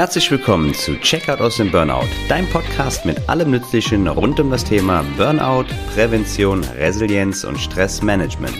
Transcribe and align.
Herzlich 0.00 0.30
willkommen 0.30 0.72
zu 0.72 0.98
Checkout 0.98 1.42
aus 1.42 1.58
dem 1.58 1.70
Burnout, 1.70 2.08
dein 2.26 2.48
Podcast 2.48 3.04
mit 3.04 3.28
allem 3.28 3.50
Nützlichen 3.50 4.08
rund 4.08 4.40
um 4.40 4.50
das 4.50 4.64
Thema 4.64 5.04
Burnout, 5.18 5.66
Prävention, 5.92 6.64
Resilienz 6.64 7.44
und 7.44 7.58
Stressmanagement. 7.58 8.56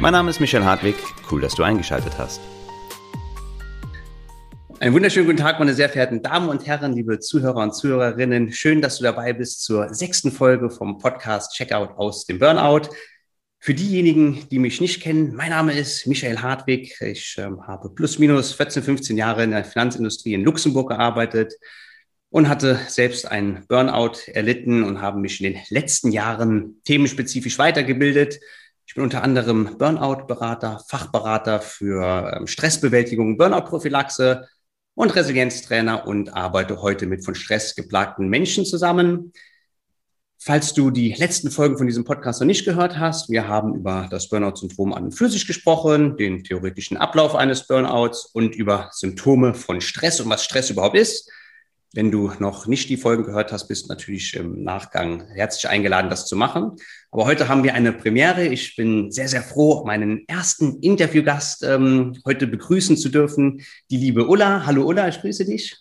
Mein 0.00 0.14
Name 0.14 0.30
ist 0.30 0.40
Michael 0.40 0.64
Hartwig, 0.64 0.96
cool, 1.30 1.40
dass 1.40 1.54
du 1.54 1.62
eingeschaltet 1.62 2.18
hast. 2.18 2.40
Einen 4.80 4.94
wunderschönen 4.94 5.26
guten 5.26 5.38
Tag, 5.38 5.60
meine 5.60 5.74
sehr 5.74 5.88
verehrten 5.88 6.22
Damen 6.22 6.48
und 6.48 6.66
Herren, 6.66 6.92
liebe 6.92 7.20
Zuhörer 7.20 7.62
und 7.62 7.72
Zuhörerinnen. 7.76 8.52
Schön, 8.52 8.82
dass 8.82 8.98
du 8.98 9.04
dabei 9.04 9.32
bist 9.32 9.62
zur 9.62 9.94
sechsten 9.94 10.32
Folge 10.32 10.70
vom 10.70 10.98
Podcast 10.98 11.54
Checkout 11.54 11.90
aus 11.96 12.26
dem 12.26 12.40
Burnout. 12.40 12.88
Für 13.64 13.72
diejenigen, 13.72 14.46
die 14.50 14.58
mich 14.58 14.82
nicht 14.82 15.00
kennen, 15.00 15.34
mein 15.34 15.48
Name 15.48 15.72
ist 15.72 16.06
Michael 16.06 16.42
Hartwig. 16.42 17.00
Ich 17.00 17.38
ähm, 17.38 17.66
habe 17.66 17.88
plus 17.88 18.18
minus 18.18 18.52
14, 18.52 18.82
15 18.82 19.16
Jahre 19.16 19.42
in 19.42 19.52
der 19.52 19.64
Finanzindustrie 19.64 20.34
in 20.34 20.44
Luxemburg 20.44 20.90
gearbeitet 20.90 21.54
und 22.28 22.50
hatte 22.50 22.78
selbst 22.88 23.24
einen 23.24 23.66
Burnout 23.66 24.18
erlitten 24.26 24.84
und 24.84 25.00
habe 25.00 25.18
mich 25.18 25.42
in 25.42 25.54
den 25.54 25.62
letzten 25.70 26.12
Jahren 26.12 26.82
themenspezifisch 26.84 27.58
weitergebildet. 27.58 28.38
Ich 28.84 28.96
bin 28.96 29.02
unter 29.02 29.22
anderem 29.22 29.78
Burnout-Berater, 29.78 30.84
Fachberater 30.86 31.62
für 31.62 32.34
ähm, 32.36 32.46
Stressbewältigung, 32.46 33.38
Burnout-Prophylaxe 33.38 34.46
und 34.92 35.16
Resilienztrainer 35.16 36.06
und 36.06 36.34
arbeite 36.36 36.82
heute 36.82 37.06
mit 37.06 37.24
von 37.24 37.34
Stress 37.34 37.74
geplagten 37.74 38.28
Menschen 38.28 38.66
zusammen. 38.66 39.32
Falls 40.46 40.74
du 40.74 40.90
die 40.90 41.14
letzten 41.14 41.50
Folgen 41.50 41.78
von 41.78 41.86
diesem 41.86 42.04
Podcast 42.04 42.38
noch 42.38 42.46
nicht 42.46 42.66
gehört 42.66 42.98
hast, 42.98 43.30
wir 43.30 43.48
haben 43.48 43.74
über 43.74 44.08
das 44.10 44.28
Burnout-Syndrom 44.28 44.92
an 44.92 45.04
und 45.04 45.12
für 45.12 45.30
sich 45.30 45.46
gesprochen, 45.46 46.18
den 46.18 46.44
theoretischen 46.44 46.98
Ablauf 46.98 47.34
eines 47.34 47.66
Burnouts 47.66 48.26
und 48.26 48.54
über 48.54 48.90
Symptome 48.92 49.54
von 49.54 49.80
Stress 49.80 50.20
und 50.20 50.28
was 50.28 50.44
Stress 50.44 50.68
überhaupt 50.68 50.98
ist. 50.98 51.30
Wenn 51.94 52.10
du 52.10 52.30
noch 52.40 52.66
nicht 52.66 52.90
die 52.90 52.98
Folgen 52.98 53.24
gehört 53.24 53.52
hast, 53.52 53.68
bist 53.68 53.86
du 53.86 53.88
natürlich 53.88 54.34
im 54.34 54.62
Nachgang 54.62 55.26
herzlich 55.28 55.66
eingeladen, 55.66 56.10
das 56.10 56.26
zu 56.26 56.36
machen. 56.36 56.72
Aber 57.10 57.24
heute 57.24 57.48
haben 57.48 57.64
wir 57.64 57.72
eine 57.72 57.94
Premiere. 57.94 58.46
Ich 58.46 58.76
bin 58.76 59.10
sehr, 59.10 59.28
sehr 59.28 59.42
froh, 59.42 59.86
meinen 59.86 60.28
ersten 60.28 60.78
Interviewgast 60.82 61.62
ähm, 61.62 62.20
heute 62.26 62.46
begrüßen 62.46 62.98
zu 62.98 63.08
dürfen, 63.08 63.62
die 63.90 63.96
liebe 63.96 64.26
Ulla. 64.26 64.66
Hallo 64.66 64.86
Ulla, 64.86 65.08
ich 65.08 65.22
grüße 65.22 65.46
dich. 65.46 65.74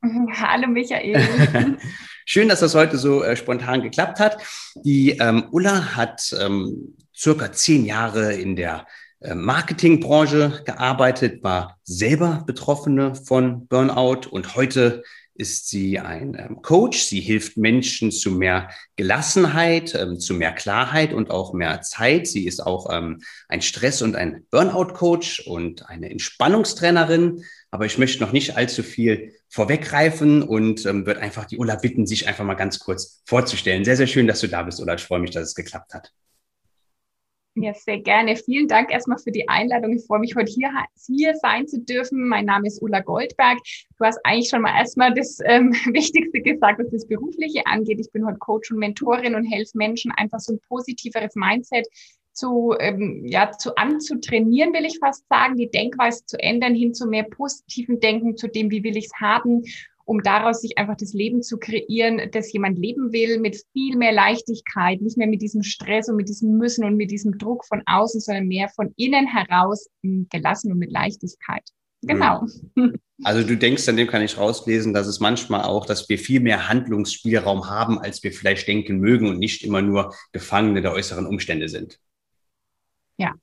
Hallo 0.32 0.66
Michael. 0.66 1.76
Schön, 2.24 2.48
dass 2.48 2.60
das 2.60 2.74
heute 2.74 2.98
so 2.98 3.22
äh, 3.22 3.36
spontan 3.36 3.82
geklappt 3.82 4.20
hat. 4.20 4.38
Die 4.84 5.18
ähm, 5.18 5.48
Ulla 5.50 5.96
hat 5.96 6.34
ähm, 6.38 6.96
circa 7.14 7.52
zehn 7.52 7.84
Jahre 7.84 8.34
in 8.34 8.54
der 8.54 8.86
äh, 9.20 9.34
Marketingbranche 9.34 10.62
gearbeitet, 10.64 11.42
war 11.42 11.78
selber 11.82 12.44
Betroffene 12.46 13.14
von 13.14 13.66
Burnout 13.66 14.28
und 14.30 14.54
heute 14.54 15.02
ist 15.34 15.68
sie 15.68 15.98
ein 15.98 16.36
ähm, 16.38 16.62
Coach. 16.62 17.02
Sie 17.04 17.20
hilft 17.20 17.56
Menschen 17.56 18.12
zu 18.12 18.30
mehr 18.30 18.68
Gelassenheit, 18.96 19.94
ähm, 19.94 20.20
zu 20.20 20.34
mehr 20.34 20.52
Klarheit 20.52 21.12
und 21.12 21.30
auch 21.30 21.54
mehr 21.54 21.80
Zeit. 21.80 22.26
Sie 22.26 22.46
ist 22.46 22.60
auch 22.60 22.88
ähm, 22.92 23.22
ein 23.48 23.62
Stress- 23.62 24.02
und 24.02 24.14
ein 24.14 24.46
Burnout-Coach 24.50 25.40
und 25.46 25.88
eine 25.88 26.10
Entspannungstrainerin. 26.10 27.44
Aber 27.70 27.86
ich 27.86 27.98
möchte 27.98 28.22
noch 28.22 28.32
nicht 28.32 28.56
allzu 28.56 28.82
viel 28.82 29.34
vorweggreifen 29.52 30.42
und 30.42 30.86
ähm, 30.86 31.04
würde 31.04 31.20
einfach 31.20 31.44
die 31.44 31.58
Ulla 31.58 31.76
bitten, 31.76 32.06
sich 32.06 32.26
einfach 32.26 32.44
mal 32.44 32.54
ganz 32.54 32.78
kurz 32.78 33.22
vorzustellen. 33.26 33.84
Sehr, 33.84 33.96
sehr 33.96 34.06
schön, 34.06 34.26
dass 34.26 34.40
du 34.40 34.46
da 34.46 34.62
bist, 34.62 34.80
Ulla. 34.80 34.94
Ich 34.94 35.02
freue 35.02 35.20
mich, 35.20 35.30
dass 35.30 35.42
es 35.42 35.54
geklappt 35.54 35.92
hat. 35.92 36.10
Ja, 37.54 37.74
sehr 37.74 37.98
gerne. 38.00 38.34
Vielen 38.36 38.66
Dank 38.66 38.90
erstmal 38.90 39.18
für 39.18 39.30
die 39.30 39.46
Einladung. 39.50 39.94
Ich 39.94 40.06
freue 40.06 40.20
mich, 40.20 40.34
heute 40.34 40.50
hier, 40.50 40.70
hier 41.06 41.34
sein 41.34 41.68
zu 41.68 41.80
dürfen. 41.82 42.26
Mein 42.26 42.46
Name 42.46 42.66
ist 42.66 42.80
Ulla 42.80 43.00
Goldberg. 43.00 43.58
Du 43.98 44.06
hast 44.06 44.18
eigentlich 44.24 44.48
schon 44.48 44.62
mal 44.62 44.74
erstmal 44.74 45.12
das 45.12 45.38
ähm, 45.44 45.72
Wichtigste 45.92 46.40
gesagt, 46.40 46.78
was 46.78 46.90
das 46.90 47.06
Berufliche 47.06 47.66
angeht. 47.66 48.00
Ich 48.00 48.10
bin 48.10 48.24
heute 48.24 48.38
Coach 48.38 48.70
und 48.70 48.78
Mentorin 48.78 49.34
und 49.34 49.44
helfe 49.44 49.76
Menschen 49.76 50.12
einfach 50.12 50.40
so 50.40 50.54
ein 50.54 50.60
positiveres 50.66 51.34
Mindset 51.34 51.86
zu, 52.32 52.74
ähm, 52.78 53.24
ja, 53.26 53.50
zu 53.52 53.76
anzutrainieren, 53.76 54.72
will 54.72 54.84
ich 54.84 54.98
fast 54.98 55.26
sagen, 55.28 55.56
die 55.56 55.70
Denkweise 55.70 56.24
zu 56.26 56.38
ändern 56.38 56.74
hin 56.74 56.94
zu 56.94 57.06
mehr 57.06 57.24
positiven 57.24 58.00
Denken, 58.00 58.36
zu 58.36 58.48
dem, 58.48 58.70
wie 58.70 58.82
will 58.82 58.96
ich 58.96 59.06
es 59.06 59.20
haben, 59.20 59.62
um 60.04 60.22
daraus 60.22 60.60
sich 60.60 60.78
einfach 60.78 60.96
das 60.96 61.12
Leben 61.12 61.42
zu 61.42 61.58
kreieren, 61.58 62.20
das 62.32 62.52
jemand 62.52 62.78
leben 62.78 63.12
will, 63.12 63.38
mit 63.38 63.62
viel 63.72 63.96
mehr 63.96 64.12
Leichtigkeit, 64.12 65.00
nicht 65.00 65.16
mehr 65.16 65.28
mit 65.28 65.42
diesem 65.42 65.62
Stress 65.62 66.08
und 66.08 66.16
mit 66.16 66.28
diesem 66.28 66.56
Müssen 66.56 66.84
und 66.84 66.96
mit 66.96 67.10
diesem 67.10 67.38
Druck 67.38 67.64
von 67.64 67.82
außen, 67.86 68.20
sondern 68.20 68.46
mehr 68.46 68.68
von 68.68 68.92
innen 68.96 69.26
heraus 69.26 69.88
hm, 70.02 70.26
gelassen 70.30 70.72
und 70.72 70.78
mit 70.78 70.92
Leichtigkeit. 70.92 71.64
Genau. 72.02 72.46
Also 73.24 73.46
du 73.46 73.56
denkst, 73.56 73.88
an 73.88 73.96
dem 73.96 74.08
kann 74.08 74.22
ich 74.22 74.36
rauslesen, 74.36 74.92
dass 74.92 75.06
es 75.06 75.20
manchmal 75.20 75.62
auch, 75.62 75.86
dass 75.86 76.08
wir 76.08 76.18
viel 76.18 76.40
mehr 76.40 76.68
Handlungsspielraum 76.68 77.70
haben, 77.70 78.00
als 78.00 78.24
wir 78.24 78.32
vielleicht 78.32 78.66
denken 78.66 78.98
mögen 78.98 79.28
und 79.28 79.38
nicht 79.38 79.62
immer 79.62 79.80
nur 79.80 80.12
Gefangene 80.32 80.82
der 80.82 80.92
äußeren 80.92 81.26
Umstände 81.26 81.68
sind. 81.68 82.00
Ja, 83.22 83.34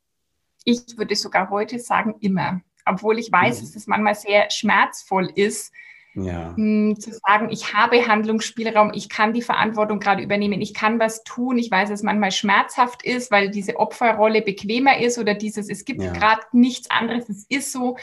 ich 0.65 0.97
würde 0.97 1.15
sogar 1.15 1.49
heute 1.49 1.79
sagen, 1.79 2.15
immer. 2.19 2.61
Obwohl 2.85 3.17
ich 3.17 3.31
weiß, 3.31 3.59
mhm. 3.59 3.65
dass 3.65 3.75
es 3.75 3.87
manchmal 3.87 4.15
sehr 4.15 4.49
schmerzvoll 4.51 5.31
ist, 5.33 5.71
ja. 6.15 6.53
hm, 6.55 6.99
zu 6.99 7.11
sagen, 7.13 7.49
ich 7.49 7.73
habe 7.73 8.05
Handlungsspielraum, 8.07 8.91
ich 8.93 9.07
kann 9.09 9.31
die 9.33 9.41
Verantwortung 9.41 9.99
gerade 9.99 10.21
übernehmen, 10.21 10.61
ich 10.61 10.73
kann 10.73 10.99
was 10.99 11.23
tun. 11.23 11.57
Ich 11.57 11.71
weiß, 11.71 11.89
dass 11.89 11.99
es 11.99 12.03
manchmal 12.03 12.31
schmerzhaft 12.31 13.03
ist, 13.03 13.31
weil 13.31 13.49
diese 13.49 13.77
Opferrolle 13.77 14.41
bequemer 14.41 14.99
ist 14.99 15.17
oder 15.17 15.33
dieses, 15.33 15.69
es 15.69 15.85
gibt 15.85 16.01
ja. 16.01 16.11
gerade 16.11 16.41
nichts 16.51 16.89
anderes, 16.89 17.29
es 17.29 17.45
ist 17.47 17.71
so. 17.71 17.97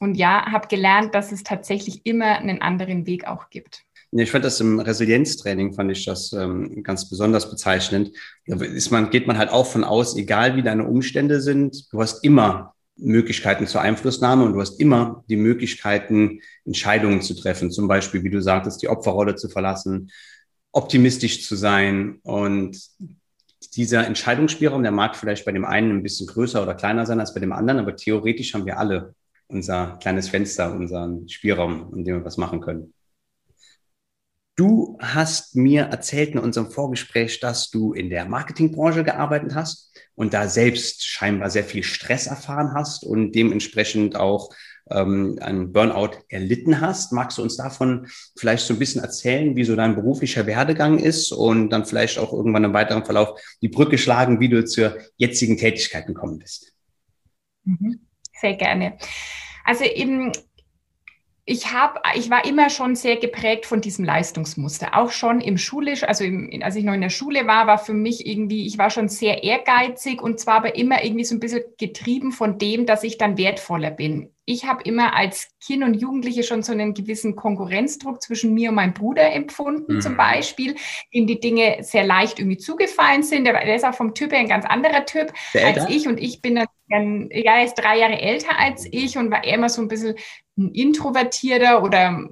Und 0.00 0.16
ja, 0.16 0.50
habe 0.50 0.66
gelernt, 0.68 1.14
dass 1.14 1.30
es 1.30 1.44
tatsächlich 1.44 2.04
immer 2.04 2.38
einen 2.38 2.62
anderen 2.62 3.06
Weg 3.06 3.26
auch 3.26 3.48
gibt. 3.48 3.84
Ich 4.16 4.30
fand 4.30 4.44
das 4.44 4.60
im 4.60 4.78
Resilienztraining, 4.78 5.74
fand 5.74 5.90
ich 5.90 6.04
das 6.04 6.32
ähm, 6.32 6.84
ganz 6.84 7.08
besonders 7.08 7.50
bezeichnend. 7.50 8.12
Da 8.46 8.56
ist 8.64 8.92
man, 8.92 9.10
geht 9.10 9.26
man 9.26 9.38
halt 9.38 9.50
auch 9.50 9.66
von 9.66 9.82
aus, 9.82 10.16
egal 10.16 10.54
wie 10.56 10.62
deine 10.62 10.86
Umstände 10.86 11.40
sind, 11.40 11.92
du 11.92 12.00
hast 12.00 12.22
immer 12.22 12.74
Möglichkeiten 12.96 13.66
zur 13.66 13.80
Einflussnahme 13.80 14.44
und 14.44 14.52
du 14.52 14.60
hast 14.60 14.78
immer 14.80 15.24
die 15.28 15.36
Möglichkeiten, 15.36 16.40
Entscheidungen 16.64 17.22
zu 17.22 17.34
treffen. 17.34 17.72
Zum 17.72 17.88
Beispiel, 17.88 18.22
wie 18.22 18.30
du 18.30 18.40
sagtest, 18.40 18.82
die 18.82 18.88
Opferrolle 18.88 19.34
zu 19.34 19.48
verlassen, 19.48 20.12
optimistisch 20.70 21.44
zu 21.44 21.56
sein. 21.56 22.20
Und 22.22 22.78
dieser 23.74 24.06
Entscheidungsspielraum, 24.06 24.84
der 24.84 24.92
mag 24.92 25.16
vielleicht 25.16 25.44
bei 25.44 25.50
dem 25.50 25.64
einen 25.64 25.90
ein 25.90 26.02
bisschen 26.04 26.28
größer 26.28 26.62
oder 26.62 26.74
kleiner 26.74 27.04
sein 27.04 27.18
als 27.18 27.34
bei 27.34 27.40
dem 27.40 27.52
anderen, 27.52 27.80
aber 27.80 27.96
theoretisch 27.96 28.54
haben 28.54 28.66
wir 28.66 28.78
alle 28.78 29.16
unser 29.48 29.98
kleines 30.00 30.28
Fenster, 30.28 30.72
unseren 30.72 31.28
Spielraum, 31.28 31.92
in 31.94 32.04
dem 32.04 32.16
wir 32.16 32.24
was 32.24 32.36
machen 32.36 32.60
können. 32.60 32.93
Du 34.56 34.96
hast 35.00 35.56
mir 35.56 35.82
erzählt 35.82 36.30
in 36.30 36.38
unserem 36.38 36.70
Vorgespräch, 36.70 37.40
dass 37.40 37.70
du 37.70 37.92
in 37.92 38.08
der 38.08 38.24
Marketingbranche 38.26 39.02
gearbeitet 39.02 39.54
hast 39.54 39.92
und 40.14 40.32
da 40.32 40.48
selbst 40.48 41.04
scheinbar 41.04 41.50
sehr 41.50 41.64
viel 41.64 41.82
Stress 41.82 42.28
erfahren 42.28 42.72
hast 42.72 43.04
und 43.04 43.32
dementsprechend 43.32 44.14
auch 44.14 44.54
ähm, 44.90 45.38
einen 45.40 45.72
Burnout 45.72 46.18
erlitten 46.28 46.80
hast. 46.80 47.12
Magst 47.12 47.38
du 47.38 47.42
uns 47.42 47.56
davon 47.56 48.06
vielleicht 48.36 48.64
so 48.64 48.74
ein 48.74 48.78
bisschen 48.78 49.02
erzählen, 49.02 49.56
wie 49.56 49.64
so 49.64 49.74
dein 49.74 49.96
beruflicher 49.96 50.46
Werdegang 50.46 50.98
ist 51.00 51.32
und 51.32 51.70
dann 51.70 51.84
vielleicht 51.84 52.18
auch 52.18 52.32
irgendwann 52.32 52.64
im 52.64 52.74
weiteren 52.74 53.04
Verlauf 53.04 53.40
die 53.60 53.68
Brücke 53.68 53.98
schlagen, 53.98 54.38
wie 54.38 54.48
du 54.48 54.64
zur 54.64 54.96
jetzigen 55.16 55.56
Tätigkeit 55.56 56.06
gekommen 56.06 56.38
bist? 56.38 56.72
Mhm. 57.64 58.06
Sehr 58.40 58.54
gerne. 58.54 58.98
Also 59.64 59.84
eben 59.84 60.30
ich 61.46 61.72
habe, 61.72 62.00
ich 62.14 62.30
war 62.30 62.46
immer 62.46 62.70
schon 62.70 62.96
sehr 62.96 63.16
geprägt 63.16 63.66
von 63.66 63.80
diesem 63.80 64.04
Leistungsmuster. 64.04 64.96
Auch 64.96 65.10
schon 65.10 65.40
im 65.40 65.58
schulisch, 65.58 66.02
also 66.02 66.24
im, 66.24 66.50
als 66.62 66.76
ich 66.76 66.84
noch 66.84 66.94
in 66.94 67.02
der 67.02 67.10
Schule 67.10 67.46
war, 67.46 67.66
war 67.66 67.78
für 67.78 67.92
mich 67.92 68.26
irgendwie, 68.26 68.66
ich 68.66 68.78
war 68.78 68.88
schon 68.88 69.08
sehr 69.08 69.44
ehrgeizig 69.44 70.22
und 70.22 70.40
zwar 70.40 70.56
aber 70.56 70.76
immer 70.76 71.04
irgendwie 71.04 71.24
so 71.24 71.34
ein 71.34 71.40
bisschen 71.40 71.62
getrieben 71.78 72.32
von 72.32 72.58
dem, 72.58 72.86
dass 72.86 73.04
ich 73.04 73.18
dann 73.18 73.36
wertvoller 73.36 73.90
bin 73.90 74.34
ich 74.46 74.66
habe 74.66 74.82
immer 74.82 75.14
als 75.14 75.48
Kind 75.64 75.82
und 75.82 75.94
Jugendliche 75.94 76.42
schon 76.42 76.62
so 76.62 76.72
einen 76.72 76.92
gewissen 76.92 77.34
Konkurrenzdruck 77.34 78.22
zwischen 78.22 78.52
mir 78.52 78.70
und 78.70 78.74
meinem 78.74 78.92
Bruder 78.92 79.32
empfunden, 79.32 79.96
mhm. 79.96 80.00
zum 80.00 80.16
Beispiel, 80.16 80.74
dem 81.14 81.26
die 81.26 81.40
Dinge 81.40 81.78
sehr 81.80 82.04
leicht 82.04 82.38
irgendwie 82.38 82.58
zugefallen 82.58 83.22
sind. 83.22 83.44
Der, 83.44 83.54
der 83.54 83.76
ist 83.76 83.84
auch 83.84 83.94
vom 83.94 84.14
Typ 84.14 84.32
her 84.32 84.40
ein 84.40 84.48
ganz 84.48 84.66
anderer 84.66 85.06
Typ 85.06 85.32
als 85.54 85.88
ich 85.88 86.06
und 86.06 86.18
ich 86.18 86.42
bin 86.42 86.56
dann, 86.56 86.66
ja, 86.88 87.56
er 87.56 87.64
ist 87.64 87.74
drei 87.74 87.98
Jahre 87.98 88.20
älter 88.20 88.58
als 88.58 88.86
ich 88.90 89.16
und 89.16 89.30
war 89.30 89.44
immer 89.44 89.68
so 89.68 89.80
ein 89.80 89.88
bisschen 89.88 90.16
introvertierter 90.56 91.82
oder 91.82 92.28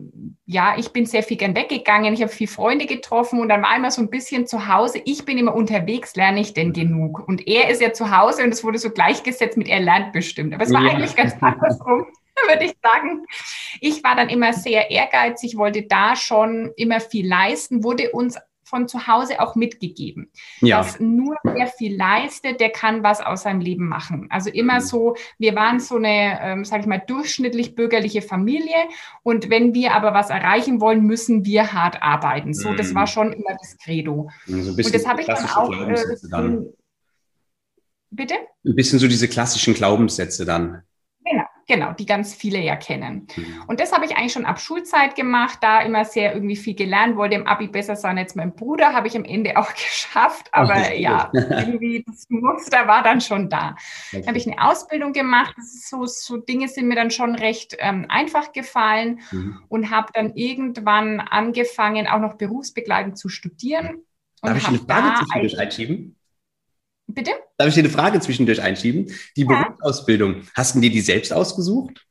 ja, 0.46 0.76
ich 0.78 0.90
bin 0.90 1.06
sehr 1.06 1.22
viel 1.22 1.36
gern 1.36 1.56
weggegangen, 1.56 2.14
ich 2.14 2.22
habe 2.22 2.30
viel 2.30 2.46
Freunde 2.46 2.86
getroffen 2.86 3.40
und 3.40 3.48
dann 3.48 3.62
war 3.62 3.76
immer 3.76 3.90
so 3.90 4.02
ein 4.02 4.10
bisschen 4.10 4.46
zu 4.46 4.68
Hause. 4.68 5.00
Ich 5.04 5.24
bin 5.24 5.38
immer 5.38 5.54
unterwegs, 5.54 6.14
lerne 6.14 6.40
ich 6.40 6.54
denn 6.54 6.72
genug? 6.72 7.26
Und 7.26 7.48
er 7.48 7.70
ist 7.70 7.80
ja 7.80 7.92
zu 7.92 8.16
Hause 8.16 8.44
und 8.44 8.50
es 8.50 8.62
wurde 8.62 8.78
so 8.78 8.90
gleichgesetzt 8.90 9.56
mit 9.56 9.68
er 9.68 9.80
lernt 9.80 10.12
bestimmt. 10.12 10.54
Aber 10.54 10.62
es 10.62 10.72
war 10.72 10.82
ja. 10.82 10.92
eigentlich 10.92 11.16
ganz 11.16 11.34
andersrum, 11.40 12.06
würde 12.48 12.64
ich 12.64 12.74
sagen. 12.82 13.24
Ich 13.80 14.04
war 14.04 14.14
dann 14.14 14.28
immer 14.28 14.52
sehr 14.52 14.90
ehrgeizig, 14.90 15.56
wollte 15.56 15.82
da 15.82 16.14
schon 16.14 16.72
immer 16.76 17.00
viel 17.00 17.26
leisten, 17.26 17.82
wurde 17.82 18.12
uns 18.12 18.36
von 18.72 18.88
zu 18.88 19.06
Hause 19.06 19.38
auch 19.40 19.54
mitgegeben. 19.54 20.30
Ja. 20.60 20.78
Dass 20.78 20.98
nur 20.98 21.36
wer 21.44 21.66
viel 21.66 21.94
leistet, 21.94 22.58
der 22.58 22.70
kann 22.70 23.02
was 23.02 23.20
aus 23.20 23.42
seinem 23.42 23.60
Leben 23.60 23.86
machen. 23.86 24.28
Also 24.30 24.48
immer 24.48 24.76
mhm. 24.76 24.80
so, 24.80 25.16
wir 25.38 25.54
waren 25.54 25.78
so 25.78 25.96
eine, 25.96 26.40
ähm, 26.40 26.64
sage 26.64 26.80
ich 26.80 26.86
mal, 26.86 27.02
durchschnittlich 27.06 27.74
bürgerliche 27.74 28.22
Familie 28.22 28.74
und 29.22 29.50
wenn 29.50 29.74
wir 29.74 29.92
aber 29.92 30.14
was 30.14 30.30
erreichen 30.30 30.80
wollen, 30.80 31.04
müssen 31.04 31.44
wir 31.44 31.74
hart 31.74 32.02
arbeiten. 32.02 32.54
So, 32.54 32.72
das 32.72 32.94
war 32.94 33.02
mhm. 33.02 33.08
schon 33.08 33.32
immer 33.34 33.56
das 33.60 33.76
Credo. 33.76 34.30
Also 34.46 34.70
und 34.70 34.94
das 34.94 35.06
habe 35.06 35.20
ich 35.20 35.26
dann 35.26 35.50
auch. 35.50 35.70
Äh, 35.70 35.96
dann. 36.30 36.66
Bitte? 38.10 38.34
Ein 38.64 38.74
bisschen 38.74 38.98
so 38.98 39.06
diese 39.06 39.28
klassischen 39.28 39.74
Glaubenssätze 39.74 40.46
dann. 40.46 40.82
Genau, 41.68 41.92
die 41.92 42.06
ganz 42.06 42.34
viele 42.34 42.58
ja 42.58 42.76
kennen. 42.76 43.26
Mhm. 43.36 43.64
Und 43.66 43.80
das 43.80 43.92
habe 43.92 44.04
ich 44.04 44.16
eigentlich 44.16 44.32
schon 44.32 44.46
ab 44.46 44.60
Schulzeit 44.60 45.14
gemacht, 45.14 45.58
da 45.60 45.80
immer 45.80 46.04
sehr 46.04 46.34
irgendwie 46.34 46.56
viel 46.56 46.74
gelernt, 46.74 47.16
wollte 47.16 47.36
im 47.36 47.46
Abi 47.46 47.68
besser 47.68 47.94
sein 47.96 48.18
als 48.18 48.34
mein 48.34 48.54
Bruder, 48.54 48.92
habe 48.92 49.06
ich 49.06 49.16
am 49.16 49.24
Ende 49.24 49.56
auch 49.56 49.72
geschafft, 49.72 50.48
aber 50.52 50.74
okay. 50.74 51.00
ja, 51.00 51.30
irgendwie 51.34 52.04
das 52.06 52.26
Muster 52.28 52.86
war 52.88 53.02
dann 53.02 53.20
schon 53.20 53.48
da. 53.48 53.76
Dann 54.12 54.26
habe 54.26 54.38
ich 54.38 54.46
eine 54.46 54.62
Ausbildung 54.62 55.12
gemacht, 55.12 55.54
so, 55.60 56.06
so 56.06 56.36
Dinge 56.36 56.68
sind 56.68 56.88
mir 56.88 56.96
dann 56.96 57.10
schon 57.10 57.34
recht 57.34 57.76
ähm, 57.78 58.06
einfach 58.08 58.52
gefallen 58.52 59.20
mhm. 59.30 59.62
und 59.68 59.90
habe 59.90 60.12
dann 60.14 60.34
irgendwann 60.34 61.20
angefangen, 61.20 62.06
auch 62.06 62.20
noch 62.20 62.34
berufsbegleitend 62.34 63.18
zu 63.18 63.28
studieren. 63.28 64.02
Darf 64.42 64.58
ich 64.58 64.66
eine 64.66 64.78
Frage 64.78 65.18
zwischendurch 65.18 65.58
einschieben? 65.58 66.16
Bitte? 67.06 67.32
Darf 67.58 67.68
ich 67.68 67.74
dir 67.74 67.80
eine 67.80 67.90
Frage 67.90 68.20
zwischendurch 68.20 68.60
einschieben? 68.62 69.06
Die 69.36 69.42
ja. 69.42 69.46
Berufsausbildung, 69.46 70.42
hast 70.54 70.74
du 70.74 70.80
dir 70.80 70.90
die 70.90 71.00
selbst 71.00 71.32
ausgesucht? 71.32 72.06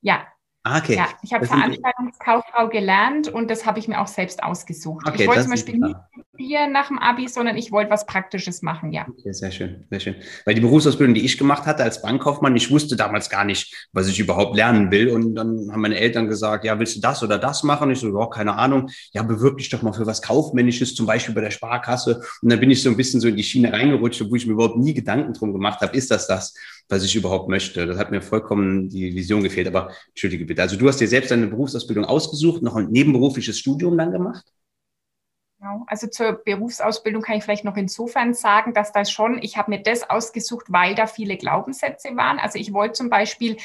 Ja. 0.00 0.26
Ah, 0.66 0.78
okay. 0.78 0.96
Ja, 0.96 1.08
ich 1.22 1.34
habe 1.34 1.44
Veranstaltungskauffrau 1.44 2.70
gelernt 2.70 3.28
und 3.28 3.50
das 3.50 3.66
habe 3.66 3.78
ich 3.78 3.86
mir 3.86 4.00
auch 4.00 4.06
selbst 4.06 4.42
ausgesucht. 4.42 5.06
Okay, 5.06 5.22
ich 5.22 5.28
wollte 5.28 5.42
zum 5.42 5.50
Beispiel 5.50 5.78
nicht 5.78 5.96
studieren 6.30 6.72
nach 6.72 6.88
dem 6.88 6.98
Abi, 6.98 7.28
sondern 7.28 7.58
ich 7.58 7.70
wollte 7.70 7.90
was 7.90 8.06
Praktisches 8.06 8.62
machen, 8.62 8.90
ja. 8.90 9.06
Okay, 9.06 9.30
sehr 9.32 9.50
schön, 9.50 9.84
sehr 9.90 10.00
schön. 10.00 10.14
Weil 10.46 10.54
die 10.54 10.62
Berufsausbildung, 10.62 11.14
die 11.14 11.24
ich 11.26 11.36
gemacht 11.36 11.66
hatte 11.66 11.82
als 11.82 12.00
Bankkaufmann, 12.00 12.56
ich 12.56 12.70
wusste 12.70 12.96
damals 12.96 13.28
gar 13.28 13.44
nicht, 13.44 13.88
was 13.92 14.08
ich 14.08 14.18
überhaupt 14.18 14.56
lernen 14.56 14.90
will. 14.90 15.10
Und 15.10 15.34
dann 15.34 15.70
haben 15.70 15.82
meine 15.82 15.98
Eltern 15.98 16.28
gesagt, 16.28 16.64
ja, 16.64 16.78
willst 16.78 16.96
du 16.96 17.00
das 17.02 17.22
oder 17.22 17.36
das 17.36 17.62
machen? 17.62 17.90
Ich 17.90 17.98
so, 17.98 18.08
überhaupt 18.08 18.34
keine 18.34 18.56
Ahnung. 18.56 18.88
Ja, 19.12 19.22
bewirb 19.22 19.58
dich 19.58 19.68
doch 19.68 19.82
mal 19.82 19.92
für 19.92 20.06
was 20.06 20.22
Kaufmännisches, 20.22 20.94
zum 20.94 21.04
Beispiel 21.04 21.34
bei 21.34 21.42
der 21.42 21.50
Sparkasse. 21.50 22.22
Und 22.40 22.50
dann 22.50 22.58
bin 22.58 22.70
ich 22.70 22.82
so 22.82 22.88
ein 22.88 22.96
bisschen 22.96 23.20
so 23.20 23.28
in 23.28 23.36
die 23.36 23.44
Schiene 23.44 23.70
reingerutscht, 23.70 24.30
wo 24.30 24.34
ich 24.34 24.46
mir 24.46 24.54
überhaupt 24.54 24.78
nie 24.78 24.94
Gedanken 24.94 25.34
drum 25.34 25.52
gemacht 25.52 25.82
habe, 25.82 25.94
ist 25.94 26.10
das 26.10 26.26
das, 26.26 26.54
was 26.88 27.04
ich 27.04 27.16
überhaupt 27.16 27.48
möchte? 27.48 27.86
Das 27.86 27.98
hat 27.98 28.10
mir 28.10 28.20
vollkommen 28.20 28.88
die 28.88 29.14
Vision 29.14 29.42
gefehlt. 29.42 29.66
Aber 29.68 29.92
entschuldige 30.08 30.44
bitte. 30.44 30.62
Also 30.62 30.76
du 30.76 30.88
hast 30.88 31.00
dir 31.00 31.08
selbst 31.08 31.30
deine 31.30 31.46
Berufsausbildung 31.46 32.04
ausgesucht, 32.04 32.62
noch 32.62 32.76
ein 32.76 32.88
nebenberufliches 32.90 33.58
Studium 33.58 33.96
dann 33.96 34.12
gemacht? 34.12 34.44
Genau. 35.58 35.84
Also 35.86 36.08
zur 36.08 36.32
Berufsausbildung 36.44 37.22
kann 37.22 37.38
ich 37.38 37.44
vielleicht 37.44 37.64
noch 37.64 37.76
insofern 37.76 38.34
sagen, 38.34 38.74
dass 38.74 38.92
das 38.92 39.10
schon, 39.10 39.38
ich 39.42 39.56
habe 39.56 39.70
mir 39.70 39.82
das 39.82 40.08
ausgesucht, 40.08 40.66
weil 40.68 40.94
da 40.94 41.06
viele 41.06 41.36
Glaubenssätze 41.38 42.16
waren. 42.16 42.38
Also 42.38 42.58
ich 42.58 42.72
wollte 42.72 42.94
zum 42.94 43.08
Beispiel 43.08 43.56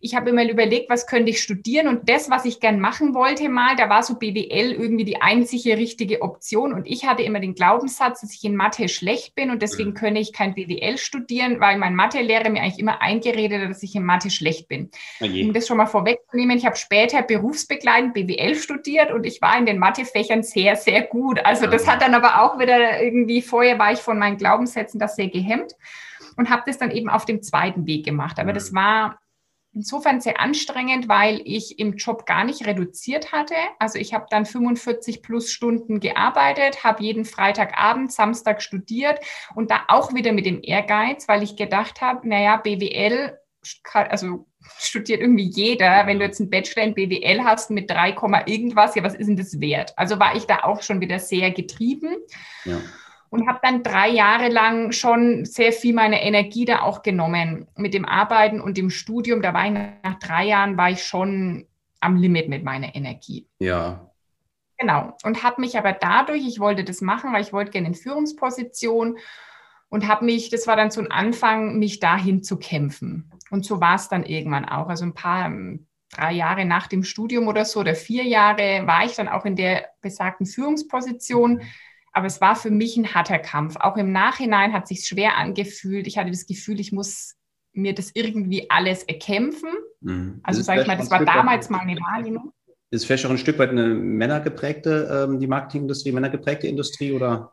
ich 0.00 0.14
habe 0.14 0.30
immer 0.30 0.48
überlegt, 0.48 0.88
was 0.88 1.06
könnte 1.06 1.30
ich 1.30 1.42
studieren 1.42 1.86
und 1.86 2.08
das, 2.08 2.30
was 2.30 2.46
ich 2.46 2.58
gern 2.58 2.80
machen 2.80 3.14
wollte 3.14 3.48
mal, 3.48 3.76
da 3.76 3.90
war 3.90 4.02
so 4.02 4.14
BWL 4.14 4.72
irgendwie 4.72 5.04
die 5.04 5.20
einzige 5.20 5.76
richtige 5.76 6.22
Option 6.22 6.72
und 6.72 6.86
ich 6.86 7.06
hatte 7.06 7.22
immer 7.22 7.40
den 7.40 7.54
Glaubenssatz, 7.54 8.22
dass 8.22 8.34
ich 8.34 8.42
in 8.44 8.56
Mathe 8.56 8.88
schlecht 8.88 9.34
bin 9.34 9.50
und 9.50 9.60
deswegen 9.60 9.90
mhm. 9.90 9.94
könne 9.94 10.20
ich 10.20 10.32
kein 10.32 10.54
BWL 10.54 10.96
studieren, 10.96 11.60
weil 11.60 11.76
mein 11.76 11.94
Mathelehrer 11.94 12.48
mir 12.48 12.62
eigentlich 12.62 12.78
immer 12.78 13.02
eingeredet 13.02 13.62
hat, 13.62 13.70
dass 13.70 13.82
ich 13.82 13.94
in 13.94 14.04
Mathe 14.04 14.30
schlecht 14.30 14.68
bin. 14.68 14.90
Okay. 15.20 15.44
Um 15.44 15.52
das 15.52 15.66
schon 15.66 15.76
mal 15.76 15.86
vorwegzunehmen, 15.86 16.56
ich 16.56 16.64
habe 16.64 16.76
später 16.76 17.22
berufsbegleitend 17.22 18.14
BWL 18.14 18.54
studiert 18.54 19.12
und 19.12 19.26
ich 19.26 19.42
war 19.42 19.58
in 19.58 19.66
den 19.66 19.78
Mathefächern 19.78 20.42
sehr, 20.42 20.76
sehr 20.76 21.02
gut. 21.02 21.44
Also 21.44 21.66
das 21.66 21.86
hat 21.86 22.00
dann 22.00 22.14
aber 22.14 22.42
auch 22.42 22.58
wieder 22.58 23.02
irgendwie, 23.02 23.42
vorher 23.42 23.78
war 23.78 23.92
ich 23.92 23.98
von 23.98 24.18
meinen 24.18 24.38
Glaubenssätzen 24.38 24.98
das 24.98 25.16
sehr 25.16 25.28
gehemmt 25.28 25.74
und 26.36 26.48
habe 26.48 26.62
das 26.66 26.78
dann 26.78 26.90
eben 26.90 27.10
auf 27.10 27.26
dem 27.26 27.42
zweiten 27.42 27.86
Weg 27.86 28.06
gemacht. 28.06 28.38
Aber 28.38 28.54
das 28.54 28.74
war 28.74 29.18
insofern 29.72 30.20
sehr 30.20 30.40
anstrengend, 30.40 31.08
weil 31.08 31.40
ich 31.44 31.78
im 31.78 31.96
Job 31.96 32.26
gar 32.26 32.44
nicht 32.44 32.66
reduziert 32.66 33.32
hatte. 33.32 33.54
Also 33.78 33.98
ich 33.98 34.14
habe 34.14 34.26
dann 34.30 34.46
45 34.46 35.22
plus 35.22 35.50
Stunden 35.50 36.00
gearbeitet, 36.00 36.84
habe 36.84 37.02
jeden 37.02 37.24
Freitagabend, 37.24 38.12
Samstag 38.12 38.62
studiert 38.62 39.20
und 39.54 39.70
da 39.70 39.82
auch 39.88 40.14
wieder 40.14 40.32
mit 40.32 40.46
dem 40.46 40.60
Ehrgeiz, 40.62 41.28
weil 41.28 41.42
ich 41.42 41.56
gedacht 41.56 42.00
habe, 42.00 42.28
naja, 42.28 42.56
BWL, 42.56 43.38
also 43.94 44.46
studiert 44.78 45.20
irgendwie 45.20 45.48
jeder. 45.48 46.06
Wenn 46.06 46.18
du 46.18 46.24
jetzt 46.24 46.40
einen 46.40 46.50
Bachelor 46.50 46.84
in 46.84 46.94
BWL 46.94 47.44
hast 47.44 47.70
mit 47.70 47.90
3, 47.90 48.16
irgendwas, 48.46 48.94
ja, 48.94 49.02
was 49.02 49.14
ist 49.14 49.28
denn 49.28 49.36
das 49.36 49.60
wert? 49.60 49.92
Also 49.96 50.18
war 50.18 50.34
ich 50.36 50.46
da 50.46 50.64
auch 50.64 50.82
schon 50.82 51.00
wieder 51.00 51.18
sehr 51.18 51.50
getrieben. 51.50 52.16
Ja 52.64 52.80
und 53.30 53.48
habe 53.48 53.60
dann 53.62 53.82
drei 53.82 54.08
Jahre 54.08 54.48
lang 54.48 54.92
schon 54.92 55.44
sehr 55.44 55.72
viel 55.72 55.94
meine 55.94 56.22
Energie 56.22 56.64
da 56.64 56.82
auch 56.82 57.02
genommen 57.02 57.68
mit 57.76 57.94
dem 57.94 58.04
Arbeiten 58.04 58.60
und 58.60 58.76
dem 58.76 58.90
Studium. 58.90 59.40
Da 59.40 59.54
war 59.54 59.66
ich 59.66 59.72
nach 59.72 60.18
drei 60.18 60.46
Jahren 60.46 60.76
war 60.76 60.90
ich 60.90 61.04
schon 61.04 61.66
am 62.00 62.16
Limit 62.16 62.48
mit 62.48 62.64
meiner 62.64 62.94
Energie. 62.94 63.46
Ja. 63.60 64.10
Genau. 64.78 65.16
Und 65.22 65.44
habe 65.44 65.60
mich 65.60 65.78
aber 65.78 65.92
dadurch, 65.92 66.46
ich 66.46 66.58
wollte 66.58 66.84
das 66.84 67.00
machen, 67.00 67.32
weil 67.32 67.42
ich 67.42 67.52
wollte 67.52 67.70
gerne 67.70 67.88
in 67.88 67.94
Führungsposition 67.94 69.18
und 69.90 70.08
habe 70.08 70.24
mich, 70.24 70.50
das 70.50 70.66
war 70.66 70.76
dann 70.76 70.90
so 70.90 71.00
ein 71.00 71.10
Anfang, 71.10 71.78
mich 71.78 72.00
dahin 72.00 72.42
zu 72.42 72.58
kämpfen. 72.58 73.30
Und 73.50 73.64
so 73.64 73.80
war 73.80 73.96
es 73.96 74.08
dann 74.08 74.24
irgendwann 74.24 74.64
auch. 74.64 74.88
Also 74.88 75.04
ein 75.04 75.14
paar, 75.14 75.46
ähm, 75.46 75.86
drei 76.10 76.32
Jahre 76.32 76.64
nach 76.64 76.88
dem 76.88 77.04
Studium 77.04 77.46
oder 77.46 77.64
so 77.64 77.80
oder 77.80 77.94
vier 77.94 78.24
Jahre 78.24 78.86
war 78.86 79.04
ich 79.04 79.14
dann 79.14 79.28
auch 79.28 79.44
in 79.44 79.54
der 79.54 79.90
besagten 80.00 80.46
Führungsposition 80.46 81.62
aber 82.12 82.26
es 82.26 82.40
war 82.40 82.56
für 82.56 82.70
mich 82.70 82.96
ein 82.96 83.14
harter 83.14 83.38
Kampf. 83.38 83.76
Auch 83.76 83.96
im 83.96 84.12
Nachhinein 84.12 84.72
hat 84.72 84.88
sich 84.88 85.06
schwer 85.06 85.36
angefühlt. 85.36 86.06
Ich 86.06 86.18
hatte 86.18 86.30
das 86.30 86.46
Gefühl, 86.46 86.80
ich 86.80 86.92
muss 86.92 87.36
mir 87.72 87.94
das 87.94 88.10
irgendwie 88.14 88.68
alles 88.70 89.04
erkämpfen. 89.04 89.70
Mhm. 90.00 90.40
Also 90.42 90.62
sage 90.62 90.82
ich 90.82 90.86
mal, 90.86 90.96
das 90.96 91.10
war 91.10 91.24
damals 91.24 91.70
meine 91.70 91.96
Wahrnehmung. 91.96 92.52
Ist 92.90 93.06
vielleicht 93.06 93.24
auch 93.26 93.30
ein 93.30 93.38
Stück 93.38 93.58
weit 93.58 93.70
eine 93.70 93.86
männergeprägte, 93.86 95.26
ähm, 95.28 95.38
die 95.38 95.46
Marketingindustrie, 95.46 96.10
männergeprägte 96.10 96.66
Industrie 96.66 97.12
oder? 97.12 97.52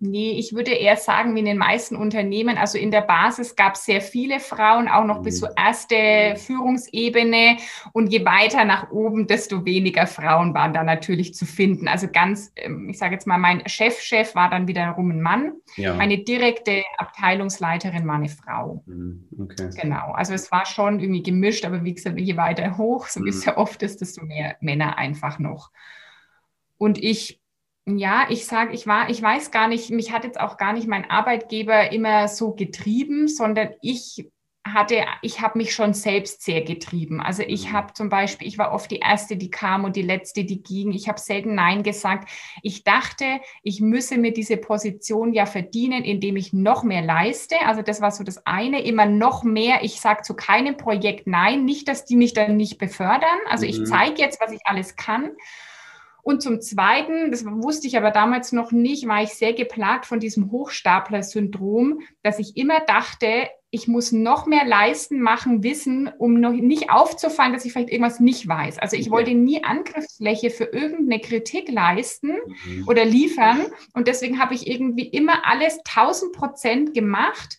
Nee, 0.00 0.38
ich 0.38 0.52
würde 0.52 0.70
eher 0.70 0.96
sagen, 0.96 1.34
wie 1.34 1.40
in 1.40 1.44
den 1.44 1.58
meisten 1.58 1.96
Unternehmen, 1.96 2.56
also 2.56 2.78
in 2.78 2.92
der 2.92 3.00
Basis 3.00 3.56
gab 3.56 3.74
es 3.74 3.84
sehr 3.84 4.00
viele 4.00 4.38
Frauen, 4.38 4.86
auch 4.86 5.04
noch 5.04 5.22
bis 5.22 5.40
zur 5.40 5.48
mhm. 5.48 5.54
erste 5.56 6.34
Führungsebene. 6.36 7.56
Und 7.92 8.12
je 8.12 8.24
weiter 8.24 8.64
nach 8.64 8.92
oben, 8.92 9.26
desto 9.26 9.64
weniger 9.64 10.06
Frauen 10.06 10.54
waren 10.54 10.72
da 10.72 10.84
natürlich 10.84 11.34
zu 11.34 11.46
finden. 11.46 11.88
Also 11.88 12.06
ganz, 12.12 12.52
ähm, 12.54 12.88
ich 12.88 12.98
sage 12.98 13.14
jetzt 13.14 13.26
mal, 13.26 13.38
mein 13.38 13.68
Chefchef 13.68 14.28
-Chef 14.28 14.34
war 14.36 14.48
dann 14.50 14.68
wiederum 14.68 15.10
ein 15.10 15.20
Mann. 15.20 15.54
Ja. 15.74 15.94
Meine 15.94 16.18
direkte 16.18 16.84
Abteilungsleiterin 16.98 18.06
war 18.06 18.16
eine 18.16 18.28
Frau. 18.28 18.84
Mhm, 18.86 19.24
okay. 19.36 19.70
Genau. 19.82 20.12
Also 20.12 20.32
es 20.32 20.52
war 20.52 20.64
schon 20.64 21.00
irgendwie 21.00 21.24
gemischt, 21.24 21.64
aber 21.64 21.82
wie 21.82 21.94
gesagt, 21.94 22.20
je 22.20 22.36
weiter 22.36 22.78
hoch, 22.78 23.08
so 23.08 23.24
wie 23.24 23.30
es 23.30 23.44
mhm. 23.44 23.50
ja 23.50 23.56
oft 23.56 23.82
ist, 23.82 24.00
desto 24.00 24.24
mehr 24.24 24.56
Männer 24.60 24.96
einfach 24.96 25.40
noch. 25.40 25.72
Und 26.76 27.02
ich 27.02 27.40
ja, 27.96 28.26
ich 28.28 28.44
sage, 28.44 28.74
ich 28.74 28.86
war, 28.86 29.08
ich 29.08 29.22
weiß 29.22 29.50
gar 29.50 29.68
nicht, 29.68 29.90
mich 29.90 30.12
hat 30.12 30.24
jetzt 30.24 30.40
auch 30.40 30.56
gar 30.56 30.72
nicht 30.72 30.86
mein 30.86 31.08
Arbeitgeber 31.08 31.92
immer 31.92 32.28
so 32.28 32.52
getrieben, 32.54 33.28
sondern 33.28 33.70
ich 33.80 34.28
hatte, 34.74 35.04
ich 35.22 35.40
habe 35.40 35.58
mich 35.58 35.72
schon 35.72 35.94
selbst 35.94 36.42
sehr 36.42 36.62
getrieben. 36.62 37.20
Also 37.20 37.42
ich 37.42 37.68
mhm. 37.68 37.72
habe 37.72 37.92
zum 37.94 38.08
Beispiel, 38.08 38.46
ich 38.48 38.58
war 38.58 38.72
oft 38.72 38.90
die 38.90 38.98
erste, 38.98 39.36
die 39.36 39.50
kam 39.50 39.84
und 39.84 39.96
die 39.96 40.02
letzte, 40.02 40.44
die 40.44 40.62
ging. 40.62 40.92
Ich 40.92 41.08
habe 41.08 41.18
selten 41.18 41.54
Nein 41.54 41.82
gesagt. 41.82 42.28
Ich 42.62 42.84
dachte, 42.84 43.40
ich 43.62 43.80
müsse 43.80 44.18
mir 44.18 44.32
diese 44.32 44.56
Position 44.56 45.32
ja 45.32 45.46
verdienen, 45.46 46.04
indem 46.04 46.36
ich 46.36 46.52
noch 46.52 46.82
mehr 46.82 47.02
leiste. 47.02 47.56
Also 47.64 47.82
das 47.82 48.00
war 48.00 48.10
so 48.10 48.24
das 48.24 48.46
eine, 48.46 48.82
immer 48.82 49.06
noch 49.06 49.42
mehr. 49.44 49.82
Ich 49.82 50.00
sage 50.00 50.22
zu 50.22 50.34
keinem 50.34 50.76
Projekt 50.76 51.26
Nein, 51.26 51.64
nicht, 51.64 51.88
dass 51.88 52.04
die 52.04 52.16
mich 52.16 52.34
dann 52.34 52.56
nicht 52.56 52.78
befördern. 52.78 53.38
Also 53.48 53.64
ich 53.64 53.78
mhm. 53.78 53.86
zeige 53.86 54.20
jetzt, 54.20 54.40
was 54.40 54.52
ich 54.52 54.60
alles 54.64 54.96
kann. 54.96 55.30
Und 56.28 56.42
zum 56.42 56.60
Zweiten, 56.60 57.30
das 57.30 57.46
wusste 57.46 57.86
ich 57.86 57.96
aber 57.96 58.10
damals 58.10 58.52
noch 58.52 58.70
nicht, 58.70 59.08
war 59.08 59.22
ich 59.22 59.30
sehr 59.30 59.54
geplagt 59.54 60.04
von 60.04 60.20
diesem 60.20 60.50
Hochstapler-Syndrom, 60.50 62.00
dass 62.22 62.38
ich 62.38 62.58
immer 62.58 62.80
dachte, 62.80 63.48
ich 63.70 63.88
muss 63.88 64.12
noch 64.12 64.44
mehr 64.44 64.66
leisten, 64.66 65.22
machen, 65.22 65.62
wissen, 65.62 66.10
um 66.18 66.38
noch 66.38 66.52
nicht 66.52 66.90
aufzufallen, 66.90 67.54
dass 67.54 67.64
ich 67.64 67.72
vielleicht 67.72 67.88
irgendwas 67.88 68.20
nicht 68.20 68.46
weiß. 68.46 68.78
Also 68.78 68.94
ich 68.96 69.10
wollte 69.10 69.32
nie 69.32 69.64
Angriffsfläche 69.64 70.50
für 70.50 70.64
irgendeine 70.64 71.22
Kritik 71.22 71.70
leisten 71.70 72.36
mhm. 72.66 72.84
oder 72.86 73.06
liefern. 73.06 73.64
Und 73.94 74.06
deswegen 74.06 74.38
habe 74.38 74.52
ich 74.52 74.66
irgendwie 74.66 75.08
immer 75.08 75.46
alles 75.46 75.78
1000 75.78 76.32
Prozent 76.34 76.92
gemacht 76.92 77.56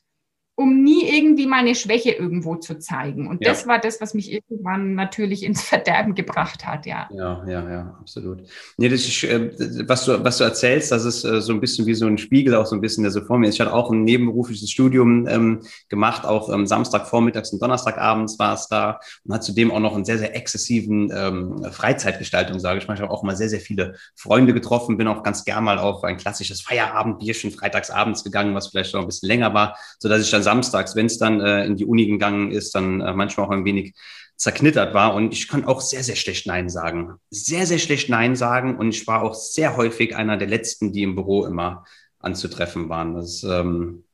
um 0.60 0.84
nie 0.84 1.10
irgendwie 1.10 1.48
meine 1.48 1.74
Schwäche 1.74 2.12
irgendwo 2.12 2.58
zu 2.58 2.78
zeigen. 2.80 3.30
Und 3.30 3.42
ja. 3.42 3.52
das 3.52 3.66
war 3.66 3.80
das, 3.80 4.02
was 4.02 4.14
mich 4.14 4.30
irgendwann 4.30 4.94
natürlich 4.94 5.44
ins 5.44 5.62
Verderben 5.62 6.16
gebracht 6.16 6.66
hat, 6.66 6.86
ja. 6.86 7.08
Ja, 7.14 7.46
ja, 7.48 7.72
ja, 7.72 7.98
absolut. 7.98 8.42
Nee, 8.76 8.90
das 8.90 9.08
ist, 9.08 9.24
äh, 9.24 9.52
was, 9.88 10.04
du, 10.04 10.22
was 10.22 10.38
du 10.38 10.44
erzählst, 10.44 10.92
das 10.92 11.06
ist 11.06 11.24
äh, 11.24 11.40
so 11.40 11.54
ein 11.54 11.62
bisschen 11.62 11.86
wie 11.86 11.94
so 11.94 12.08
ein 12.08 12.18
Spiegel, 12.18 12.56
auch 12.56 12.66
so 12.66 12.76
ein 12.76 12.82
bisschen, 12.82 13.04
der 13.04 13.12
so 13.12 13.22
vor 13.22 13.40
mir 13.40 13.48
ist. 13.48 13.56
Ich 13.56 13.62
hatte 13.62 13.72
auch 13.72 13.90
ein 13.90 14.04
nebenberufliches 14.04 14.70
Studium 14.70 15.28
ähm, 15.30 15.62
gemacht, 15.88 16.26
auch 16.26 16.54
ähm, 16.54 16.68
Samstagvormittags 16.68 17.54
und 17.54 17.62
Donnerstagabends 17.62 18.38
war 18.38 18.56
es 18.56 18.68
da 18.68 19.00
und 19.24 19.34
hat 19.34 19.46
zudem 19.46 19.72
auch 19.72 19.80
noch 19.80 19.96
einen 19.96 20.04
sehr, 20.04 20.18
sehr 20.18 20.36
exzessiven 20.36 21.10
ähm, 21.16 21.64
Freizeitgestaltung, 21.72 22.60
sage 22.60 22.80
ich 22.80 22.88
mal. 22.90 22.96
Ich 22.96 23.02
habe 23.02 23.14
auch 23.14 23.24
mal 23.24 23.38
sehr, 23.38 23.48
sehr 23.48 23.62
viele 23.62 23.96
Freunde 24.14 24.54
getroffen, 24.54 24.98
bin 24.98 25.08
auch 25.08 25.24
ganz 25.24 25.46
gern 25.46 25.64
mal 25.64 25.80
auf 25.80 26.04
ein 26.04 26.18
klassisches 26.18 26.60
Feierabendbierchen 26.60 27.52
freitagsabends 27.52 28.26
gegangen, 28.26 28.54
was 28.56 28.68
vielleicht 28.68 28.94
noch 28.94 29.00
ein 29.00 29.08
bisschen 29.08 29.30
länger 29.30 29.54
war, 29.54 29.78
sodass 30.00 30.22
ich 30.22 30.30
dann 30.30 30.49
samstags, 30.50 30.96
wenn 30.96 31.06
es 31.06 31.20
dann 31.20 31.42
äh, 31.42 31.66
in 31.66 31.76
die 31.76 31.86
Uni 31.86 32.08
gegangen 32.08 32.52
ist, 32.52 32.74
dann 32.74 33.02
äh, 33.02 33.14
manchmal 33.14 33.46
auch 33.46 33.52
ein 33.52 33.66
wenig 33.66 33.94
zerknittert 34.36 34.94
war. 34.96 35.14
Und 35.14 35.32
ich 35.34 35.48
kann 35.48 35.66
auch 35.66 35.80
sehr, 35.82 36.04
sehr 36.04 36.16
schlecht 36.16 36.48
Nein 36.48 36.70
sagen. 36.70 37.16
Sehr, 37.30 37.68
sehr 37.68 37.78
schlecht 37.78 38.10
Nein 38.10 38.36
sagen. 38.36 38.78
Und 38.78 38.90
ich 38.90 39.06
war 39.06 39.22
auch 39.22 39.36
sehr 39.36 39.78
häufig 39.78 40.16
einer 40.16 40.38
der 40.38 40.48
Letzten, 40.48 40.92
die 40.92 41.04
im 41.04 41.16
Büro 41.16 41.46
immer 41.46 41.84
anzutreffen 42.20 42.90
waren. 42.90 43.14
Das 43.14 43.44
ähm, 43.44 44.06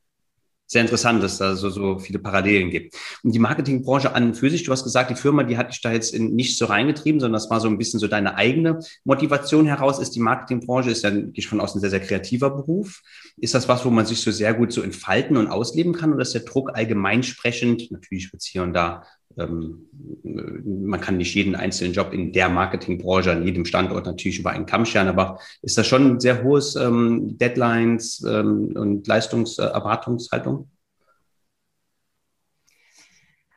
sehr 0.68 0.82
interessant, 0.82 1.22
dass 1.22 1.38
da 1.38 1.56
so, 1.56 1.70
so 1.70 2.00
viele 2.00 2.20
Parallelen 2.20 2.72
gibt. 2.72 2.96
Und 3.24 3.34
die 3.34 3.40
Marketingbranche 3.40 4.14
an 4.14 4.26
und 4.26 4.36
für 4.36 4.50
sich, 4.50 4.64
du 4.64 4.72
hast 4.72 4.84
gesagt, 4.84 5.12
die 5.12 5.16
Firma, 5.16 5.44
die 5.44 5.58
hat 5.58 5.72
dich 5.72 5.82
da 5.82 5.92
jetzt 5.92 6.14
in, 6.14 6.36
nicht 6.36 6.58
so 6.58 6.66
reingetrieben, 6.66 7.20
sondern 7.20 7.40
das 7.40 7.50
war 7.50 7.60
so 7.60 7.68
ein 7.68 7.78
bisschen 7.78 8.00
so 8.00 8.08
deine 8.08 8.36
eigene 8.36 8.80
Motivation 9.04 9.66
heraus. 9.66 10.00
Ist 10.00 10.16
die 10.16 10.20
Marketingbranche, 10.20 10.90
ist 10.90 11.04
ja, 11.04 11.12
gehe 11.12 11.32
ich 11.36 11.48
von 11.48 11.62
aus, 11.62 11.76
ein 11.76 11.82
sehr, 11.82 11.92
sehr 11.92 12.00
kreativer 12.00 12.50
Beruf. 12.50 13.02
Ist 13.38 13.54
das 13.54 13.68
was, 13.68 13.86
wo 13.86 13.90
man 13.90 14.06
sich 14.06 14.22
so 14.22 14.32
sehr 14.32 14.54
gut 14.54 14.72
so 14.72 14.82
entfalten 14.82 15.38
und 15.38 15.48
ausleben 15.48 15.94
kann? 15.94 16.14
Oder 16.14 16.24
ist 16.24 16.34
der 16.34 16.42
Druck 16.42 16.76
allgemeinsprechend, 16.76 17.92
natürlich 17.92 18.32
wird 18.34 18.44
hier 18.44 18.64
und 18.64 18.74
da 18.74 19.04
man 19.38 21.01
kann 21.01 21.18
nicht 21.18 21.36
jeden 21.36 21.56
einzelnen 21.56 21.94
Job 21.94 22.13
in 22.13 22.32
der 22.32 22.50
Marketingbranche 22.50 23.32
an 23.32 23.46
jedem 23.46 23.65
Standort 23.65 24.06
natürlich 24.06 24.39
über 24.39 24.51
einen 24.51 24.65
Kamm 24.65 24.86
scheren, 24.86 25.08
aber 25.08 25.39
ist 25.62 25.77
das 25.77 25.88
schon 25.88 26.13
ein 26.13 26.20
sehr 26.20 26.44
hohes 26.44 26.75
ähm, 26.75 27.38
Deadlines 27.38 28.24
ähm, 28.27 28.74
und 28.75 29.08
Leistungserwartungshaltung? 29.08 30.70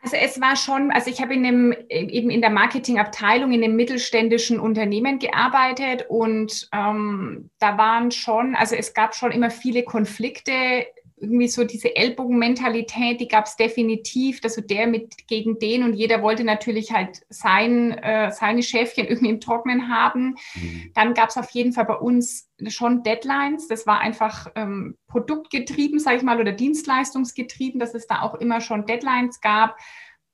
Also 0.00 0.16
es 0.16 0.40
war 0.40 0.56
schon, 0.56 0.90
also 0.90 1.10
ich 1.10 1.20
habe 1.20 1.34
in 1.34 1.42
dem, 1.42 1.74
eben 1.90 2.30
in 2.30 2.40
der 2.40 2.50
Marketingabteilung 2.50 3.52
in 3.52 3.62
einem 3.62 3.76
mittelständischen 3.76 4.58
Unternehmen 4.58 5.18
gearbeitet 5.18 6.06
und 6.08 6.68
ähm, 6.72 7.50
da 7.58 7.76
waren 7.76 8.10
schon, 8.10 8.54
also 8.54 8.74
es 8.74 8.94
gab 8.94 9.14
schon 9.14 9.32
immer 9.32 9.50
viele 9.50 9.82
Konflikte 9.82 10.86
irgendwie 11.20 11.48
so 11.48 11.64
diese 11.64 11.94
Ellbogenmentalität, 11.94 13.20
die 13.20 13.28
gab 13.28 13.46
es 13.46 13.56
definitiv, 13.56 14.40
dass 14.40 14.54
so 14.54 14.60
der 14.60 14.86
mit 14.86 15.26
gegen 15.26 15.58
den 15.58 15.82
und 15.82 15.94
jeder 15.94 16.22
wollte 16.22 16.44
natürlich 16.44 16.92
halt 16.92 17.22
sein, 17.28 17.92
äh, 17.92 18.30
seine 18.32 18.62
Schäfchen 18.62 19.06
irgendwie 19.06 19.30
im 19.30 19.40
Trocknen 19.40 19.88
haben. 19.88 20.36
Mhm. 20.54 20.92
Dann 20.94 21.14
gab 21.14 21.30
es 21.30 21.36
auf 21.36 21.50
jeden 21.50 21.72
Fall 21.72 21.84
bei 21.86 21.96
uns 21.96 22.48
schon 22.68 23.02
Deadlines. 23.02 23.68
Das 23.68 23.86
war 23.86 24.00
einfach 24.00 24.50
ähm, 24.54 24.96
produktgetrieben, 25.06 26.00
sage 26.00 26.18
ich 26.18 26.22
mal, 26.22 26.40
oder 26.40 26.52
dienstleistungsgetrieben, 26.52 27.78
dass 27.78 27.94
es 27.94 28.06
da 28.06 28.22
auch 28.22 28.34
immer 28.34 28.60
schon 28.60 28.86
Deadlines 28.86 29.40
gab. 29.40 29.76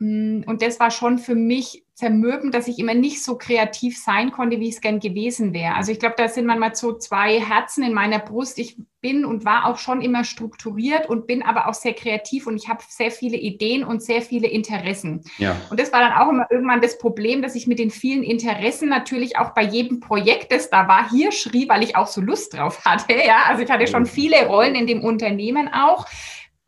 Mm, 0.05 0.43
und 0.47 0.61
das 0.61 0.79
war 0.81 0.91
schon 0.91 1.19
für 1.19 1.35
mich 1.35 1.85
zermürbend, 1.95 2.53
dass 2.55 2.69
ich 2.69 2.79
immer 2.79 2.93
nicht 2.93 3.23
so 3.23 3.39
kreativ 3.39 3.97
sein 3.97 4.33
konnte, 4.33 4.61
wie 4.61 4.69
ich 4.69 4.75
es 4.75 4.81
gern 4.81 4.99
gewesen 4.99 5.55
wäre. 5.55 5.77
Also 5.77 5.93
ich 5.93 6.01
glaube, 6.01 6.17
da 6.19 6.29
sind 6.29 6.45
manchmal 6.45 6.75
so 6.75 6.99
zwei 6.99 7.41
Herzen 7.41 7.85
in 7.85 7.95
meiner 7.95 8.19
Brust. 8.19 8.59
Ich 8.59 8.77
bin 9.01 9.25
und 9.25 9.45
war 9.45 9.67
auch 9.67 9.79
schon 9.79 10.03
immer 10.03 10.25
strukturiert 10.25 11.09
und 11.09 11.27
bin 11.27 11.43
aber 11.43 11.69
auch 11.69 11.75
sehr 11.75 11.95
kreativ 11.95 12.47
und 12.47 12.57
ich 12.57 12.69
habe 12.69 12.83
sehr 12.87 13.11
viele 13.11 13.37
Ideen 13.37 13.85
und 13.85 14.03
sehr 14.03 14.21
viele 14.21 14.49
Interessen. 14.49 15.23
Ja. 15.39 15.57
Und 15.71 15.79
das 15.79 15.93
war 15.93 16.01
dann 16.01 16.13
auch 16.13 16.31
immer 16.31 16.47
irgendwann 16.51 16.81
das 16.81 16.99
Problem, 16.99 17.41
dass 17.41 17.55
ich 17.55 17.67
mit 17.67 17.79
den 17.79 17.91
vielen 17.91 18.25
Interessen 18.25 18.89
natürlich 18.89 19.39
auch 19.39 19.55
bei 19.55 19.63
jedem 19.63 20.01
Projekt, 20.01 20.53
das 20.53 20.69
da 20.69 20.89
war, 20.89 21.09
hier 21.11 21.33
schrie, 21.33 21.69
weil 21.69 21.83
ich 21.83 21.97
auch 21.97 22.09
so 22.09 22.21
Lust 22.21 22.55
drauf 22.55 22.85
hatte. 22.85 23.15
Ja, 23.25 23.45
also 23.47 23.63
ich 23.63 23.71
hatte 23.71 23.87
schon 23.87 24.05
viele 24.05 24.47
Rollen 24.47 24.75
in 24.75 24.87
dem 24.87 25.03
Unternehmen 25.03 25.69
auch 25.73 26.07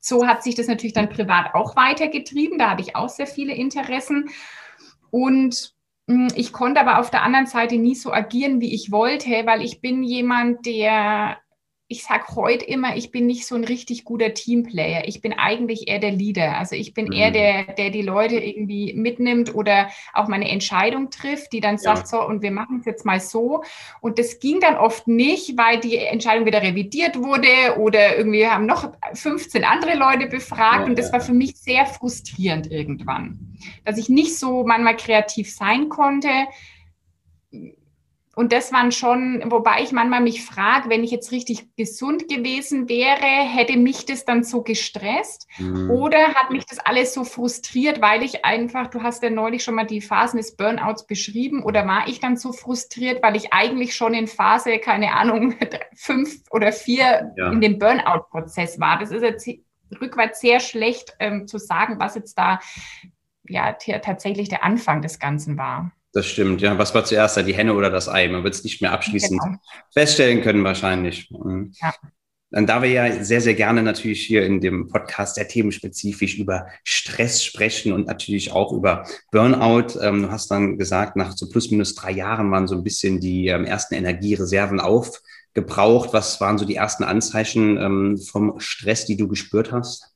so 0.06 0.26
hat 0.26 0.44
sich 0.44 0.54
das 0.54 0.68
natürlich 0.68 0.92
dann 0.92 1.08
privat 1.08 1.54
auch 1.54 1.74
weitergetrieben. 1.74 2.58
Da 2.58 2.70
hatte 2.70 2.82
ich 2.82 2.94
auch 2.94 3.08
sehr 3.08 3.26
viele 3.26 3.54
Interessen. 3.54 4.30
Und 5.10 5.74
hm, 6.08 6.28
ich 6.36 6.52
konnte 6.52 6.80
aber 6.80 7.00
auf 7.00 7.10
der 7.10 7.22
anderen 7.22 7.46
Seite 7.46 7.76
nie 7.76 7.96
so 7.96 8.12
agieren, 8.12 8.60
wie 8.60 8.72
ich 8.72 8.92
wollte, 8.92 9.30
weil 9.46 9.62
ich 9.62 9.80
bin 9.80 10.04
jemand, 10.04 10.64
der 10.64 11.38
ich 11.88 12.02
sage 12.02 12.24
heute 12.34 12.64
immer, 12.64 12.96
ich 12.96 13.12
bin 13.12 13.26
nicht 13.26 13.46
so 13.46 13.54
ein 13.54 13.62
richtig 13.62 14.04
guter 14.04 14.34
Teamplayer. 14.34 15.06
Ich 15.06 15.20
bin 15.20 15.32
eigentlich 15.32 15.86
eher 15.86 16.00
der 16.00 16.10
Leader. 16.10 16.58
Also 16.58 16.74
ich 16.74 16.94
bin 16.94 17.06
mhm. 17.06 17.12
eher 17.12 17.30
der, 17.30 17.74
der 17.74 17.90
die 17.90 18.02
Leute 18.02 18.36
irgendwie 18.36 18.92
mitnimmt 18.94 19.54
oder 19.54 19.88
auch 20.12 20.26
meine 20.26 20.50
Entscheidung 20.50 21.10
trifft, 21.10 21.52
die 21.52 21.60
dann 21.60 21.78
sagt, 21.78 21.98
ja. 21.98 22.06
so, 22.06 22.26
und 22.26 22.42
wir 22.42 22.50
machen 22.50 22.78
es 22.80 22.86
jetzt 22.86 23.04
mal 23.04 23.20
so. 23.20 23.62
Und 24.00 24.18
das 24.18 24.40
ging 24.40 24.58
dann 24.58 24.74
oft 24.76 25.06
nicht, 25.06 25.56
weil 25.56 25.78
die 25.78 25.96
Entscheidung 25.96 26.44
wieder 26.44 26.60
revidiert 26.60 27.16
wurde 27.16 27.78
oder 27.78 28.16
irgendwie 28.16 28.48
haben 28.48 28.66
noch 28.66 28.92
15 29.14 29.62
andere 29.62 29.94
Leute 29.94 30.26
befragt. 30.26 30.80
Ja, 30.80 30.84
und 30.86 30.98
das 30.98 31.12
war 31.12 31.20
für 31.20 31.34
mich 31.34 31.56
sehr 31.56 31.86
frustrierend 31.86 32.68
irgendwann, 32.68 33.56
dass 33.84 33.96
ich 33.96 34.08
nicht 34.08 34.36
so 34.36 34.64
manchmal 34.64 34.96
kreativ 34.96 35.54
sein 35.54 35.88
konnte 35.88 36.28
und 38.36 38.52
das 38.52 38.70
waren 38.70 38.92
schon, 38.92 39.42
wobei 39.46 39.82
ich 39.82 39.92
manchmal 39.92 40.20
mich 40.20 40.44
frage, 40.44 40.90
wenn 40.90 41.02
ich 41.02 41.10
jetzt 41.10 41.32
richtig 41.32 41.74
gesund 41.74 42.28
gewesen 42.28 42.86
wäre, 42.86 43.24
hätte 43.24 43.78
mich 43.78 44.04
das 44.04 44.26
dann 44.26 44.44
so 44.44 44.62
gestresst 44.62 45.48
mhm. 45.56 45.90
oder 45.90 46.34
hat 46.34 46.50
mich 46.50 46.66
das 46.66 46.78
alles 46.78 47.14
so 47.14 47.24
frustriert, 47.24 48.02
weil 48.02 48.22
ich 48.22 48.44
einfach, 48.44 48.88
du 48.88 49.02
hast 49.02 49.22
ja 49.22 49.30
neulich 49.30 49.64
schon 49.64 49.74
mal 49.74 49.86
die 49.86 50.02
Phasen 50.02 50.36
des 50.36 50.54
Burnouts 50.54 51.06
beschrieben 51.06 51.62
oder 51.62 51.86
war 51.88 52.08
ich 52.08 52.20
dann 52.20 52.36
so 52.36 52.52
frustriert, 52.52 53.22
weil 53.22 53.36
ich 53.36 53.54
eigentlich 53.54 53.96
schon 53.96 54.12
in 54.12 54.26
Phase, 54.26 54.80
keine 54.80 55.14
Ahnung, 55.14 55.54
fünf 55.94 56.42
oder 56.50 56.72
vier 56.72 57.32
ja. 57.38 57.50
in 57.50 57.62
dem 57.62 57.78
Burnout-Prozess 57.78 58.78
war. 58.78 58.98
Das 58.98 59.12
ist 59.12 59.22
jetzt 59.22 59.48
rückwärts 59.98 60.42
sehr 60.42 60.60
schlecht 60.60 61.16
ähm, 61.20 61.46
zu 61.46 61.56
sagen, 61.56 61.98
was 61.98 62.16
jetzt 62.16 62.36
da 62.36 62.60
ja 63.48 63.72
tatsächlich 63.72 64.50
der 64.50 64.62
Anfang 64.62 65.00
des 65.00 65.18
Ganzen 65.18 65.56
war. 65.56 65.90
Das 66.16 66.24
stimmt, 66.24 66.62
ja. 66.62 66.78
Was 66.78 66.94
war 66.94 67.04
zuerst, 67.04 67.36
die 67.36 67.52
Henne 67.52 67.74
oder 67.74 67.90
das 67.90 68.08
Ei? 68.08 68.26
Man 68.28 68.42
wird 68.42 68.54
es 68.54 68.64
nicht 68.64 68.80
mehr 68.80 68.90
abschließend 68.92 69.38
genau. 69.38 69.58
feststellen 69.92 70.40
können, 70.40 70.64
wahrscheinlich. 70.64 71.30
Mhm. 71.30 71.74
Ja. 71.82 71.92
Dann 72.50 72.64
da 72.64 72.80
wir 72.80 72.88
ja 72.88 73.22
sehr, 73.22 73.42
sehr 73.42 73.52
gerne 73.52 73.82
natürlich 73.82 74.22
hier 74.22 74.46
in 74.46 74.62
dem 74.62 74.88
Podcast 74.88 75.34
sehr 75.34 75.46
themenspezifisch 75.46 76.38
über 76.38 76.68
Stress 76.84 77.44
sprechen 77.44 77.92
und 77.92 78.06
natürlich 78.06 78.50
auch 78.50 78.72
über 78.72 79.06
Burnout. 79.30 80.00
Ähm, 80.00 80.22
du 80.22 80.30
hast 80.30 80.50
dann 80.50 80.78
gesagt, 80.78 81.16
nach 81.16 81.36
so 81.36 81.50
plus 81.50 81.70
minus 81.70 81.94
drei 81.94 82.12
Jahren 82.12 82.50
waren 82.50 82.66
so 82.66 82.76
ein 82.76 82.82
bisschen 82.82 83.20
die 83.20 83.48
ähm, 83.48 83.66
ersten 83.66 83.94
Energiereserven 83.94 84.80
aufgebraucht. 84.80 86.14
Was 86.14 86.40
waren 86.40 86.56
so 86.56 86.64
die 86.64 86.76
ersten 86.76 87.04
Anzeichen 87.04 87.76
ähm, 87.76 88.16
vom 88.16 88.58
Stress, 88.58 89.04
die 89.04 89.18
du 89.18 89.28
gespürt 89.28 89.70
hast? 89.70 90.15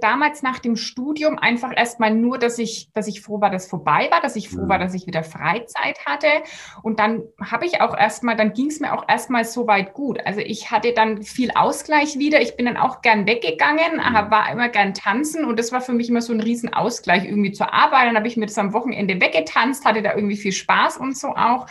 Damals 0.00 0.42
nach 0.42 0.58
dem 0.58 0.76
Studium 0.76 1.38
einfach 1.38 1.72
erstmal 1.74 2.12
nur, 2.12 2.38
dass 2.38 2.58
ich, 2.58 2.90
dass 2.92 3.06
ich 3.06 3.20
froh 3.20 3.40
war, 3.40 3.50
dass 3.50 3.64
es 3.64 3.70
vorbei 3.70 4.08
war, 4.10 4.20
dass 4.20 4.36
ich 4.36 4.48
froh 4.48 4.68
war, 4.68 4.78
mhm. 4.78 4.82
dass 4.82 4.94
ich 4.94 5.06
wieder 5.06 5.22
Freizeit 5.22 6.04
hatte. 6.04 6.28
Und 6.82 6.98
dann 6.98 7.22
habe 7.40 7.66
ich 7.66 7.80
auch 7.80 7.96
erstmal, 7.96 8.36
dann 8.36 8.52
ging 8.52 8.66
es 8.66 8.80
mir 8.80 8.92
auch 8.92 9.08
erstmal 9.08 9.44
so 9.44 9.66
weit 9.66 9.94
gut. 9.94 10.18
Also 10.24 10.40
ich 10.40 10.70
hatte 10.70 10.92
dann 10.92 11.22
viel 11.22 11.50
Ausgleich 11.54 12.18
wieder. 12.18 12.40
Ich 12.40 12.56
bin 12.56 12.66
dann 12.66 12.76
auch 12.76 13.02
gern 13.02 13.26
weggegangen, 13.26 13.96
mhm. 13.96 14.30
war 14.30 14.50
immer 14.50 14.68
gern 14.68 14.94
tanzen 14.94 15.44
und 15.44 15.58
das 15.58 15.72
war 15.72 15.80
für 15.80 15.92
mich 15.92 16.08
immer 16.08 16.22
so 16.22 16.32
ein 16.32 16.40
Riesenausgleich 16.40 17.24
irgendwie 17.24 17.52
zur 17.52 17.72
Arbeit. 17.72 18.08
Dann 18.08 18.16
habe 18.16 18.28
ich 18.28 18.36
mir 18.36 18.46
das 18.46 18.58
am 18.58 18.72
Wochenende 18.72 19.20
weggetanzt, 19.20 19.84
hatte 19.84 20.02
da 20.02 20.14
irgendwie 20.14 20.36
viel 20.36 20.52
Spaß 20.52 20.96
und 20.98 21.16
so 21.16 21.28
auch. 21.28 21.66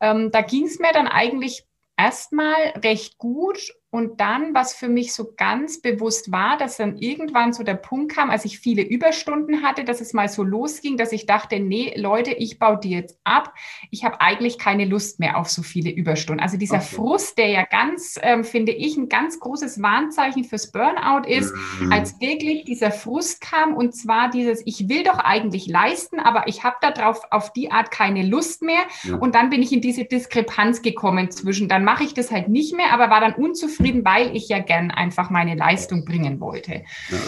Ähm, 0.00 0.30
da 0.30 0.42
ging 0.42 0.66
es 0.66 0.78
mir 0.78 0.92
dann 0.92 1.08
eigentlich 1.08 1.64
erstmal 1.96 2.54
recht 2.82 3.18
gut 3.18 3.72
und 3.92 4.20
dann, 4.20 4.54
was 4.54 4.72
für 4.72 4.88
mich 4.88 5.12
so 5.12 5.34
ganz 5.36 5.82
bewusst 5.82 6.32
war, 6.32 6.56
dass 6.56 6.78
dann 6.78 6.96
irgendwann 6.96 7.52
so 7.52 7.62
der 7.62 7.74
Punkt 7.74 8.14
kam, 8.14 8.30
als 8.30 8.46
ich 8.46 8.58
viele 8.58 8.80
Überstunden 8.80 9.62
hatte, 9.62 9.84
dass 9.84 10.00
es 10.00 10.14
mal 10.14 10.30
so 10.30 10.42
losging, 10.42 10.96
dass 10.96 11.12
ich 11.12 11.26
dachte, 11.26 11.60
nee, 11.60 11.92
Leute, 11.94 12.30
ich 12.30 12.58
baue 12.58 12.80
die 12.82 12.88
jetzt 12.88 13.18
ab. 13.24 13.52
Ich 13.90 14.02
habe 14.02 14.22
eigentlich 14.22 14.58
keine 14.58 14.86
Lust 14.86 15.20
mehr 15.20 15.36
auf 15.36 15.50
so 15.50 15.62
viele 15.62 15.90
Überstunden. 15.90 16.42
Also 16.42 16.56
dieser 16.56 16.76
okay. 16.76 16.94
Frust, 16.94 17.36
der 17.36 17.48
ja 17.48 17.64
ganz, 17.66 18.18
ähm, 18.22 18.44
finde 18.44 18.72
ich, 18.72 18.96
ein 18.96 19.10
ganz 19.10 19.38
großes 19.38 19.82
Warnzeichen 19.82 20.44
fürs 20.44 20.72
Burnout 20.72 21.28
ist, 21.28 21.52
mhm. 21.78 21.92
als 21.92 22.18
wirklich 22.18 22.64
dieser 22.64 22.92
Frust 22.92 23.42
kam 23.42 23.76
und 23.76 23.94
zwar 23.94 24.30
dieses, 24.30 24.62
ich 24.64 24.88
will 24.88 25.04
doch 25.04 25.18
eigentlich 25.18 25.66
leisten, 25.66 26.18
aber 26.18 26.48
ich 26.48 26.64
habe 26.64 26.76
darauf 26.80 27.20
auf 27.30 27.52
die 27.52 27.70
Art 27.70 27.90
keine 27.90 28.26
Lust 28.26 28.62
mehr. 28.62 28.80
Ja. 29.02 29.16
Und 29.16 29.34
dann 29.34 29.50
bin 29.50 29.60
ich 29.60 29.70
in 29.70 29.82
diese 29.82 30.06
Diskrepanz 30.06 30.80
gekommen 30.80 31.30
zwischen, 31.30 31.68
dann 31.68 31.84
mache 31.84 32.04
ich 32.04 32.14
das 32.14 32.30
halt 32.30 32.48
nicht 32.48 32.74
mehr, 32.74 32.90
aber 32.90 33.10
war 33.10 33.20
dann 33.20 33.34
unzufrieden 33.34 33.81
zufrieden, 33.82 34.04
weil 34.04 34.34
ich 34.36 34.48
ja 34.48 34.60
gern 34.60 34.90
einfach 34.90 35.30
meine 35.30 35.54
Leistung 35.54 36.04
bringen 36.04 36.40
wollte. 36.40 36.84
Ja. 37.10 37.18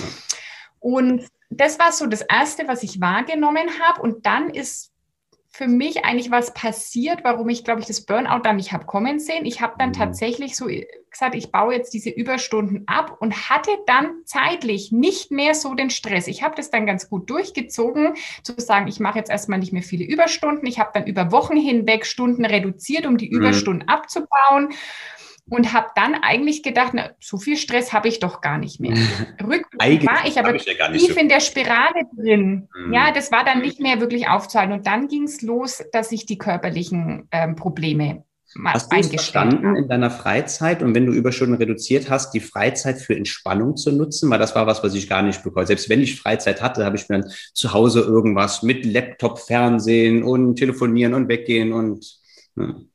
Und 0.80 1.26
das 1.50 1.78
war 1.78 1.92
so 1.92 2.06
das 2.06 2.22
Erste, 2.22 2.68
was 2.68 2.82
ich 2.82 3.00
wahrgenommen 3.00 3.68
habe. 3.80 4.02
Und 4.02 4.26
dann 4.26 4.50
ist 4.50 4.90
für 5.50 5.68
mich 5.68 6.04
eigentlich 6.04 6.32
was 6.32 6.52
passiert, 6.52 7.20
warum 7.22 7.48
ich, 7.48 7.62
glaube 7.62 7.80
ich, 7.80 7.86
das 7.86 8.04
Burnout 8.04 8.40
dann 8.42 8.56
nicht 8.56 8.72
habe 8.72 8.86
kommen 8.86 9.20
sehen. 9.20 9.46
Ich 9.46 9.60
habe 9.60 9.74
dann 9.78 9.90
mhm. 9.90 9.94
tatsächlich 9.94 10.56
so 10.56 10.66
gesagt, 11.08 11.36
ich 11.36 11.52
baue 11.52 11.74
jetzt 11.74 11.94
diese 11.94 12.10
Überstunden 12.10 12.82
ab 12.88 13.16
und 13.20 13.50
hatte 13.50 13.70
dann 13.86 14.10
zeitlich 14.24 14.90
nicht 14.90 15.30
mehr 15.30 15.54
so 15.54 15.74
den 15.74 15.90
Stress. 15.90 16.26
Ich 16.26 16.42
habe 16.42 16.56
das 16.56 16.70
dann 16.70 16.86
ganz 16.86 17.08
gut 17.08 17.30
durchgezogen, 17.30 18.14
zu 18.42 18.54
sagen, 18.56 18.88
ich 18.88 18.98
mache 18.98 19.18
jetzt 19.18 19.30
erstmal 19.30 19.60
nicht 19.60 19.72
mehr 19.72 19.84
viele 19.84 20.04
Überstunden. 20.04 20.66
Ich 20.66 20.80
habe 20.80 20.90
dann 20.92 21.06
über 21.06 21.30
Wochen 21.30 21.56
hinweg 21.56 22.04
Stunden 22.04 22.44
reduziert, 22.44 23.06
um 23.06 23.16
die 23.16 23.30
mhm. 23.30 23.36
Überstunden 23.36 23.88
abzubauen 23.88 24.74
und 25.50 25.72
habe 25.72 25.88
dann 25.94 26.14
eigentlich 26.14 26.62
gedacht, 26.62 26.92
na, 26.94 27.10
so 27.20 27.36
viel 27.38 27.56
Stress 27.56 27.92
habe 27.92 28.08
ich 28.08 28.18
doch 28.18 28.40
gar 28.40 28.58
nicht 28.58 28.80
mehr. 28.80 28.96
Rückblickend 29.42 30.06
war 30.06 30.26
ich 30.26 30.38
aber 30.38 30.54
ich 30.54 30.64
ja 30.64 30.90
tief 30.90 31.14
so. 31.14 31.20
in 31.20 31.28
der 31.28 31.40
Spirale 31.40 32.02
drin. 32.16 32.68
Mhm. 32.74 32.92
Ja, 32.92 33.12
das 33.12 33.30
war 33.30 33.44
dann 33.44 33.60
nicht 33.60 33.80
mehr 33.80 34.00
wirklich 34.00 34.28
aufzuhalten. 34.28 34.72
Und 34.72 34.86
dann 34.86 35.08
ging 35.08 35.24
es 35.24 35.42
los, 35.42 35.82
dass 35.92 36.12
ich 36.12 36.26
die 36.26 36.38
körperlichen 36.38 37.28
ähm, 37.30 37.56
Probleme 37.56 38.24
Hast 38.66 38.92
du 38.92 38.96
es 38.96 39.08
verstanden 39.08 39.74
in 39.74 39.88
deiner 39.88 40.10
Freizeit 40.10 40.82
und 40.82 40.94
wenn 40.94 41.06
du 41.06 41.12
Überstunden 41.12 41.56
reduziert 41.56 42.08
hast, 42.08 42.32
die 42.34 42.40
Freizeit 42.40 42.98
für 43.00 43.16
Entspannung 43.16 43.76
zu 43.76 43.90
nutzen? 43.90 44.30
Weil 44.30 44.38
das 44.38 44.54
war 44.54 44.66
was, 44.66 44.84
was 44.84 44.94
ich 44.94 45.08
gar 45.08 45.22
nicht 45.22 45.42
bekomme. 45.42 45.66
Selbst 45.66 45.88
wenn 45.88 46.00
ich 46.00 46.20
Freizeit 46.20 46.62
hatte, 46.62 46.84
habe 46.84 46.96
ich 46.96 47.08
mir 47.08 47.20
dann 47.20 47.30
zu 47.52 47.72
Hause 47.72 48.00
irgendwas 48.00 48.62
mit 48.62 48.84
Laptop, 48.84 49.40
Fernsehen 49.40 50.22
und 50.22 50.56
telefonieren 50.56 51.14
und 51.14 51.28
weggehen 51.28 51.72
und. 51.72 52.20
Ne. 52.54 52.86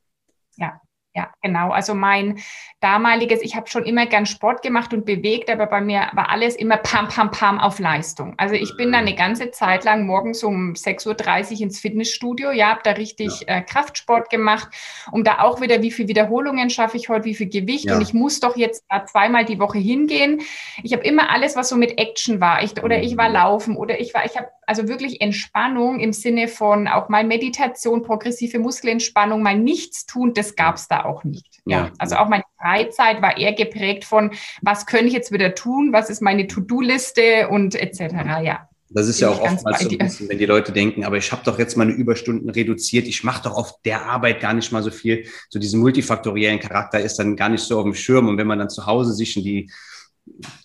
Ja, 0.56 0.80
ja, 1.12 1.28
genau. 1.42 1.70
Also 1.70 1.94
mein 1.94 2.38
damaliges, 2.78 3.42
ich 3.42 3.56
habe 3.56 3.68
schon 3.68 3.84
immer 3.84 4.06
gern 4.06 4.26
Sport 4.26 4.62
gemacht 4.62 4.94
und 4.94 5.04
bewegt, 5.04 5.50
aber 5.50 5.66
bei 5.66 5.80
mir 5.80 6.08
war 6.12 6.30
alles 6.30 6.54
immer 6.54 6.76
pam, 6.76 7.08
pam, 7.08 7.32
pam 7.32 7.58
auf 7.58 7.80
Leistung. 7.80 8.34
Also 8.36 8.54
ich 8.54 8.76
bin 8.76 8.92
dann 8.92 9.06
eine 9.06 9.16
ganze 9.16 9.50
Zeit 9.50 9.82
lang 9.82 10.06
morgens 10.06 10.44
um 10.44 10.74
6.30 10.74 11.54
Uhr 11.54 11.60
ins 11.62 11.80
Fitnessstudio, 11.80 12.52
ja, 12.52 12.68
habe 12.68 12.82
da 12.84 12.92
richtig 12.92 13.40
ja. 13.40 13.56
äh, 13.56 13.62
Kraftsport 13.62 14.30
gemacht, 14.30 14.68
um 15.10 15.24
da 15.24 15.40
auch 15.40 15.60
wieder, 15.60 15.82
wie 15.82 15.90
viel 15.90 16.06
Wiederholungen 16.06 16.70
schaffe 16.70 16.96
ich 16.96 17.08
heute, 17.08 17.24
wie 17.24 17.34
viel 17.34 17.48
Gewicht 17.48 17.86
ja. 17.86 17.96
und 17.96 18.02
ich 18.02 18.14
muss 18.14 18.38
doch 18.38 18.56
jetzt 18.56 18.84
da 18.88 19.04
zweimal 19.04 19.44
die 19.44 19.58
Woche 19.58 19.78
hingehen. 19.78 20.42
Ich 20.84 20.92
habe 20.92 21.02
immer 21.02 21.30
alles, 21.30 21.56
was 21.56 21.70
so 21.70 21.76
mit 21.76 21.98
Action 21.98 22.40
war. 22.40 22.62
Ich, 22.62 22.80
oder 22.84 23.02
ich 23.02 23.16
war 23.16 23.28
mhm. 23.28 23.34
laufen 23.34 23.76
oder 23.76 23.98
ich 23.98 24.14
war, 24.14 24.24
ich 24.24 24.36
habe 24.36 24.46
also 24.64 24.86
wirklich 24.86 25.20
Entspannung 25.20 25.98
im 25.98 26.12
Sinne 26.12 26.46
von 26.46 26.86
auch 26.86 27.08
mal 27.08 27.24
Meditation, 27.24 28.04
progressive 28.04 28.60
Muskelentspannung, 28.60 29.42
mal 29.42 29.58
nichts 29.58 30.06
tun, 30.06 30.32
das 30.32 30.54
gab 30.54 30.76
es 30.76 30.86
da 30.86 30.99
auch 31.04 31.24
nicht. 31.24 31.60
Ja, 31.66 31.78
ja, 31.78 31.92
also 31.98 32.16
auch 32.16 32.28
meine 32.28 32.44
Freizeit 32.58 33.22
war 33.22 33.36
eher 33.36 33.52
geprägt 33.52 34.04
von, 34.04 34.32
was 34.62 34.86
könnte 34.86 35.06
ich 35.06 35.12
jetzt 35.12 35.32
wieder 35.32 35.54
tun, 35.54 35.92
was 35.92 36.10
ist 36.10 36.22
meine 36.22 36.46
To-Do-Liste 36.46 37.48
und 37.48 37.74
etc. 37.74 38.00
Ja. 38.42 38.68
Das 38.92 39.06
ist 39.06 39.20
ja 39.20 39.28
auch 39.28 39.40
oftmals 39.40 39.80
so 39.80 39.88
ein 39.88 39.98
bisschen, 39.98 40.28
wenn 40.28 40.38
die 40.38 40.46
Leute 40.46 40.72
denken, 40.72 41.04
aber 41.04 41.16
ich 41.16 41.30
habe 41.30 41.42
doch 41.44 41.60
jetzt 41.60 41.76
meine 41.76 41.92
Überstunden 41.92 42.50
reduziert, 42.50 43.06
ich 43.06 43.22
mache 43.22 43.44
doch 43.44 43.54
auf 43.54 43.80
der 43.84 44.04
Arbeit 44.06 44.40
gar 44.40 44.52
nicht 44.52 44.72
mal 44.72 44.82
so 44.82 44.90
viel. 44.90 45.28
So 45.48 45.60
diesen 45.60 45.78
multifaktoriellen 45.78 46.58
Charakter 46.58 47.00
ist 47.00 47.16
dann 47.16 47.36
gar 47.36 47.48
nicht 47.48 47.62
so 47.62 47.78
auf 47.78 47.84
dem 47.84 47.94
Schirm. 47.94 48.26
Und 48.26 48.36
wenn 48.36 48.48
man 48.48 48.58
dann 48.58 48.68
zu 48.68 48.86
Hause 48.86 49.12
sich 49.12 49.36
in 49.36 49.44
die 49.44 49.70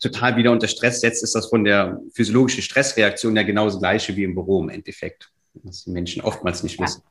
total 0.02 0.38
wieder 0.38 0.52
unter 0.52 0.68
Stress 0.68 1.02
setzt, 1.02 1.24
ist 1.24 1.36
das 1.36 1.48
von 1.48 1.64
der 1.64 2.00
physiologischen 2.14 2.64
Stressreaktion 2.64 3.36
ja 3.36 3.44
genauso 3.44 3.80
gleiche 3.80 4.16
wie 4.16 4.24
im 4.24 4.34
Büro 4.34 4.62
im 4.64 4.70
Endeffekt. 4.70 5.30
Was 5.64 5.84
die 5.84 5.92
Menschen 5.92 6.24
oftmals 6.24 6.64
nicht 6.64 6.80
wissen. 6.80 7.04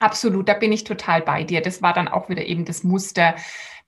Absolut, 0.00 0.48
da 0.48 0.54
bin 0.54 0.72
ich 0.72 0.84
total 0.84 1.22
bei 1.22 1.44
dir. 1.44 1.60
Das 1.60 1.82
war 1.82 1.92
dann 1.92 2.08
auch 2.08 2.28
wieder 2.28 2.44
eben 2.44 2.64
das 2.64 2.84
Muster, 2.84 3.34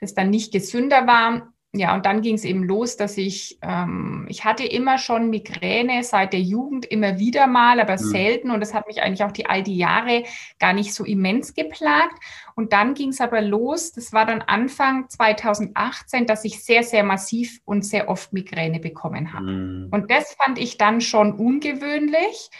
das 0.00 0.14
dann 0.14 0.30
nicht 0.30 0.52
gesünder 0.52 1.06
war 1.06 1.52
ja, 1.72 1.94
und 1.94 2.04
dann 2.04 2.20
ging 2.20 2.34
es 2.34 2.44
eben 2.44 2.64
los, 2.64 2.96
dass 2.96 3.16
ich, 3.16 3.58
ähm, 3.62 4.26
ich 4.28 4.44
hatte 4.44 4.64
immer 4.64 4.98
schon 4.98 5.30
Migräne 5.30 6.02
seit 6.02 6.32
der 6.32 6.40
Jugend 6.40 6.84
immer 6.84 7.20
wieder 7.20 7.46
mal, 7.46 7.78
aber 7.78 7.92
mhm. 7.92 8.10
selten. 8.10 8.50
Und 8.50 8.58
das 8.58 8.74
hat 8.74 8.88
mich 8.88 9.02
eigentlich 9.02 9.22
auch 9.22 9.30
die 9.30 9.46
all 9.46 9.62
die 9.62 9.76
Jahre 9.76 10.24
gar 10.58 10.72
nicht 10.72 10.92
so 10.92 11.04
immens 11.04 11.54
geplagt. 11.54 12.18
Und 12.56 12.72
dann 12.72 12.94
ging 12.94 13.10
es 13.10 13.20
aber 13.20 13.40
los, 13.40 13.92
das 13.92 14.12
war 14.12 14.26
dann 14.26 14.42
Anfang 14.42 15.08
2018, 15.08 16.26
dass 16.26 16.44
ich 16.44 16.64
sehr, 16.64 16.82
sehr 16.82 17.04
massiv 17.04 17.60
und 17.64 17.86
sehr 17.86 18.08
oft 18.08 18.32
Migräne 18.32 18.80
bekommen 18.80 19.32
habe. 19.32 19.52
Mhm. 19.52 19.88
Und 19.92 20.10
das 20.10 20.34
fand 20.34 20.58
ich 20.58 20.76
dann 20.76 21.00
schon 21.00 21.34
ungewöhnlich. 21.34 22.50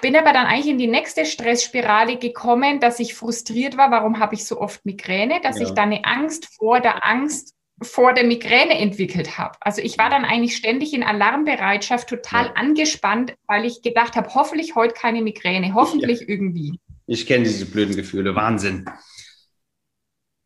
Bin 0.00 0.16
aber 0.16 0.32
dann 0.32 0.46
eigentlich 0.46 0.68
in 0.68 0.78
die 0.78 0.86
nächste 0.86 1.26
Stressspirale 1.26 2.18
gekommen, 2.18 2.80
dass 2.80 3.00
ich 3.00 3.14
frustriert 3.14 3.76
war, 3.76 3.90
warum 3.90 4.20
habe 4.20 4.34
ich 4.34 4.44
so 4.46 4.60
oft 4.60 4.86
Migräne, 4.86 5.40
dass 5.42 5.58
ja. 5.58 5.66
ich 5.66 5.70
dann 5.72 5.92
eine 5.92 6.04
Angst 6.04 6.46
vor 6.56 6.80
der 6.80 7.04
Angst 7.04 7.54
vor 7.82 8.14
der 8.14 8.24
Migräne 8.24 8.78
entwickelt 8.78 9.36
habe. 9.36 9.56
Also 9.60 9.82
ich 9.82 9.98
war 9.98 10.08
dann 10.08 10.24
eigentlich 10.24 10.56
ständig 10.56 10.94
in 10.94 11.02
Alarmbereitschaft, 11.02 12.08
total 12.08 12.46
ja. 12.46 12.52
angespannt, 12.54 13.34
weil 13.46 13.66
ich 13.66 13.82
gedacht 13.82 14.16
habe, 14.16 14.34
hoffentlich 14.34 14.74
heute 14.74 14.94
keine 14.94 15.20
Migräne, 15.20 15.74
hoffentlich 15.74 16.20
ja. 16.20 16.28
irgendwie. 16.28 16.80
Ich 17.06 17.26
kenne 17.26 17.44
diese 17.44 17.66
blöden 17.66 17.94
Gefühle, 17.94 18.34
Wahnsinn. 18.34 18.86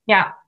Ja, 0.07 0.40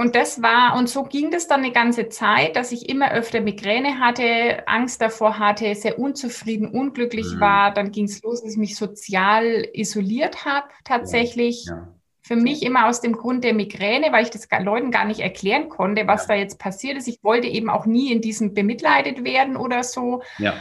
und 0.00 0.14
das 0.14 0.40
war, 0.42 0.76
und 0.76 0.88
so 0.88 1.02
ging 1.02 1.32
das 1.32 1.48
dann 1.48 1.64
eine 1.64 1.72
ganze 1.72 2.08
Zeit, 2.08 2.54
dass 2.54 2.70
ich 2.70 2.88
immer 2.88 3.10
öfter 3.10 3.40
Migräne 3.40 3.98
hatte, 3.98 4.62
Angst 4.66 5.02
davor 5.02 5.40
hatte, 5.40 5.74
sehr 5.74 5.98
unzufrieden, 5.98 6.68
unglücklich 6.68 7.26
mhm. 7.34 7.40
war. 7.40 7.74
Dann 7.74 7.90
ging 7.90 8.04
es 8.04 8.22
los, 8.22 8.42
dass 8.42 8.52
ich 8.52 8.58
mich 8.58 8.76
sozial 8.76 9.66
isoliert 9.72 10.44
habe, 10.44 10.68
tatsächlich. 10.84 11.66
Ja 11.66 11.88
für 12.28 12.36
mich 12.36 12.62
immer 12.62 12.86
aus 12.86 13.00
dem 13.00 13.14
Grund 13.14 13.42
der 13.42 13.54
Migräne, 13.54 14.12
weil 14.12 14.22
ich 14.22 14.28
das 14.28 14.46
Leuten 14.60 14.90
gar 14.90 15.06
nicht 15.06 15.20
erklären 15.20 15.70
konnte, 15.70 16.06
was 16.06 16.28
ja. 16.28 16.34
da 16.34 16.34
jetzt 16.34 16.58
passiert 16.58 16.98
ist. 16.98 17.08
Ich 17.08 17.24
wollte 17.24 17.46
eben 17.46 17.70
auch 17.70 17.86
nie 17.86 18.12
in 18.12 18.20
diesem 18.20 18.52
bemitleidet 18.52 19.24
werden 19.24 19.56
oder 19.56 19.82
so. 19.82 20.20
Ja. 20.36 20.52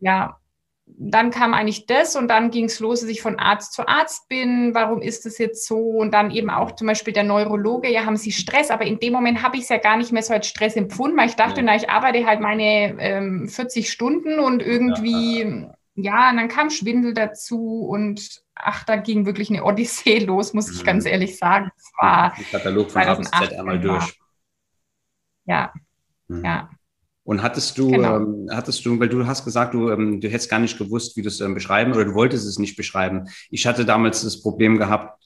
Ja. 0.00 0.37
Dann 0.96 1.30
kam 1.30 1.54
eigentlich 1.54 1.86
das 1.86 2.16
und 2.16 2.28
dann 2.28 2.50
ging 2.50 2.64
es 2.64 2.80
los, 2.80 3.00
dass 3.00 3.10
ich 3.10 3.22
von 3.22 3.38
Arzt 3.38 3.72
zu 3.72 3.86
Arzt 3.86 4.28
bin. 4.28 4.74
Warum 4.74 5.02
ist 5.02 5.26
das 5.26 5.38
jetzt 5.38 5.66
so? 5.66 5.78
Und 5.78 6.12
dann 6.12 6.30
eben 6.30 6.50
auch 6.50 6.72
zum 6.72 6.86
Beispiel 6.86 7.12
der 7.12 7.24
Neurologe, 7.24 7.90
ja, 7.90 8.04
haben 8.04 8.16
Sie 8.16 8.32
Stress? 8.32 8.70
Aber 8.70 8.84
in 8.84 8.98
dem 8.98 9.12
Moment 9.12 9.42
habe 9.42 9.56
ich 9.56 9.62
es 9.64 9.68
ja 9.68 9.78
gar 9.78 9.96
nicht 9.96 10.12
mehr 10.12 10.22
so 10.22 10.32
als 10.32 10.48
Stress 10.48 10.76
empfunden, 10.76 11.16
weil 11.16 11.28
ich 11.28 11.36
dachte, 11.36 11.60
ja. 11.60 11.66
na, 11.66 11.76
ich 11.76 11.90
arbeite 11.90 12.26
halt 12.26 12.40
meine 12.40 12.96
ähm, 13.00 13.48
40 13.48 13.90
Stunden 13.90 14.38
und 14.38 14.62
irgendwie, 14.62 15.40
ja, 15.40 15.74
ja, 16.00 16.30
und 16.30 16.36
dann 16.36 16.48
kam 16.48 16.70
Schwindel 16.70 17.12
dazu 17.12 17.86
und 17.88 18.42
ach, 18.54 18.84
da 18.84 18.96
ging 18.96 19.26
wirklich 19.26 19.50
eine 19.50 19.64
Odyssee 19.64 20.18
los, 20.24 20.54
muss 20.54 20.70
ich 20.70 20.82
mhm. 20.82 20.86
ganz 20.86 21.06
ehrlich 21.06 21.36
sagen. 21.36 21.70
Es 21.76 21.92
war 22.00 22.34
Katalog 22.50 22.90
von 22.90 23.02
A 23.02 23.14
bis 23.14 23.30
Z 23.30 23.52
einmal 23.52 23.80
durch. 23.80 24.18
Ja, 25.44 25.72
mhm. 26.28 26.44
ja. 26.44 26.70
Und 27.28 27.42
hattest 27.42 27.76
du, 27.76 27.90
genau. 27.90 28.16
ähm, 28.16 28.48
hattest 28.50 28.86
du, 28.86 28.98
weil 28.98 29.10
du 29.10 29.26
hast 29.26 29.44
gesagt, 29.44 29.74
du, 29.74 29.90
ähm, 29.90 30.18
du 30.18 30.30
hättest 30.30 30.48
gar 30.48 30.60
nicht 30.60 30.78
gewusst, 30.78 31.14
wie 31.14 31.20
du 31.20 31.28
es 31.28 31.42
ähm, 31.42 31.52
beschreiben 31.52 31.92
oder 31.92 32.06
du 32.06 32.14
wolltest 32.14 32.46
es 32.46 32.58
nicht 32.58 32.74
beschreiben. 32.74 33.28
Ich 33.50 33.66
hatte 33.66 33.84
damals 33.84 34.22
das 34.22 34.40
Problem 34.40 34.78
gehabt, 34.78 35.22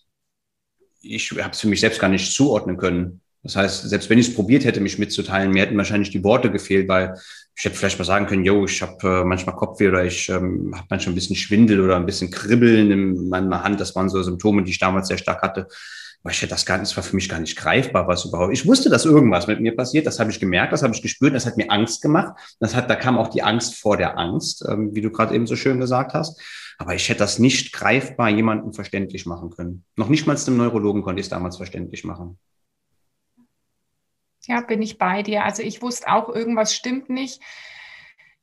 ich 1.01 1.31
habe 1.31 1.51
es 1.53 1.61
für 1.61 1.69
mich 1.69 1.79
selbst 1.79 2.01
gar 2.01 2.09
nicht 2.09 2.33
zuordnen 2.33 2.77
können. 2.77 3.21
Das 3.45 3.55
heißt, 3.55 3.89
selbst 3.89 4.11
wenn 4.11 4.19
ich 4.19 4.31
es 4.31 4.35
probiert 4.35 4.65
hätte, 4.65 4.81
mich 4.81 4.99
mitzuteilen, 4.99 5.53
mir 5.53 5.63
hätten 5.63 5.77
wahrscheinlich 5.77 6.11
die 6.11 6.25
Worte 6.25 6.51
gefehlt, 6.51 6.89
weil 6.89 7.15
ich 7.57 7.65
hätte 7.65 7.77
vielleicht 7.77 8.01
mal 8.01 8.05
sagen 8.05 8.27
können, 8.27 8.45
yo, 8.45 8.65
ich 8.65 8.83
habe 8.83 8.97
äh, 9.21 9.25
manchmal 9.25 9.55
Kopfweh 9.55 9.87
oder 9.87 10.05
ich 10.05 10.29
ähm, 10.29 10.73
habe 10.75 10.87
manchmal 10.91 11.13
ein 11.13 11.15
bisschen 11.15 11.37
Schwindel 11.37 11.79
oder 11.81 11.95
ein 11.95 12.07
bisschen 12.07 12.33
Kribbeln 12.33 12.91
in 12.91 13.29
meiner 13.29 13.63
Hand. 13.63 13.81
Das 13.81 13.95
waren 13.95 14.09
so 14.09 14.21
Symptome, 14.25 14.65
die 14.65 14.73
ich 14.73 14.81
damals 14.81 15.07
sehr 15.07 15.19
stark 15.19 15.41
hatte. 15.41 15.69
Ich 16.31 16.41
hätte 16.41 16.51
das 16.51 16.65
gar 16.65 16.79
nicht, 16.79 16.89
das 16.89 16.97
war 16.97 17.03
für 17.03 17.17
mich 17.17 17.29
gar 17.29 17.41
nicht 17.41 17.57
greifbar, 17.57 18.07
was 18.07 18.25
überhaupt. 18.25 18.53
Ich 18.53 18.65
wusste, 18.65 18.89
dass 18.89 19.05
irgendwas 19.05 19.49
mit 19.49 19.61
mir 19.61 19.75
passiert. 19.75 20.07
Das 20.07 20.21
habe 20.21 20.31
ich 20.31 20.39
gemerkt, 20.39 20.73
das 20.73 20.85
habe 20.85 20.95
ich 20.95 21.03
gespürt, 21.03 21.35
das 21.35 21.47
hat 21.47 21.57
mir 21.57 21.69
Angst 21.69 22.01
gemacht. 22.01 22.35
Das 22.61 22.77
hat, 22.77 22.89
da 22.89 22.95
kam 22.95 23.19
auch 23.19 23.29
die 23.29 23.43
Angst 23.43 23.75
vor 23.75 23.97
der 23.97 24.17
Angst, 24.19 24.65
ähm, 24.69 24.95
wie 24.95 25.01
du 25.01 25.11
gerade 25.11 25.35
eben 25.35 25.49
so 25.49 25.57
schön 25.57 25.81
gesagt 25.81 26.15
hast. 26.15 26.41
Aber 26.79 26.95
ich 26.95 27.09
hätte 27.09 27.19
das 27.19 27.41
nicht 27.41 27.73
greifbar 27.73 28.29
jemandem 28.29 28.73
verständlich 28.73 29.27
machen 29.27 29.51
können. 29.51 29.85
Noch 29.97 30.09
nicht 30.09 30.27
mal 30.27 30.37
dem 30.37 30.57
Neurologen 30.57 31.03
konnte 31.03 31.21
ich 31.21 31.27
es 31.27 31.31
damals 31.31 31.57
verständlich 31.57 32.05
machen. 32.05 32.39
Ja, 34.47 34.61
bin 34.61 34.83
ich 34.83 34.99
bei 34.99 35.23
dir. 35.23 35.45
Also 35.45 35.63
ich 35.63 35.83
wusste 35.83 36.09
auch, 36.09 36.29
irgendwas 36.29 36.75
stimmt 36.75 37.09
nicht. 37.09 37.41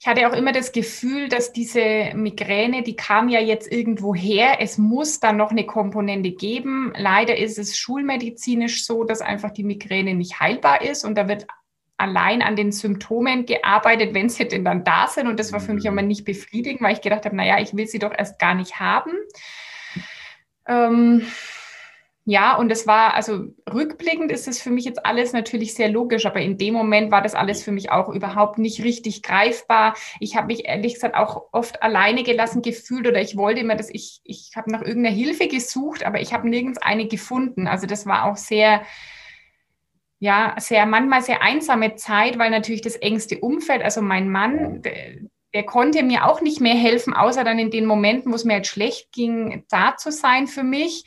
Ich 0.01 0.07
hatte 0.07 0.29
auch 0.29 0.33
immer 0.33 0.53
das 0.53 0.71
Gefühl, 0.71 1.27
dass 1.27 1.51
diese 1.51 2.12
Migräne, 2.15 2.83
die 2.83 2.95
kam 2.95 3.27
ja 3.27 3.41
jetzt 3.41 3.69
irgendwo 3.69 4.15
her. 4.15 4.62
Es 4.62 4.77
muss 4.77 5.19
dann 5.19 5.35
noch 5.35 5.51
eine 5.51 5.65
Komponente 5.65 6.31
geben. 6.31 6.93
Leider 6.95 7.38
ist 7.38 7.59
es 7.59 7.77
schulmedizinisch 7.77 8.85
so, 8.85 9.03
dass 9.03 9.19
einfach 9.19 9.51
die 9.51 9.65
Migräne 9.65 10.13
nicht 10.13 10.39
heilbar 10.39 10.81
ist 10.81 11.03
und 11.03 11.17
da 11.17 11.27
wird 11.27 11.47
allein 11.97 12.41
an 12.41 12.55
den 12.55 12.71
Symptomen 12.71 13.45
gearbeitet, 13.45 14.13
wenn 14.13 14.29
sie 14.29 14.47
denn 14.47 14.63
dann 14.63 14.85
da 14.85 15.07
sind. 15.07 15.27
Und 15.27 15.38
das 15.38 15.51
war 15.51 15.59
für 15.59 15.73
mich 15.73 15.83
immer 15.83 16.01
nicht 16.01 16.23
befriedigend, 16.23 16.81
weil 16.81 16.93
ich 16.93 17.01
gedacht 17.01 17.25
habe, 17.25 17.35
naja, 17.35 17.59
ich 17.59 17.75
will 17.75 17.88
sie 17.88 17.99
doch 17.99 18.13
erst 18.17 18.39
gar 18.39 18.55
nicht 18.55 18.79
haben. 18.79 19.12
Ähm, 20.65 21.27
ja, 22.29 22.55
und 22.55 22.71
es 22.71 22.85
war, 22.85 23.15
also 23.15 23.45
rückblickend 23.73 24.31
ist 24.31 24.47
es 24.47 24.61
für 24.61 24.69
mich 24.69 24.85
jetzt 24.85 25.03
alles 25.03 25.33
natürlich 25.33 25.73
sehr 25.73 25.89
logisch, 25.89 26.27
aber 26.27 26.39
in 26.39 26.59
dem 26.59 26.75
Moment 26.75 27.09
war 27.09 27.23
das 27.23 27.33
alles 27.33 27.63
für 27.63 27.71
mich 27.71 27.89
auch 27.89 28.07
überhaupt 28.07 28.59
nicht 28.59 28.83
richtig 28.83 29.23
greifbar. 29.23 29.95
Ich 30.19 30.35
habe 30.35 30.45
mich 30.45 30.65
ehrlich 30.65 30.93
gesagt 30.93 31.15
auch 31.15 31.47
oft 31.51 31.81
alleine 31.81 32.21
gelassen 32.21 32.61
gefühlt 32.61 33.07
oder 33.07 33.19
ich 33.19 33.35
wollte 33.35 33.61
immer, 33.61 33.75
dass 33.75 33.89
ich, 33.89 34.21
ich 34.23 34.51
habe 34.55 34.71
nach 34.71 34.83
irgendeiner 34.83 35.15
Hilfe 35.15 35.47
gesucht, 35.47 36.05
aber 36.05 36.21
ich 36.21 36.31
habe 36.31 36.47
nirgends 36.47 36.79
eine 36.79 37.07
gefunden. 37.07 37.65
Also 37.65 37.87
das 37.87 38.05
war 38.05 38.25
auch 38.25 38.37
sehr, 38.37 38.83
ja, 40.19 40.53
sehr, 40.59 40.85
manchmal 40.85 41.23
sehr 41.23 41.41
einsame 41.41 41.95
Zeit, 41.95 42.37
weil 42.37 42.51
natürlich 42.51 42.83
das 42.83 42.95
engste 42.95 43.39
Umfeld, 43.39 43.81
also 43.81 44.03
mein 44.03 44.29
Mann, 44.29 44.83
der 45.55 45.63
konnte 45.63 46.03
mir 46.03 46.27
auch 46.27 46.41
nicht 46.41 46.61
mehr 46.61 46.75
helfen, 46.75 47.15
außer 47.15 47.43
dann 47.43 47.57
in 47.57 47.71
den 47.71 47.87
Momenten, 47.87 48.31
wo 48.31 48.35
es 48.35 48.45
mir 48.45 48.57
jetzt 48.57 48.69
schlecht 48.69 49.11
ging, 49.13 49.65
da 49.71 49.97
zu 49.97 50.11
sein 50.11 50.45
für 50.45 50.61
mich. 50.61 51.05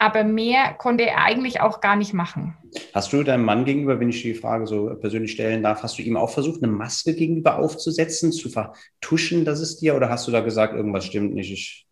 Aber 0.00 0.24
mehr 0.24 0.72
konnte 0.78 1.04
er 1.06 1.18
eigentlich 1.18 1.60
auch 1.60 1.82
gar 1.82 1.94
nicht 1.94 2.14
machen. 2.14 2.56
Hast 2.94 3.12
du 3.12 3.22
deinem 3.22 3.44
Mann 3.44 3.66
gegenüber, 3.66 4.00
wenn 4.00 4.08
ich 4.08 4.22
die 4.22 4.32
Frage 4.32 4.66
so 4.66 4.96
persönlich 4.98 5.32
stellen 5.32 5.62
darf, 5.62 5.82
hast 5.82 5.98
du 5.98 6.02
ihm 6.02 6.16
auch 6.16 6.30
versucht, 6.30 6.62
eine 6.62 6.72
Maske 6.72 7.14
gegenüber 7.14 7.58
aufzusetzen, 7.58 8.32
zu 8.32 8.48
vertuschen, 8.48 9.44
dass 9.44 9.60
es 9.60 9.76
dir, 9.76 9.94
oder 9.94 10.08
hast 10.08 10.26
du 10.26 10.32
da 10.32 10.40
gesagt, 10.40 10.72
irgendwas 10.72 11.04
stimmt 11.04 11.34
nicht? 11.34 11.52
Ich 11.52 11.86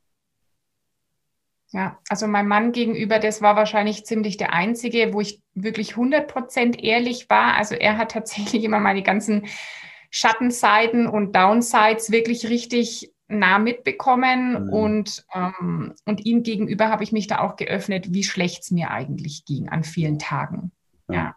ja, 1.71 1.99
also 2.09 2.27
mein 2.27 2.49
Mann 2.49 2.73
gegenüber, 2.73 3.19
das 3.19 3.43
war 3.43 3.55
wahrscheinlich 3.55 4.07
ziemlich 4.07 4.39
der 4.39 4.55
einzige, 4.55 5.13
wo 5.13 5.21
ich 5.21 5.43
wirklich 5.53 5.91
100 5.91 6.27
Prozent 6.27 6.83
ehrlich 6.83 7.29
war. 7.29 7.59
Also 7.59 7.75
er 7.75 7.99
hat 7.99 8.13
tatsächlich 8.13 8.65
immer 8.65 8.81
meine 8.81 9.03
ganzen 9.03 9.47
Schattenseiten 10.11 11.07
und 11.07 11.37
Downsides 11.37 12.11
wirklich 12.11 12.49
richtig 12.49 13.13
nah 13.29 13.59
mitbekommen 13.59 14.65
mhm. 14.65 14.73
und, 14.73 15.27
ähm, 15.35 15.95
und 16.07 16.25
ihm 16.25 16.43
gegenüber 16.43 16.89
habe 16.89 17.05
ich 17.05 17.13
mich 17.13 17.27
da 17.27 17.41
auch 17.41 17.57
geöffnet, 17.57 18.13
wie 18.13 18.25
schlecht 18.25 18.63
es 18.63 18.71
mir 18.71 18.91
eigentlich 18.91 19.45
ging 19.45 19.69
an 19.69 19.85
vielen 19.85 20.19
Tagen. 20.19 20.73
Ja. 21.09 21.37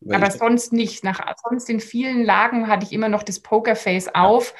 ja. 0.00 0.16
Aber 0.16 0.30
sonst 0.30 0.72
nicht. 0.72 1.02
Nach, 1.02 1.20
sonst 1.48 1.68
in 1.70 1.80
vielen 1.80 2.24
Lagen 2.24 2.68
hatte 2.68 2.84
ich 2.84 2.92
immer 2.92 3.08
noch 3.08 3.22
das 3.22 3.40
Pokerface 3.40 4.14
auf 4.14 4.54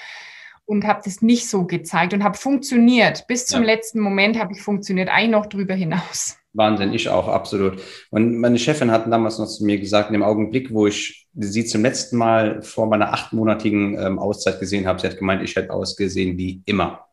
und 0.64 0.86
habe 0.86 1.02
das 1.04 1.20
nicht 1.20 1.48
so 1.48 1.66
gezeigt 1.66 2.14
und 2.14 2.24
habe 2.24 2.38
funktioniert. 2.38 3.26
Bis 3.26 3.46
zum 3.46 3.60
ja. 3.60 3.66
letzten 3.66 4.00
Moment 4.00 4.38
habe 4.38 4.54
ich 4.54 4.62
funktioniert, 4.62 5.10
eigentlich 5.10 5.30
noch 5.30 5.46
drüber 5.46 5.74
hinaus. 5.74 6.38
Wahnsinn, 6.54 6.94
ich 6.94 7.08
auch, 7.08 7.28
absolut. 7.28 7.82
Und 8.10 8.38
meine 8.38 8.58
Chefin 8.58 8.90
hat 8.90 9.10
damals 9.10 9.38
noch 9.38 9.48
zu 9.48 9.64
mir 9.64 9.78
gesagt, 9.78 10.08
in 10.08 10.14
dem 10.14 10.22
Augenblick, 10.22 10.72
wo 10.72 10.86
ich 10.86 11.28
sie 11.34 11.64
zum 11.64 11.82
letzten 11.82 12.16
Mal 12.16 12.62
vor 12.62 12.86
meiner 12.86 13.12
achtmonatigen 13.12 13.98
ähm, 13.98 14.18
Auszeit 14.18 14.60
gesehen 14.60 14.86
habe, 14.86 15.00
sie 15.00 15.08
hat 15.08 15.18
gemeint, 15.18 15.42
ich 15.42 15.56
hätte 15.56 15.72
ausgesehen 15.72 16.38
wie 16.38 16.62
immer. 16.64 17.06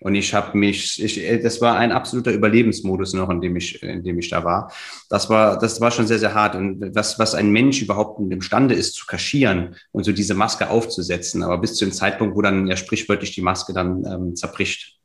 Und 0.00 0.14
ich 0.14 0.32
habe 0.32 0.56
mich, 0.56 1.02
ich, 1.02 1.18
äh, 1.18 1.38
das 1.40 1.60
war 1.60 1.76
ein 1.76 1.92
absoluter 1.92 2.32
Überlebensmodus 2.32 3.14
noch, 3.14 3.30
in 3.30 3.40
dem 3.40 3.56
ich, 3.56 3.82
in 3.82 4.04
dem 4.04 4.18
ich 4.18 4.30
da 4.30 4.44
war. 4.44 4.72
Das 5.10 5.28
war, 5.28 5.58
das 5.58 5.80
war 5.80 5.90
schon 5.90 6.06
sehr, 6.06 6.18
sehr 6.18 6.34
hart. 6.34 6.54
Und 6.54 6.94
was, 6.94 7.18
was 7.18 7.34
ein 7.34 7.50
Mensch 7.50 7.82
überhaupt 7.82 8.20
imstande 8.20 8.74
ist 8.74 8.94
zu 8.94 9.06
kaschieren 9.06 9.76
und 9.92 10.04
so 10.04 10.12
diese 10.12 10.34
Maske 10.34 10.70
aufzusetzen, 10.70 11.42
aber 11.42 11.58
bis 11.58 11.74
zu 11.74 11.84
dem 11.84 11.92
Zeitpunkt, 11.92 12.36
wo 12.36 12.42
dann 12.42 12.66
ja 12.66 12.76
sprichwörtlich 12.76 13.32
die 13.32 13.42
Maske 13.42 13.72
dann 13.72 14.04
ähm, 14.04 14.36
zerbricht. 14.36 14.98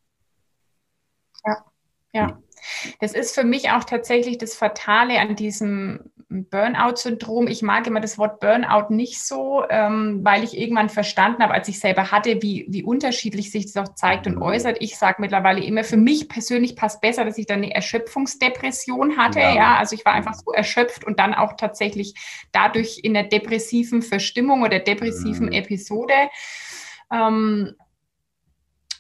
Ja, 1.46 1.58
ja. 2.14 2.43
Das 3.00 3.14
ist 3.14 3.36
für 3.36 3.44
mich 3.44 3.70
auch 3.72 3.84
tatsächlich 3.84 4.38
das 4.38 4.56
Fatale 4.56 5.20
an 5.20 5.36
diesem 5.36 6.00
Burnout-Syndrom. 6.34 7.48
Ich 7.48 7.62
mag 7.62 7.86
immer 7.88 8.00
das 8.00 8.18
Wort 8.18 8.40
Burnout 8.40 8.94
nicht 8.94 9.24
so, 9.24 9.64
ähm, 9.70 10.22
weil 10.24 10.44
ich 10.44 10.58
irgendwann 10.58 10.90
verstanden 10.90 11.44
habe, 11.44 11.54
als 11.54 11.68
ich 11.68 11.80
selber 11.80 12.12
hatte, 12.12 12.42
wie, 12.42 12.66
wie 12.70 12.84
unterschiedlich 12.84 13.52
sich 13.52 13.72
das 13.72 13.78
auch 13.78 13.96
zeigt 13.96 14.26
und 14.26 14.42
äußert. 14.42 14.78
Ich 14.80 14.98
sage 14.98 15.18
mittlerweile 15.20 15.64
immer, 15.64 15.84
für 15.84 15.98
mich 15.98 16.28
persönlich 16.30 16.76
passt 16.76 17.02
besser, 17.02 17.26
dass 17.26 17.38
ich 17.38 17.46
dann 17.46 17.60
eine 17.60 17.74
Erschöpfungsdepression 17.74 19.18
hatte. 19.18 19.40
Ja. 19.40 19.56
ja, 19.56 19.76
also 19.78 19.96
ich 19.96 20.06
war 20.06 20.14
einfach 20.14 20.34
so 20.34 20.52
erschöpft 20.52 21.06
und 21.06 21.20
dann 21.20 21.34
auch 21.34 21.54
tatsächlich 21.54 22.16
dadurch 22.52 23.00
in 23.04 23.14
der 23.14 23.24
depressiven 23.24 24.02
Verstimmung 24.02 24.64
oder 24.64 24.80
depressiven 24.80 25.48
mhm. 25.48 25.54
Episode. 25.54 26.14
Ähm, 27.12 27.76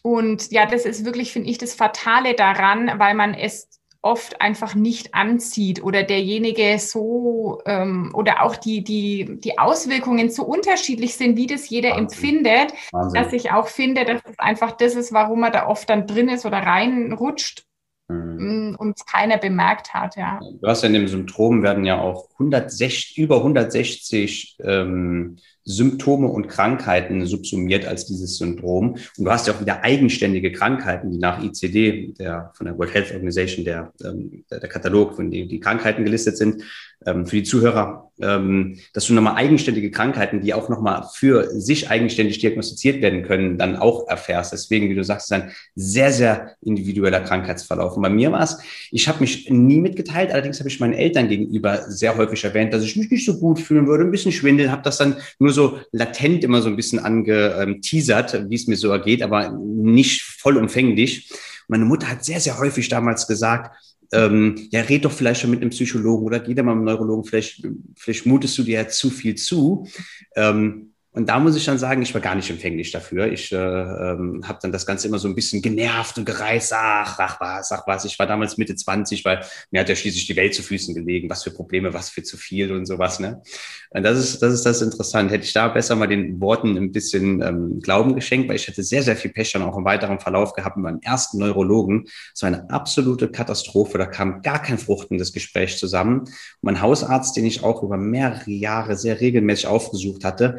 und 0.03 0.51
ja, 0.51 0.65
das 0.65 0.85
ist 0.85 1.05
wirklich, 1.05 1.31
finde 1.31 1.49
ich, 1.49 1.57
das 1.57 1.73
Fatale 1.73 2.35
daran, 2.35 2.91
weil 2.99 3.15
man 3.15 3.33
es 3.33 3.69
oft 4.01 4.41
einfach 4.41 4.75
nicht 4.75 5.15
anzieht 5.15 5.81
oder 5.81 6.03
derjenige 6.03 6.77
so 6.77 7.61
ähm, 7.65 8.11
oder 8.13 8.43
auch 8.43 8.57
die, 8.57 8.83
die, 8.83 9.39
die 9.39 9.57
Auswirkungen 9.57 10.29
so 10.29 10.43
unterschiedlich 10.43 11.15
sind, 11.15 11.37
wie 11.37 11.47
das 11.47 11.69
jeder 11.69 11.91
Wahnsinn. 11.91 12.03
empfindet, 12.03 12.73
Wahnsinn. 12.91 13.23
dass 13.23 13.31
ich 13.31 13.51
auch 13.51 13.69
finde, 13.69 14.03
dass 14.03 14.21
das 14.21 14.37
einfach 14.39 14.73
das 14.73 14.95
ist, 14.95 15.13
warum 15.13 15.39
man 15.39 15.53
da 15.53 15.67
oft 15.67 15.89
dann 15.89 16.05
drin 16.05 16.27
ist 16.27 16.45
oder 16.45 16.57
reinrutscht 16.57 17.63
mhm. 18.09 18.71
Mm, 18.71 18.75
und 18.77 18.99
es 18.99 19.05
keiner 19.05 19.37
bemerkt 19.37 19.93
hat. 19.93 20.17
Ja. 20.17 20.41
Du 20.41 20.67
hast 20.67 20.81
ja 20.81 20.87
in 20.87 20.95
dem 20.95 21.07
Symptom 21.07 21.63
werden 21.63 21.85
ja 21.85 22.01
auch 22.01 22.29
160, 22.33 23.17
über 23.17 23.37
160 23.37 24.57
ähm, 24.65 25.37
Symptome 25.65 26.27
und 26.27 26.47
Krankheiten 26.47 27.25
subsumiert 27.25 27.85
als 27.85 28.05
dieses 28.05 28.37
Syndrom. 28.37 28.91
Und 29.17 29.25
du 29.25 29.31
hast 29.31 29.47
ja 29.47 29.53
auch 29.53 29.61
wieder 29.61 29.83
eigenständige 29.83 30.51
Krankheiten, 30.51 31.11
die 31.11 31.17
nach 31.17 31.41
ICD, 31.41 32.13
der 32.17 32.51
von 32.55 32.65
der 32.65 32.77
World 32.77 32.93
Health 32.93 33.13
Organization, 33.13 33.63
der, 33.63 33.93
ähm, 34.03 34.43
der, 34.51 34.59
Katalog, 34.67 35.15
von 35.15 35.31
dem 35.31 35.47
die 35.47 35.59
Krankheiten 35.59 36.03
gelistet 36.03 36.37
sind, 36.37 36.63
ähm, 37.05 37.25
für 37.25 37.37
die 37.37 37.43
Zuhörer, 37.43 38.11
ähm, 38.21 38.77
dass 38.93 39.07
du 39.07 39.13
nochmal 39.13 39.35
eigenständige 39.35 39.89
Krankheiten, 39.89 40.41
die 40.41 40.53
auch 40.53 40.69
nochmal 40.69 41.05
für 41.13 41.49
sich 41.59 41.89
eigenständig 41.89 42.39
diagnostiziert 42.39 43.01
werden 43.01 43.23
können, 43.23 43.57
dann 43.57 43.75
auch 43.75 44.07
erfährst. 44.07 44.53
Deswegen, 44.53 44.89
wie 44.89 44.95
du 44.95 45.03
sagst, 45.03 45.31
ist 45.31 45.33
ein 45.33 45.51
sehr, 45.75 46.11
sehr 46.11 46.55
individueller 46.61 47.21
Krankheitsverlauf. 47.21 47.95
Und 47.95 48.03
bei 48.03 48.09
mir 48.09 48.31
war 48.31 48.43
es, 48.43 48.59
ich 48.91 49.07
habe 49.07 49.19
mich 49.19 49.49
nie 49.49 49.79
mitgeteilt, 49.79 50.31
allerdings 50.31 50.59
habe 50.59 50.69
ich 50.69 50.79
meinen 50.79 50.93
Eltern 50.93 51.27
gegenüber 51.27 51.89
sehr 51.89 52.15
häufig 52.15 52.43
erwähnt, 52.43 52.73
dass 52.73 52.83
ich 52.83 52.95
mich 52.95 53.09
nicht 53.09 53.25
so 53.25 53.39
gut 53.39 53.59
fühlen 53.59 53.87
würde, 53.87 54.03
ein 54.03 54.11
bisschen 54.11 54.31
schwindeln, 54.31 54.71
habe 54.71 54.83
das 54.83 54.97
dann 54.97 55.17
nur 55.39 55.51
so 55.51 55.79
latent 55.91 56.43
immer 56.43 56.61
so 56.61 56.69
ein 56.69 56.75
bisschen 56.75 56.99
angeteasert, 56.99 58.49
wie 58.49 58.55
es 58.55 58.67
mir 58.67 58.77
so 58.77 58.89
ergeht, 58.89 59.23
aber 59.23 59.49
nicht 59.49 60.21
vollumfänglich. 60.21 61.31
Meine 61.67 61.85
Mutter 61.85 62.09
hat 62.09 62.23
sehr, 62.23 62.39
sehr 62.39 62.59
häufig 62.59 62.89
damals 62.89 63.27
gesagt, 63.27 63.75
ähm, 64.13 64.67
ja, 64.71 64.81
red 64.81 65.05
doch 65.05 65.11
vielleicht 65.11 65.41
schon 65.41 65.51
mit 65.51 65.61
einem 65.61 65.71
Psychologen 65.71 66.25
oder 66.25 66.39
geh 66.39 66.53
da 66.53 66.63
mal 66.63 66.75
mit 66.75 66.87
einem 66.87 66.97
Neurologen, 66.97 67.25
vielleicht, 67.25 67.67
vielleicht 67.95 68.25
mutest 68.25 68.57
du 68.57 68.63
dir 68.63 68.81
ja 68.81 68.87
zu 68.87 69.09
viel 69.09 69.35
zu. 69.35 69.87
Ähm, 70.35 70.92
und 71.15 71.29
da 71.29 71.39
muss 71.39 71.55
ich 71.55 71.63
dann 71.63 71.77
sagen, 71.77 72.01
ich 72.01 72.11
war 72.15 72.21
gar 72.21 72.33
nicht 72.33 72.49
empfänglich 72.49 72.91
dafür. 72.91 73.31
Ich 73.31 73.51
äh, 73.51 73.55
ähm, 73.55 74.41
habe 74.47 74.57
dann 74.63 74.71
das 74.71 74.87
Ganze 74.87 75.07
immer 75.07 75.19
so 75.19 75.27
ein 75.27 75.35
bisschen 75.35 75.61
genervt 75.61 76.17
und 76.17 76.25
gereizt. 76.25 76.73
Ach, 76.75 77.19
ach 77.19 77.39
was, 77.39 77.71
ach 77.71 77.83
was. 77.85 78.03
Ich 78.05 78.17
war 78.17 78.25
damals 78.25 78.57
Mitte 78.57 78.75
20, 78.75 79.23
weil 79.23 79.45
mir 79.69 79.81
hat 79.81 79.89
ja 79.89 79.95
schließlich 79.95 80.25
die 80.25 80.35
Welt 80.35 80.55
zu 80.55 80.63
Füßen 80.63 80.95
gelegen. 80.95 81.29
Was 81.29 81.43
für 81.43 81.51
Probleme, 81.51 81.93
was 81.93 82.09
für 82.09 82.23
zu 82.23 82.35
viel 82.35 82.71
und 82.71 82.87
sowas. 82.87 83.19
Ne? 83.19 83.43
Und 83.91 84.01
das 84.01 84.17
ist 84.17 84.41
das 84.41 84.55
ist 84.55 84.65
das 84.65 84.81
interessant. 84.81 85.29
Hätte 85.29 85.45
ich 85.45 85.53
da 85.53 85.67
besser 85.67 85.95
mal 85.95 86.07
den 86.07 86.41
Worten 86.41 86.75
ein 86.77 86.91
bisschen 86.91 87.43
ähm, 87.43 87.79
Glauben 87.79 88.15
geschenkt, 88.15 88.49
weil 88.49 88.55
ich 88.55 88.67
hätte 88.67 88.81
sehr, 88.81 89.03
sehr 89.03 89.15
viel 89.15 89.31
Pech 89.31 89.51
dann 89.51 89.61
auch 89.61 89.77
im 89.77 89.85
weiteren 89.85 90.19
Verlauf 90.19 90.53
gehabt 90.53 90.77
mit 90.77 90.83
meinem 90.83 91.01
ersten 91.03 91.37
Neurologen. 91.37 92.07
War 92.41 92.47
eine 92.47 92.69
absolute 92.71 93.29
Katastrophe. 93.29 93.99
Da 93.99 94.07
kam 94.07 94.41
gar 94.41 94.63
kein 94.63 94.79
fruchtendes 94.79 95.31
Gespräch 95.31 95.77
zusammen. 95.77 96.21
Und 96.21 96.31
mein 96.61 96.81
Hausarzt, 96.81 97.37
den 97.37 97.45
ich 97.45 97.63
auch 97.63 97.83
über 97.83 97.97
mehrere 97.97 98.49
Jahre 98.49 98.97
sehr 98.97 99.21
regelmäßig 99.21 99.67
aufgesucht 99.67 100.25
hatte, 100.25 100.57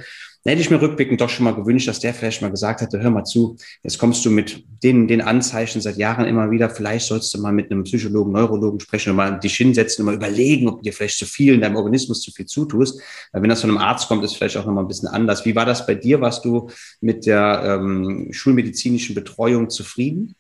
hätte 0.52 0.60
ich 0.60 0.70
mir 0.70 0.80
rückblickend 0.80 1.20
doch 1.20 1.30
schon 1.30 1.44
mal 1.44 1.54
gewünscht, 1.54 1.88
dass 1.88 2.00
der 2.00 2.12
vielleicht 2.12 2.42
mal 2.42 2.50
gesagt 2.50 2.82
hätte, 2.82 3.00
hör 3.00 3.10
mal 3.10 3.24
zu, 3.24 3.56
jetzt 3.82 3.98
kommst 3.98 4.24
du 4.24 4.30
mit 4.30 4.64
den, 4.82 5.08
den 5.08 5.22
Anzeichen 5.22 5.80
seit 5.80 5.96
Jahren 5.96 6.26
immer 6.26 6.50
wieder, 6.50 6.68
vielleicht 6.68 7.06
sollst 7.06 7.32
du 7.32 7.40
mal 7.40 7.52
mit 7.52 7.70
einem 7.70 7.84
Psychologen, 7.84 8.32
Neurologen 8.32 8.78
sprechen 8.78 9.10
und 9.10 9.16
mal 9.16 9.40
dich 9.40 9.56
hinsetzen 9.56 10.02
und 10.02 10.06
mal 10.06 10.16
überlegen, 10.16 10.68
ob 10.68 10.76
du 10.76 10.82
dir 10.82 10.92
vielleicht 10.92 11.18
zu 11.18 11.26
viel 11.26 11.54
in 11.54 11.62
deinem 11.62 11.76
Organismus 11.76 12.20
zu 12.20 12.30
viel 12.30 12.46
zutust. 12.46 13.00
Weil 13.32 13.42
wenn 13.42 13.48
das 13.48 13.62
von 13.62 13.70
einem 13.70 13.78
Arzt 13.78 14.08
kommt, 14.08 14.22
ist 14.24 14.36
vielleicht 14.36 14.56
auch 14.58 14.66
nochmal 14.66 14.84
ein 14.84 14.88
bisschen 14.88 15.08
anders. 15.08 15.46
Wie 15.46 15.56
war 15.56 15.64
das 15.64 15.86
bei 15.86 15.94
dir? 15.94 16.20
Warst 16.20 16.44
du 16.44 16.68
mit 17.00 17.24
der 17.24 17.62
ähm, 17.80 18.28
schulmedizinischen 18.30 19.14
Betreuung 19.14 19.70
zufrieden? 19.70 20.34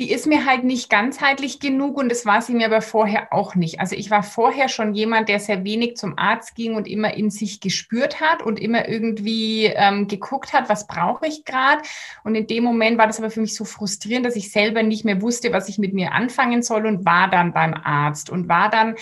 Die 0.00 0.10
ist 0.10 0.26
mir 0.26 0.46
halt 0.46 0.64
nicht 0.64 0.88
ganzheitlich 0.88 1.60
genug 1.60 1.98
und 1.98 2.08
das 2.08 2.24
war 2.24 2.40
sie 2.40 2.54
mir 2.54 2.66
aber 2.66 2.80
vorher 2.80 3.34
auch 3.34 3.54
nicht. 3.54 3.80
Also 3.80 3.94
ich 3.94 4.10
war 4.10 4.22
vorher 4.22 4.70
schon 4.70 4.94
jemand, 4.94 5.28
der 5.28 5.38
sehr 5.40 5.62
wenig 5.62 5.98
zum 5.98 6.18
Arzt 6.18 6.54
ging 6.54 6.74
und 6.74 6.88
immer 6.88 7.12
in 7.12 7.28
sich 7.28 7.60
gespürt 7.60 8.18
hat 8.18 8.42
und 8.42 8.58
immer 8.58 8.88
irgendwie 8.88 9.66
ähm, 9.66 10.08
geguckt 10.08 10.54
hat, 10.54 10.70
was 10.70 10.86
brauche 10.86 11.26
ich 11.26 11.44
gerade. 11.44 11.82
Und 12.24 12.34
in 12.34 12.46
dem 12.46 12.64
Moment 12.64 12.96
war 12.96 13.08
das 13.08 13.18
aber 13.18 13.30
für 13.30 13.42
mich 13.42 13.54
so 13.54 13.66
frustrierend, 13.66 14.24
dass 14.24 14.36
ich 14.36 14.50
selber 14.50 14.82
nicht 14.82 15.04
mehr 15.04 15.20
wusste, 15.20 15.52
was 15.52 15.68
ich 15.68 15.76
mit 15.76 15.92
mir 15.92 16.12
anfangen 16.12 16.62
soll 16.62 16.86
und 16.86 17.04
war 17.04 17.28
dann 17.28 17.52
beim 17.52 17.74
Arzt 17.74 18.30
und 18.30 18.48
war 18.48 18.70
dann 18.70 18.94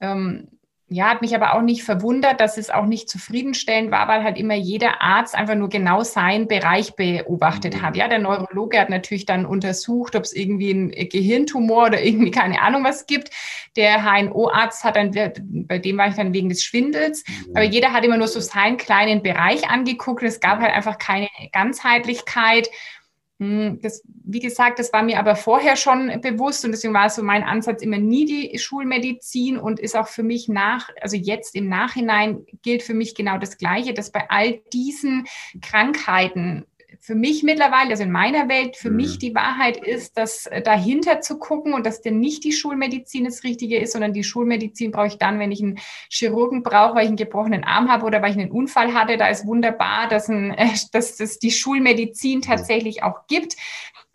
ähm, 0.00 0.48
ja, 0.92 1.08
hat 1.08 1.22
mich 1.22 1.36
aber 1.36 1.54
auch 1.54 1.62
nicht 1.62 1.84
verwundert, 1.84 2.40
dass 2.40 2.58
es 2.58 2.68
auch 2.68 2.84
nicht 2.84 3.08
zufriedenstellend 3.08 3.92
war, 3.92 4.08
weil 4.08 4.24
halt 4.24 4.36
immer 4.36 4.56
jeder 4.56 5.00
Arzt 5.00 5.36
einfach 5.36 5.54
nur 5.54 5.68
genau 5.68 6.02
seinen 6.02 6.48
Bereich 6.48 6.96
beobachtet 6.96 7.80
hat. 7.80 7.96
Ja, 7.96 8.08
der 8.08 8.18
Neurologe 8.18 8.80
hat 8.80 8.90
natürlich 8.90 9.24
dann 9.24 9.46
untersucht, 9.46 10.16
ob 10.16 10.24
es 10.24 10.32
irgendwie 10.32 10.72
ein 10.72 10.90
Gehirntumor 10.90 11.86
oder 11.86 12.02
irgendwie 12.02 12.32
keine 12.32 12.60
Ahnung 12.60 12.82
was 12.82 13.06
gibt. 13.06 13.30
Der 13.76 14.02
HNO-Arzt 14.02 14.82
hat 14.82 14.96
dann, 14.96 15.12
bei 15.68 15.78
dem 15.78 15.96
war 15.96 16.08
ich 16.08 16.16
dann 16.16 16.34
wegen 16.34 16.48
des 16.48 16.64
Schwindels, 16.64 17.22
aber 17.54 17.62
jeder 17.62 17.92
hat 17.92 18.04
immer 18.04 18.16
nur 18.16 18.26
so 18.26 18.40
seinen 18.40 18.76
kleinen 18.76 19.22
Bereich 19.22 19.70
angeguckt. 19.70 20.24
Es 20.24 20.40
gab 20.40 20.58
halt 20.58 20.74
einfach 20.74 20.98
keine 20.98 21.28
Ganzheitlichkeit. 21.52 22.68
Hm, 23.40 23.80
das, 23.80 24.02
wie 24.04 24.38
gesagt, 24.38 24.78
das 24.78 24.92
war 24.92 25.02
mir 25.02 25.18
aber 25.18 25.34
vorher 25.34 25.74
schon 25.74 26.20
bewusst 26.20 26.62
und 26.66 26.72
deswegen 26.72 26.92
war 26.92 27.08
so 27.08 27.22
mein 27.22 27.42
Ansatz 27.42 27.80
immer 27.80 27.96
nie 27.96 28.26
die 28.26 28.58
Schulmedizin 28.58 29.56
und 29.56 29.80
ist 29.80 29.96
auch 29.96 30.08
für 30.08 30.22
mich 30.22 30.48
nach, 30.48 30.90
also 31.00 31.16
jetzt 31.16 31.56
im 31.56 31.66
Nachhinein 31.66 32.44
gilt 32.60 32.82
für 32.82 32.92
mich 32.92 33.14
genau 33.14 33.38
das 33.38 33.56
Gleiche, 33.56 33.94
dass 33.94 34.12
bei 34.12 34.28
all 34.28 34.60
diesen 34.74 35.26
Krankheiten 35.62 36.66
für 37.02 37.14
mich 37.14 37.42
mittlerweile, 37.42 37.90
also 37.90 38.02
in 38.02 38.10
meiner 38.10 38.48
Welt, 38.48 38.76
für 38.76 38.90
mhm. 38.90 38.96
mich 38.96 39.18
die 39.18 39.34
Wahrheit 39.34 39.78
ist, 39.78 40.18
dass 40.18 40.46
äh, 40.46 40.60
dahinter 40.60 41.22
zu 41.22 41.38
gucken 41.38 41.72
und 41.72 41.86
dass 41.86 42.02
denn 42.02 42.20
nicht 42.20 42.44
die 42.44 42.52
Schulmedizin 42.52 43.24
das 43.24 43.42
Richtige 43.42 43.78
ist, 43.78 43.92
sondern 43.92 44.12
die 44.12 44.22
Schulmedizin 44.22 44.90
brauche 44.90 45.06
ich 45.06 45.18
dann, 45.18 45.38
wenn 45.38 45.50
ich 45.50 45.62
einen 45.62 45.78
Chirurgen 46.10 46.62
brauche, 46.62 46.94
weil 46.94 47.04
ich 47.04 47.08
einen 47.08 47.16
gebrochenen 47.16 47.64
Arm 47.64 47.90
habe 47.90 48.04
oder 48.04 48.20
weil 48.20 48.32
ich 48.32 48.38
einen 48.38 48.50
Unfall 48.50 48.92
hatte. 48.92 49.16
Da 49.16 49.28
ist 49.28 49.46
wunderbar, 49.46 50.08
dass, 50.08 50.28
ein, 50.28 50.52
äh, 50.52 50.68
dass 50.92 51.18
es 51.18 51.38
die 51.38 51.50
Schulmedizin 51.50 52.42
tatsächlich 52.42 53.02
auch 53.02 53.26
gibt. 53.28 53.56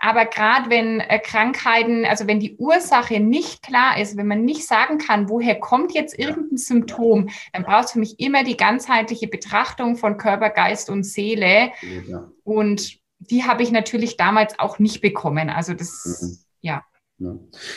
Aber 0.06 0.26
gerade 0.26 0.70
wenn 0.70 1.00
äh, 1.00 1.18
Krankheiten, 1.18 2.06
also 2.06 2.28
wenn 2.28 2.40
die 2.40 2.58
Ursache 2.58 3.20
nicht 3.20 3.64
klar 3.64 4.00
ist, 4.00 4.18
wenn 4.18 4.28
man 4.28 4.46
nicht 4.46 4.68
sagen 4.68 5.00
kann, 5.00 5.30
woher 5.30 5.56
kommt 5.56 5.96
jetzt 5.96 6.20
irgendein 6.20 6.58
Symptom, 6.58 7.30
dann 7.54 7.64
braucht 7.64 7.86
es 7.86 7.92
für 7.94 8.00
mich 8.00 8.20
immer 8.20 8.44
die 8.44 8.56
ganzheitliche 8.56 9.28
Betrachtung 9.28 9.96
von 9.96 10.18
Körper, 10.18 10.52
Geist 10.52 10.92
und 10.92 11.06
Seele. 11.06 11.72
Ja. 12.08 12.30
Und 12.44 13.00
die 13.18 13.46
habe 13.46 13.64
ich 13.64 13.72
natürlich 13.72 14.16
damals 14.16 14.60
auch 14.60 14.78
nicht 14.78 15.02
bekommen. 15.02 15.50
Also 15.50 15.74
das, 15.74 16.20
mhm. 16.22 16.38
ja. 16.62 16.86
Ja. 17.18 17.34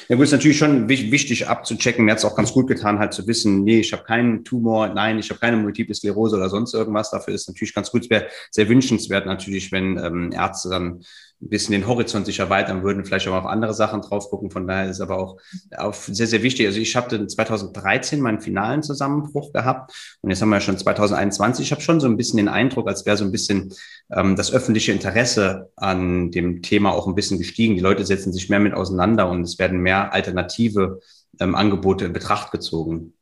ja, 0.09 0.17
gut, 0.17 0.25
ist 0.25 0.33
natürlich 0.33 0.59
schon 0.59 0.89
wichtig 0.89 1.47
abzuchecken. 1.47 2.05
Mir 2.05 2.11
hat 2.11 2.19
es 2.19 2.25
auch 2.25 2.35
ganz 2.35 2.53
gut 2.53 2.67
getan, 2.67 2.99
halt 2.99 3.15
zu 3.15 3.27
wissen, 3.29 3.63
nee, 3.63 3.79
ich 3.79 3.93
habe 3.93 4.03
keinen 4.03 4.43
Tumor, 4.43 4.89
nein, 4.89 5.19
ich 5.21 5.31
habe 5.31 5.39
keine 5.39 5.57
Multiple 5.57 5.95
Sklerose 5.95 6.37
oder 6.37 6.51
sonst 6.51 6.75
irgendwas. 6.75 7.13
Dafür 7.13 7.35
ist 7.35 7.49
natürlich 7.49 7.73
ganz 7.73 7.93
gut. 7.93 8.03
Es 8.03 8.11
wäre 8.11 8.27
sehr 8.51 8.69
wünschenswert 8.69 9.27
natürlich, 9.27 9.71
wenn 9.71 9.97
ähm, 9.97 10.33
Ärzte 10.33 10.69
dann 10.71 11.05
ein 11.41 11.49
bisschen 11.49 11.73
den 11.73 11.87
Horizont 11.87 12.27
sich 12.27 12.41
erweitern 12.41 12.83
würden, 12.83 13.05
vielleicht 13.05 13.29
auch 13.29 13.35
auf 13.35 13.47
andere 13.47 13.73
Sachen 13.73 14.03
drauf 14.03 14.29
gucken. 14.29 14.51
Von 14.51 14.67
daher 14.67 14.91
ist 14.91 15.01
aber 15.01 15.19
auch 15.19 15.39
auf 15.77 16.09
sehr, 16.11 16.27
sehr 16.27 16.43
wichtig. 16.43 16.67
Also 16.67 16.81
ich 16.81 16.97
habe 16.97 17.27
2013 17.27 18.21
meinen 18.21 18.41
finalen 18.41 18.83
Zusammenbruch 18.83 19.53
gehabt 19.53 20.19
und 20.23 20.31
jetzt 20.31 20.43
haben 20.43 20.49
wir 20.49 20.61
schon 20.61 20.77
2021. 20.77 21.67
Ich 21.67 21.73
habe 21.73 21.81
schon 21.81 22.01
so 22.01 22.09
ein 22.09 22.17
bisschen 22.17 22.39
den 22.39 22.49
Eindruck, 22.49 22.89
als 22.89 23.07
wäre 23.07 23.17
so 23.17 23.25
ein 23.25 23.31
bisschen 23.31 23.73
ähm, 24.11 24.35
das 24.35 24.53
öffentliche 24.53 24.93
Interesse 24.93 25.71
an 25.77 26.33
dem 26.33 26.63
Thema 26.63 26.93
auch 26.93 27.07
ein 27.07 27.15
bisschen 27.15 27.39
gestiegen. 27.39 27.75
Die 27.75 27.81
Leute 27.81 28.05
setzen 28.05 28.33
sich 28.33 28.49
mehr 28.49 28.61
mit 28.61 28.75
auseinander 28.75 29.31
und 29.31 29.43
es 29.43 29.59
werden 29.59 29.79
mehr 29.79 30.13
alternative 30.13 31.01
ähm, 31.39 31.55
Angebote 31.55 32.05
in 32.05 32.13
Betracht 32.13 32.51
gezogen. 32.51 33.15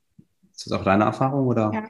Ist 0.55 0.67
das 0.67 0.73
auch 0.73 0.85
deine 0.85 1.05
Erfahrung 1.05 1.47
oder? 1.47 1.71
Ja. 1.75 1.85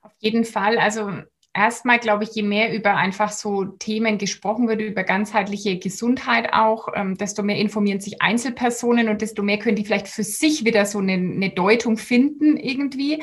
Auf 0.00 0.12
jeden 0.20 0.46
Fall. 0.46 0.78
Also 0.78 1.10
erstmal, 1.52 1.98
glaube 1.98 2.24
ich, 2.24 2.30
je 2.30 2.42
mehr 2.42 2.72
über 2.72 2.96
einfach 2.96 3.32
so 3.32 3.64
Themen 3.64 4.18
gesprochen 4.18 4.68
wird, 4.68 4.80
über 4.80 5.02
ganzheitliche 5.02 5.78
Gesundheit 5.78 6.52
auch, 6.52 6.88
ähm, 6.94 7.16
desto 7.16 7.42
mehr 7.42 7.56
informieren 7.56 8.00
sich 8.00 8.22
Einzelpersonen 8.22 9.08
und 9.08 9.22
desto 9.22 9.42
mehr 9.42 9.58
können 9.58 9.76
die 9.76 9.84
vielleicht 9.84 10.08
für 10.08 10.22
sich 10.22 10.64
wieder 10.64 10.86
so 10.86 10.98
eine, 10.98 11.14
eine 11.14 11.50
Deutung 11.50 11.96
finden 11.96 12.56
irgendwie. 12.56 13.22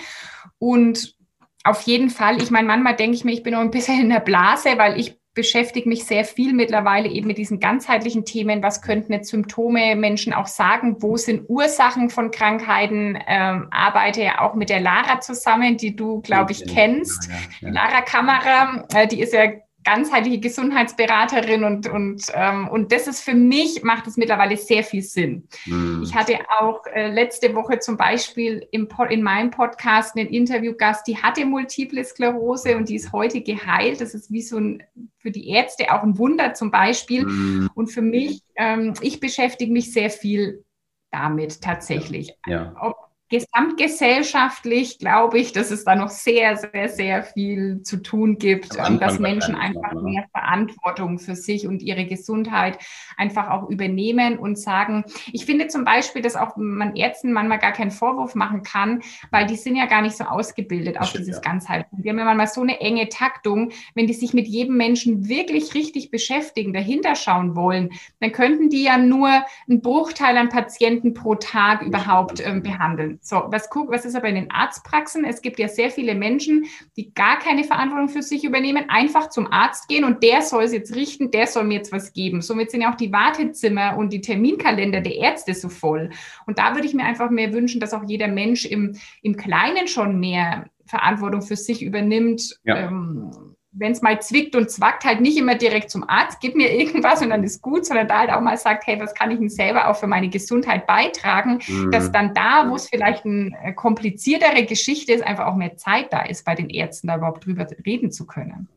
Und 0.59 1.15
auf 1.63 1.81
jeden 1.83 2.09
Fall, 2.09 2.41
ich 2.41 2.51
meine, 2.51 2.67
manchmal 2.67 2.95
denke 2.95 3.15
ich 3.15 3.23
mir, 3.23 3.33
ich 3.33 3.43
bin 3.43 3.53
noch 3.53 3.61
ein 3.61 3.71
bisschen 3.71 3.99
in 4.01 4.09
der 4.09 4.19
Blase, 4.19 4.77
weil 4.77 4.99
ich 4.99 5.17
beschäftige 5.37 5.87
mich 5.87 6.03
sehr 6.05 6.25
viel 6.25 6.51
mittlerweile 6.51 7.07
eben 7.07 7.27
mit 7.27 7.37
diesen 7.37 7.59
ganzheitlichen 7.59 8.25
Themen. 8.25 8.63
Was 8.63 8.81
könnten 8.81 9.13
jetzt 9.13 9.29
Symptome 9.29 9.95
Menschen 9.95 10.33
auch 10.33 10.47
sagen? 10.47 10.97
Wo 10.99 11.15
sind 11.15 11.47
Ursachen 11.47 12.09
von 12.09 12.31
Krankheiten? 12.31 13.19
Ähm, 13.27 13.67
arbeite 13.69 14.23
ja 14.23 14.41
auch 14.41 14.55
mit 14.55 14.71
der 14.71 14.81
Lara 14.81 15.21
zusammen, 15.21 15.77
die 15.77 15.95
du, 15.95 16.21
glaube 16.21 16.53
ich, 16.53 16.65
kennst. 16.65 17.29
Ja, 17.29 17.35
ja, 17.35 17.67
ja. 17.67 17.73
Lara 17.73 18.01
Kamera, 18.01 18.83
äh, 18.95 19.07
die 19.07 19.21
ist 19.21 19.31
ja 19.31 19.51
ganzheitliche 19.87 20.41
Gesundheitsberaterin 20.41 21.63
und, 21.63 21.87
und, 21.87 22.25
ähm, 22.33 22.67
und 22.67 22.91
das 22.91 23.07
ist 23.07 23.21
für 23.21 23.33
mich, 23.33 23.83
macht 23.83 24.05
es 24.05 24.17
mittlerweile 24.17 24.57
sehr 24.57 24.83
viel 24.83 25.01
Sinn. 25.01 25.47
Mhm. 25.65 26.01
Ich 26.03 26.13
hatte 26.13 26.39
auch 26.59 26.85
äh, 26.87 27.09
letzte 27.09 27.55
Woche 27.55 27.79
zum 27.79 27.95
Beispiel 27.95 28.67
im, 28.71 28.89
in 29.09 29.23
meinem 29.23 29.49
Podcast 29.49 30.17
einen 30.17 30.27
Interviewgast, 30.27 31.07
die 31.07 31.15
hatte 31.15 31.45
Multiple 31.45 32.03
Sklerose 32.03 32.75
und 32.75 32.89
die 32.89 32.95
ist 32.95 33.13
heute 33.13 33.39
geheilt. 33.39 34.01
Das 34.01 34.13
ist 34.13 34.29
wie 34.29 34.41
so 34.41 34.57
ein, 34.57 34.83
für 35.19 35.31
die 35.31 35.47
Ärzte 35.51 35.93
auch 35.93 36.03
ein 36.03 36.17
Wunder 36.17 36.53
zum 36.53 36.69
Beispiel. 36.69 37.25
Mhm. 37.25 37.69
Und 37.73 37.87
für 37.87 38.01
mich, 38.01 38.41
ähm, 38.57 38.93
ich 38.99 39.21
beschäftige 39.21 39.71
mich 39.71 39.93
sehr 39.93 40.09
viel 40.09 40.65
damit 41.11 41.61
tatsächlich. 41.61 42.33
Ja. 42.45 42.75
Ob, 42.81 43.06
gesamtgesellschaftlich 43.29 44.99
glaube 44.99 45.39
ich, 45.39 45.51
dass 45.51 45.71
es 45.71 45.83
da 45.83 45.95
noch 45.95 46.09
sehr, 46.09 46.55
sehr, 46.55 46.89
sehr 46.89 47.23
viel 47.23 47.81
zu 47.83 47.97
tun 47.97 48.37
gibt, 48.37 48.77
dass 48.77 49.19
Menschen 49.19 49.55
einfach 49.55 49.93
noch, 49.93 50.03
mehr 50.03 50.25
Verantwortung 50.31 51.19
für 51.19 51.35
sich 51.35 51.67
und 51.67 51.81
ihre 51.81 52.05
Gesundheit 52.05 52.77
einfach 53.17 53.49
auch 53.49 53.69
übernehmen 53.69 54.39
und 54.39 54.57
sagen, 54.57 55.03
ich 55.33 55.45
finde 55.45 55.67
zum 55.67 55.83
Beispiel, 55.83 56.21
dass 56.21 56.35
auch 56.35 56.55
man 56.55 56.95
Ärzten 56.95 57.33
manchmal 57.33 57.59
gar 57.59 57.73
keinen 57.73 57.91
Vorwurf 57.91 58.35
machen 58.35 58.63
kann, 58.63 59.01
weil 59.31 59.45
die 59.45 59.55
sind 59.55 59.75
ja 59.75 59.85
gar 59.85 60.01
nicht 60.01 60.15
so 60.15 60.23
ausgebildet 60.23 60.99
auf 60.99 61.11
dieses 61.11 61.35
ja. 61.35 61.41
Ganzheiten. 61.41 62.01
Die 62.01 62.09
haben 62.09 62.19
ja 62.19 62.25
manchmal 62.25 62.47
so 62.47 62.61
eine 62.61 62.79
enge 62.79 63.09
Taktung, 63.09 63.71
wenn 63.93 64.07
die 64.07 64.13
sich 64.13 64.33
mit 64.33 64.47
jedem 64.47 64.77
Menschen 64.77 65.27
wirklich 65.27 65.73
richtig 65.73 66.11
beschäftigen, 66.11 66.73
dahinter 66.73 67.15
schauen 67.15 67.55
wollen, 67.55 67.91
dann 68.19 68.31
könnten 68.31 68.69
die 68.69 68.83
ja 68.83 68.97
nur 68.97 69.27
einen 69.27 69.81
Bruchteil 69.81 70.37
an 70.37 70.49
Patienten 70.49 71.13
pro 71.13 71.35
Tag 71.35 71.81
überhaupt 71.81 72.39
ähm, 72.45 72.63
behandeln. 72.63 73.16
So, 73.21 73.43
was, 73.47 73.69
guck, 73.69 73.91
was 73.91 74.05
ist 74.05 74.15
aber 74.15 74.29
in 74.29 74.35
den 74.35 74.51
Arztpraxen? 74.51 75.25
Es 75.25 75.41
gibt 75.41 75.59
ja 75.59 75.67
sehr 75.67 75.89
viele 75.89 76.15
Menschen, 76.15 76.65
die 76.95 77.13
gar 77.13 77.39
keine 77.39 77.63
Verantwortung 77.63 78.09
für 78.09 78.21
sich 78.21 78.43
übernehmen, 78.43 78.85
einfach 78.89 79.29
zum 79.29 79.51
Arzt 79.51 79.87
gehen 79.87 80.03
und 80.03 80.23
der 80.23 80.41
soll 80.41 80.63
es 80.63 80.73
jetzt 80.73 80.95
richten, 80.95 81.31
der 81.31 81.47
soll 81.47 81.65
mir 81.65 81.75
jetzt 81.75 81.91
was 81.91 82.13
geben. 82.13 82.41
Somit 82.41 82.71
sind 82.71 82.81
ja 82.81 82.91
auch 82.91 82.97
die 82.97 83.11
Wartezimmer 83.11 83.97
und 83.97 84.13
die 84.13 84.21
Terminkalender 84.21 85.01
der 85.01 85.15
Ärzte 85.15 85.53
so 85.53 85.69
voll. 85.69 86.09
Und 86.45 86.59
da 86.59 86.75
würde 86.75 86.87
ich 86.87 86.93
mir 86.93 87.05
einfach 87.05 87.29
mehr 87.29 87.53
wünschen, 87.53 87.79
dass 87.79 87.93
auch 87.93 88.03
jeder 88.05 88.27
Mensch 88.27 88.65
im, 88.65 88.95
im 89.21 89.35
Kleinen 89.35 89.87
schon 89.87 90.19
mehr 90.19 90.69
Verantwortung 90.85 91.41
für 91.41 91.55
sich 91.55 91.81
übernimmt. 91.81 92.59
Ja. 92.63 92.87
Ähm, 92.87 93.55
wenn 93.79 93.91
es 93.91 94.01
mal 94.01 94.21
zwickt 94.21 94.55
und 94.55 94.69
zwackt, 94.69 95.05
halt 95.05 95.21
nicht 95.21 95.37
immer 95.37 95.55
direkt 95.55 95.91
zum 95.91 96.07
Arzt, 96.07 96.39
gib 96.41 96.55
mir 96.55 96.73
irgendwas 96.73 97.21
und 97.21 97.29
dann 97.29 97.43
ist 97.43 97.61
gut, 97.61 97.85
sondern 97.85 98.07
da 98.07 98.19
halt 98.19 98.31
auch 98.31 98.41
mal 98.41 98.57
sagt, 98.57 98.87
hey, 98.87 98.99
was 98.99 99.13
kann 99.13 99.31
ich 99.31 99.39
denn 99.39 99.49
selber 99.49 99.89
auch 99.89 99.95
für 99.95 100.07
meine 100.07 100.29
Gesundheit 100.29 100.87
beitragen, 100.87 101.59
mhm. 101.67 101.91
dass 101.91 102.11
dann 102.11 102.33
da, 102.33 102.67
wo 102.69 102.75
es 102.75 102.89
vielleicht 102.89 103.25
eine 103.25 103.51
äh, 103.63 103.73
kompliziertere 103.73 104.65
Geschichte 104.65 105.13
ist, 105.13 105.23
einfach 105.23 105.45
auch 105.45 105.55
mehr 105.55 105.77
Zeit 105.77 106.11
da 106.11 106.23
ist, 106.23 106.45
bei 106.45 106.55
den 106.55 106.69
Ärzten 106.69 107.07
da 107.07 107.17
überhaupt 107.17 107.45
drüber 107.45 107.67
reden 107.85 108.11
zu 108.11 108.25
können. 108.25 108.67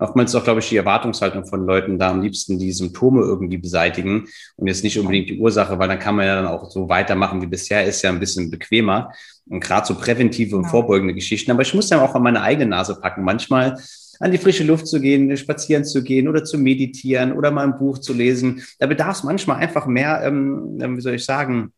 Oftmals 0.00 0.30
ist 0.30 0.40
auch, 0.40 0.44
glaube 0.44 0.60
ich, 0.60 0.68
die 0.70 0.78
Erwartungshaltung 0.78 1.44
von 1.44 1.66
Leuten 1.66 1.98
da 1.98 2.10
am 2.10 2.22
liebsten 2.22 2.58
die 2.58 2.72
Symptome 2.72 3.20
irgendwie 3.20 3.58
beseitigen 3.58 4.26
und 4.56 4.66
jetzt 4.66 4.82
nicht 4.82 4.98
unbedingt 4.98 5.28
die 5.28 5.38
Ursache, 5.38 5.78
weil 5.78 5.88
dann 5.88 5.98
kann 5.98 6.16
man 6.16 6.26
ja 6.26 6.36
dann 6.36 6.46
auch 6.46 6.70
so 6.70 6.88
weitermachen 6.88 7.42
wie 7.42 7.46
bisher, 7.46 7.84
ist 7.84 8.00
ja 8.00 8.08
ein 8.08 8.18
bisschen 8.18 8.50
bequemer 8.50 9.12
und 9.50 9.60
gerade 9.60 9.86
so 9.86 9.94
präventive 9.94 10.56
und 10.56 10.64
vorbeugende 10.64 11.12
Geschichten. 11.12 11.50
Aber 11.50 11.60
ich 11.60 11.74
muss 11.74 11.90
ja 11.90 12.00
auch 12.02 12.14
an 12.14 12.22
meine 12.22 12.40
eigene 12.40 12.70
Nase 12.70 12.98
packen. 12.98 13.24
Manchmal 13.24 13.76
an 14.20 14.30
die 14.30 14.38
frische 14.38 14.64
Luft 14.64 14.86
zu 14.86 15.00
gehen, 15.00 15.34
spazieren 15.36 15.84
zu 15.84 16.04
gehen 16.04 16.28
oder 16.28 16.44
zu 16.44 16.58
meditieren 16.58 17.32
oder 17.32 17.50
mal 17.50 17.64
ein 17.64 17.78
Buch 17.78 17.98
zu 17.98 18.12
lesen. 18.12 18.62
Da 18.78 18.86
bedarf 18.86 19.16
es 19.18 19.24
manchmal 19.24 19.56
einfach 19.56 19.86
mehr, 19.86 20.22
ähm, 20.22 20.78
ähm, 20.80 20.96
wie 20.96 21.00
soll 21.00 21.14
ich 21.14 21.24
sagen, 21.24 21.72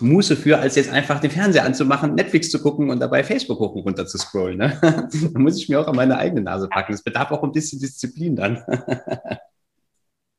Muße 0.00 0.36
für, 0.36 0.58
als 0.58 0.74
jetzt 0.74 0.90
einfach 0.90 1.20
den 1.20 1.30
Fernseher 1.30 1.64
anzumachen, 1.64 2.14
Netflix 2.14 2.50
zu 2.50 2.60
gucken 2.60 2.90
und 2.90 2.98
dabei 2.98 3.22
Facebook 3.22 3.60
hoch 3.60 3.74
und 3.74 3.82
runter 3.82 4.06
zu 4.06 4.18
scrollen. 4.18 4.58
Ne? 4.58 4.78
da 5.32 5.38
muss 5.38 5.58
ich 5.58 5.68
mir 5.68 5.80
auch 5.80 5.86
an 5.86 5.94
meine 5.94 6.16
eigene 6.16 6.40
Nase 6.40 6.66
packen. 6.68 6.94
Es 6.94 7.02
bedarf 7.02 7.30
auch 7.30 7.42
ein 7.42 7.52
bisschen 7.52 7.78
Disziplin 7.78 8.34
dann. 8.34 8.64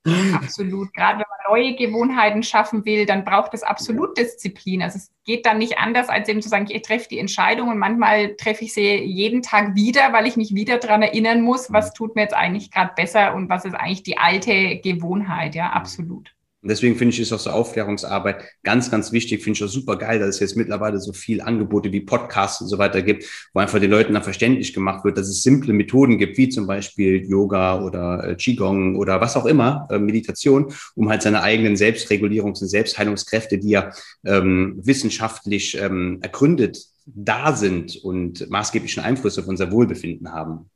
Absolut. 0.05 0.93
Gerade 0.93 1.19
wenn 1.19 1.25
man 1.29 1.57
neue 1.57 1.75
Gewohnheiten 1.75 2.43
schaffen 2.43 2.83
will, 2.85 3.05
dann 3.05 3.23
braucht 3.23 3.53
es 3.53 3.63
absolut 3.63 4.17
Disziplin. 4.17 4.81
Also 4.81 4.97
es 4.97 5.11
geht 5.23 5.45
dann 5.45 5.59
nicht 5.59 5.77
anders, 5.77 6.09
als 6.09 6.27
eben 6.27 6.41
zu 6.41 6.49
sagen, 6.49 6.67
ich 6.69 6.81
treffe 6.81 7.07
die 7.09 7.19
Entscheidung 7.19 7.69
und 7.69 7.77
manchmal 7.77 8.35
treffe 8.35 8.65
ich 8.65 8.73
sie 8.73 8.95
jeden 9.03 9.41
Tag 9.41 9.75
wieder, 9.75 10.11
weil 10.11 10.27
ich 10.27 10.35
mich 10.35 10.53
wieder 10.53 10.77
daran 10.77 11.03
erinnern 11.03 11.41
muss, 11.41 11.71
was 11.71 11.93
tut 11.93 12.15
mir 12.15 12.23
jetzt 12.23 12.35
eigentlich 12.35 12.69
gerade 12.69 12.93
besser 12.95 13.33
und 13.33 13.49
was 13.49 13.63
ist 13.63 13.75
eigentlich 13.75 14.03
die 14.03 14.17
alte 14.17 14.79
Gewohnheit. 14.79 15.55
Ja, 15.55 15.69
absolut. 15.71 16.32
Und 16.63 16.69
deswegen 16.69 16.95
finde 16.95 17.13
ich, 17.13 17.19
ist 17.19 17.33
auch 17.33 17.39
so 17.39 17.49
Aufklärungsarbeit 17.49 18.45
ganz, 18.63 18.89
ganz 18.89 19.11
wichtig. 19.11 19.43
Finde 19.43 19.57
ich 19.57 19.63
auch 19.65 19.67
super 19.67 19.97
geil, 19.97 20.19
dass 20.19 20.29
es 20.29 20.39
jetzt 20.39 20.55
mittlerweile 20.55 20.97
so 20.97 21.11
viel 21.11 21.41
Angebote 21.41 21.91
wie 21.91 21.99
Podcasts 21.99 22.61
und 22.61 22.69
so 22.69 22.77
weiter 22.77 23.01
gibt, 23.01 23.25
wo 23.53 23.59
einfach 23.59 23.79
den 23.79 23.91
Leuten 23.91 24.13
dann 24.13 24.23
verständlich 24.23 24.73
gemacht 24.73 25.03
wird, 25.03 25.17
dass 25.17 25.27
es 25.27 25.43
simple 25.43 25.73
Methoden 25.73 26.17
gibt, 26.17 26.37
wie 26.37 26.47
zum 26.47 26.65
Beispiel 26.65 27.29
Yoga 27.29 27.83
oder 27.83 28.29
äh, 28.29 28.35
Qigong 28.35 28.95
oder 28.95 29.19
was 29.19 29.35
auch 29.35 29.45
immer, 29.45 29.89
äh, 29.91 29.99
Meditation, 29.99 30.73
um 30.95 31.09
halt 31.09 31.21
seine 31.21 31.43
eigenen 31.43 31.75
Selbstregulierungs- 31.75 32.61
und 32.61 32.69
Selbstheilungskräfte, 32.69 33.57
die 33.57 33.71
ja 33.71 33.91
ähm, 34.25 34.79
wissenschaftlich 34.81 35.77
ähm, 35.77 36.19
ergründet 36.21 36.77
da 37.05 37.53
sind 37.53 37.97
und 37.97 38.49
maßgeblichen 38.49 39.03
Einfluss 39.03 39.37
auf 39.37 39.47
unser 39.47 39.69
Wohlbefinden 39.69 40.31
haben. 40.31 40.69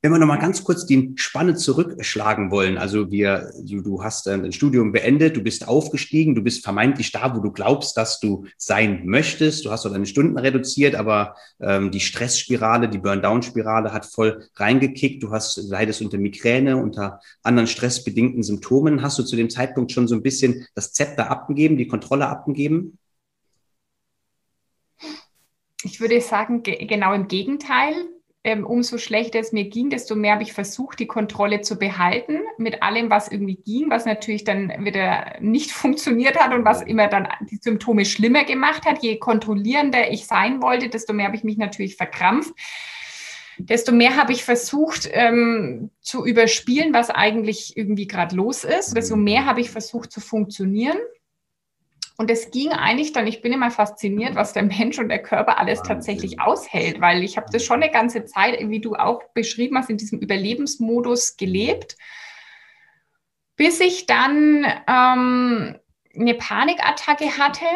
Wenn 0.00 0.12
wir 0.12 0.18
nochmal 0.20 0.38
ganz 0.38 0.62
kurz 0.62 0.86
die 0.86 1.12
Spanne 1.16 1.56
zurückschlagen 1.56 2.52
wollen, 2.52 2.78
also 2.78 3.10
wir, 3.10 3.50
du, 3.60 3.80
du 3.80 4.04
hast 4.04 4.28
ein 4.28 4.52
Studium 4.52 4.92
beendet, 4.92 5.36
du 5.36 5.42
bist 5.42 5.66
aufgestiegen, 5.66 6.36
du 6.36 6.42
bist 6.42 6.62
vermeintlich 6.62 7.10
da, 7.10 7.34
wo 7.34 7.40
du 7.40 7.50
glaubst, 7.50 7.96
dass 7.96 8.20
du 8.20 8.44
sein 8.56 9.06
möchtest. 9.06 9.64
Du 9.64 9.72
hast 9.72 9.84
auch 9.84 9.90
deine 9.90 10.06
Stunden 10.06 10.38
reduziert, 10.38 10.94
aber 10.94 11.34
ähm, 11.58 11.90
die 11.90 11.98
Stressspirale, 11.98 12.88
die 12.88 12.98
Burn-Down-Spirale 12.98 13.92
hat 13.92 14.06
voll 14.06 14.48
reingekickt. 14.54 15.20
Du 15.20 15.32
hast 15.32 15.56
leidest 15.56 16.00
unter 16.00 16.18
Migräne, 16.18 16.76
unter 16.76 17.20
anderen 17.42 17.66
stressbedingten 17.66 18.44
Symptomen. 18.44 19.02
Hast 19.02 19.18
du 19.18 19.24
zu 19.24 19.34
dem 19.34 19.50
Zeitpunkt 19.50 19.90
schon 19.90 20.06
so 20.06 20.14
ein 20.14 20.22
bisschen 20.22 20.64
das 20.76 20.92
Zepter 20.92 21.28
abgegeben, 21.28 21.76
die 21.76 21.88
Kontrolle 21.88 22.28
abgegeben? 22.28 22.98
Ich 25.82 26.00
würde 26.00 26.20
sagen, 26.20 26.62
genau 26.62 27.12
im 27.14 27.26
Gegenteil 27.26 27.94
umso 28.56 28.98
schlechter 28.98 29.40
es 29.40 29.52
mir 29.52 29.64
ging, 29.64 29.90
desto 29.90 30.14
mehr 30.14 30.34
habe 30.34 30.42
ich 30.42 30.52
versucht, 30.52 30.98
die 30.98 31.06
Kontrolle 31.06 31.60
zu 31.60 31.78
behalten 31.78 32.40
mit 32.56 32.82
allem, 32.82 33.10
was 33.10 33.28
irgendwie 33.28 33.56
ging, 33.56 33.90
was 33.90 34.04
natürlich 34.04 34.44
dann 34.44 34.84
wieder 34.84 35.36
nicht 35.40 35.70
funktioniert 35.72 36.38
hat 36.38 36.54
und 36.54 36.64
was 36.64 36.82
immer 36.82 37.08
dann 37.08 37.28
die 37.50 37.58
Symptome 37.60 38.04
schlimmer 38.04 38.44
gemacht 38.44 38.84
hat. 38.86 39.02
Je 39.02 39.18
kontrollierender 39.18 40.10
ich 40.10 40.26
sein 40.26 40.62
wollte, 40.62 40.88
desto 40.88 41.12
mehr 41.12 41.26
habe 41.26 41.36
ich 41.36 41.44
mich 41.44 41.56
natürlich 41.56 41.96
verkrampft. 41.96 42.52
Desto 43.58 43.90
mehr 43.90 44.16
habe 44.16 44.32
ich 44.32 44.44
versucht 44.44 45.08
ähm, 45.12 45.90
zu 46.00 46.24
überspielen, 46.24 46.94
was 46.94 47.10
eigentlich 47.10 47.76
irgendwie 47.76 48.06
gerade 48.06 48.36
los 48.36 48.62
ist. 48.62 48.96
Desto 48.96 49.16
mehr 49.16 49.46
habe 49.46 49.60
ich 49.60 49.70
versucht 49.70 50.12
zu 50.12 50.20
funktionieren. 50.20 50.96
Und 52.20 52.32
es 52.32 52.50
ging 52.50 52.72
eigentlich 52.72 53.12
dann, 53.12 53.28
ich 53.28 53.42
bin 53.42 53.52
immer 53.52 53.70
fasziniert, 53.70 54.34
was 54.34 54.52
der 54.52 54.64
Mensch 54.64 54.98
und 54.98 55.08
der 55.08 55.22
Körper 55.22 55.56
alles 55.56 55.82
tatsächlich 55.82 56.40
aushält, 56.40 57.00
weil 57.00 57.22
ich 57.22 57.36
habe 57.36 57.46
das 57.52 57.64
schon 57.64 57.80
eine 57.80 57.92
ganze 57.92 58.24
Zeit, 58.24 58.58
wie 58.68 58.80
du 58.80 58.96
auch 58.96 59.22
beschrieben 59.34 59.78
hast, 59.78 59.88
in 59.88 59.98
diesem 59.98 60.18
Überlebensmodus 60.18 61.36
gelebt, 61.36 61.96
bis 63.54 63.78
ich 63.78 64.06
dann 64.06 64.66
ähm, 64.88 65.78
eine 66.12 66.34
Panikattacke 66.34 67.38
hatte 67.38 67.66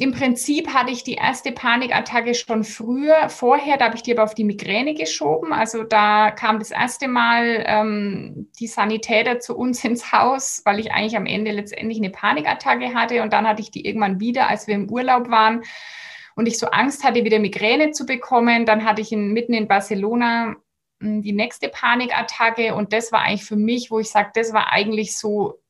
im 0.00 0.10
Prinzip 0.10 0.74
hatte 0.74 0.90
ich 0.90 1.04
die 1.04 1.14
erste 1.14 1.52
Panikattacke 1.52 2.34
schon 2.34 2.64
früher, 2.64 3.28
vorher, 3.28 3.76
da 3.76 3.84
habe 3.84 3.94
ich 3.94 4.02
die 4.02 4.12
aber 4.12 4.24
auf 4.24 4.34
die 4.34 4.42
Migräne 4.42 4.94
geschoben. 4.94 5.52
Also 5.52 5.84
da 5.84 6.32
kam 6.32 6.58
das 6.58 6.72
erste 6.72 7.06
Mal 7.06 7.62
ähm, 7.64 8.48
die 8.58 8.66
Sanitäter 8.66 9.38
zu 9.38 9.56
uns 9.56 9.84
ins 9.84 10.10
Haus, 10.10 10.62
weil 10.64 10.80
ich 10.80 10.90
eigentlich 10.92 11.16
am 11.16 11.26
Ende 11.26 11.52
letztendlich 11.52 11.98
eine 11.98 12.10
Panikattacke 12.10 12.92
hatte. 12.92 13.22
Und 13.22 13.32
dann 13.32 13.46
hatte 13.46 13.62
ich 13.62 13.70
die 13.70 13.86
irgendwann 13.86 14.18
wieder, 14.18 14.48
als 14.48 14.66
wir 14.66 14.74
im 14.74 14.90
Urlaub 14.90 15.30
waren 15.30 15.62
und 16.34 16.46
ich 16.46 16.58
so 16.58 16.66
Angst 16.66 17.04
hatte, 17.04 17.24
wieder 17.24 17.38
Migräne 17.38 17.92
zu 17.92 18.04
bekommen. 18.04 18.66
Dann 18.66 18.84
hatte 18.84 19.00
ich 19.00 19.12
in, 19.12 19.32
mitten 19.32 19.54
in 19.54 19.68
Barcelona 19.68 20.56
hm, 21.00 21.22
die 21.22 21.32
nächste 21.32 21.68
Panikattacke 21.68 22.74
und 22.74 22.92
das 22.92 23.12
war 23.12 23.20
eigentlich 23.20 23.44
für 23.44 23.54
mich, 23.54 23.92
wo 23.92 24.00
ich 24.00 24.10
sage, 24.10 24.32
das 24.34 24.52
war 24.52 24.72
eigentlich 24.72 25.16
so 25.16 25.60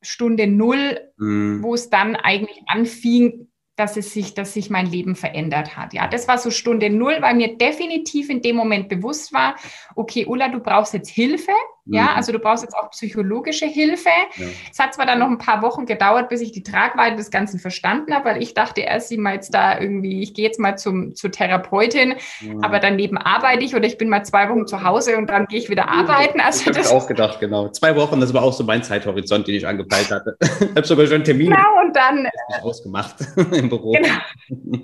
Stunde 0.00 0.46
Null, 0.46 1.00
mhm. 1.18 1.62
wo 1.62 1.74
es 1.74 1.90
dann 1.90 2.16
eigentlich 2.16 2.62
anfing, 2.66 3.48
dass 3.76 3.96
es 3.96 4.12
sich, 4.12 4.34
dass 4.34 4.54
sich 4.54 4.70
mein 4.70 4.86
Leben 4.86 5.16
verändert 5.16 5.76
hat. 5.76 5.92
Ja, 5.92 6.06
das 6.06 6.28
war 6.28 6.38
so 6.38 6.50
Stunde 6.50 6.90
Null, 6.90 7.18
weil 7.20 7.34
mir 7.34 7.56
definitiv 7.56 8.30
in 8.30 8.42
dem 8.42 8.56
Moment 8.56 8.88
bewusst 8.88 9.32
war, 9.32 9.56
okay, 9.96 10.26
Ulla, 10.26 10.48
du 10.48 10.60
brauchst 10.60 10.94
jetzt 10.94 11.10
Hilfe. 11.10 11.52
Ja, 11.86 12.02
mhm. 12.02 12.08
also 12.16 12.32
du 12.32 12.38
brauchst 12.38 12.62
jetzt 12.62 12.74
auch 12.74 12.90
psychologische 12.90 13.66
Hilfe. 13.66 14.08
Ja. 14.36 14.46
Es 14.72 14.78
hat 14.78 14.94
zwar 14.94 15.04
dann 15.04 15.18
noch 15.18 15.28
ein 15.28 15.38
paar 15.38 15.60
Wochen 15.62 15.84
gedauert, 15.84 16.30
bis 16.30 16.40
ich 16.40 16.50
die 16.50 16.62
Tragweite 16.62 17.16
des 17.16 17.30
Ganzen 17.30 17.58
verstanden 17.58 18.14
habe, 18.14 18.30
weil 18.30 18.42
ich 18.42 18.54
dachte 18.54 18.80
erst, 18.80 19.08
sie 19.08 19.18
mal 19.18 19.34
jetzt 19.34 19.52
da 19.54 19.78
irgendwie, 19.78 20.22
ich 20.22 20.32
gehe 20.32 20.46
jetzt 20.46 20.58
mal 20.58 20.78
zum, 20.78 21.14
zur 21.14 21.30
Therapeutin, 21.30 22.14
mhm. 22.40 22.64
aber 22.64 22.78
daneben 22.78 23.18
arbeite 23.18 23.64
ich 23.64 23.74
oder 23.74 23.86
ich 23.86 23.98
bin 23.98 24.08
mal 24.08 24.24
zwei 24.24 24.48
Wochen 24.48 24.66
zu 24.66 24.82
Hause 24.82 25.18
und 25.18 25.28
dann 25.28 25.46
gehe 25.46 25.58
ich 25.58 25.68
wieder 25.68 25.88
arbeiten. 25.88 26.40
Also 26.40 26.64
das, 26.64 26.76
das 26.76 26.86
habe 26.86 26.96
ich 26.96 27.02
auch 27.02 27.08
gedacht, 27.08 27.40
genau. 27.40 27.68
Zwei 27.68 27.94
Wochen, 27.96 28.18
das 28.20 28.32
war 28.32 28.42
auch 28.42 28.52
so 28.52 28.64
mein 28.64 28.82
Zeithorizont, 28.82 29.46
den 29.46 29.54
ich 29.54 29.66
angepeilt 29.66 30.10
hatte. 30.10 30.36
ich 30.40 30.68
habe 30.68 30.86
sogar 30.86 31.06
schon 31.06 31.16
einen 31.16 31.24
Termin 31.24 31.50
genau, 31.50 31.80
und 31.84 31.94
dann, 31.94 32.28
ausgemacht 32.62 33.16
im 33.52 33.68
Büro. 33.68 33.92
Genau. 33.92 34.82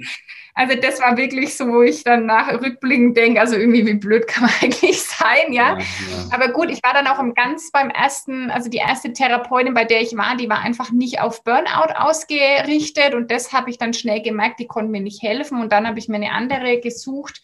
Also 0.60 0.76
das 0.78 1.00
war 1.00 1.16
wirklich 1.16 1.56
so, 1.56 1.68
wo 1.68 1.80
ich 1.80 2.04
dann 2.04 2.26
nach 2.26 2.52
rückblickend 2.52 3.16
denke, 3.16 3.40
also 3.40 3.56
irgendwie 3.56 3.86
wie 3.86 3.94
blöd 3.94 4.26
kann 4.26 4.42
man 4.42 4.52
eigentlich 4.60 5.00
sein, 5.00 5.54
ja? 5.54 5.70
ja? 5.70 5.78
ja. 5.78 5.84
Aber 6.32 6.48
gut, 6.48 6.68
ich 6.68 6.82
war 6.82 6.92
dann 6.92 7.06
auch 7.06 7.18
im 7.18 7.32
ganz 7.32 7.70
beim 7.70 7.88
ersten, 7.88 8.50
also 8.50 8.68
die 8.68 8.76
erste 8.76 9.14
Therapeutin, 9.14 9.72
bei 9.72 9.86
der 9.86 10.02
ich 10.02 10.14
war, 10.18 10.36
die 10.36 10.50
war 10.50 10.60
einfach 10.60 10.92
nicht 10.92 11.22
auf 11.22 11.44
Burnout 11.44 11.94
ausgerichtet 11.96 13.14
und 13.14 13.30
das 13.30 13.54
habe 13.54 13.70
ich 13.70 13.78
dann 13.78 13.94
schnell 13.94 14.20
gemerkt, 14.20 14.60
die 14.60 14.66
konnte 14.66 14.90
mir 14.90 15.00
nicht 15.00 15.22
helfen 15.22 15.62
und 15.62 15.72
dann 15.72 15.86
habe 15.86 15.98
ich 15.98 16.08
mir 16.08 16.16
eine 16.16 16.32
andere 16.32 16.78
gesucht 16.78 17.40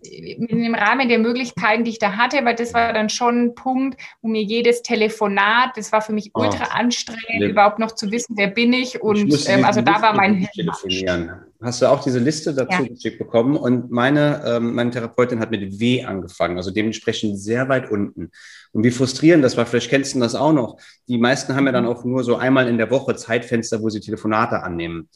im 0.00 0.74
Rahmen 0.74 1.08
der 1.08 1.18
Möglichkeiten, 1.18 1.82
die 1.84 1.90
ich 1.90 1.98
da 1.98 2.16
hatte, 2.16 2.44
weil 2.44 2.54
das 2.54 2.72
war 2.72 2.92
dann 2.92 3.08
schon 3.08 3.46
ein 3.46 3.54
Punkt, 3.54 4.00
wo 4.22 4.28
mir 4.28 4.42
jedes 4.42 4.82
Telefonat, 4.82 5.76
das 5.76 5.90
war 5.90 6.02
für 6.02 6.12
mich 6.12 6.30
oh, 6.34 6.42
ultra 6.42 6.66
oh, 6.68 6.78
anstrengend, 6.78 7.40
nee. 7.40 7.46
überhaupt 7.46 7.80
noch 7.80 7.92
zu 7.92 8.10
wissen, 8.12 8.36
wer 8.36 8.46
bin 8.46 8.72
ich 8.72 9.02
und 9.02 9.32
ich 9.32 9.48
ähm, 9.48 9.64
also 9.64 9.80
da 9.82 10.00
war 10.00 10.14
mein 10.14 10.48
telefonieren. 10.54 11.32
Hast 11.60 11.82
du 11.82 11.86
auch 11.86 12.04
diese 12.04 12.20
Liste 12.20 12.54
dazu 12.54 12.82
ja. 12.84 12.88
geschickt 12.88 13.18
bekommen? 13.18 13.56
Und 13.56 13.90
meine, 13.90 14.42
ähm, 14.46 14.76
meine 14.76 14.92
Therapeutin 14.92 15.40
hat 15.40 15.50
mit 15.50 15.80
W 15.80 16.04
angefangen, 16.04 16.56
also 16.56 16.70
dementsprechend 16.70 17.36
sehr 17.36 17.68
weit 17.68 17.90
unten. 17.90 18.30
Und 18.70 18.84
wie 18.84 18.92
frustrierend 18.92 19.42
das 19.42 19.56
war, 19.56 19.66
vielleicht 19.66 19.90
kennst 19.90 20.14
du 20.14 20.20
das 20.20 20.36
auch 20.36 20.52
noch. 20.52 20.78
Die 21.08 21.18
meisten 21.18 21.56
haben 21.56 21.66
ja 21.66 21.72
dann 21.72 21.84
mhm. 21.84 21.90
auch 21.90 22.04
nur 22.04 22.22
so 22.22 22.36
einmal 22.36 22.68
in 22.68 22.78
der 22.78 22.92
Woche 22.92 23.16
Zeitfenster, 23.16 23.82
wo 23.82 23.88
sie 23.88 23.98
Telefonate 23.98 24.62
annehmen. 24.62 25.08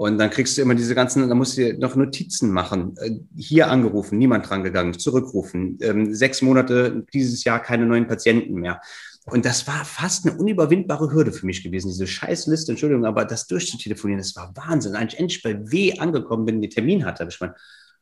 Und 0.00 0.16
dann 0.16 0.30
kriegst 0.30 0.56
du 0.56 0.62
immer 0.62 0.74
diese 0.74 0.94
ganzen, 0.94 1.28
da 1.28 1.34
musst 1.34 1.58
du 1.58 1.74
noch 1.74 1.94
Notizen 1.94 2.52
machen. 2.52 2.96
Äh, 2.96 3.18
hier 3.36 3.68
angerufen, 3.68 4.16
niemand 4.16 4.48
dran 4.48 4.64
gegangen, 4.64 4.98
zurückrufen. 4.98 5.76
Ähm, 5.82 6.14
sechs 6.14 6.40
Monate 6.40 7.04
dieses 7.12 7.44
Jahr 7.44 7.60
keine 7.60 7.84
neuen 7.84 8.06
Patienten 8.06 8.54
mehr. 8.54 8.80
Und 9.26 9.44
das 9.44 9.66
war 9.66 9.84
fast 9.84 10.26
eine 10.26 10.38
unüberwindbare 10.38 11.12
Hürde 11.12 11.32
für 11.32 11.44
mich 11.44 11.62
gewesen, 11.62 11.88
diese 11.88 12.06
Scheißliste, 12.06 12.72
Entschuldigung, 12.72 13.04
aber 13.04 13.26
das 13.26 13.46
durchzutelefonieren, 13.46 14.22
das 14.22 14.34
war 14.36 14.56
Wahnsinn. 14.56 14.96
Als 14.96 15.12
ich 15.12 15.20
endlich 15.20 15.42
bei 15.42 15.70
W 15.70 15.98
angekommen 15.98 16.46
bin, 16.46 16.62
den 16.62 16.70
Termin 16.70 17.04
hatte, 17.04 17.20
habe 17.20 17.30
ich 17.30 17.38
mal, 17.38 17.54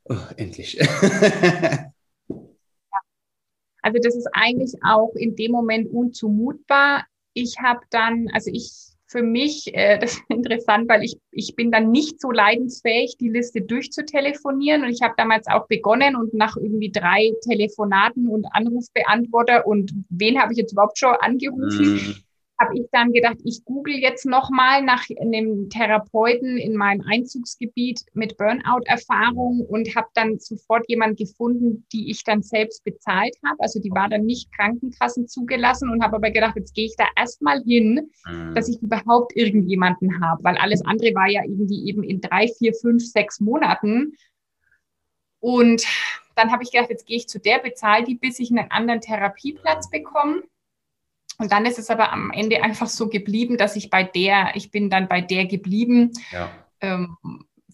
oh, 0.04 0.14
endlich. 0.36 0.80
also 3.82 3.98
das 4.00 4.14
ist 4.14 4.28
eigentlich 4.34 4.74
auch 4.84 5.16
in 5.16 5.34
dem 5.34 5.50
Moment 5.50 5.90
unzumutbar. 5.90 7.06
Ich 7.32 7.56
habe 7.58 7.80
dann, 7.90 8.28
also 8.32 8.52
ich 8.52 8.87
für 9.08 9.22
mich, 9.22 9.74
äh, 9.74 9.98
das 9.98 10.12
ist 10.12 10.22
interessant, 10.28 10.88
weil 10.88 11.02
ich, 11.02 11.18
ich 11.32 11.56
bin 11.56 11.72
dann 11.72 11.90
nicht 11.90 12.20
so 12.20 12.30
leidensfähig, 12.30 13.16
die 13.18 13.30
Liste 13.30 13.62
durchzutelefonieren. 13.62 14.82
Und 14.84 14.90
ich 14.90 15.02
habe 15.02 15.14
damals 15.16 15.46
auch 15.48 15.66
begonnen 15.66 16.14
und 16.14 16.34
nach 16.34 16.56
irgendwie 16.56 16.92
drei 16.92 17.32
Telefonaten 17.42 18.28
und 18.28 18.46
Anrufbeantworter 18.52 19.66
und 19.66 19.92
wen 20.10 20.40
habe 20.40 20.52
ich 20.52 20.58
jetzt 20.58 20.72
überhaupt 20.72 20.98
schon 20.98 21.14
angerufen, 21.20 21.94
mm 21.94 22.27
habe 22.60 22.76
ich 22.76 22.86
dann 22.90 23.12
gedacht, 23.12 23.36
ich 23.44 23.64
google 23.64 23.94
jetzt 23.94 24.26
nochmal 24.26 24.82
nach 24.82 25.04
einem 25.20 25.70
Therapeuten 25.70 26.56
in 26.56 26.76
meinem 26.76 27.02
Einzugsgebiet 27.08 28.04
mit 28.14 28.36
Burnout-Erfahrung 28.36 29.64
und 29.68 29.94
habe 29.94 30.08
dann 30.14 30.38
sofort 30.38 30.88
jemanden 30.88 31.16
gefunden, 31.16 31.86
die 31.92 32.10
ich 32.10 32.24
dann 32.24 32.42
selbst 32.42 32.82
bezahlt 32.84 33.36
habe. 33.46 33.60
Also 33.60 33.80
die 33.80 33.90
war 33.90 34.08
dann 34.08 34.24
nicht 34.24 34.52
Krankenkassen 34.52 35.28
zugelassen 35.28 35.88
und 35.88 36.02
habe 36.02 36.16
aber 36.16 36.30
gedacht, 36.30 36.56
jetzt 36.56 36.74
gehe 36.74 36.86
ich 36.86 36.96
da 36.96 37.06
erstmal 37.16 37.62
hin, 37.62 38.10
mhm. 38.26 38.54
dass 38.54 38.68
ich 38.68 38.82
überhaupt 38.82 39.36
irgendjemanden 39.36 40.20
habe, 40.20 40.42
weil 40.42 40.56
alles 40.56 40.84
andere 40.84 41.14
war 41.14 41.28
ja 41.28 41.42
irgendwie 41.44 41.88
eben 41.88 42.02
in 42.02 42.20
drei, 42.20 42.48
vier, 42.58 42.74
fünf, 42.74 43.04
sechs 43.04 43.40
Monaten. 43.40 44.14
Und 45.40 45.84
dann 46.34 46.50
habe 46.50 46.64
ich 46.64 46.72
gedacht, 46.72 46.90
jetzt 46.90 47.06
gehe 47.06 47.16
ich 47.16 47.28
zu 47.28 47.38
der, 47.38 47.58
bezahle 47.60 48.04
die, 48.04 48.16
bis 48.16 48.40
ich 48.40 48.50
einen 48.50 48.70
anderen 48.70 49.00
Therapieplatz 49.00 49.90
bekomme. 49.90 50.42
Und 51.38 51.52
dann 51.52 51.66
ist 51.66 51.78
es 51.78 51.88
aber 51.88 52.12
am 52.12 52.30
Ende 52.32 52.62
einfach 52.62 52.88
so 52.88 53.08
geblieben, 53.08 53.56
dass 53.56 53.76
ich 53.76 53.90
bei 53.90 54.02
der, 54.02 54.50
ich 54.54 54.70
bin 54.70 54.90
dann 54.90 55.08
bei 55.08 55.20
der 55.20 55.46
geblieben. 55.46 56.12
Ja. 56.32 56.50
Ähm, 56.80 57.16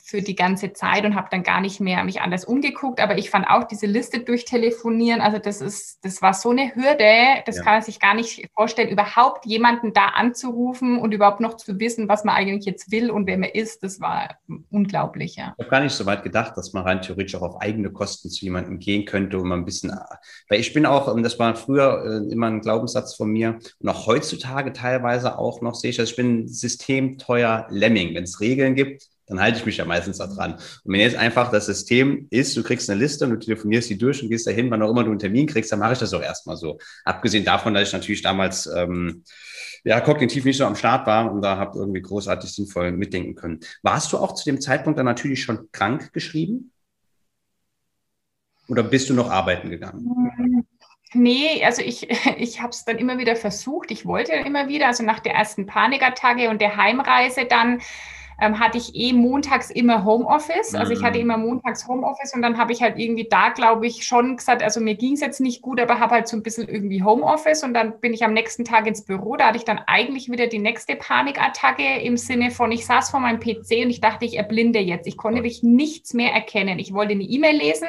für 0.06 0.20
die 0.20 0.34
ganze 0.34 0.74
Zeit 0.74 1.06
und 1.06 1.14
habe 1.14 1.28
dann 1.30 1.42
gar 1.42 1.62
nicht 1.62 1.80
mehr 1.80 2.04
mich 2.04 2.20
anders 2.20 2.44
umgeguckt. 2.44 3.00
Aber 3.00 3.16
ich 3.16 3.30
fand 3.30 3.46
auch 3.48 3.64
diese 3.64 3.86
Liste 3.86 4.20
durchtelefonieren, 4.20 5.22
also 5.22 5.38
das 5.38 5.62
ist, 5.62 6.04
das 6.04 6.20
war 6.20 6.34
so 6.34 6.50
eine 6.50 6.74
Hürde, 6.74 7.42
das 7.46 7.56
ja. 7.56 7.62
kann 7.62 7.72
man 7.72 7.82
sich 7.82 8.00
gar 8.00 8.12
nicht 8.12 8.46
vorstellen, 8.54 8.90
überhaupt 8.90 9.46
jemanden 9.46 9.94
da 9.94 10.08
anzurufen 10.08 10.98
und 10.98 11.14
überhaupt 11.14 11.40
noch 11.40 11.56
zu 11.56 11.80
wissen, 11.80 12.06
was 12.06 12.22
man 12.22 12.34
eigentlich 12.34 12.66
jetzt 12.66 12.92
will 12.92 13.10
und 13.10 13.26
wer 13.26 13.38
man 13.38 13.48
ist, 13.48 13.82
das 13.82 13.98
war 13.98 14.36
unglaublich, 14.68 15.36
ja. 15.36 15.54
Ich 15.56 15.64
habe 15.64 15.70
gar 15.70 15.80
nicht 15.80 15.94
so 15.94 16.04
weit 16.04 16.22
gedacht, 16.22 16.54
dass 16.58 16.74
man 16.74 16.82
rein 16.82 17.00
theoretisch 17.00 17.36
auch 17.36 17.42
auf 17.42 17.62
eigene 17.62 17.90
Kosten 17.90 18.28
zu 18.28 18.44
jemandem 18.44 18.80
gehen 18.80 19.06
könnte, 19.06 19.38
um 19.38 19.50
ein 19.52 19.64
bisschen, 19.64 19.90
weil 20.50 20.60
ich 20.60 20.74
bin 20.74 20.84
auch, 20.84 21.18
das 21.22 21.38
war 21.38 21.56
früher 21.56 22.04
äh, 22.04 22.30
immer 22.30 22.48
ein 22.48 22.60
Glaubenssatz 22.60 23.14
von 23.14 23.30
mir 23.30 23.58
und 23.78 23.88
auch 23.88 24.06
heutzutage 24.06 24.74
teilweise 24.74 25.38
auch 25.38 25.62
noch 25.62 25.74
sehe 25.74 25.90
ich, 25.90 25.96
dass 25.96 26.10
ich 26.10 26.16
bin 26.16 26.46
systemteuer 26.46 27.66
Lemming. 27.70 28.14
Wenn 28.14 28.24
es 28.24 28.40
Regeln 28.40 28.74
gibt, 28.74 29.13
dann 29.26 29.40
halte 29.40 29.58
ich 29.58 29.66
mich 29.66 29.76
ja 29.78 29.84
meistens 29.84 30.18
da 30.18 30.26
dran. 30.26 30.54
Und 30.54 30.92
wenn 30.92 31.00
jetzt 31.00 31.16
einfach 31.16 31.50
das 31.50 31.66
System 31.66 32.26
ist, 32.30 32.56
du 32.56 32.62
kriegst 32.62 32.90
eine 32.90 33.00
Liste 33.00 33.24
und 33.24 33.30
du 33.30 33.38
telefonierst 33.38 33.90
die 33.90 33.98
durch 33.98 34.22
und 34.22 34.28
gehst 34.28 34.46
dahin, 34.46 34.70
wann 34.70 34.82
auch 34.82 34.90
immer 34.90 35.04
du 35.04 35.10
einen 35.10 35.18
Termin 35.18 35.46
kriegst, 35.46 35.72
dann 35.72 35.78
mache 35.78 35.94
ich 35.94 35.98
das 35.98 36.12
auch 36.12 36.22
erstmal 36.22 36.56
so. 36.56 36.78
Abgesehen 37.04 37.44
davon, 37.44 37.74
dass 37.74 37.88
ich 37.88 37.92
natürlich 37.92 38.22
damals 38.22 38.66
ähm, 38.66 39.24
ja 39.84 40.00
kognitiv 40.00 40.44
nicht 40.44 40.56
so 40.56 40.64
am 40.64 40.76
Start 40.76 41.06
war 41.06 41.30
und 41.30 41.42
da 41.42 41.56
habe 41.56 41.78
irgendwie 41.78 42.02
großartig 42.02 42.50
sinnvoll 42.50 42.92
mitdenken 42.92 43.34
können. 43.34 43.60
Warst 43.82 44.12
du 44.12 44.18
auch 44.18 44.34
zu 44.34 44.44
dem 44.44 44.60
Zeitpunkt 44.60 44.98
dann 44.98 45.06
natürlich 45.06 45.42
schon 45.42 45.68
krank 45.72 46.12
geschrieben? 46.12 46.72
Oder 48.68 48.82
bist 48.82 49.10
du 49.10 49.14
noch 49.14 49.30
arbeiten 49.30 49.70
gegangen? 49.70 50.66
Nee, 51.14 51.64
also 51.64 51.80
ich, 51.82 52.08
ich 52.38 52.60
habe 52.60 52.70
es 52.70 52.84
dann 52.84 52.98
immer 52.98 53.18
wieder 53.18 53.36
versucht. 53.36 53.90
Ich 53.90 54.04
wollte 54.04 54.32
immer 54.32 54.68
wieder, 54.68 54.88
also 54.88 55.04
nach 55.04 55.20
der 55.20 55.34
ersten 55.34 55.66
Panikattacke 55.66 56.50
und 56.50 56.60
der 56.60 56.76
Heimreise 56.76 57.46
dann, 57.46 57.80
ähm, 58.40 58.58
hatte 58.58 58.78
ich 58.78 58.94
eh 58.94 59.12
montags 59.12 59.70
immer 59.70 60.04
Homeoffice. 60.04 60.74
Also 60.74 60.92
ich 60.92 61.02
hatte 61.02 61.18
mhm. 61.18 61.24
immer 61.24 61.36
montags 61.38 61.86
Homeoffice 61.86 62.34
und 62.34 62.42
dann 62.42 62.58
habe 62.58 62.72
ich 62.72 62.82
halt 62.82 62.98
irgendwie 62.98 63.28
da, 63.28 63.50
glaube 63.50 63.86
ich, 63.86 64.04
schon 64.04 64.36
gesagt, 64.36 64.62
also 64.62 64.80
mir 64.80 64.94
ging 64.94 65.14
es 65.14 65.20
jetzt 65.20 65.40
nicht 65.40 65.62
gut, 65.62 65.80
aber 65.80 65.98
habe 65.98 66.14
halt 66.14 66.28
so 66.28 66.36
ein 66.36 66.42
bisschen 66.42 66.68
irgendwie 66.68 67.02
Homeoffice 67.02 67.62
und 67.62 67.74
dann 67.74 68.00
bin 68.00 68.12
ich 68.12 68.24
am 68.24 68.32
nächsten 68.32 68.64
Tag 68.64 68.86
ins 68.86 69.04
Büro. 69.04 69.36
Da 69.36 69.48
hatte 69.48 69.58
ich 69.58 69.64
dann 69.64 69.80
eigentlich 69.86 70.30
wieder 70.30 70.46
die 70.46 70.58
nächste 70.58 70.96
Panikattacke 70.96 72.00
im 72.00 72.16
Sinne 72.16 72.50
von, 72.50 72.72
ich 72.72 72.86
saß 72.86 73.10
vor 73.10 73.20
meinem 73.20 73.40
PC 73.40 73.84
und 73.84 73.90
ich 73.90 74.00
dachte, 74.00 74.24
ich 74.24 74.36
erblinde 74.36 74.80
jetzt. 74.80 75.06
Ich 75.06 75.16
konnte 75.16 75.38
wirklich 75.38 75.62
nichts 75.62 76.14
mehr 76.14 76.32
erkennen. 76.32 76.78
Ich 76.78 76.92
wollte 76.92 77.12
eine 77.12 77.24
E-Mail 77.24 77.56
lesen 77.56 77.88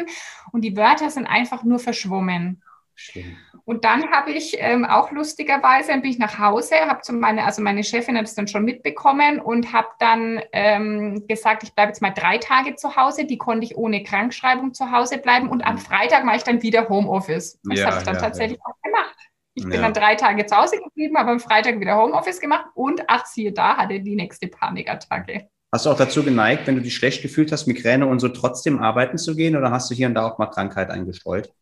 und 0.52 0.62
die 0.62 0.78
Wörter 0.78 1.10
sind 1.10 1.28
einfach 1.28 1.64
nur 1.64 1.80
verschwommen. 1.80 2.62
Schlimm. 2.96 3.36
Und 3.66 3.84
dann 3.84 4.10
habe 4.12 4.32
ich 4.32 4.56
ähm, 4.60 4.86
auch 4.86 5.12
lustigerweise, 5.12 5.90
dann 5.90 6.02
bin 6.02 6.12
ich 6.12 6.18
nach 6.18 6.40
Hause, 6.40 6.76
habe 6.88 7.02
zu 7.02 7.12
meine, 7.14 7.44
also 7.44 7.62
meine 7.62 7.84
Chefin 7.84 8.18
hat 8.18 8.26
es 8.26 8.36
dann 8.36 8.48
schon 8.48 8.64
mitbekommen 8.64 9.40
und 9.40 9.74
habe 9.74 9.90
dann 10.00 10.42
ähm, 10.54 11.28
gesagt, 11.28 11.64
ich 11.64 11.74
bleibe 11.74 11.90
jetzt 11.90 12.02
mal 12.02 12.12
drei 12.12 12.38
Tage 12.38 12.76
zu 12.76 12.96
Hause. 12.96 13.26
Die 13.26 13.38
konnte 13.38 13.66
ich 13.66 13.76
ohne 13.76 14.04
Krankschreibung 14.04 14.74
zu 14.74 14.92
Hause 14.92 15.18
bleiben 15.18 15.50
und 15.50 15.66
am 15.66 15.76
mhm. 15.76 15.80
Freitag 15.80 16.24
mache 16.24 16.38
ich 16.38 16.44
dann 16.44 16.62
wieder 16.62 16.88
Homeoffice. 16.88 17.60
Das 17.64 17.80
ja, 17.80 17.88
habe 17.88 17.98
ich 17.98 18.04
dann 18.04 18.16
ja, 18.16 18.22
tatsächlich 18.22 18.60
ja. 18.60 18.72
auch 18.72 18.82
gemacht. 18.82 19.16
Ich 19.58 19.64
bin 19.64 19.82
dann 19.82 19.94
drei 19.94 20.16
Tage 20.16 20.46
zu 20.46 20.56
Hause 20.56 20.78
geblieben, 20.82 21.18
habe 21.18 21.32
am 21.32 21.40
Freitag 21.40 21.80
wieder 21.80 21.98
Homeoffice 21.98 22.42
gemacht 22.42 22.66
und 22.76 23.04
ach, 23.08 23.26
siehe 23.26 23.54
da, 23.54 23.78
hatte 23.78 24.02
die 24.02 24.16
nächste 24.16 24.48
Panikattacke. 24.48 25.48
Hast 25.74 25.86
du 25.86 25.90
auch 25.90 25.98
dazu 25.98 26.24
geneigt, 26.24 26.68
wenn 26.68 26.76
du 26.76 26.82
dich 26.82 26.96
schlecht 26.96 27.22
gefühlt 27.22 27.52
hast, 27.52 27.66
Migräne 27.66 28.06
und 28.06 28.20
so 28.20 28.30
trotzdem 28.30 28.80
arbeiten 28.80 29.18
zu 29.18 29.36
gehen 29.36 29.56
oder 29.56 29.72
hast 29.72 29.90
du 29.90 29.96
hier 29.96 30.08
und 30.08 30.14
da 30.14 30.28
auch 30.28 30.38
mal 30.38 30.48
Krankheit 30.48 30.90
eingestreut? 30.90 31.54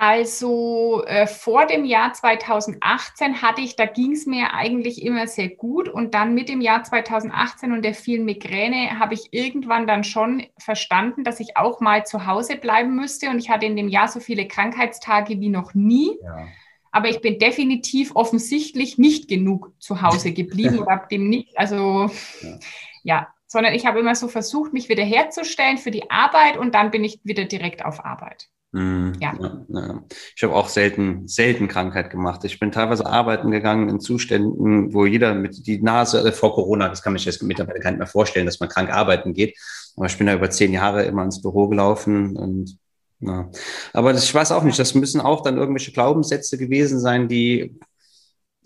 Also 0.00 1.02
äh, 1.06 1.26
vor 1.26 1.66
dem 1.66 1.84
Jahr 1.84 2.12
2018 2.12 3.42
hatte 3.42 3.62
ich, 3.62 3.74
da 3.74 3.84
ging 3.84 4.12
es 4.12 4.26
mir 4.26 4.54
eigentlich 4.54 5.04
immer 5.04 5.26
sehr 5.26 5.48
gut. 5.48 5.88
Und 5.88 6.14
dann 6.14 6.34
mit 6.34 6.48
dem 6.48 6.60
Jahr 6.60 6.84
2018 6.84 7.72
und 7.72 7.82
der 7.82 7.94
vielen 7.94 8.24
Migräne 8.24 9.00
habe 9.00 9.14
ich 9.14 9.32
irgendwann 9.32 9.88
dann 9.88 10.04
schon 10.04 10.46
verstanden, 10.56 11.24
dass 11.24 11.40
ich 11.40 11.56
auch 11.56 11.80
mal 11.80 12.06
zu 12.06 12.26
Hause 12.26 12.54
bleiben 12.54 12.94
müsste. 12.94 13.28
Und 13.28 13.40
ich 13.40 13.50
hatte 13.50 13.66
in 13.66 13.74
dem 13.74 13.88
Jahr 13.88 14.06
so 14.06 14.20
viele 14.20 14.46
Krankheitstage 14.46 15.40
wie 15.40 15.48
noch 15.48 15.74
nie. 15.74 16.16
Ja. 16.22 16.46
Aber 16.92 17.08
ich 17.08 17.20
bin 17.20 17.40
definitiv 17.40 18.14
offensichtlich 18.14 18.98
nicht 18.98 19.26
genug 19.26 19.72
zu 19.80 20.00
Hause 20.00 20.32
geblieben 20.32 20.78
oder 20.78 20.92
habe 20.92 21.08
dem 21.10 21.28
nicht, 21.28 21.58
also 21.58 22.08
ja. 22.40 22.58
ja, 23.02 23.28
sondern 23.48 23.74
ich 23.74 23.84
habe 23.84 23.98
immer 23.98 24.14
so 24.14 24.28
versucht, 24.28 24.72
mich 24.72 24.88
wieder 24.88 25.04
herzustellen 25.04 25.76
für 25.76 25.90
die 25.90 26.08
Arbeit 26.08 26.56
und 26.56 26.76
dann 26.76 26.92
bin 26.92 27.02
ich 27.02 27.18
wieder 27.24 27.46
direkt 27.46 27.84
auf 27.84 28.04
Arbeit. 28.04 28.48
Mhm. 28.72 29.14
Ja. 29.20 29.32
ja. 29.68 30.04
Ich 30.36 30.42
habe 30.42 30.54
auch 30.54 30.68
selten, 30.68 31.26
selten 31.26 31.68
Krankheit 31.68 32.10
gemacht. 32.10 32.44
Ich 32.44 32.60
bin 32.60 32.70
teilweise 32.70 33.06
arbeiten 33.06 33.50
gegangen 33.50 33.88
in 33.88 34.00
Zuständen, 34.00 34.92
wo 34.92 35.06
jeder 35.06 35.34
mit 35.34 35.66
die 35.66 35.80
Nase 35.80 36.20
äh, 36.20 36.32
vor 36.32 36.54
Corona, 36.54 36.88
das 36.88 37.02
kann 37.02 37.14
mich 37.14 37.24
jetzt 37.24 37.42
mittlerweile 37.42 37.80
gar 37.80 37.90
nicht 37.90 37.98
mehr 37.98 38.06
vorstellen, 38.06 38.46
dass 38.46 38.60
man 38.60 38.68
krank 38.68 38.90
arbeiten 38.90 39.32
geht. 39.32 39.56
Aber 39.96 40.06
ich 40.06 40.18
bin 40.18 40.26
da 40.26 40.34
über 40.34 40.50
zehn 40.50 40.72
Jahre 40.72 41.04
immer 41.04 41.24
ins 41.24 41.40
Büro 41.40 41.68
gelaufen 41.68 42.36
und 42.36 42.78
ja. 43.20 43.50
Aber 43.92 44.12
das, 44.12 44.24
ich 44.24 44.34
weiß 44.34 44.52
auch 44.52 44.62
nicht, 44.62 44.78
das 44.78 44.94
müssen 44.94 45.20
auch 45.20 45.42
dann 45.42 45.56
irgendwelche 45.56 45.92
Glaubenssätze 45.92 46.56
gewesen 46.56 47.00
sein, 47.00 47.26
die 47.26 47.76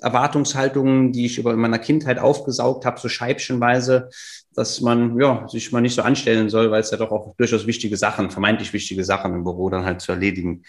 Erwartungshaltungen, 0.02 1.12
die 1.12 1.26
ich 1.26 1.38
über 1.38 1.56
meiner 1.56 1.78
Kindheit 1.78 2.18
aufgesaugt 2.18 2.84
habe, 2.84 3.00
so 3.00 3.08
scheibchenweise, 3.08 4.10
dass 4.54 4.80
man 4.80 5.18
ja, 5.18 5.46
sich 5.48 5.72
mal 5.72 5.80
nicht 5.80 5.94
so 5.94 6.02
anstellen 6.02 6.50
soll, 6.50 6.70
weil 6.70 6.80
es 6.80 6.90
ja 6.90 6.98
doch 6.98 7.10
auch 7.10 7.34
durchaus 7.36 7.66
wichtige 7.66 7.96
Sachen, 7.96 8.30
vermeintlich 8.30 8.72
wichtige 8.72 9.04
Sachen 9.04 9.34
im 9.34 9.44
Büro 9.44 9.70
dann 9.70 9.84
halt 9.84 10.00
zu 10.00 10.12
erledigen 10.12 10.62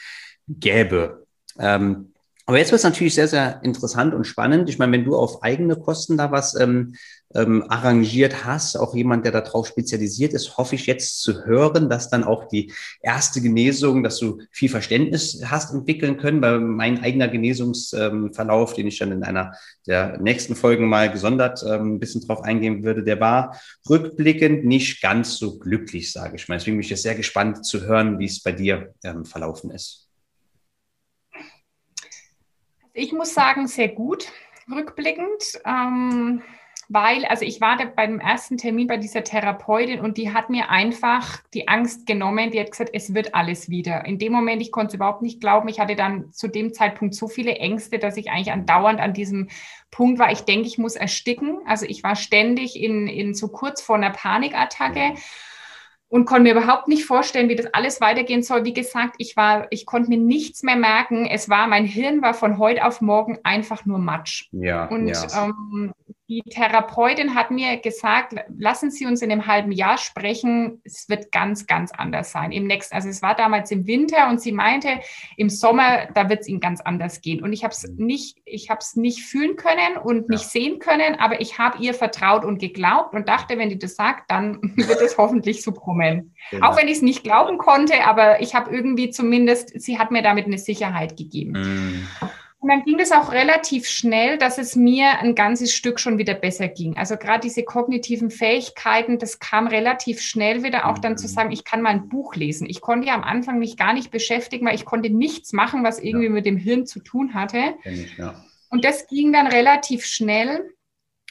gäbe. 0.47 1.25
Ähm, 1.59 2.12
aber 2.45 2.57
jetzt 2.57 2.71
wird 2.71 2.79
es 2.79 2.83
natürlich 2.83 3.15
sehr, 3.15 3.29
sehr 3.29 3.61
interessant 3.63 4.13
und 4.13 4.25
spannend. 4.25 4.69
Ich 4.69 4.77
meine, 4.77 4.91
wenn 4.91 5.05
du 5.05 5.15
auf 5.15 5.43
eigene 5.43 5.77
Kosten 5.77 6.17
da 6.17 6.29
was 6.31 6.59
ähm, 6.59 6.95
ähm, 7.33 7.63
arrangiert 7.69 8.43
hast, 8.43 8.75
auch 8.75 8.93
jemand, 8.93 9.23
der 9.23 9.31
darauf 9.31 9.65
spezialisiert 9.67 10.33
ist, 10.33 10.57
hoffe 10.57 10.75
ich 10.75 10.85
jetzt 10.85 11.21
zu 11.21 11.45
hören, 11.45 11.89
dass 11.89 12.09
dann 12.09 12.25
auch 12.25 12.49
die 12.49 12.73
erste 13.01 13.39
Genesung, 13.39 14.03
dass 14.03 14.19
du 14.19 14.39
viel 14.51 14.67
Verständnis 14.67 15.41
hast 15.45 15.73
entwickeln 15.73 16.17
können. 16.17 16.41
Weil 16.41 16.59
mein 16.59 17.01
eigener 17.01 17.29
Genesungsverlauf, 17.29 18.71
ähm, 18.71 18.75
den 18.75 18.87
ich 18.87 18.99
dann 18.99 19.13
in 19.13 19.23
einer 19.23 19.53
der 19.87 20.19
nächsten 20.19 20.55
Folgen 20.55 20.89
mal 20.89 21.09
gesondert 21.09 21.63
ähm, 21.65 21.95
ein 21.95 21.99
bisschen 21.99 22.27
drauf 22.27 22.41
eingehen 22.41 22.83
würde, 22.83 23.03
der 23.03 23.21
war 23.21 23.57
rückblickend 23.89 24.65
nicht 24.65 25.01
ganz 25.01 25.37
so 25.37 25.59
glücklich, 25.59 26.11
sage 26.11 26.35
ich 26.35 26.49
mal. 26.49 26.57
Deswegen 26.57 26.75
bin 26.75 26.83
ich 26.83 26.89
jetzt 26.89 27.03
sehr 27.03 27.15
gespannt 27.15 27.65
zu 27.65 27.83
hören, 27.83 28.19
wie 28.19 28.25
es 28.25 28.43
bei 28.43 28.51
dir 28.51 28.93
ähm, 29.05 29.23
verlaufen 29.23 29.71
ist. 29.71 30.09
Ich 32.93 33.11
muss 33.11 33.33
sagen, 33.33 33.67
sehr 33.67 33.89
gut 33.89 34.27
rückblickend. 34.71 35.59
Ähm, 35.65 36.43
weil, 36.89 37.25
also 37.25 37.43
ich 37.43 37.59
war 37.59 37.77
da 37.77 37.85
beim 37.85 38.19
ersten 38.19 38.57
Termin 38.57 38.87
bei 38.87 38.97
dieser 38.97 39.23
Therapeutin 39.23 39.99
und 39.99 40.17
die 40.17 40.31
hat 40.31 40.49
mir 40.49 40.69
einfach 40.69 41.41
die 41.53 41.67
Angst 41.67 42.05
genommen. 42.05 42.51
Die 42.51 42.59
hat 42.59 42.69
gesagt, 42.69 42.91
es 42.93 43.15
wird 43.15 43.33
alles 43.33 43.69
wieder. 43.69 44.05
In 44.05 44.19
dem 44.19 44.31
Moment, 44.31 44.61
ich 44.61 44.71
konnte 44.71 44.89
es 44.89 44.93
überhaupt 44.95 45.23
nicht 45.23 45.41
glauben. 45.41 45.67
Ich 45.69 45.79
hatte 45.79 45.95
dann 45.95 46.31
zu 46.31 46.47
dem 46.47 46.73
Zeitpunkt 46.73 47.15
so 47.15 47.27
viele 47.27 47.55
Ängste, 47.55 47.97
dass 47.97 48.17
ich 48.17 48.29
eigentlich 48.29 48.51
andauernd 48.51 48.99
an 48.99 49.13
diesem 49.13 49.49
Punkt 49.89 50.19
war, 50.19 50.31
ich 50.31 50.41
denke, 50.41 50.67
ich 50.67 50.77
muss 50.77 50.95
ersticken. 50.95 51.59
Also 51.65 51.85
ich 51.85 52.03
war 52.03 52.15
ständig 52.15 52.79
in, 52.79 53.07
in 53.07 53.33
so 53.33 53.47
kurz 53.47 53.81
vor 53.81 53.95
einer 53.95 54.11
Panikattacke 54.11 55.15
und 56.13 56.25
konnte 56.25 56.43
mir 56.43 56.51
überhaupt 56.51 56.87
nicht 56.87 57.05
vorstellen, 57.05 57.49
wie 57.49 57.55
das 57.55 57.73
alles 57.73 57.99
weitergehen 57.99 58.43
soll. 58.43 58.65
Wie 58.65 58.73
gesagt, 58.73 59.15
ich 59.17 59.35
war, 59.35 59.65
ich 59.71 59.87
konnte 59.87 60.09
mir 60.09 60.19
nichts 60.19 60.61
mehr 60.61 60.75
merken. 60.75 61.25
Es 61.25 61.49
war, 61.49 61.65
mein 61.65 61.85
Hirn 61.85 62.21
war 62.21 62.35
von 62.35 62.59
heute 62.59 62.85
auf 62.85 63.01
morgen 63.01 63.39
einfach 63.41 63.87
nur 63.87 63.97
Matsch. 63.97 64.47
Ja. 64.51 64.85
Und 64.89 65.07
ja. 65.07 65.47
Ähm, 65.47 65.91
die 66.33 66.49
Therapeutin 66.49 67.35
hat 67.35 67.51
mir 67.51 67.77
gesagt, 67.77 68.33
lassen 68.57 68.89
Sie 68.89 69.05
uns 69.05 69.21
in 69.21 69.31
einem 69.31 69.45
halben 69.45 69.71
Jahr 69.71 69.97
sprechen. 69.97 70.81
Es 70.83 71.07
wird 71.09 71.31
ganz, 71.31 71.67
ganz 71.67 71.91
anders 71.91 72.31
sein. 72.31 72.51
Im 72.51 72.65
nächsten, 72.65 72.95
also 72.95 73.09
es 73.09 73.21
war 73.21 73.35
damals 73.35 73.69
im 73.71 73.85
Winter 73.85 74.29
und 74.29 74.41
sie 74.41 74.51
meinte, 74.51 74.99
im 75.37 75.49
Sommer, 75.49 76.07
da 76.13 76.29
wird 76.29 76.41
es 76.41 76.47
Ihnen 76.47 76.59
ganz 76.59 76.81
anders 76.81 77.21
gehen. 77.21 77.43
Und 77.43 77.53
ich 77.53 77.63
habe 77.63 77.73
es 77.73 77.87
mhm. 77.87 78.05
nicht, 78.05 78.37
ich 78.45 78.69
habe 78.69 78.79
es 78.79 78.95
nicht 78.95 79.23
fühlen 79.23 79.55
können 79.55 79.97
und 80.03 80.29
nicht 80.29 80.43
ja. 80.43 80.49
sehen 80.49 80.79
können, 80.79 81.15
aber 81.15 81.41
ich 81.41 81.59
habe 81.59 81.77
ihr 81.83 81.93
vertraut 81.93 82.45
und 82.45 82.59
geglaubt 82.59 83.13
und 83.13 83.27
dachte, 83.27 83.57
wenn 83.57 83.69
die 83.69 83.79
das 83.79 83.95
sagt, 83.95 84.31
dann 84.31 84.59
wird 84.75 85.01
es 85.01 85.17
hoffentlich 85.17 85.61
so 85.61 85.71
kommen. 85.71 86.35
Genau. 86.49 86.67
Auch 86.67 86.77
wenn 86.77 86.87
ich 86.87 86.97
es 86.97 87.01
nicht 87.01 87.23
glauben 87.23 87.57
konnte, 87.57 88.05
aber 88.05 88.41
ich 88.41 88.55
habe 88.55 88.73
irgendwie 88.73 89.11
zumindest, 89.11 89.79
sie 89.79 89.99
hat 89.99 90.11
mir 90.11 90.23
damit 90.23 90.45
eine 90.45 90.57
Sicherheit 90.57 91.15
gegeben. 91.17 91.51
Mhm. 91.51 92.07
Und 92.63 92.69
dann 92.69 92.85
ging 92.85 92.97
es 92.97 93.11
auch 93.11 93.33
relativ 93.33 93.89
schnell, 93.89 94.37
dass 94.37 94.57
es 94.57 94.77
mir 94.77 95.19
ein 95.19 95.35
ganzes 95.35 95.73
Stück 95.73 95.99
schon 95.99 96.17
wieder 96.17 96.33
besser 96.33 96.69
ging. 96.69 96.95
Also 96.95 97.17
gerade 97.17 97.41
diese 97.41 97.63
kognitiven 97.63 98.31
Fähigkeiten, 98.31 99.19
das 99.19 99.39
kam 99.39 99.67
relativ 99.67 100.21
schnell 100.21 100.63
wieder 100.63 100.87
auch 100.87 100.97
dann 100.97 101.17
zu 101.17 101.27
sagen, 101.27 101.51
ich 101.51 101.65
kann 101.65 101.81
mal 101.81 101.89
ein 101.89 102.07
Buch 102.07 102.35
lesen. 102.35 102.65
Ich 102.69 102.79
konnte 102.79 103.09
ja 103.09 103.15
am 103.15 103.23
Anfang 103.23 103.59
mich 103.59 103.75
gar 103.75 103.91
nicht 103.91 104.11
beschäftigen, 104.11 104.65
weil 104.65 104.75
ich 104.75 104.85
konnte 104.85 105.09
nichts 105.09 105.51
machen, 105.51 105.83
was 105.83 105.99
irgendwie 105.99 106.27
ja. 106.27 106.31
mit 106.31 106.45
dem 106.45 106.55
Hirn 106.55 106.85
zu 106.85 107.01
tun 107.01 107.33
hatte. 107.33 107.73
Ich, 107.83 108.17
ja. 108.17 108.33
Und 108.69 108.85
das 108.85 109.07
ging 109.07 109.33
dann 109.33 109.47
relativ 109.47 110.05
schnell 110.05 110.73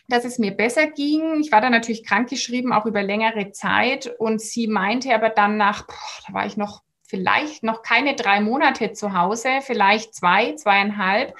dass 0.09 0.25
es 0.27 0.39
mir 0.39 0.51
besser 0.51 0.89
ging. 0.89 1.41
Ich 1.41 1.53
war 1.53 1.63
dann 1.63 1.73
natürlich 1.73 2.05
krankgeschrieben, 2.05 2.73
auch 2.73 2.85
über 2.85 3.03
längere 3.03 3.53
Zeit. 3.53 4.13
Und 4.19 4.43
sie 4.43 4.67
meinte 4.67 5.15
aber 5.15 5.31
dann 5.31 5.57
nach, 5.57 5.87
boah, 5.87 6.23
da 6.27 6.35
war 6.35 6.45
ich 6.45 6.59
noch 6.59 6.83
vielleicht 7.13 7.63
noch 7.63 7.83
keine 7.83 8.17
drei 8.17 8.41
Monate 8.41 8.95
zu 8.95 9.13
Hause, 9.13 9.59
vielleicht 9.61 10.15
zwei, 10.15 10.55
zweieinhalb, 10.55 11.35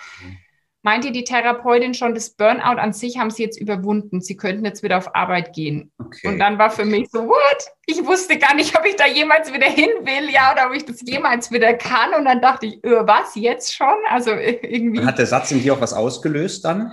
meinte 0.83 1.13
die 1.13 1.25
Therapeutin 1.25 1.95
schon, 1.95 2.15
das 2.15 2.29
Burnout 2.35 2.79
an 2.79 2.93
sich 2.93 3.17
haben 3.17 3.31
sie 3.31 3.43
jetzt 3.43 3.59
überwunden. 3.59 4.21
Sie 4.21 4.37
könnten 4.37 4.67
jetzt 4.67 4.83
wieder 4.83 4.99
auf 4.99 5.15
Arbeit 5.15 5.55
gehen. 5.55 5.91
Okay. 5.99 6.29
Und 6.29 6.39
dann 6.39 6.59
war 6.59 6.71
für 6.71 6.85
mich 6.85 7.09
so, 7.11 7.27
what? 7.27 7.67
Ich 7.87 8.05
wusste 8.05 8.37
gar 8.37 8.55
nicht, 8.55 8.77
ob 8.79 8.85
ich 8.85 8.97
da 8.97 9.07
jemals 9.07 9.51
wieder 9.51 9.67
hin 9.67 9.89
will, 10.03 10.29
ja, 10.31 10.53
oder 10.53 10.67
ob 10.67 10.77
ich 10.77 10.85
das 10.85 11.01
jemals 11.01 11.51
wieder 11.51 11.73
kann. 11.73 12.13
Und 12.19 12.27
dann 12.27 12.43
dachte 12.43 12.67
ich, 12.67 12.85
öh, 12.85 13.07
was, 13.07 13.35
jetzt 13.35 13.75
schon? 13.75 13.97
Also 14.11 14.33
irgendwie. 14.33 15.07
Hat 15.07 15.19
der 15.19 15.27
Satz 15.27 15.53
in 15.53 15.63
dir 15.63 15.73
auch 15.73 15.81
was 15.81 15.95
ausgelöst 15.95 16.67
dann? 16.67 16.93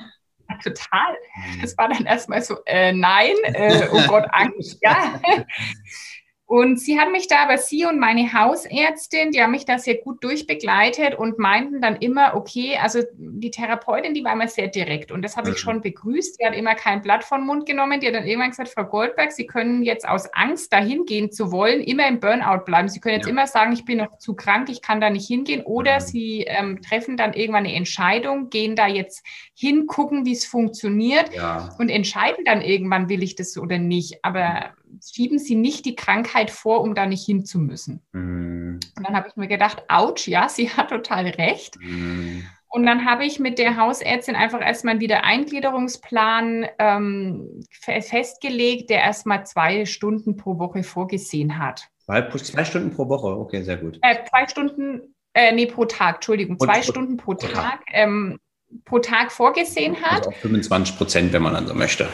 Ja, 0.50 0.56
total. 0.64 1.18
Mhm. 1.36 1.62
Das 1.64 1.78
war 1.78 1.90
dann 1.90 2.06
erstmal 2.06 2.42
so, 2.42 2.60
äh, 2.66 2.94
nein, 2.94 3.36
äh, 3.44 3.90
oh 3.92 4.08
Gott, 4.08 4.28
Angst, 4.32 4.78
ja. 4.82 5.20
Und 6.50 6.80
sie 6.80 7.00
hat 7.00 7.12
mich 7.12 7.28
da, 7.28 7.44
aber 7.44 7.60
sie 7.60 7.86
und 7.86 8.00
meine 8.00 8.34
Hausärztin, 8.34 9.30
die 9.30 9.40
haben 9.40 9.52
mich 9.52 9.66
da 9.66 9.78
sehr 9.78 9.98
gut 9.98 10.24
durchbegleitet 10.24 11.14
und 11.14 11.38
meinten 11.38 11.80
dann 11.80 11.98
immer, 11.98 12.34
okay, 12.34 12.76
also 12.82 13.04
die 13.14 13.52
Therapeutin, 13.52 14.16
die 14.16 14.24
war 14.24 14.34
immer 14.34 14.48
sehr 14.48 14.68
direkt 14.68 15.12
und 15.12 15.22
das 15.22 15.38
habe 15.38 15.50
ich 15.50 15.58
mhm. 15.58 15.60
schon 15.60 15.82
begrüßt. 15.82 16.40
Die 16.40 16.46
hat 16.48 16.56
immer 16.56 16.74
kein 16.74 17.04
Blatt 17.04 17.24
von 17.24 17.46
Mund 17.46 17.68
genommen. 17.68 18.00
Die 18.00 18.08
hat 18.08 18.16
dann 18.16 18.26
irgendwann 18.26 18.50
gesagt, 18.50 18.70
Frau 18.70 18.84
Goldberg, 18.84 19.32
Sie 19.32 19.46
können 19.46 19.84
jetzt 19.84 20.10
aus 20.10 20.26
Angst 20.34 20.74
dahin 20.74 21.06
gehen 21.06 21.32
zu 21.32 21.52
wollen, 21.52 21.82
immer 21.82 22.08
im 22.08 22.20
Burnout 22.20 22.66
bleiben. 22.66 22.90
Sie 22.90 23.00
können 23.00 23.18
jetzt 23.18 23.28
ja. 23.28 23.32
immer 23.32 23.46
sagen, 23.46 23.72
ich 23.72 23.86
bin 23.86 24.00
noch 24.00 24.18
zu 24.18 24.34
krank, 24.34 24.70
ich 24.72 24.82
kann 24.82 25.00
da 25.00 25.12
nicht 25.12 25.28
hingehen. 25.28 25.62
Oder 25.62 25.98
mhm. 25.98 26.04
Sie 26.04 26.46
ähm, 26.48 26.82
treffen 26.82 27.16
dann 27.16 27.34
irgendwann 27.34 27.68
eine 27.68 27.76
Entscheidung, 27.76 28.50
gehen 28.50 28.76
da 28.76 28.88
jetzt 28.88 29.24
hin, 29.54 29.86
gucken, 29.86 30.26
wie 30.26 30.32
es 30.32 30.48
funktioniert 30.48 31.32
ja. 31.32 31.70
und 31.78 31.90
entscheiden 31.90 32.44
dann 32.44 32.64
irgendwann, 32.64 33.08
will 33.08 33.22
ich 33.22 33.36
das 33.36 33.56
oder 33.56 33.78
nicht. 33.78 34.26
Aber 34.26 34.72
schieben 35.04 35.40
Sie 35.40 35.56
nicht 35.56 35.86
die 35.86 35.96
Krankheit 35.96 36.52
vor, 36.52 36.82
um 36.82 36.96
da 36.96 37.06
nicht 37.06 37.26
hin 37.26 37.46
zu 37.46 37.60
müssen. 37.60 38.02
Mhm. 38.12 38.80
Und 38.98 39.08
dann 39.08 39.16
habe 39.16 39.28
ich 39.28 39.36
mir 39.36 39.48
gedacht, 39.48 39.84
ouch, 39.88 40.28
ja, 40.28 40.50
sie 40.50 40.70
hat 40.70 40.90
total 40.90 41.28
recht. 41.28 41.78
Mhm. 41.80 42.46
Und 42.72 42.86
dann 42.86 43.06
habe 43.06 43.26
ich 43.26 43.40
mit 43.40 43.58
der 43.58 43.78
Hausärztin 43.78 44.36
einfach 44.36 44.62
erstmal 44.62 44.92
einen 44.92 45.02
Wiedereingliederungsplan 45.02 46.68
ähm, 46.78 47.64
festgelegt, 47.72 48.92
der 48.92 49.02
erstmal 49.02 49.46
zwei 49.46 49.86
Stunden 49.86 50.36
pro 50.36 50.60
Woche 50.60 50.84
vorgesehen 50.84 51.58
hat. 51.58 51.88
Zwei, 52.06 52.30
zwei 52.30 52.66
Stunden 52.66 52.92
pro 52.92 53.10
Woche, 53.10 53.28
okay, 53.28 53.64
sehr 53.64 53.78
gut. 53.78 53.98
Äh, 54.04 54.18
zwei 54.30 54.48
Stunden, 54.48 55.16
äh, 55.34 55.52
nee, 55.52 55.66
pro 55.66 55.86
Tag, 55.86 56.16
Entschuldigung, 56.16 56.58
Und 56.58 56.68
zwei 56.68 56.82
pro, 56.82 56.92
Stunden 56.92 57.18
pro, 57.18 57.34
pro 57.34 57.48
Tag, 57.48 57.54
Tag. 57.54 57.82
Ähm, 57.92 58.40
pro 58.86 59.00
Tag 59.00 59.32
vorgesehen 59.32 60.00
hat. 60.02 60.28
Also 60.28 60.32
25 60.32 60.96
Prozent, 60.96 61.34
wenn 61.34 61.42
man 61.42 61.54
dann 61.54 61.66
so 61.66 61.74
möchte. 61.74 62.08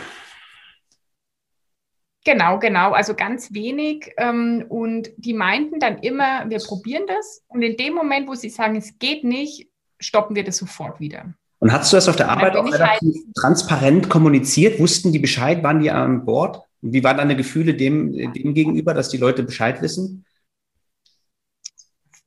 Genau, 2.26 2.57
genau, 2.57 2.91
also 2.91 3.13
ganz 3.13 3.53
wenig. 3.53 4.11
Ähm, 4.17 4.65
und 4.67 5.11
die 5.17 5.34
meinten 5.34 5.80
dann 5.80 5.99
immer, 5.99 6.49
wir 6.49 6.57
probieren 6.57 7.03
das. 7.07 7.43
Und 7.47 7.61
in 7.61 7.78
dem 7.78 7.93
Moment, 7.93 8.28
wo 8.28 8.34
sie 8.34 8.49
sagen, 8.49 8.76
es 8.76 8.97
geht 8.97 9.23
nicht, 9.23 9.69
stoppen 9.99 10.36
wir 10.36 10.43
das 10.43 10.57
sofort 10.57 10.99
wieder. 10.99 11.34
Und 11.59 11.71
hast 11.71 11.93
du 11.93 11.97
das 11.97 12.09
auf 12.09 12.15
der 12.15 12.30
Arbeit 12.30 12.55
auch 12.57 12.65
relativ 12.65 13.15
halt 13.15 13.36
transparent 13.36 14.09
kommuniziert? 14.09 14.80
Wussten 14.80 15.11
die 15.11 15.19
Bescheid? 15.19 15.63
Waren 15.63 15.80
die 15.80 15.91
an 15.91 16.26
Bord? 16.26 16.61
Wie 16.82 17.03
waren 17.03 17.17
deine 17.17 17.36
Gefühle 17.36 17.76
dem, 17.76 18.11
dem 18.34 18.53
gegenüber, 18.53 18.93
dass 18.93 19.09
die 19.09 19.17
Leute 19.17 19.43
Bescheid 19.43 19.82
wissen? 19.82 20.26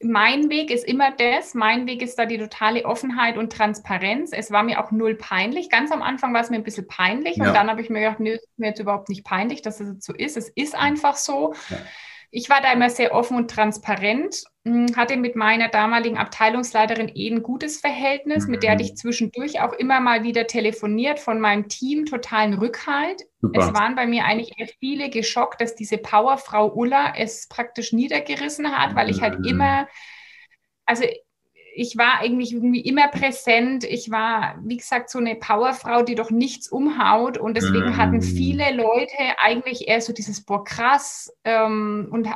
Mein 0.01 0.49
Weg 0.49 0.70
ist 0.70 0.84
immer 0.84 1.11
das. 1.11 1.55
Mein 1.55 1.86
Weg 1.86 2.03
ist 2.03 2.18
da 2.18 2.26
die 2.26 2.38
totale 2.38 2.84
Offenheit 2.84 3.36
und 3.36 3.53
Transparenz. 3.53 4.30
Es 4.32 4.53
war 4.53 4.62
mir 4.62 4.82
auch 4.82 4.92
null 4.92 5.16
peinlich. 5.16 5.70
Ganz 5.70 5.90
am 5.90 6.03
Anfang 6.03 6.32
war 6.32 6.40
es 6.40 6.51
mir 6.51 6.57
ein 6.57 6.62
bisschen 6.62 6.86
peinlich 6.86 7.36
ja. 7.36 7.49
und 7.49 7.55
dann 7.55 7.68
habe 7.68 7.80
ich 7.80 7.90
mir 7.90 8.01
gedacht, 8.01 8.20
nö, 8.20 8.32
ist 8.32 8.59
mir 8.59 8.68
jetzt 8.68 8.78
überhaupt 8.78 9.09
nicht 9.09 9.24
peinlich, 9.24 9.61
dass 9.62 9.80
es 9.80 10.05
so 10.05 10.14
ist. 10.14 10.36
Es 10.36 10.51
ist 10.51 10.76
einfach 10.76 11.16
so. 11.16 11.55
Ja. 11.68 11.78
Ich 12.31 12.51
war 12.51 12.61
da 12.61 12.72
immer 12.72 12.91
sehr 12.91 13.14
offen 13.14 13.37
und 13.37 13.51
transparent, 13.51 14.45
hm, 14.64 14.95
hatte 14.97 15.16
mit 15.16 15.35
meiner 15.35 15.68
damaligen 15.68 16.18
Abteilungsleiterin 16.18 17.11
eh 17.14 17.31
ein 17.31 17.43
gutes 17.43 17.81
Verhältnis, 17.81 18.47
mit 18.47 18.62
der 18.62 18.72
hatte 18.72 18.83
ich 18.83 18.93
mhm. 18.93 18.97
zwischendurch 18.97 19.61
auch 19.61 19.72
immer 19.72 20.01
mal 20.01 20.24
wieder 20.24 20.47
telefoniert 20.47 21.18
von 21.18 21.41
meinem 21.41 21.68
Team, 21.68 22.05
totalen 22.05 22.55
Rückhalt. 22.55 23.22
Super. 23.41 23.61
Es 23.61 23.74
waren 23.74 23.95
bei 23.95 24.07
mir 24.07 24.24
eigentlich 24.24 24.59
eher 24.59 24.68
viele 24.79 25.09
geschockt, 25.09 25.61
dass 25.61 25.74
diese 25.74 25.97
Powerfrau 25.97 26.72
Ulla 26.74 27.14
es 27.16 27.49
praktisch 27.49 27.93
niedergerissen 27.93 28.70
hat, 28.76 28.95
weil 28.95 29.09
ich 29.09 29.22
halt 29.22 29.39
mhm. 29.39 29.45
immer, 29.47 29.89
also 30.85 31.05
ich 31.79 31.97
war 31.97 32.20
eigentlich 32.20 32.53
irgendwie 32.53 32.81
immer 32.81 33.07
präsent. 33.07 33.85
Ich 33.85 34.11
war, 34.11 34.57
wie 34.64 34.79
gesagt, 34.79 35.11
so 35.11 35.18
eine 35.20 35.37
Powerfrau, 35.37 36.03
die 36.03 36.16
doch 36.16 36.31
nichts 36.31 36.68
umhaut. 36.68 37.39
Und 37.39 37.57
deswegen 37.57 37.97
hatten 37.97 38.20
viele 38.20 38.74
Leute 38.74 39.16
eigentlich 39.41 39.87
eher 39.87 40.01
so 40.01 40.12
dieses, 40.12 40.45
boah, 40.45 40.64
krass, 40.64 41.33
ähm, 41.45 42.09
und, 42.11 42.26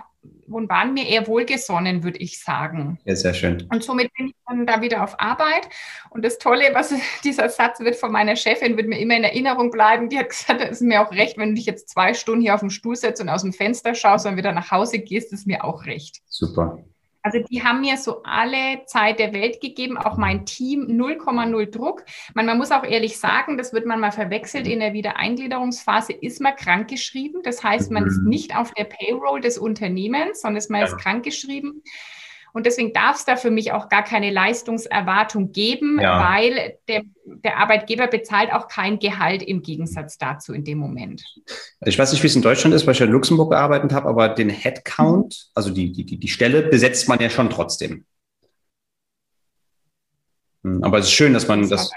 und 0.46 0.68
waren 0.68 0.94
mir 0.94 1.08
eher 1.08 1.26
wohlgesonnen, 1.26 2.04
würde 2.04 2.20
ich 2.20 2.40
sagen. 2.40 3.00
Ja, 3.04 3.16
sehr 3.16 3.34
schön. 3.34 3.66
Und 3.72 3.82
somit 3.82 4.14
bin 4.14 4.28
ich 4.28 4.34
dann 4.46 4.64
da 4.64 4.80
wieder 4.80 5.02
auf 5.02 5.18
Arbeit. 5.18 5.68
Und 6.10 6.24
das 6.24 6.38
Tolle, 6.38 6.66
was 6.72 6.94
dieser 7.24 7.48
Satz 7.48 7.80
wird 7.80 7.96
von 7.96 8.12
meiner 8.12 8.36
Chefin, 8.36 8.76
wird 8.76 8.86
mir 8.86 9.00
immer 9.00 9.16
in 9.16 9.24
Erinnerung 9.24 9.72
bleiben. 9.72 10.08
Die 10.08 10.18
hat 10.18 10.28
gesagt, 10.28 10.60
es 10.60 10.80
ist 10.80 10.82
mir 10.82 11.04
auch 11.04 11.10
recht, 11.10 11.36
wenn 11.36 11.48
du 11.48 11.54
dich 11.56 11.66
jetzt 11.66 11.88
zwei 11.88 12.14
Stunden 12.14 12.42
hier 12.42 12.54
auf 12.54 12.60
dem 12.60 12.70
Stuhl 12.70 12.94
setzt 12.94 13.20
und 13.20 13.28
aus 13.28 13.42
dem 13.42 13.52
Fenster 13.52 13.96
schaust 13.96 14.24
und 14.24 14.36
wieder 14.36 14.52
nach 14.52 14.70
Hause 14.70 15.00
gehst, 15.00 15.32
ist 15.32 15.48
mir 15.48 15.64
auch 15.64 15.86
recht. 15.86 16.20
Super. 16.26 16.78
Also 17.22 17.38
die 17.38 17.62
haben 17.62 17.80
mir 17.80 17.96
so 17.96 18.22
alle 18.24 18.84
Zeit 18.86 19.18
der 19.18 19.32
Welt 19.32 19.60
gegeben, 19.60 19.96
auch 19.96 20.16
mein 20.16 20.44
Team 20.44 20.86
0,0 20.88 21.70
Druck. 21.70 22.04
Man, 22.34 22.46
man 22.46 22.58
muss 22.58 22.72
auch 22.72 22.84
ehrlich 22.84 23.18
sagen, 23.18 23.56
das 23.56 23.72
wird 23.72 23.86
man 23.86 24.00
mal 24.00 24.10
verwechselt, 24.10 24.66
in 24.66 24.80
der 24.80 24.92
Wiedereingliederungsphase 24.92 26.12
ist 26.12 26.40
man 26.40 26.56
krankgeschrieben. 26.56 27.42
Das 27.42 27.62
heißt, 27.62 27.90
man 27.92 28.06
ist 28.06 28.18
mhm. 28.18 28.28
nicht 28.28 28.56
auf 28.56 28.72
der 28.74 28.84
Payroll 28.84 29.40
des 29.40 29.56
Unternehmens, 29.56 30.40
sondern 30.40 30.62
man 30.68 30.82
ist 30.82 30.98
krankgeschrieben. 30.98 31.82
Und 32.52 32.66
deswegen 32.66 32.92
darf 32.92 33.16
es 33.16 33.24
da 33.24 33.36
für 33.36 33.50
mich 33.50 33.72
auch 33.72 33.88
gar 33.88 34.04
keine 34.04 34.30
Leistungserwartung 34.30 35.52
geben, 35.52 35.98
ja. 36.00 36.22
weil 36.22 36.78
der, 36.86 37.02
der, 37.24 37.56
Arbeitgeber 37.56 38.08
bezahlt 38.08 38.52
auch 38.52 38.68
kein 38.68 38.98
Gehalt 38.98 39.42
im 39.42 39.62
Gegensatz 39.62 40.18
dazu 40.18 40.52
in 40.52 40.64
dem 40.64 40.78
Moment. 40.78 41.24
Ich 41.80 41.98
weiß 41.98 42.12
nicht, 42.12 42.22
wie 42.22 42.26
es 42.26 42.36
in 42.36 42.42
Deutschland 42.42 42.74
ist, 42.74 42.86
weil 42.86 42.94
ich 42.94 43.00
in 43.00 43.10
Luxemburg 43.10 43.50
gearbeitet 43.50 43.92
habe, 43.92 44.08
aber 44.08 44.28
den 44.28 44.50
Headcount, 44.50 45.50
also 45.54 45.70
die, 45.70 45.92
die, 45.92 46.04
die 46.18 46.28
Stelle, 46.28 46.62
besetzt 46.62 47.08
man 47.08 47.20
ja 47.20 47.30
schon 47.30 47.48
trotzdem. 47.48 48.04
Hm, 50.62 50.84
aber 50.84 50.98
es 50.98 51.06
ist 51.06 51.12
schön, 51.12 51.32
dass 51.32 51.48
man 51.48 51.68
das, 51.68 51.90
das 51.90 51.92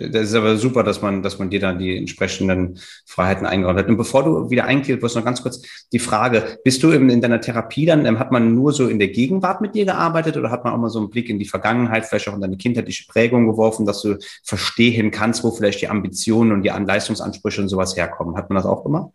ist 0.00 0.34
aber 0.34 0.56
super, 0.56 0.82
dass 0.82 1.02
man, 1.02 1.22
dass 1.22 1.38
man 1.38 1.50
dir 1.50 1.60
da 1.60 1.72
die 1.72 1.96
entsprechenden 1.96 2.78
Freiheiten 3.06 3.46
eingeräumt 3.46 3.78
hat. 3.78 3.88
Und 3.88 3.96
bevor 3.96 4.24
du 4.24 4.50
wieder 4.50 4.64
eingliedert 4.64 5.02
wirst, 5.02 5.16
noch 5.16 5.24
ganz 5.24 5.42
kurz 5.42 5.62
die 5.92 5.98
Frage, 5.98 6.58
bist 6.64 6.82
du 6.82 6.90
in, 6.90 7.08
in 7.10 7.20
deiner 7.20 7.40
Therapie 7.40 7.86
dann, 7.86 8.06
ähm, 8.06 8.18
hat 8.18 8.32
man 8.32 8.54
nur 8.54 8.72
so 8.72 8.88
in 8.88 8.98
der 8.98 9.08
Gegenwart 9.08 9.60
mit 9.60 9.74
dir 9.74 9.84
gearbeitet 9.84 10.36
oder 10.36 10.50
hat 10.50 10.64
man 10.64 10.72
auch 10.72 10.78
mal 10.78 10.90
so 10.90 10.98
einen 10.98 11.10
Blick 11.10 11.28
in 11.28 11.38
die 11.38 11.44
Vergangenheit, 11.44 12.06
vielleicht 12.06 12.28
auch 12.28 12.34
in 12.34 12.40
deine 12.40 12.56
kindheitliche 12.56 13.06
Prägung 13.06 13.46
geworfen, 13.46 13.86
dass 13.86 14.02
du 14.02 14.18
verstehen 14.44 15.10
kannst, 15.10 15.44
wo 15.44 15.50
vielleicht 15.50 15.80
die 15.80 15.88
Ambitionen 15.88 16.52
und 16.52 16.62
die 16.62 16.68
Leistungsansprüche 16.68 17.62
und 17.62 17.68
sowas 17.68 17.96
herkommen? 17.96 18.36
Hat 18.36 18.48
man 18.50 18.56
das 18.56 18.66
auch 18.66 18.84
gemacht? 18.84 19.10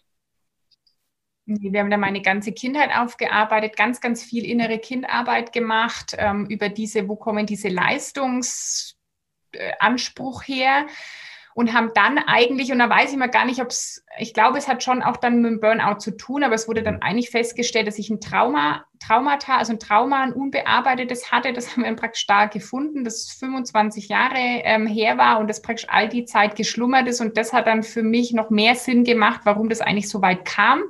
Wir 1.45 1.79
haben 1.79 1.89
da 1.89 1.95
meine 1.95 2.21
ganze 2.21 2.51
Kindheit 2.51 2.89
aufgearbeitet, 2.93 3.77
ganz, 3.77 4.01
ganz 4.01 4.21
viel 4.21 4.43
innere 4.43 4.79
Kindarbeit 4.79 5.53
gemacht, 5.53 6.13
ähm, 6.17 6.45
über 6.47 6.67
diese, 6.67 7.07
wo 7.07 7.15
kommen 7.15 7.45
diese 7.45 7.69
Leistungs- 7.69 8.96
Anspruch 9.79 10.43
her 10.43 10.85
und 11.57 11.73
haben 11.73 11.89
dann 11.95 12.19
eigentlich, 12.19 12.71
und 12.71 12.77
da 12.77 12.87
weiß 12.87 13.11
ich 13.11 13.17
mal 13.17 13.31
gar 13.31 13.43
nicht, 13.43 13.59
ob 13.61 13.69
es, 13.69 14.05
ich 14.19 14.35
glaube, 14.35 14.59
es 14.59 14.67
hat 14.67 14.83
schon 14.83 15.01
auch 15.01 15.17
dann 15.17 15.41
mit 15.41 15.53
dem 15.53 15.59
Burnout 15.59 15.97
zu 15.97 16.15
tun, 16.15 16.43
aber 16.43 16.53
es 16.53 16.67
wurde 16.67 16.83
dann 16.83 17.01
eigentlich 17.01 17.31
festgestellt, 17.31 17.87
dass 17.87 17.97
ich 17.97 18.11
ein 18.11 18.21
Trauma, 18.21 18.85
Traumata, 18.99 19.57
also 19.57 19.73
ein 19.73 19.79
Trauma, 19.79 20.21
ein 20.21 20.33
unbearbeitetes 20.33 21.31
hatte. 21.31 21.53
Das 21.53 21.71
haben 21.71 21.83
wir 21.83 21.95
praktisch 21.95 22.21
stark 22.21 22.53
gefunden, 22.53 23.03
das 23.03 23.31
25 23.31 24.07
Jahre 24.07 24.35
ähm, 24.35 24.85
her 24.85 25.17
war 25.17 25.39
und 25.39 25.47
das 25.47 25.63
praktisch 25.63 25.87
all 25.89 26.07
die 26.07 26.25
Zeit 26.25 26.55
geschlummert 26.55 27.07
ist. 27.07 27.21
Und 27.21 27.37
das 27.37 27.53
hat 27.53 27.65
dann 27.65 27.81
für 27.81 28.03
mich 28.03 28.33
noch 28.33 28.51
mehr 28.51 28.75
Sinn 28.75 29.03
gemacht, 29.03 29.41
warum 29.45 29.67
das 29.67 29.81
eigentlich 29.81 30.09
so 30.09 30.21
weit 30.21 30.45
kam. 30.45 30.83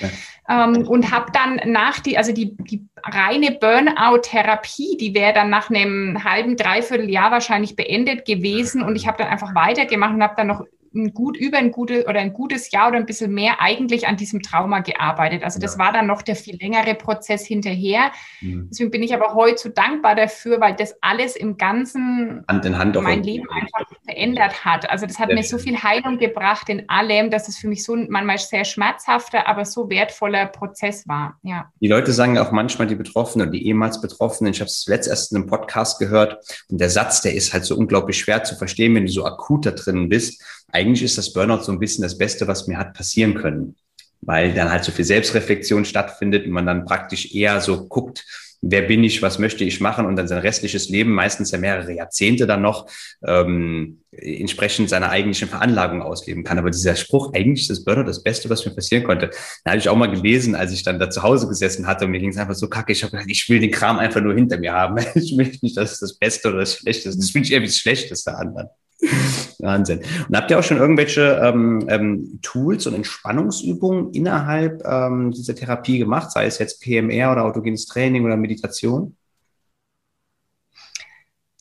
Okay. 0.00 0.10
Ähm, 0.48 0.88
und 0.88 1.10
habe 1.10 1.30
dann 1.32 1.60
nach 1.70 2.00
die, 2.00 2.16
also 2.16 2.32
die, 2.32 2.56
die 2.56 2.86
reine 3.04 3.52
Burnout-Therapie, 3.52 4.96
die 4.98 5.14
wäre 5.14 5.34
dann 5.34 5.50
nach 5.50 5.68
einem 5.68 6.24
halben, 6.24 6.56
dreiviertel 6.56 7.10
Jahr 7.10 7.30
wahrscheinlich 7.30 7.76
beendet 7.76 8.24
gewesen. 8.24 8.82
Und 8.82 8.96
ich 8.96 9.06
habe 9.06 9.18
dann 9.18 9.28
einfach 9.28 9.54
weitergemacht 9.54 10.14
und 10.14 10.22
habe 10.22 10.34
dann 10.36 10.46
noch 10.46 10.64
ein 10.98 11.14
gut 11.14 11.36
über 11.36 11.58
ein 11.58 11.70
gutes 11.70 12.06
oder 12.06 12.20
ein 12.20 12.32
gutes 12.32 12.70
Jahr 12.70 12.88
oder 12.88 12.98
ein 12.98 13.06
bisschen 13.06 13.32
mehr 13.32 13.60
eigentlich 13.60 14.06
an 14.06 14.16
diesem 14.16 14.42
Trauma 14.42 14.80
gearbeitet. 14.80 15.42
Also 15.44 15.58
das 15.58 15.74
ja. 15.74 15.78
war 15.78 15.92
dann 15.92 16.06
noch 16.06 16.22
der 16.22 16.36
viel 16.36 16.56
längere 16.60 16.94
Prozess 16.94 17.46
hinterher. 17.46 18.12
Mhm. 18.40 18.68
Deswegen 18.70 18.90
bin 18.90 19.02
ich 19.02 19.14
aber 19.14 19.34
heute 19.34 19.58
so 19.58 19.68
dankbar 19.68 20.14
dafür, 20.14 20.60
weil 20.60 20.74
das 20.74 20.94
alles 21.00 21.36
im 21.36 21.56
Ganzen 21.56 22.44
Hand 22.48 22.64
in 22.64 22.78
Hand 22.78 23.00
mein 23.02 23.22
Leben 23.22 23.48
einfach 23.50 23.86
verändert 24.04 24.64
hat. 24.64 24.90
Also 24.90 25.06
das 25.06 25.18
hat 25.18 25.28
mir 25.28 25.42
so 25.42 25.58
viel 25.58 25.82
Heilung 25.82 26.18
gebracht 26.18 26.68
in 26.68 26.88
allem, 26.88 27.30
dass 27.30 27.48
es 27.48 27.56
für 27.56 27.68
mich 27.68 27.84
so 27.84 27.96
manchmal 27.96 28.38
sehr 28.38 28.64
schmerzhafter, 28.64 29.46
aber 29.46 29.64
so 29.64 29.88
wertvoller 29.90 30.46
Prozess 30.46 31.06
war. 31.06 31.38
Ja. 31.42 31.70
Die 31.80 31.88
Leute 31.88 32.12
sagen 32.12 32.38
auch 32.38 32.52
manchmal 32.52 32.86
die 32.86 32.94
Betroffenen 32.94 33.48
und 33.48 33.52
die 33.52 33.66
ehemals 33.66 34.00
Betroffenen. 34.00 34.52
Ich 34.52 34.60
habe 34.60 34.68
es 34.68 34.86
letztens 34.86 35.30
in 35.30 35.38
einem 35.38 35.46
Podcast 35.46 35.98
gehört 35.98 36.38
und 36.70 36.80
der 36.80 36.90
Satz, 36.90 37.20
der 37.20 37.34
ist 37.34 37.52
halt 37.52 37.64
so 37.64 37.76
unglaublich 37.76 38.18
schwer 38.18 38.44
zu 38.44 38.56
verstehen, 38.56 38.94
wenn 38.94 39.06
du 39.06 39.12
so 39.12 39.24
akut 39.24 39.66
da 39.66 39.70
drin 39.70 40.08
bist 40.08 40.42
eigentlich 40.72 41.02
ist 41.02 41.18
das 41.18 41.32
Burnout 41.32 41.62
so 41.62 41.72
ein 41.72 41.78
bisschen 41.78 42.02
das 42.02 42.18
Beste, 42.18 42.46
was 42.46 42.66
mir 42.66 42.78
hat 42.78 42.94
passieren 42.94 43.34
können, 43.34 43.76
weil 44.20 44.52
dann 44.54 44.70
halt 44.70 44.84
so 44.84 44.92
viel 44.92 45.04
Selbstreflexion 45.04 45.84
stattfindet 45.84 46.46
und 46.46 46.52
man 46.52 46.66
dann 46.66 46.84
praktisch 46.84 47.34
eher 47.34 47.60
so 47.60 47.88
guckt, 47.88 48.24
wer 48.60 48.82
bin 48.82 49.04
ich, 49.04 49.22
was 49.22 49.38
möchte 49.38 49.64
ich 49.64 49.80
machen 49.80 50.04
und 50.04 50.16
dann 50.16 50.26
sein 50.26 50.40
restliches 50.40 50.88
Leben, 50.88 51.12
meistens 51.12 51.52
ja 51.52 51.58
mehrere 51.58 51.92
Jahrzehnte 51.92 52.46
dann 52.46 52.62
noch, 52.62 52.90
ähm, 53.24 54.00
entsprechend 54.10 54.90
seiner 54.90 55.10
eigentlichen 55.10 55.48
Veranlagung 55.48 56.02
ausleben 56.02 56.42
kann. 56.42 56.58
Aber 56.58 56.70
dieser 56.70 56.96
Spruch, 56.96 57.32
eigentlich 57.34 57.62
ist 57.62 57.70
das 57.70 57.84
Burnout 57.84 58.08
das 58.08 58.22
Beste, 58.22 58.50
was 58.50 58.64
mir 58.66 58.72
passieren 58.72 59.04
konnte, 59.04 59.30
da 59.64 59.70
habe 59.70 59.78
ich 59.78 59.88
auch 59.88 59.96
mal 59.96 60.10
gelesen, 60.10 60.56
als 60.56 60.72
ich 60.72 60.82
dann 60.82 60.98
da 60.98 61.08
zu 61.08 61.22
Hause 61.22 61.46
gesessen 61.46 61.86
hatte 61.86 62.04
und 62.04 62.10
mir 62.10 62.20
ging 62.20 62.30
es 62.30 62.36
einfach 62.36 62.54
so 62.54 62.68
kacke. 62.68 62.92
Ich 62.92 63.02
habe 63.04 63.12
gedacht, 63.12 63.30
ich 63.30 63.48
will 63.48 63.60
den 63.60 63.70
Kram 63.70 63.98
einfach 63.98 64.20
nur 64.20 64.34
hinter 64.34 64.58
mir 64.58 64.72
haben. 64.72 64.96
Ich 65.14 65.36
will 65.36 65.52
nicht, 65.62 65.76
dass 65.76 65.92
es 65.92 66.00
das 66.00 66.14
Beste 66.14 66.48
oder 66.48 66.58
das 66.60 66.76
Schlechteste 66.76 67.18
Das 67.18 67.30
finde 67.30 67.46
ich 67.46 67.52
eher 67.52 67.62
wie 67.62 67.66
das 67.66 67.78
Schlechteste 67.78 68.34
an. 68.34 68.54
Wahnsinn. 69.58 70.00
Und 70.28 70.36
habt 70.36 70.50
ihr 70.50 70.58
auch 70.58 70.62
schon 70.62 70.78
irgendwelche 70.78 71.40
ähm, 71.42 71.86
ähm, 71.88 72.38
Tools 72.42 72.86
und 72.86 72.94
Entspannungsübungen 72.94 74.12
innerhalb 74.12 74.82
ähm, 74.84 75.30
dieser 75.30 75.54
Therapie 75.54 75.98
gemacht, 75.98 76.30
sei 76.32 76.46
es 76.46 76.58
jetzt 76.58 76.80
PMR 76.82 77.32
oder 77.32 77.44
autogenes 77.44 77.86
Training 77.86 78.24
oder 78.24 78.36
Meditation? 78.36 79.16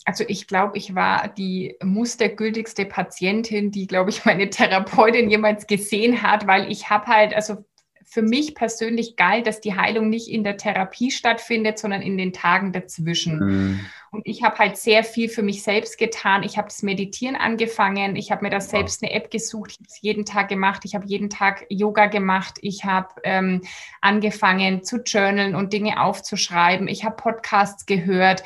Also 0.06 0.24
ich 0.26 0.48
glaube, 0.48 0.78
ich 0.78 0.96
war 0.96 1.28
die 1.28 1.76
mustergültigste 1.84 2.86
Patientin, 2.86 3.72
die, 3.72 3.88
glaube 3.88 4.10
ich, 4.10 4.24
meine 4.26 4.50
Therapeutin 4.50 5.30
jemals 5.30 5.68
gesehen 5.68 6.22
hat, 6.22 6.48
weil 6.48 6.72
ich 6.72 6.90
habe 6.90 7.08
halt, 7.08 7.36
also 7.36 7.66
für 8.10 8.22
mich 8.22 8.56
persönlich 8.56 9.18
galt, 9.18 9.48
dass 9.48 9.60
die 9.60 9.76
Heilung 9.76 10.10
nicht 10.10 10.30
in 10.30 10.46
der 10.46 10.56
Therapie 10.56 11.12
stattfindet, 11.12 11.78
sondern 11.78 12.02
in 12.02 12.18
den 12.18 12.32
Tagen 12.32 12.72
dazwischen. 12.72 13.40
Mhm. 13.40 13.80
Und 14.12 14.26
ich 14.26 14.44
habe 14.44 14.58
halt 14.58 14.78
sehr 14.78 15.04
viel 15.04 15.28
für 15.28 15.44
mich 15.44 15.62
selbst 15.62 15.98
getan. 15.98 16.44
Ich 16.44 16.58
habe 16.58 16.70
das 16.70 16.84
Meditieren 16.84 17.36
angefangen. 17.36 18.16
Ich 18.16 18.32
habe 18.32 18.46
mir 18.46 18.50
da 18.50 18.62
selbst 18.62 19.04
eine 19.04 19.12
App 19.12 19.30
gesucht. 19.30 19.72
Ich 19.72 19.78
habe 19.80 19.88
es 19.90 20.02
jeden 20.02 20.24
Tag 20.24 20.48
gemacht. 20.48 20.84
Ich 20.86 20.96
habe 20.96 21.06
jeden 21.06 21.30
Tag 21.30 21.66
Yoga 21.68 22.06
gemacht. 22.06 22.58
Ich 22.62 22.86
habe 22.86 23.10
ähm, 23.26 23.62
angefangen 24.00 24.84
zu 24.84 25.02
journalen 25.06 25.56
und 25.56 25.74
Dinge 25.74 26.02
aufzuschreiben. 26.02 26.88
Ich 26.88 27.04
habe 27.04 27.18
Podcasts 27.18 27.86
gehört. 27.86 28.42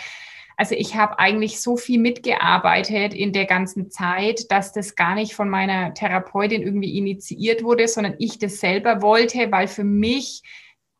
Also 0.61 0.75
ich 0.75 0.95
habe 0.95 1.17
eigentlich 1.17 1.59
so 1.59 1.75
viel 1.75 1.99
mitgearbeitet 1.99 3.15
in 3.15 3.33
der 3.33 3.45
ganzen 3.45 3.89
Zeit, 3.89 4.51
dass 4.51 4.71
das 4.71 4.95
gar 4.95 5.15
nicht 5.15 5.33
von 5.33 5.49
meiner 5.49 5.95
Therapeutin 5.95 6.61
irgendwie 6.61 6.99
initiiert 6.99 7.63
wurde, 7.63 7.87
sondern 7.87 8.13
ich 8.19 8.37
das 8.37 8.59
selber 8.59 9.01
wollte, 9.01 9.51
weil 9.51 9.67
für 9.67 9.83
mich 9.83 10.43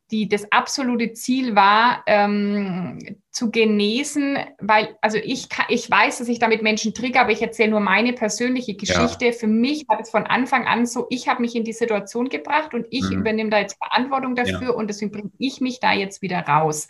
die, 0.10 0.28
das 0.28 0.52
absolute 0.52 1.14
Ziel 1.14 1.56
war, 1.56 2.02
ähm, 2.08 3.20
zu 3.30 3.52
genesen, 3.52 4.40
weil, 4.58 4.98
also 5.00 5.20
ich, 5.20 5.48
ich 5.70 5.92
weiß, 5.92 6.18
dass 6.18 6.28
ich 6.28 6.40
damit 6.40 6.64
Menschen 6.64 6.96
trigger, 6.96 7.22
aber 7.22 7.32
ich 7.32 7.44
erzähle 7.44 7.70
nur 7.70 7.82
meine 7.82 8.14
persönliche 8.14 8.74
Geschichte. 8.74 9.28
Ja. 9.28 9.32
Für 9.32 9.46
mich 9.46 9.88
war 9.88 10.00
das 10.00 10.10
von 10.10 10.26
Anfang 10.26 10.66
an 10.66 10.88
so, 10.88 11.06
ich 11.12 11.28
habe 11.28 11.40
mich 11.40 11.56
in 11.56 11.66
die 11.66 11.74
Situation 11.74 12.30
gebracht 12.30 12.74
und 12.74 12.88
ich 12.90 13.04
mhm. 13.04 13.20
übernehme 13.20 13.52
da 13.52 13.60
jetzt 13.60 13.78
Verantwortung 13.78 14.36
dafür 14.36 14.62
ja. 14.62 14.70
und 14.72 14.88
deswegen 14.88 15.12
bringe 15.12 15.30
ich 15.38 15.62
mich 15.62 15.80
da 15.80 15.94
jetzt 15.94 16.24
wieder 16.24 16.40
raus. 16.40 16.88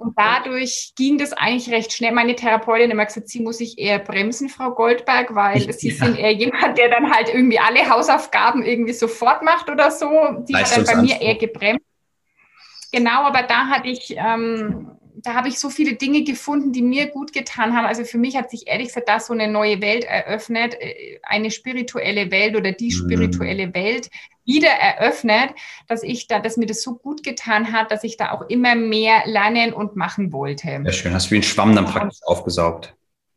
Und 0.00 0.18
dadurch 0.18 0.94
ging 0.96 1.18
das 1.18 1.34
eigentlich 1.34 1.70
recht 1.70 1.92
schnell. 1.92 2.12
Meine 2.12 2.34
Therapeutin 2.34 2.86
hat 2.86 2.92
immer 2.92 3.04
gesagt, 3.04 3.28
sie 3.28 3.40
muss 3.40 3.58
sich 3.58 3.78
eher 3.78 3.98
bremsen, 3.98 4.48
Frau 4.48 4.70
Goldberg, 4.70 5.34
weil 5.34 5.58
ich, 5.58 5.76
sie 5.76 5.90
ja. 5.90 6.06
sind 6.06 6.18
eher 6.18 6.32
jemand, 6.32 6.78
der 6.78 6.88
dann 6.88 7.12
halt 7.12 7.28
irgendwie 7.28 7.58
alle 7.58 7.86
Hausaufgaben 7.86 8.62
irgendwie 8.62 8.94
sofort 8.94 9.42
macht 9.42 9.68
oder 9.68 9.90
so. 9.90 10.08
Die 10.48 10.56
hat 10.56 10.74
dann 10.74 10.86
bei 10.86 11.02
mir 11.02 11.20
eher 11.20 11.34
gebremst. 11.34 11.84
Genau, 12.90 13.24
aber 13.24 13.42
da 13.42 13.66
hatte 13.66 13.88
ich, 13.88 14.14
ähm, 14.16 14.90
da 15.22 15.34
habe 15.34 15.48
ich 15.48 15.58
so 15.58 15.70
viele 15.70 15.94
Dinge 15.94 16.24
gefunden, 16.24 16.72
die 16.72 16.82
mir 16.82 17.06
gut 17.06 17.32
getan 17.32 17.76
haben. 17.76 17.86
Also 17.86 18.04
für 18.04 18.18
mich 18.18 18.36
hat 18.36 18.50
sich 18.50 18.66
ehrlich 18.66 18.88
gesagt 18.88 19.08
da 19.08 19.20
so 19.20 19.32
eine 19.32 19.48
neue 19.48 19.80
Welt 19.80 20.04
eröffnet, 20.04 20.74
äh, 20.80 21.18
eine 21.22 21.50
spirituelle 21.50 22.30
Welt 22.30 22.56
oder 22.56 22.72
die 22.72 22.86
mhm. 22.86 22.90
spirituelle. 22.98 23.74
Welt 23.74 24.10
wieder 24.44 24.70
eröffnet, 24.70 25.50
dass 25.86 26.02
ich 26.02 26.26
da, 26.26 26.40
dass 26.40 26.56
mir 26.56 26.66
das 26.66 26.82
so 26.82 26.96
gut 26.96 27.22
getan 27.22 27.72
hat, 27.72 27.90
dass 27.90 28.04
ich 28.04 28.16
da 28.16 28.32
auch 28.32 28.48
immer 28.48 28.74
mehr 28.74 29.22
lernen 29.26 29.72
und 29.72 29.96
machen 29.96 30.32
wollte. 30.32 30.80
Sehr 30.82 30.92
schön. 30.92 31.14
Hast 31.14 31.26
du 31.26 31.32
wie 31.32 31.36
ein 31.36 31.42
Schwamm 31.42 31.74
dann 31.74 31.86
praktisch 31.86 32.20
aufgesaugt. 32.24 32.94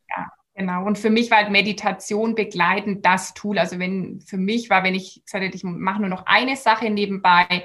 Ja, 0.09 0.27
Genau. 0.55 0.85
Und 0.85 0.97
für 0.97 1.09
mich 1.09 1.31
war 1.31 1.39
halt 1.39 1.51
Meditation 1.51 2.35
begleitend 2.35 3.05
das 3.05 3.33
Tool. 3.33 3.57
Also 3.57 3.79
wenn 3.79 4.21
für 4.21 4.37
mich 4.37 4.69
war, 4.69 4.83
wenn 4.83 4.95
ich 4.95 5.23
gesagt 5.25 5.43
hätte, 5.43 5.57
ich 5.57 5.63
mache 5.63 5.99
nur 5.99 6.09
noch 6.09 6.25
eine 6.25 6.55
Sache 6.55 6.89
nebenbei, 6.89 7.63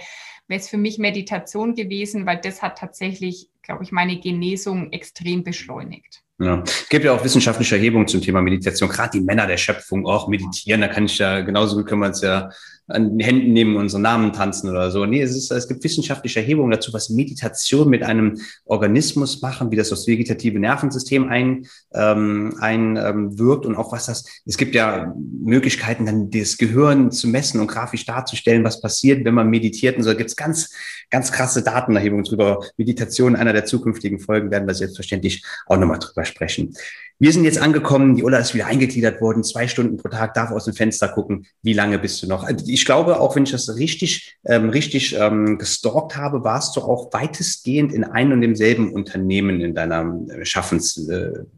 wäre 0.48 0.60
es 0.60 0.68
für 0.68 0.78
mich 0.78 0.98
Meditation 0.98 1.74
gewesen, 1.74 2.26
weil 2.26 2.38
das 2.38 2.62
hat 2.62 2.78
tatsächlich, 2.78 3.50
glaube 3.68 3.84
ich, 3.84 3.92
meine 3.92 4.18
Genesung 4.18 4.92
extrem 4.92 5.44
beschleunigt. 5.44 6.24
Ja. 6.40 6.62
Es 6.64 6.88
gibt 6.88 7.04
ja 7.04 7.12
auch 7.12 7.24
wissenschaftliche 7.24 7.74
Erhebungen 7.74 8.06
zum 8.06 8.20
Thema 8.20 8.40
Meditation, 8.40 8.88
gerade 8.88 9.18
die 9.18 9.24
Männer 9.24 9.46
der 9.46 9.56
Schöpfung 9.56 10.06
auch 10.06 10.28
meditieren. 10.28 10.80
Da 10.80 10.88
kann 10.88 11.06
ich 11.06 11.18
ja 11.18 11.40
genauso 11.40 11.76
gut 11.76 11.86
können 11.86 12.02
wir 12.02 12.08
uns 12.08 12.20
ja 12.20 12.50
an 12.88 13.18
den 13.18 13.20
Händen 13.20 13.52
nehmen 13.52 13.76
und 13.76 13.82
unseren 13.82 14.02
Namen 14.02 14.32
tanzen 14.32 14.70
oder 14.70 14.90
so. 14.90 15.04
Nee, 15.04 15.20
es, 15.20 15.36
ist, 15.36 15.50
es 15.50 15.68
gibt 15.68 15.84
wissenschaftliche 15.84 16.40
Erhebungen 16.40 16.70
dazu, 16.70 16.92
was 16.92 17.10
Meditation 17.10 17.90
mit 17.90 18.02
einem 18.02 18.40
Organismus 18.64 19.42
machen, 19.42 19.70
wie 19.70 19.76
das 19.76 19.90
das 19.90 20.06
vegetative 20.06 20.58
Nervensystem 20.58 21.28
ein, 21.28 21.66
ähm, 21.92 22.56
einwirkt 22.60 23.66
und 23.66 23.76
auch 23.76 23.92
was 23.92 24.06
das, 24.06 24.24
es 24.46 24.56
gibt 24.56 24.74
ja 24.74 25.14
Möglichkeiten, 25.16 26.06
dann 26.06 26.30
das 26.30 26.56
Gehirn 26.56 27.10
zu 27.10 27.28
messen 27.28 27.60
und 27.60 27.66
grafisch 27.66 28.06
darzustellen, 28.06 28.64
was 28.64 28.80
passiert, 28.80 29.24
wenn 29.24 29.34
man 29.34 29.50
meditiert 29.50 29.96
und 29.96 30.02
so. 30.02 30.10
Da 30.10 30.16
gibt 30.16 30.30
es 30.30 30.36
ganz, 30.36 30.72
ganz 31.10 31.30
krasse 31.30 31.62
Datenerhebungen 31.62 32.24
drüber. 32.24 32.60
Meditation, 32.78 33.36
einer 33.36 33.52
der 33.52 33.66
zukünftigen 33.66 34.18
Folgen, 34.18 34.50
werden 34.50 34.66
wir 34.66 34.74
selbstverständlich 34.74 35.44
auch 35.66 35.76
nochmal 35.76 35.98
drüber 35.98 36.24
sprechen. 36.28 36.74
Wir 37.20 37.32
sind 37.32 37.42
jetzt 37.42 37.58
angekommen, 37.58 38.14
die 38.14 38.22
Ulla 38.22 38.38
ist 38.38 38.54
wieder 38.54 38.66
eingegliedert 38.66 39.20
worden, 39.20 39.42
zwei 39.42 39.66
Stunden 39.66 39.96
pro 39.96 40.08
Tag, 40.08 40.34
darf 40.34 40.52
aus 40.52 40.66
dem 40.66 40.74
Fenster 40.74 41.08
gucken. 41.08 41.46
Wie 41.62 41.72
lange 41.72 41.98
bist 41.98 42.22
du 42.22 42.28
noch? 42.28 42.44
Also 42.44 42.64
ich 42.68 42.84
glaube, 42.84 43.18
auch 43.18 43.34
wenn 43.34 43.42
ich 43.42 43.50
das 43.50 43.74
richtig, 43.74 44.36
ähm, 44.44 44.70
richtig 44.70 45.16
ähm, 45.18 45.58
gestalkt 45.58 46.16
habe, 46.16 46.44
warst 46.44 46.76
du 46.76 46.80
auch 46.80 47.12
weitestgehend 47.12 47.92
in 47.92 48.04
einem 48.04 48.32
und 48.32 48.40
demselben 48.42 48.92
Unternehmen 48.92 49.60
in 49.60 49.74
deiner 49.74 50.16
äh, 50.28 50.44
Schaffenswerk 50.44 51.48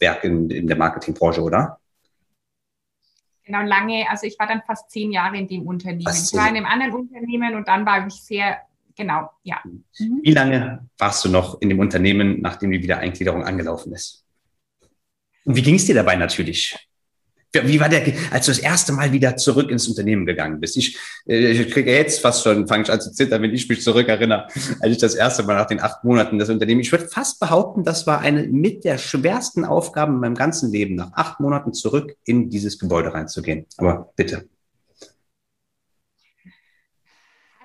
äh, 0.00 0.26
in, 0.26 0.48
in 0.48 0.66
der 0.66 0.78
Marketingbranche, 0.78 1.42
oder? 1.42 1.78
Genau, 3.44 3.60
lange, 3.62 4.08
also 4.08 4.26
ich 4.26 4.38
war 4.38 4.46
dann 4.46 4.62
fast 4.66 4.90
zehn 4.90 5.12
Jahre 5.12 5.36
in 5.36 5.46
dem 5.46 5.66
Unternehmen. 5.66 6.10
Ich 6.10 6.32
war 6.32 6.48
in 6.48 6.56
einem 6.56 6.64
anderen 6.64 6.94
Unternehmen 6.94 7.54
und 7.54 7.68
dann 7.68 7.84
war 7.84 8.06
ich 8.06 8.14
sehr, 8.14 8.56
genau, 8.96 9.30
ja. 9.42 9.58
Mhm. 9.64 10.20
Wie 10.22 10.32
lange 10.32 10.88
warst 10.98 11.24
du 11.24 11.28
noch 11.28 11.60
in 11.60 11.68
dem 11.68 11.78
Unternehmen, 11.78 12.40
nachdem 12.40 12.70
die 12.70 12.82
Wiedereingliederung 12.82 13.44
angelaufen 13.44 13.92
ist? 13.92 14.24
Und 15.44 15.56
wie 15.56 15.62
ging 15.62 15.76
es 15.76 15.86
dir 15.86 15.94
dabei 15.94 16.16
natürlich? 16.16 16.76
Wie 17.54 17.80
war 17.80 17.90
der, 17.90 18.02
als 18.30 18.46
du 18.46 18.52
das 18.52 18.60
erste 18.60 18.92
Mal 18.92 19.12
wieder 19.12 19.36
zurück 19.36 19.70
ins 19.70 19.86
Unternehmen 19.86 20.24
gegangen 20.24 20.58
bist? 20.58 20.74
Ich, 20.78 20.96
äh, 21.26 21.50
ich 21.50 21.70
kriege 21.70 21.92
jetzt 21.92 22.20
fast 22.20 22.42
schon, 22.42 22.66
fange 22.66 22.84
ich 22.84 22.90
an 22.90 23.00
zu 23.00 23.12
zittern, 23.12 23.42
wenn 23.42 23.52
ich 23.52 23.68
mich 23.68 23.82
zurückerinnere, 23.82 24.46
als 24.80 24.92
ich 24.92 24.96
das 24.96 25.14
erste 25.14 25.42
Mal 25.42 25.56
nach 25.56 25.66
den 25.66 25.80
acht 25.80 26.02
Monaten 26.02 26.38
das 26.38 26.48
Unternehmen, 26.48 26.80
ich 26.80 26.90
würde 26.90 27.08
fast 27.08 27.40
behaupten, 27.40 27.84
das 27.84 28.06
war 28.06 28.20
eine 28.20 28.44
mit 28.44 28.84
der 28.84 28.96
schwersten 28.96 29.66
Aufgaben 29.66 30.14
in 30.14 30.20
meinem 30.20 30.34
ganzen 30.34 30.72
Leben, 30.72 30.94
nach 30.94 31.12
acht 31.12 31.40
Monaten 31.40 31.74
zurück 31.74 32.16
in 32.24 32.48
dieses 32.48 32.78
Gebäude 32.78 33.12
reinzugehen. 33.12 33.66
Aber 33.76 34.12
bitte. 34.16 34.48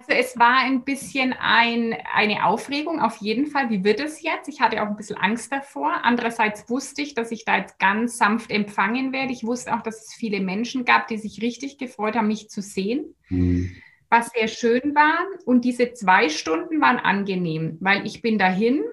Also 0.08 0.22
es 0.22 0.40
war 0.40 0.60
ein 0.60 0.84
bisschen 0.84 1.34
ein, 1.38 1.96
eine 2.14 2.46
Aufregung, 2.46 3.02
auf 3.02 3.18
jeden 3.18 3.48
Fall. 3.48 3.70
Wie 3.70 3.84
wird 3.84 4.00
es 4.00 4.22
jetzt? 4.22 4.48
Ich 4.48 4.62
hatte 4.62 4.82
auch 4.82 4.88
ein 4.88 4.96
bisschen 4.96 5.18
Angst 5.18 5.52
davor. 5.52 6.00
Andererseits 6.04 6.70
wusste 6.70 7.02
ich, 7.02 7.14
dass 7.14 7.32
ich 7.32 7.44
da 7.44 7.58
jetzt 7.58 7.78
ganz 7.78 8.18
sanft 8.18 8.50
empfangen 8.50 9.12
werde. 9.12 9.34
Ich 9.34 9.44
wusste 9.44 9.76
auch, 9.76 9.82
dass 9.82 10.06
es 10.06 10.14
viele 10.14 10.40
Menschen 10.40 10.86
gab, 10.86 11.08
die 11.08 11.18
sich 11.18 11.42
richtig 11.42 11.78
gefreut 11.78 12.16
haben, 12.16 12.28
mich 12.28 12.50
zu 12.50 12.62
sehen. 12.62 13.16
Mhm. 13.28 13.76
Was 14.10 14.30
sehr 14.30 14.48
schön 14.48 14.96
war. 14.96 15.18
Und 15.46 15.66
diese 15.66 15.92
zwei 15.92 16.30
Stunden 16.30 16.80
waren 16.80 17.00
angenehm, 17.00 17.78
weil 17.82 18.06
ich 18.06 18.22
bin 18.22 18.38
dahin 18.38 18.84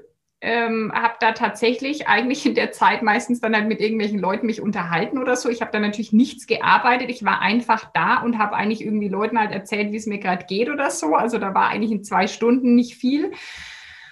ähm, 0.44 0.92
habe 0.94 1.14
da 1.20 1.32
tatsächlich 1.32 2.06
eigentlich 2.06 2.44
in 2.44 2.54
der 2.54 2.70
Zeit 2.70 3.02
meistens 3.02 3.40
dann 3.40 3.56
halt 3.56 3.66
mit 3.66 3.80
irgendwelchen 3.80 4.18
Leuten 4.18 4.44
mich 4.44 4.60
unterhalten 4.60 5.16
oder 5.16 5.36
so. 5.36 5.48
Ich 5.48 5.62
habe 5.62 5.72
da 5.72 5.80
natürlich 5.80 6.12
nichts 6.12 6.46
gearbeitet. 6.46 7.08
Ich 7.08 7.24
war 7.24 7.40
einfach 7.40 7.90
da 7.94 8.20
und 8.20 8.38
habe 8.38 8.54
eigentlich 8.54 8.84
irgendwie 8.84 9.08
Leuten 9.08 9.38
halt 9.38 9.52
erzählt, 9.52 9.90
wie 9.90 9.96
es 9.96 10.06
mir 10.06 10.18
gerade 10.18 10.44
geht 10.44 10.68
oder 10.68 10.90
so. 10.90 11.14
Also 11.14 11.38
da 11.38 11.54
war 11.54 11.68
eigentlich 11.68 11.92
in 11.92 12.04
zwei 12.04 12.26
Stunden 12.26 12.74
nicht 12.74 12.96
viel. 12.96 13.32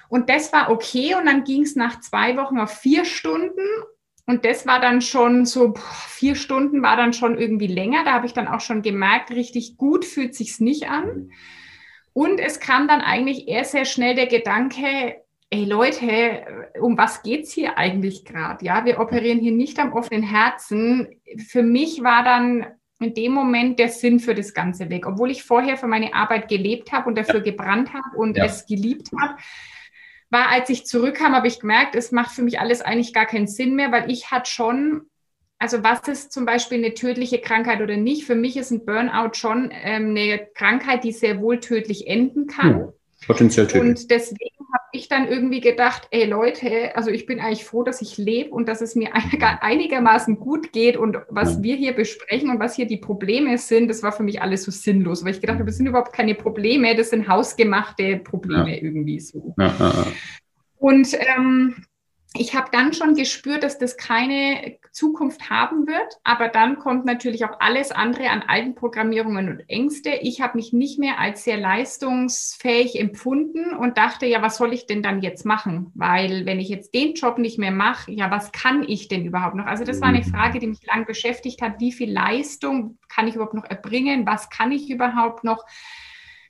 Und 0.08 0.30
das 0.30 0.52
war 0.54 0.70
okay. 0.70 1.14
Und 1.14 1.26
dann 1.26 1.44
ging 1.44 1.62
es 1.62 1.76
nach 1.76 2.00
zwei 2.00 2.36
Wochen 2.38 2.58
auf 2.58 2.72
vier 2.72 3.04
Stunden. 3.04 3.66
Und 4.26 4.46
das 4.46 4.66
war 4.66 4.80
dann 4.80 5.02
schon 5.02 5.44
so, 5.44 5.74
vier 6.08 6.34
Stunden 6.34 6.82
war 6.82 6.96
dann 6.96 7.12
schon 7.12 7.38
irgendwie 7.38 7.66
länger. 7.66 8.04
Da 8.04 8.12
habe 8.12 8.26
ich 8.26 8.32
dann 8.32 8.48
auch 8.48 8.60
schon 8.60 8.80
gemerkt, 8.80 9.30
richtig 9.30 9.76
gut 9.76 10.06
fühlt 10.06 10.34
sich's 10.34 10.60
nicht 10.60 10.88
an. 10.88 11.30
Und 12.14 12.40
es 12.40 12.58
kam 12.58 12.88
dann 12.88 13.00
eigentlich 13.00 13.48
eher 13.48 13.64
sehr 13.64 13.84
schnell 13.84 14.14
der 14.14 14.26
Gedanke, 14.26 15.21
ey 15.52 15.66
Leute, 15.66 16.70
um 16.80 16.96
was 16.96 17.22
geht's 17.22 17.52
hier 17.52 17.76
eigentlich 17.76 18.24
gerade? 18.24 18.64
Ja, 18.64 18.86
wir 18.86 18.98
operieren 18.98 19.38
hier 19.38 19.52
nicht 19.52 19.78
am 19.78 19.92
offenen 19.92 20.22
Herzen. 20.22 21.20
Für 21.46 21.62
mich 21.62 22.02
war 22.02 22.24
dann 22.24 22.66
in 23.00 23.12
dem 23.12 23.32
Moment 23.32 23.78
der 23.78 23.90
Sinn 23.90 24.18
für 24.18 24.34
das 24.34 24.54
Ganze 24.54 24.88
weg, 24.88 25.06
obwohl 25.06 25.30
ich 25.30 25.42
vorher 25.42 25.76
für 25.76 25.88
meine 25.88 26.14
Arbeit 26.14 26.48
gelebt 26.48 26.92
habe 26.92 27.08
und 27.08 27.18
dafür 27.18 27.44
ja. 27.44 27.50
gebrannt 27.50 27.92
habe 27.92 28.16
und 28.16 28.38
ja. 28.38 28.46
es 28.46 28.66
geliebt 28.66 29.10
habe. 29.20 29.36
War, 30.30 30.48
als 30.48 30.70
ich 30.70 30.86
zurückkam, 30.86 31.34
habe 31.34 31.48
ich 31.48 31.60
gemerkt, 31.60 31.96
es 31.96 32.12
macht 32.12 32.30
für 32.30 32.42
mich 32.42 32.58
alles 32.58 32.80
eigentlich 32.80 33.12
gar 33.12 33.26
keinen 33.26 33.46
Sinn 33.46 33.74
mehr, 33.74 33.92
weil 33.92 34.10
ich 34.10 34.30
hatte 34.30 34.50
schon, 34.50 35.02
also 35.58 35.84
was 35.84 36.08
ist 36.08 36.32
zum 36.32 36.46
Beispiel 36.46 36.78
eine 36.78 36.94
tödliche 36.94 37.40
Krankheit 37.40 37.82
oder 37.82 37.98
nicht? 37.98 38.24
Für 38.24 38.36
mich 38.36 38.56
ist 38.56 38.70
ein 38.70 38.86
Burnout 38.86 39.34
schon 39.34 39.70
ähm, 39.70 40.10
eine 40.10 40.46
Krankheit, 40.54 41.04
die 41.04 41.12
sehr 41.12 41.42
wohl 41.42 41.60
tödlich 41.60 42.06
enden 42.06 42.46
kann. 42.46 42.94
Ja, 43.22 43.26
potenziell 43.26 43.66
tödlich. 43.66 44.00
Und 44.00 44.10
deswegen 44.10 44.56
habe 44.72 44.84
ich 44.92 45.08
dann 45.08 45.28
irgendwie 45.28 45.60
gedacht, 45.60 46.08
ey 46.10 46.24
Leute, 46.24 46.96
also 46.96 47.10
ich 47.10 47.26
bin 47.26 47.40
eigentlich 47.40 47.64
froh, 47.64 47.82
dass 47.82 48.02
ich 48.02 48.18
lebe 48.18 48.50
und 48.50 48.68
dass 48.68 48.80
es 48.80 48.94
mir 48.94 49.10
einigermaßen 49.60 50.38
gut 50.38 50.72
geht 50.72 50.96
und 50.96 51.18
was 51.28 51.62
wir 51.62 51.76
hier 51.76 51.94
besprechen 51.94 52.50
und 52.50 52.60
was 52.60 52.74
hier 52.76 52.86
die 52.86 52.96
Probleme 52.96 53.58
sind, 53.58 53.88
das 53.88 54.02
war 54.02 54.12
für 54.12 54.22
mich 54.22 54.42
alles 54.42 54.64
so 54.64 54.70
sinnlos, 54.70 55.24
weil 55.24 55.32
ich 55.32 55.40
gedacht 55.40 55.58
habe, 55.58 55.66
das 55.66 55.76
sind 55.76 55.86
überhaupt 55.86 56.12
keine 56.12 56.34
Probleme, 56.34 56.94
das 56.96 57.10
sind 57.10 57.28
hausgemachte 57.28 58.18
Probleme 58.18 58.76
ja. 58.76 58.82
irgendwie 58.82 59.20
so. 59.20 59.54
Ja, 59.58 59.74
ja, 59.78 60.06
und 60.78 61.14
ähm, 61.14 61.76
ich 62.34 62.54
habe 62.54 62.68
dann 62.72 62.94
schon 62.94 63.14
gespürt, 63.14 63.62
dass 63.62 63.78
das 63.78 63.96
keine 63.96 64.78
Zukunft 64.90 65.50
haben 65.50 65.86
wird, 65.86 66.18
aber 66.24 66.48
dann 66.48 66.78
kommt 66.78 67.04
natürlich 67.04 67.44
auch 67.44 67.60
alles 67.60 67.90
andere 67.90 68.30
an 68.30 68.42
alten 68.42 68.74
Programmierungen 68.74 69.48
und 69.50 69.68
Ängste. 69.68 70.10
Ich 70.22 70.40
habe 70.40 70.56
mich 70.56 70.72
nicht 70.72 70.98
mehr 70.98 71.18
als 71.18 71.44
sehr 71.44 71.58
leistungsfähig 71.58 72.98
empfunden 72.98 73.74
und 73.74 73.98
dachte, 73.98 74.26
ja, 74.26 74.40
was 74.40 74.56
soll 74.56 74.72
ich 74.72 74.86
denn 74.86 75.02
dann 75.02 75.20
jetzt 75.20 75.44
machen? 75.44 75.90
Weil 75.94 76.46
wenn 76.46 76.58
ich 76.58 76.68
jetzt 76.68 76.94
den 76.94 77.14
Job 77.14 77.38
nicht 77.38 77.58
mehr 77.58 77.70
mache, 77.70 78.10
ja, 78.12 78.30
was 78.30 78.50
kann 78.52 78.82
ich 78.86 79.08
denn 79.08 79.26
überhaupt 79.26 79.54
noch? 79.54 79.66
Also 79.66 79.84
das 79.84 80.00
war 80.00 80.08
eine 80.08 80.20
mhm. 80.20 80.30
Frage, 80.30 80.58
die 80.58 80.66
mich 80.66 80.86
lang 80.86 81.04
beschäftigt 81.04 81.60
hat. 81.60 81.80
Wie 81.80 81.92
viel 81.92 82.10
Leistung 82.10 82.98
kann 83.08 83.28
ich 83.28 83.34
überhaupt 83.34 83.54
noch 83.54 83.64
erbringen? 83.64 84.26
Was 84.26 84.48
kann 84.48 84.72
ich 84.72 84.88
überhaupt 84.90 85.44
noch? 85.44 85.64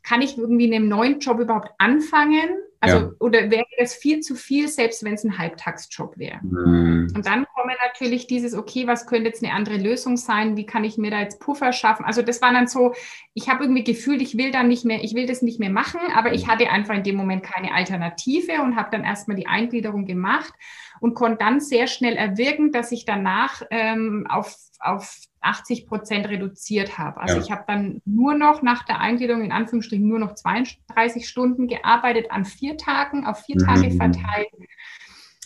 Kann 0.05 0.23
ich 0.23 0.39
irgendwie 0.39 0.67
in 0.67 0.75
einem 0.75 0.89
neuen 0.89 1.19
Job 1.21 1.41
überhaupt 1.41 1.71
anfangen? 1.79 2.51
Also, 2.83 2.97
ja. 2.97 3.11
oder 3.21 3.49
wäre 3.49 3.65
das 3.79 3.95
viel 3.95 4.21
zu 4.21 4.35
viel, 4.35 4.67
selbst 4.67 5.05
wenn 5.05 5.15
es 5.15 5.23
ein 5.23 5.39
Halbtagsjob 5.39 6.19
wäre? 6.19 6.41
Mhm. 6.43 7.13
Und 7.15 7.27
dann 7.27 7.47
komme 7.55 7.75
natürlich 7.87 8.27
dieses, 8.27 8.55
okay, 8.55 8.89
was 8.89 9.07
könnte 9.07 9.29
jetzt 9.29 9.45
eine 9.45 9.55
andere 9.55 9.77
Lösung 9.77 10.17
sein? 10.17 10.57
Wie 10.57 10.67
kann 10.67 10.83
ich 10.83 10.99
mir 10.99 11.13
da 11.13 11.21
jetzt 11.21 11.39
Puffer 11.39 11.73
schaffen? 11.73 12.05
Also, 12.05 12.23
das 12.23 12.43
war 12.43 12.53
dann 12.53 12.67
so, 12.67 12.93
ich 13.35 13.49
habe 13.49 13.63
irgendwie 13.63 13.85
gefühlt, 13.85 14.21
ich 14.21 14.37
will 14.37 14.51
dann 14.51 14.67
nicht 14.67 14.85
mehr, 14.85 15.05
ich 15.05 15.15
will 15.15 15.27
das 15.27 15.43
nicht 15.43 15.61
mehr 15.61 15.71
machen, 15.71 16.01
aber 16.13 16.33
ich 16.35 16.49
hatte 16.49 16.71
einfach 16.71 16.97
in 16.97 17.05
dem 17.05 17.15
Moment 17.15 17.45
keine 17.45 17.73
Alternative 17.73 18.61
und 18.63 18.75
habe 18.75 18.89
dann 18.91 19.05
erstmal 19.05 19.37
die 19.37 19.47
Eingliederung 19.47 20.05
gemacht 20.05 20.53
und 20.99 21.15
konnte 21.15 21.39
dann 21.39 21.61
sehr 21.61 21.87
schnell 21.87 22.17
erwirken, 22.17 22.73
dass 22.73 22.91
ich 22.91 23.05
danach 23.05 23.63
ähm, 23.71 24.27
auf, 24.29 24.57
auf 24.81 25.21
80 25.43 25.87
Prozent 25.87 26.29
reduziert 26.29 26.99
habe. 26.99 27.21
Also 27.21 27.37
ja. 27.37 27.43
ich 27.43 27.51
habe 27.51 27.65
dann 27.67 28.01
nur 28.05 28.35
noch 28.35 28.63
nach 28.63 28.85
der 28.85 29.01
Eingliederung 29.01 29.43
in 29.43 29.53
Anführungsstrichen 29.53 30.07
nur 30.07 30.19
noch 30.19 30.35
32 30.35 31.29
Stunden 31.29 31.69
gearbeitet 31.69 32.31
an 32.31 32.45
vier 32.45 32.77
Tagen, 32.77 33.27
auf 33.27 33.45
vier 33.45 33.57
mhm. 33.61 33.67
Tage 33.67 33.91
verteilt 33.91 34.49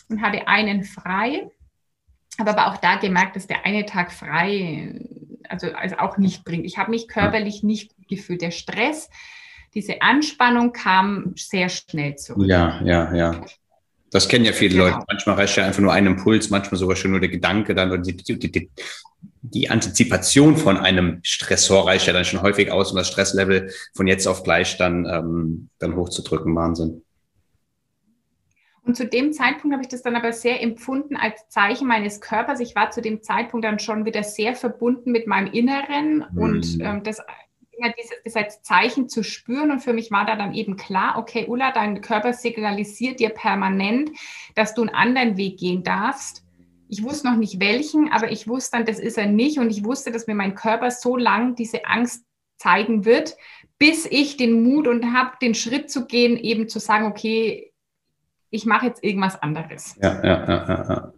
und 0.09 0.23
hatte 0.23 0.49
einen 0.49 0.85
frei. 0.85 1.51
Habe 2.39 2.51
aber 2.51 2.67
auch 2.67 2.77
da 2.77 2.97
gemerkt, 2.97 3.37
dass 3.37 3.47
der 3.47 3.65
eine 3.65 3.87
Tag 3.87 4.13
frei 4.13 5.01
also, 5.49 5.69
also 5.73 5.97
auch 5.97 6.19
nicht 6.19 6.45
bringt. 6.45 6.67
Ich 6.67 6.79
habe 6.79 6.91
mich 6.91 7.09
körperlich 7.09 7.63
nicht 7.63 7.95
gut 7.97 8.09
gefühlt. 8.09 8.43
Der 8.43 8.51
Stress, 8.51 9.09
diese 9.75 10.03
Anspannung 10.03 10.73
kam 10.73 11.33
sehr 11.37 11.69
schnell 11.69 12.17
zurück. 12.17 12.47
Ja, 12.47 12.81
ja, 12.85 13.15
ja. 13.15 13.45
Das 14.11 14.29
kennen 14.29 14.45
ja 14.45 14.53
viele 14.53 14.75
genau. 14.75 14.85
Leute. 14.87 15.05
Manchmal 15.09 15.37
reicht 15.37 15.57
ja 15.57 15.67
einfach 15.67 15.83
nur 15.83 15.93
ein 15.93 16.07
Impuls, 16.07 16.51
manchmal 16.51 16.79
sogar 16.79 16.97
schon 16.97 17.11
nur 17.11 17.21
der 17.21 17.29
Gedanke 17.29 17.75
dann 17.75 17.91
oder 17.91 18.03
die, 18.03 18.17
die, 18.17 18.39
die, 18.39 18.71
die 19.51 19.71
Antizipation 19.71 20.57
von 20.57 20.77
einem 20.77 21.21
Stressor 21.23 21.87
reicht 21.87 22.07
ja 22.07 22.13
dann 22.13 22.25
schon 22.25 22.43
häufig 22.43 22.71
aus, 22.71 22.91
um 22.91 22.97
das 22.97 23.09
Stresslevel 23.09 23.71
von 23.95 24.07
jetzt 24.07 24.27
auf 24.27 24.43
gleich 24.43 24.77
dann, 24.77 25.07
ähm, 25.07 25.69
dann 25.79 25.97
hochzudrücken. 25.97 26.55
Wahnsinn. 26.55 27.03
Und 28.83 28.97
zu 28.97 29.05
dem 29.05 29.33
Zeitpunkt 29.33 29.75
habe 29.75 29.83
ich 29.83 29.89
das 29.89 30.03
dann 30.03 30.15
aber 30.15 30.33
sehr 30.33 30.63
empfunden 30.63 31.17
als 31.17 31.49
Zeichen 31.49 31.89
meines 31.89 32.21
Körpers. 32.21 32.61
Ich 32.61 32.77
war 32.77 32.91
zu 32.93 33.03
dem 33.03 33.21
Zeitpunkt 33.21 33.65
dann 33.65 33.81
schon 33.81 34.05
wieder 34.05 34.23
sehr 34.23 34.55
verbunden 34.55 35.11
mit 35.11 35.27
meinem 35.27 35.53
Inneren 35.53 36.25
mhm. 36.31 36.39
und 36.39 36.79
ähm, 36.81 37.03
das 37.03 37.21
dieses, 38.25 38.37
als 38.37 38.63
Zeichen 38.63 39.09
zu 39.09 39.23
spüren. 39.23 39.71
Und 39.71 39.81
für 39.81 39.93
mich 39.93 40.11
war 40.11 40.25
da 40.25 40.37
dann 40.37 40.55
eben 40.55 40.77
klar, 40.77 41.17
okay, 41.19 41.47
Ulla, 41.47 41.73
dein 41.73 42.01
Körper 42.01 42.33
signalisiert 42.33 43.21
dir 43.21 43.31
permanent, 43.31 44.11
dass 44.55 44.75
du 44.75 44.83
einen 44.83 44.95
anderen 44.95 45.37
Weg 45.37 45.59
gehen 45.59 45.83
darfst. 45.83 46.46
Ich 46.89 47.03
wusste 47.03 47.29
noch 47.29 47.37
nicht 47.37 47.61
welchen, 47.61 48.11
aber 48.13 48.31
ich 48.31 48.49
wusste 48.49 48.77
dann, 48.77 48.87
das 48.87 48.99
ist 48.99 49.19
er 49.19 49.27
nicht. 49.27 49.59
Und 49.59 49.71
ich 49.71 49.85
wusste, 49.85 50.13
dass 50.13 50.27
mir 50.27 50.35
mein 50.35 50.55
Körper 50.55 50.91
so 50.91 51.17
lang 51.17 51.55
diese 51.55 51.85
Angst 51.85 52.25
zeigen 52.59 53.05
wird, 53.05 53.37
bis 53.79 54.07
ich 54.07 54.37
den 54.37 54.63
Mut 54.63 54.87
und 54.89 55.13
habe, 55.13 55.33
den 55.43 55.55
Schritt 55.55 55.91
zu 55.91 56.07
gehen, 56.07 56.37
eben 56.37 56.69
zu 56.69 56.79
sagen, 56.79 57.07
okay, 57.07 57.73
ich 58.51 58.65
mache 58.65 58.87
jetzt 58.87 59.05
irgendwas 59.05 59.41
anderes. 59.43 59.97
Ja, 60.01 60.25
ja, 60.25 60.49
ja, 60.49 60.87
ja. 60.89 61.13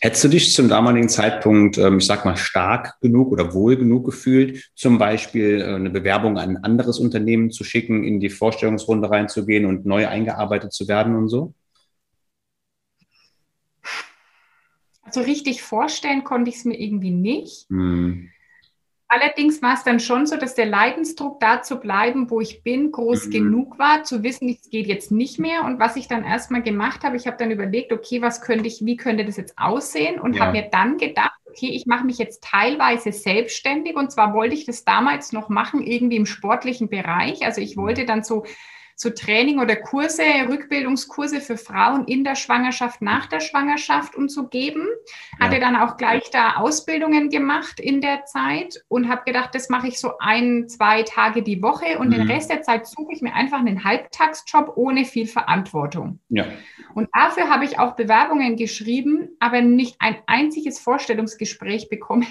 Hättest 0.00 0.24
du 0.24 0.28
dich 0.28 0.52
zum 0.54 0.68
damaligen 0.68 1.08
Zeitpunkt, 1.08 1.76
ähm, 1.76 1.98
ich 1.98 2.06
sag 2.06 2.24
mal, 2.24 2.36
stark 2.36 3.00
genug 3.00 3.32
oder 3.32 3.52
wohl 3.52 3.76
genug 3.76 4.04
gefühlt, 4.04 4.70
zum 4.76 4.98
Beispiel 4.98 5.60
äh, 5.60 5.74
eine 5.74 5.90
Bewerbung 5.90 6.38
an 6.38 6.56
ein 6.56 6.64
anderes 6.64 7.00
Unternehmen 7.00 7.50
zu 7.50 7.64
schicken, 7.64 8.04
in 8.04 8.20
die 8.20 8.30
Vorstellungsrunde 8.30 9.10
reinzugehen 9.10 9.66
und 9.66 9.84
neu 9.84 10.06
eingearbeitet 10.06 10.72
zu 10.72 10.86
werden 10.86 11.16
und 11.16 11.28
so? 11.28 11.54
Also 15.14 15.28
richtig 15.28 15.62
vorstellen 15.62 16.24
konnte 16.24 16.48
ich 16.48 16.56
es 16.56 16.64
mir 16.64 16.80
irgendwie 16.80 17.10
nicht. 17.10 17.68
Hm. 17.68 18.30
Allerdings 19.08 19.60
war 19.60 19.74
es 19.74 19.84
dann 19.84 20.00
schon 20.00 20.24
so, 20.24 20.38
dass 20.38 20.54
der 20.54 20.64
Leidensdruck 20.64 21.38
da 21.38 21.60
zu 21.60 21.76
bleiben, 21.76 22.30
wo 22.30 22.40
ich 22.40 22.62
bin, 22.62 22.92
groß 22.92 23.26
mhm. 23.26 23.30
genug 23.30 23.78
war, 23.78 24.04
zu 24.04 24.22
wissen, 24.22 24.48
es 24.48 24.70
geht 24.70 24.86
jetzt 24.86 25.12
nicht 25.12 25.38
mehr. 25.38 25.64
Und 25.64 25.78
was 25.78 25.96
ich 25.96 26.08
dann 26.08 26.24
erstmal 26.24 26.62
gemacht 26.62 27.04
habe, 27.04 27.18
ich 27.18 27.26
habe 27.26 27.36
dann 27.36 27.50
überlegt, 27.50 27.92
okay, 27.92 28.22
was 28.22 28.40
könnte 28.40 28.66
ich, 28.68 28.86
wie 28.86 28.96
könnte 28.96 29.26
das 29.26 29.36
jetzt 29.36 29.58
aussehen? 29.58 30.18
Und 30.18 30.36
ja. 30.36 30.46
habe 30.46 30.52
mir 30.52 30.70
dann 30.72 30.96
gedacht, 30.96 31.38
okay, 31.44 31.68
ich 31.68 31.84
mache 31.84 32.06
mich 32.06 32.16
jetzt 32.16 32.42
teilweise 32.42 33.12
selbstständig. 33.12 33.96
Und 33.96 34.10
zwar 34.10 34.32
wollte 34.32 34.54
ich 34.54 34.64
das 34.64 34.86
damals 34.86 35.32
noch 35.32 35.50
machen, 35.50 35.86
irgendwie 35.86 36.16
im 36.16 36.24
sportlichen 36.24 36.88
Bereich. 36.88 37.44
Also 37.44 37.60
ich 37.60 37.76
wollte 37.76 38.06
dann 38.06 38.22
so 38.22 38.46
so 39.02 39.10
Training 39.10 39.58
oder 39.58 39.76
Kurse, 39.76 40.22
Rückbildungskurse 40.48 41.40
für 41.40 41.56
Frauen 41.56 42.04
in 42.06 42.24
der 42.24 42.36
Schwangerschaft, 42.36 43.02
nach 43.02 43.26
der 43.26 43.40
Schwangerschaft 43.40 44.14
und 44.14 44.28
zu 44.28 44.48
geben. 44.48 44.86
Hatte 45.40 45.58
dann 45.58 45.76
auch 45.76 45.96
gleich 45.96 46.30
da 46.30 46.54
Ausbildungen 46.56 47.28
gemacht 47.28 47.80
in 47.80 48.00
der 48.00 48.24
Zeit 48.24 48.82
und 48.88 49.08
habe 49.08 49.22
gedacht, 49.26 49.54
das 49.54 49.68
mache 49.68 49.88
ich 49.88 49.98
so 49.98 50.12
ein, 50.18 50.68
zwei 50.68 51.02
Tage 51.02 51.42
die 51.42 51.62
Woche 51.62 51.98
und 51.98 52.08
mhm. 52.08 52.12
den 52.12 52.30
Rest 52.30 52.50
der 52.50 52.62
Zeit 52.62 52.86
suche 52.86 53.12
ich 53.12 53.22
mir 53.22 53.34
einfach 53.34 53.58
einen 53.58 53.84
Halbtagsjob 53.84 54.72
ohne 54.76 55.04
viel 55.04 55.26
Verantwortung. 55.26 56.20
Ja. 56.28 56.46
Und 56.94 57.08
dafür 57.12 57.50
habe 57.50 57.64
ich 57.64 57.78
auch 57.78 57.96
Bewerbungen 57.96 58.56
geschrieben, 58.56 59.30
aber 59.40 59.62
nicht 59.62 59.96
ein 59.98 60.16
einziges 60.26 60.78
Vorstellungsgespräch 60.78 61.88
bekommen. 61.88 62.26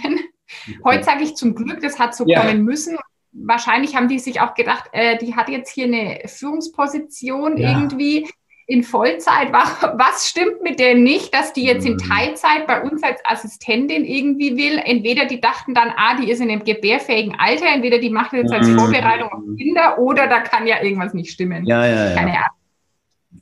Heute 0.84 1.04
sage 1.04 1.24
ich 1.24 1.36
zum 1.36 1.56
Glück, 1.56 1.82
das 1.82 1.98
hat 2.00 2.16
so 2.16 2.26
ja. 2.28 2.42
kommen 2.42 2.64
müssen 2.64 2.98
wahrscheinlich 3.34 3.96
haben 3.96 4.08
die 4.08 4.20
sich 4.20 4.42
auch 4.42 4.54
gedacht, 4.54 4.90
äh, 4.92 5.18
die 5.18 5.36
hat 5.36 5.50
jetzt 5.50 5.72
hier 5.72 5.86
eine 5.86 6.22
Führungsposition 6.28 7.58
ja. 7.58 7.72
irgendwie 7.72 8.28
in 8.68 8.84
Vollzeit. 8.84 9.52
Was 9.52 10.30
stimmt 10.30 10.62
mit 10.62 10.80
der 10.80 10.96
nicht, 10.96 11.34
dass 11.34 11.54
die 11.54 11.66
jetzt 11.66 11.86
in 11.86 11.94
mhm. 11.94 11.98
Teilzeit 11.98 12.68
bei 12.68 12.82
uns 12.82 13.04
als 13.04 13.20
Assistentin 13.26 14.06
irgendwie 14.06 14.56
will? 14.56 14.82
Entweder 14.84 15.26
die 15.26 15.42
dachten 15.42 15.74
dann, 15.74 15.92
ah, 15.96 16.16
die 16.16 16.30
ist 16.30 16.42
in 16.42 16.50
einem 16.50 16.64
gebärfähigen 16.64 17.36
Alter, 17.38 17.66
entweder 17.74 18.00
die 18.00 18.10
macht 18.10 18.34
jetzt 18.34 18.52
als 18.52 18.68
mhm. 18.68 18.80
Vorbereitung 18.80 19.30
auf 19.30 19.44
Kinder 19.58 20.00
oder 20.00 20.28
da 20.28 20.40
kann 20.40 20.68
ja 20.68 20.82
irgendwas 20.82 21.14
nicht 21.14 21.32
stimmen. 21.32 21.66
Ja, 21.66 21.86
ja, 21.86 22.10
ja. 22.10 22.16
Keine 22.16 22.32
Ahnung. 22.32 22.58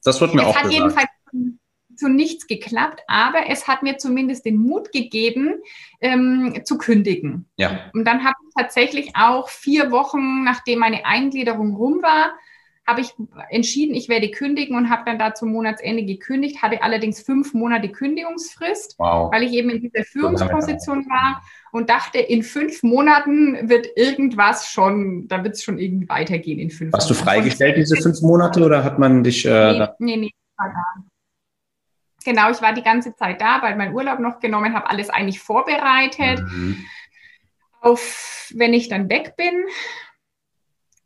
Das 0.04 0.20
wird 0.22 0.34
mir 0.34 0.42
es 0.42 0.48
auch 0.48 0.62
gesagt. 0.64 1.10
Zu 2.00 2.08
nichts 2.08 2.47
geklappt, 2.47 3.02
aber 3.08 3.50
es 3.50 3.68
hat 3.68 3.84
mir 3.84 3.97
zumindest 3.97 4.45
den 4.45 4.58
Mut 4.58 4.91
gegeben, 4.91 5.62
ähm, 6.02 6.62
zu 6.64 6.78
kündigen. 6.78 7.47
Ja. 7.58 7.91
Und 7.93 8.06
dann 8.06 8.24
habe 8.24 8.36
ich 8.47 8.54
tatsächlich 8.56 9.12
auch 9.16 9.50
vier 9.50 9.91
Wochen, 9.91 10.43
nachdem 10.43 10.80
meine 10.80 11.06
Eingliederung 11.06 11.76
rum 11.76 12.02
war, 12.02 12.32
habe 12.88 13.02
ich 13.02 13.14
entschieden, 13.52 13.93
ich 13.93 14.10
werde 14.10 14.32
kündigen 14.32 14.76
und 14.76 14.89
habe 14.89 15.04
dann 15.06 15.20
da 15.20 15.36
zum 15.36 15.52
Monatsende 15.52 16.04
gekündigt, 16.04 16.64
hatte 16.64 16.82
allerdings 16.82 17.22
fünf 17.22 17.54
Monate 17.54 17.89
Kündigungsfrist, 17.89 18.95
wow. 18.97 19.32
weil 19.32 19.43
ich 19.43 19.54
eben 19.54 19.70
in 19.70 19.82
dieser 19.82 20.04
Führungsposition 20.04 21.06
war 21.08 21.43
und 21.72 21.89
dachte, 21.91 22.18
in 22.18 22.41
fünf 22.41 22.82
Monaten 22.82 23.70
wird 23.70 23.88
irgendwas 23.95 24.72
schon, 24.72 25.28
da 25.28 25.43
wird 25.43 25.54
es 25.54 25.64
schon 25.64 25.78
irgendwie 25.78 26.10
weitergehen 26.10 26.58
in 26.58 26.72
fünf 26.72 26.91
Warst 26.93 27.10
Monaten. 27.10 27.26
du 27.26 27.32
freigestellt 27.32 27.78
diese 27.78 27.95
fünf 27.97 28.22
Monate 28.22 28.64
oder 28.66 28.84
hat 28.84 28.97
man 28.97 29.24
dich... 29.24 29.45
Äh, 29.45 29.74
nee, 29.74 29.88
nee, 30.00 30.18
nee, 30.18 30.32
war 30.58 30.70
da. 30.70 31.09
Genau, 32.26 32.51
ich 32.51 32.61
war 32.61 32.74
die 32.74 32.84
ganze 32.84 33.15
Zeit 33.15 33.39
da, 33.41 33.61
weil 33.61 33.76
mein 33.76 33.93
Urlaub 33.93 34.20
noch 34.20 34.39
genommen 34.39 34.74
habe, 34.74 34.89
alles 34.89 35.09
eigentlich 35.09 35.39
vorbereitet 35.39 36.41
mhm. 36.41 36.86
auf, 37.82 38.51
wenn 38.53 38.74
ich 38.74 38.89
dann 38.89 39.09
weg 39.09 39.36
bin. 39.38 39.65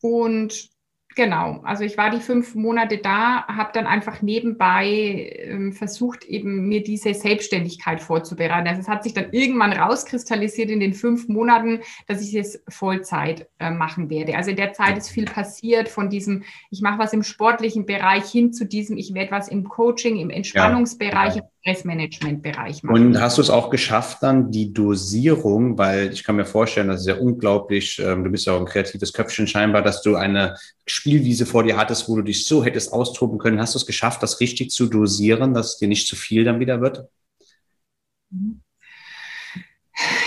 Und 0.02 0.73
Genau, 1.16 1.60
also 1.64 1.84
ich 1.84 1.98
war 1.98 2.10
die 2.10 2.20
fünf 2.20 2.56
Monate 2.56 2.98
da, 2.98 3.46
habe 3.48 3.70
dann 3.74 3.86
einfach 3.86 4.22
nebenbei 4.22 5.32
ähm, 5.44 5.72
versucht, 5.72 6.24
eben 6.26 6.68
mir 6.68 6.82
diese 6.82 7.14
Selbstständigkeit 7.14 8.02
vorzubereiten. 8.02 8.68
Also 8.68 8.82
es 8.82 8.88
hat 8.88 9.04
sich 9.04 9.14
dann 9.14 9.32
irgendwann 9.32 9.74
rauskristallisiert 9.74 10.72
in 10.72 10.80
den 10.80 10.94
fünf 10.94 11.28
Monaten, 11.28 11.82
dass 12.08 12.22
ich 12.22 12.34
es 12.34 12.64
Vollzeit 12.68 13.48
äh, 13.60 13.70
machen 13.70 14.10
werde. 14.10 14.36
Also 14.36 14.50
in 14.52 14.56
der 14.56 14.74
Zeit 14.74 14.98
ist 14.98 15.10
viel 15.10 15.26
passiert 15.26 15.88
von 15.88 16.10
diesem, 16.10 16.44
ich 16.72 16.82
mache 16.82 16.98
was 16.98 17.14
im 17.14 17.24
sportlichen 17.24 17.86
Bereich 17.86 18.26
hin 18.26 18.52
zu 18.52 18.66
diesem, 18.66 18.98
ich 18.98 19.14
werde 19.14 19.32
was 19.32 19.48
im 19.50 19.66
Coaching, 19.70 20.18
im 20.18 20.32
Entspannungsbereich, 20.32 21.36
ja, 21.36 21.42
ja. 21.42 21.50
Stressmanagement-Bereich 21.64 22.84
machen. 22.84 22.96
Und 22.96 23.22
hast 23.22 23.38
du 23.38 23.42
es 23.42 23.50
auch 23.50 23.70
geschafft, 23.70 24.18
dann 24.22 24.52
die 24.52 24.74
Dosierung, 24.74 25.78
weil 25.78 26.12
ich 26.12 26.24
kann 26.24 26.36
mir 26.36 26.46
vorstellen, 26.46 26.90
das 26.90 27.02
ist 27.02 27.08
ja 27.08 27.16
unglaublich, 27.16 28.00
ähm, 28.00 28.24
du 28.24 28.30
bist 28.30 28.46
ja 28.46 28.54
auch 28.54 28.60
ein 28.60 28.66
kreatives 28.66 29.14
Köpfchen 29.14 29.48
scheinbar, 29.48 29.82
dass 29.82 30.02
du 30.02 30.16
eine 30.16 30.58
Spielwiese 30.86 31.46
vor 31.46 31.64
dir 31.64 31.78
hattest, 31.78 32.10
wo 32.10 32.18
du 32.18 32.22
dich 32.22 32.46
so 32.46 32.64
hättest 32.64 32.92
austoben 32.92 33.38
können. 33.38 33.62
Hast 33.62 33.76
du 33.76 33.80
es 33.80 33.86
geschafft, 33.86 34.22
das 34.22 34.42
richtig 34.42 34.72
zu 34.72 34.88
dosieren, 34.88 35.54
dass 35.54 35.74
es 35.74 35.78
dir 35.78 35.88
nicht 35.88 36.08
zu 36.08 36.18
viel 36.18 36.44
dann 36.44 36.60
wieder 36.60 36.82
wird? 36.82 37.08
Mhm. 38.30 38.63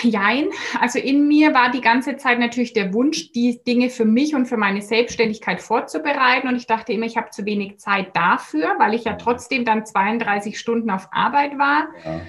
Jein. 0.03 0.49
Also 0.81 0.99
in 0.99 1.27
mir 1.27 1.55
war 1.55 1.70
die 1.70 1.81
ganze 1.81 2.16
Zeit 2.16 2.39
natürlich 2.39 2.72
der 2.72 2.93
Wunsch, 2.93 3.33
die 3.33 3.61
Dinge 3.66 3.91
für 3.91 4.05
mich 4.05 4.35
und 4.35 4.47
für 4.47 4.57
meine 4.57 4.83
Selbstständigkeit 4.83 5.61
vorzubereiten. 5.61 6.49
Und 6.49 6.57
ich 6.57 6.66
dachte 6.66 6.93
immer, 6.93 7.07
ich 7.07 7.16
habe 7.16 7.31
zu 7.31 7.45
wenig 7.45 7.79
Zeit 7.79 8.14
dafür, 8.16 8.74
weil 8.79 8.95
ich 8.95 9.05
ja 9.05 9.14
trotzdem 9.14 9.64
dann 9.64 9.87
32 9.87 10.59
Stunden 10.59 10.91
auf 10.91 11.09
Arbeit 11.12 11.59
war. 11.59 11.89
Ja. 12.05 12.20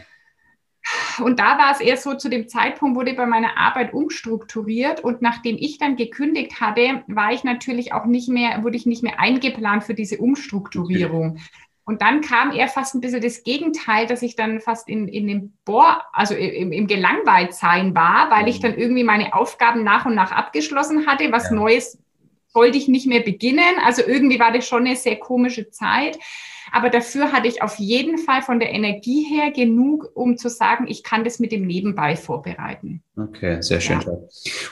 Und 1.19 1.39
da 1.39 1.57
war 1.57 1.71
es 1.71 1.81
eher 1.81 1.97
so, 1.97 2.13
zu 2.13 2.29
dem 2.29 2.47
Zeitpunkt 2.47 2.95
wurde 2.95 3.13
bei 3.13 3.25
meiner 3.25 3.57
Arbeit 3.57 3.93
umstrukturiert 3.93 5.01
und 5.01 5.21
nachdem 5.21 5.57
ich 5.57 5.77
dann 5.77 5.95
gekündigt 5.95 6.61
hatte, 6.61 7.03
war 7.07 7.33
ich 7.33 7.43
natürlich 7.43 7.93
auch 7.93 8.05
nicht 8.05 8.29
mehr, 8.29 8.63
wurde 8.63 8.77
ich 8.77 8.85
nicht 8.85 9.03
mehr 9.03 9.19
eingeplant 9.19 9.83
für 9.83 9.93
diese 9.93 10.17
Umstrukturierung. 10.17 11.31
Okay. 11.31 11.41
Und 11.87 12.01
dann 12.01 12.19
kam 12.19 12.51
eher 12.51 12.67
fast 12.67 12.95
ein 12.95 12.99
bisschen 12.99 13.21
das 13.21 13.43
Gegenteil, 13.43 14.07
dass 14.07 14.21
ich 14.21 14.35
dann 14.35 14.59
fast 14.59 14.89
in, 14.89 15.07
in 15.07 15.25
dem 15.25 15.53
Bohr, 15.63 16.03
also 16.11 16.35
im, 16.35 16.73
im 16.73 16.85
Gelangweiltsein 16.85 17.95
war, 17.95 18.29
weil 18.29 18.49
ich 18.49 18.57
mhm. 18.57 18.63
dann 18.63 18.77
irgendwie 18.77 19.05
meine 19.05 19.33
Aufgaben 19.33 19.85
nach 19.85 20.05
und 20.05 20.13
nach 20.13 20.33
abgeschlossen 20.33 21.07
hatte, 21.07 21.31
was 21.31 21.49
ja. 21.49 21.55
Neues 21.55 21.97
sollte 22.57 22.79
ich 22.79 22.87
nicht 22.87 23.05
mehr 23.05 23.21
beginnen. 23.21 23.75
Also 23.85 24.01
irgendwie 24.01 24.39
war 24.39 24.51
das 24.51 24.67
schon 24.67 24.87
eine 24.87 24.95
sehr 24.95 25.17
komische 25.17 25.69
Zeit. 25.69 26.17
Aber 26.71 26.89
dafür 26.89 27.31
hatte 27.31 27.47
ich 27.47 27.61
auf 27.61 27.77
jeden 27.77 28.17
Fall 28.17 28.41
von 28.41 28.59
der 28.59 28.73
Energie 28.73 29.23
her 29.23 29.51
genug, 29.51 30.09
um 30.15 30.37
zu 30.37 30.49
sagen, 30.49 30.87
ich 30.87 31.03
kann 31.03 31.23
das 31.23 31.37
mit 31.39 31.51
dem 31.51 31.67
Nebenbei 31.67 32.15
vorbereiten. 32.15 33.03
Okay, 33.15 33.61
sehr 33.61 33.79
schön. 33.79 34.01
Ja. 34.01 34.11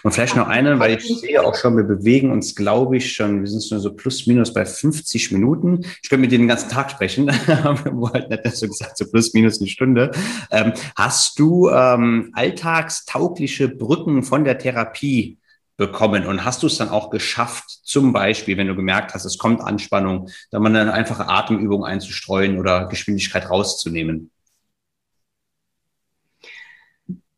Und 0.02 0.12
vielleicht 0.12 0.36
noch 0.36 0.48
eine, 0.48 0.80
weil 0.80 0.98
ich 0.98 1.20
sehe 1.20 1.46
auch 1.46 1.56
schon, 1.56 1.78
wir 1.78 1.84
bewegen 1.84 2.32
uns, 2.32 2.56
glaube 2.56 2.98
ich, 2.98 3.14
schon, 3.14 3.42
wir 3.42 3.48
sind 3.48 3.72
nur 3.72 3.80
so 3.80 3.94
plus 3.94 4.26
minus 4.26 4.52
bei 4.52 4.66
50 4.66 5.32
Minuten. 5.32 5.86
Ich 6.02 6.10
könnte 6.10 6.22
mit 6.22 6.32
dir 6.32 6.40
den 6.40 6.48
ganzen 6.48 6.70
Tag 6.70 6.90
sprechen, 6.90 7.30
aber 7.64 8.12
halt 8.14 8.30
nicht 8.30 8.58
so 8.58 8.68
gesagt, 8.68 8.98
so 8.98 9.06
plus 9.06 9.34
minus 9.36 9.62
eine 9.62 9.70
Stunde. 9.70 10.12
Ähm, 10.52 10.74
hast 10.98 11.38
du 11.40 11.70
ähm, 11.70 12.32
alltagstaugliche 12.34 13.70
Brücken 13.70 14.24
von 14.24 14.44
der 14.44 14.58
Therapie 14.58 15.38
bekommen? 15.78 16.26
Und 16.26 16.46
hast 16.46 16.64
du 16.64 16.68
es 16.68 16.78
dann 16.78 16.90
auch 16.90 17.10
geschafft, 17.10 17.70
zum 17.70 18.14
Beispiel, 18.14 18.58
wenn 18.58 18.68
du 18.68 18.76
gemerkt 18.76 19.14
hast, 19.14 19.26
es 19.26 19.38
kommt 19.38 19.62
Anspannung, 19.62 20.30
dann 20.52 20.62
mal 20.62 20.76
eine 20.76 20.94
einfache 20.94 21.28
Atemübung 21.28 21.86
einzustreuen 21.86 22.60
oder 22.60 22.88
Geschwindigkeit 22.88 23.50
rauszunehmen? 23.50 24.32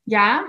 Ja, 0.06 0.46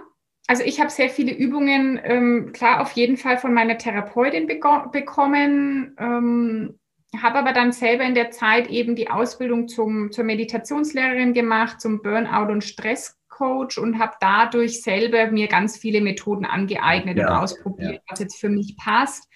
also 0.47 0.63
ich 0.63 0.81
habe 0.81 0.91
sehr 0.91 1.11
viele 1.11 1.33
Übungen, 1.35 2.01
ähm, 2.03 2.53
klar 2.53 2.81
auf 2.81 2.93
jeden 2.93 3.17
Fall 3.17 3.39
von 3.39 3.53
meiner 3.53 3.77
Therapeutin 3.77 4.47
bekommen, 4.47 5.95
ähm, 5.99 6.79
habe 7.21 7.39
aber 7.39 7.53
dann 7.53 7.73
selber 7.73 8.05
in 8.05 8.15
der 8.15 8.31
Zeit 8.31 8.69
eben 8.69 8.95
die 8.95 9.11
Ausbildung 9.11 9.69
zum, 9.69 10.13
zur 10.13 10.25
Meditationslehrerin 10.25 11.35
gemacht, 11.35 11.81
zum 11.81 12.03
Burnout- 12.03 12.53
und 12.53 12.65
Stress 12.65 13.18
Coach 13.39 13.79
und 13.79 13.99
habe 13.99 14.15
dadurch 14.21 14.83
selber 14.83 15.31
mir 15.31 15.47
ganz 15.47 15.79
viele 15.79 16.01
Methoden 16.01 16.45
angeeignet 16.45 17.19
ja, 17.19 17.29
und 17.29 17.43
ausprobiert, 17.43 17.95
ja. 17.95 18.01
was 18.09 18.19
jetzt 18.19 18.41
für 18.41 18.49
mich 18.49 18.77
passt. 18.77 19.29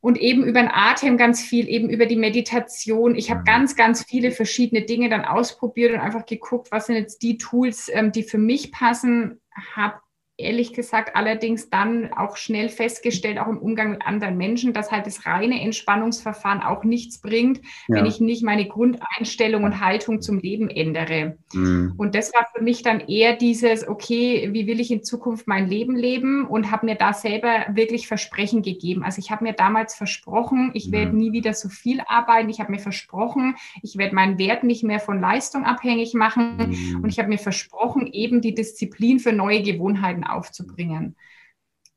Und 0.00 0.18
eben 0.18 0.44
über 0.44 0.60
den 0.60 0.70
Atem 0.70 1.16
ganz 1.16 1.40
viel, 1.40 1.66
eben 1.66 1.88
über 1.88 2.04
die 2.04 2.16
Meditation. 2.16 3.14
Ich 3.14 3.30
habe 3.30 3.40
mhm. 3.40 3.44
ganz, 3.44 3.76
ganz 3.76 4.04
viele 4.04 4.32
verschiedene 4.32 4.82
Dinge 4.82 5.08
dann 5.08 5.24
ausprobiert 5.24 5.94
und 5.94 6.00
einfach 6.00 6.26
geguckt, 6.26 6.70
was 6.72 6.86
sind 6.86 6.96
jetzt 6.96 7.22
die 7.22 7.38
Tools, 7.38 7.88
ähm, 7.90 8.12
die 8.12 8.22
für 8.22 8.36
mich 8.36 8.70
passen. 8.70 9.40
Habe 9.74 10.00
ehrlich 10.36 10.72
gesagt 10.72 11.14
allerdings 11.14 11.70
dann 11.70 12.12
auch 12.12 12.36
schnell 12.36 12.68
festgestellt, 12.68 13.38
auch 13.38 13.46
im 13.46 13.58
Umgang 13.58 13.92
mit 13.92 14.06
anderen 14.06 14.36
Menschen, 14.36 14.72
dass 14.72 14.90
halt 14.90 15.06
das 15.06 15.26
reine 15.26 15.60
Entspannungsverfahren 15.60 16.60
auch 16.60 16.82
nichts 16.82 17.20
bringt, 17.20 17.60
ja. 17.86 17.96
wenn 17.96 18.06
ich 18.06 18.20
nicht 18.20 18.42
meine 18.42 18.66
Grundeinstellung 18.66 19.62
und 19.62 19.80
Haltung 19.80 20.20
zum 20.20 20.38
Leben 20.40 20.68
ändere. 20.68 21.38
Mhm. 21.52 21.94
Und 21.96 22.16
das 22.16 22.32
war 22.34 22.46
für 22.52 22.62
mich 22.62 22.82
dann 22.82 23.00
eher 23.00 23.36
dieses, 23.36 23.86
okay, 23.86 24.48
wie 24.52 24.66
will 24.66 24.80
ich 24.80 24.90
in 24.90 25.04
Zukunft 25.04 25.46
mein 25.46 25.68
Leben 25.68 25.94
leben 25.94 26.46
und 26.46 26.72
habe 26.72 26.86
mir 26.86 26.96
da 26.96 27.12
selber 27.12 27.66
wirklich 27.72 28.08
Versprechen 28.08 28.62
gegeben. 28.62 29.04
Also 29.04 29.20
ich 29.20 29.30
habe 29.30 29.44
mir 29.44 29.52
damals 29.52 29.94
versprochen, 29.94 30.72
ich 30.74 30.88
mhm. 30.88 30.92
werde 30.92 31.16
nie 31.16 31.32
wieder 31.32 31.54
so 31.54 31.68
viel 31.68 32.00
arbeiten. 32.06 32.48
Ich 32.48 32.58
habe 32.58 32.72
mir 32.72 32.80
versprochen, 32.80 33.54
ich 33.82 33.96
werde 33.98 34.16
meinen 34.16 34.38
Wert 34.38 34.64
nicht 34.64 34.82
mehr 34.82 34.98
von 34.98 35.20
Leistung 35.20 35.64
abhängig 35.64 36.14
machen. 36.14 36.56
Mhm. 36.56 37.04
Und 37.04 37.08
ich 37.08 37.20
habe 37.20 37.28
mir 37.28 37.38
versprochen, 37.38 38.08
eben 38.08 38.40
die 38.40 38.54
Disziplin 38.54 39.20
für 39.20 39.32
neue 39.32 39.62
Gewohnheiten 39.62 40.23
aufzubringen. 40.32 41.16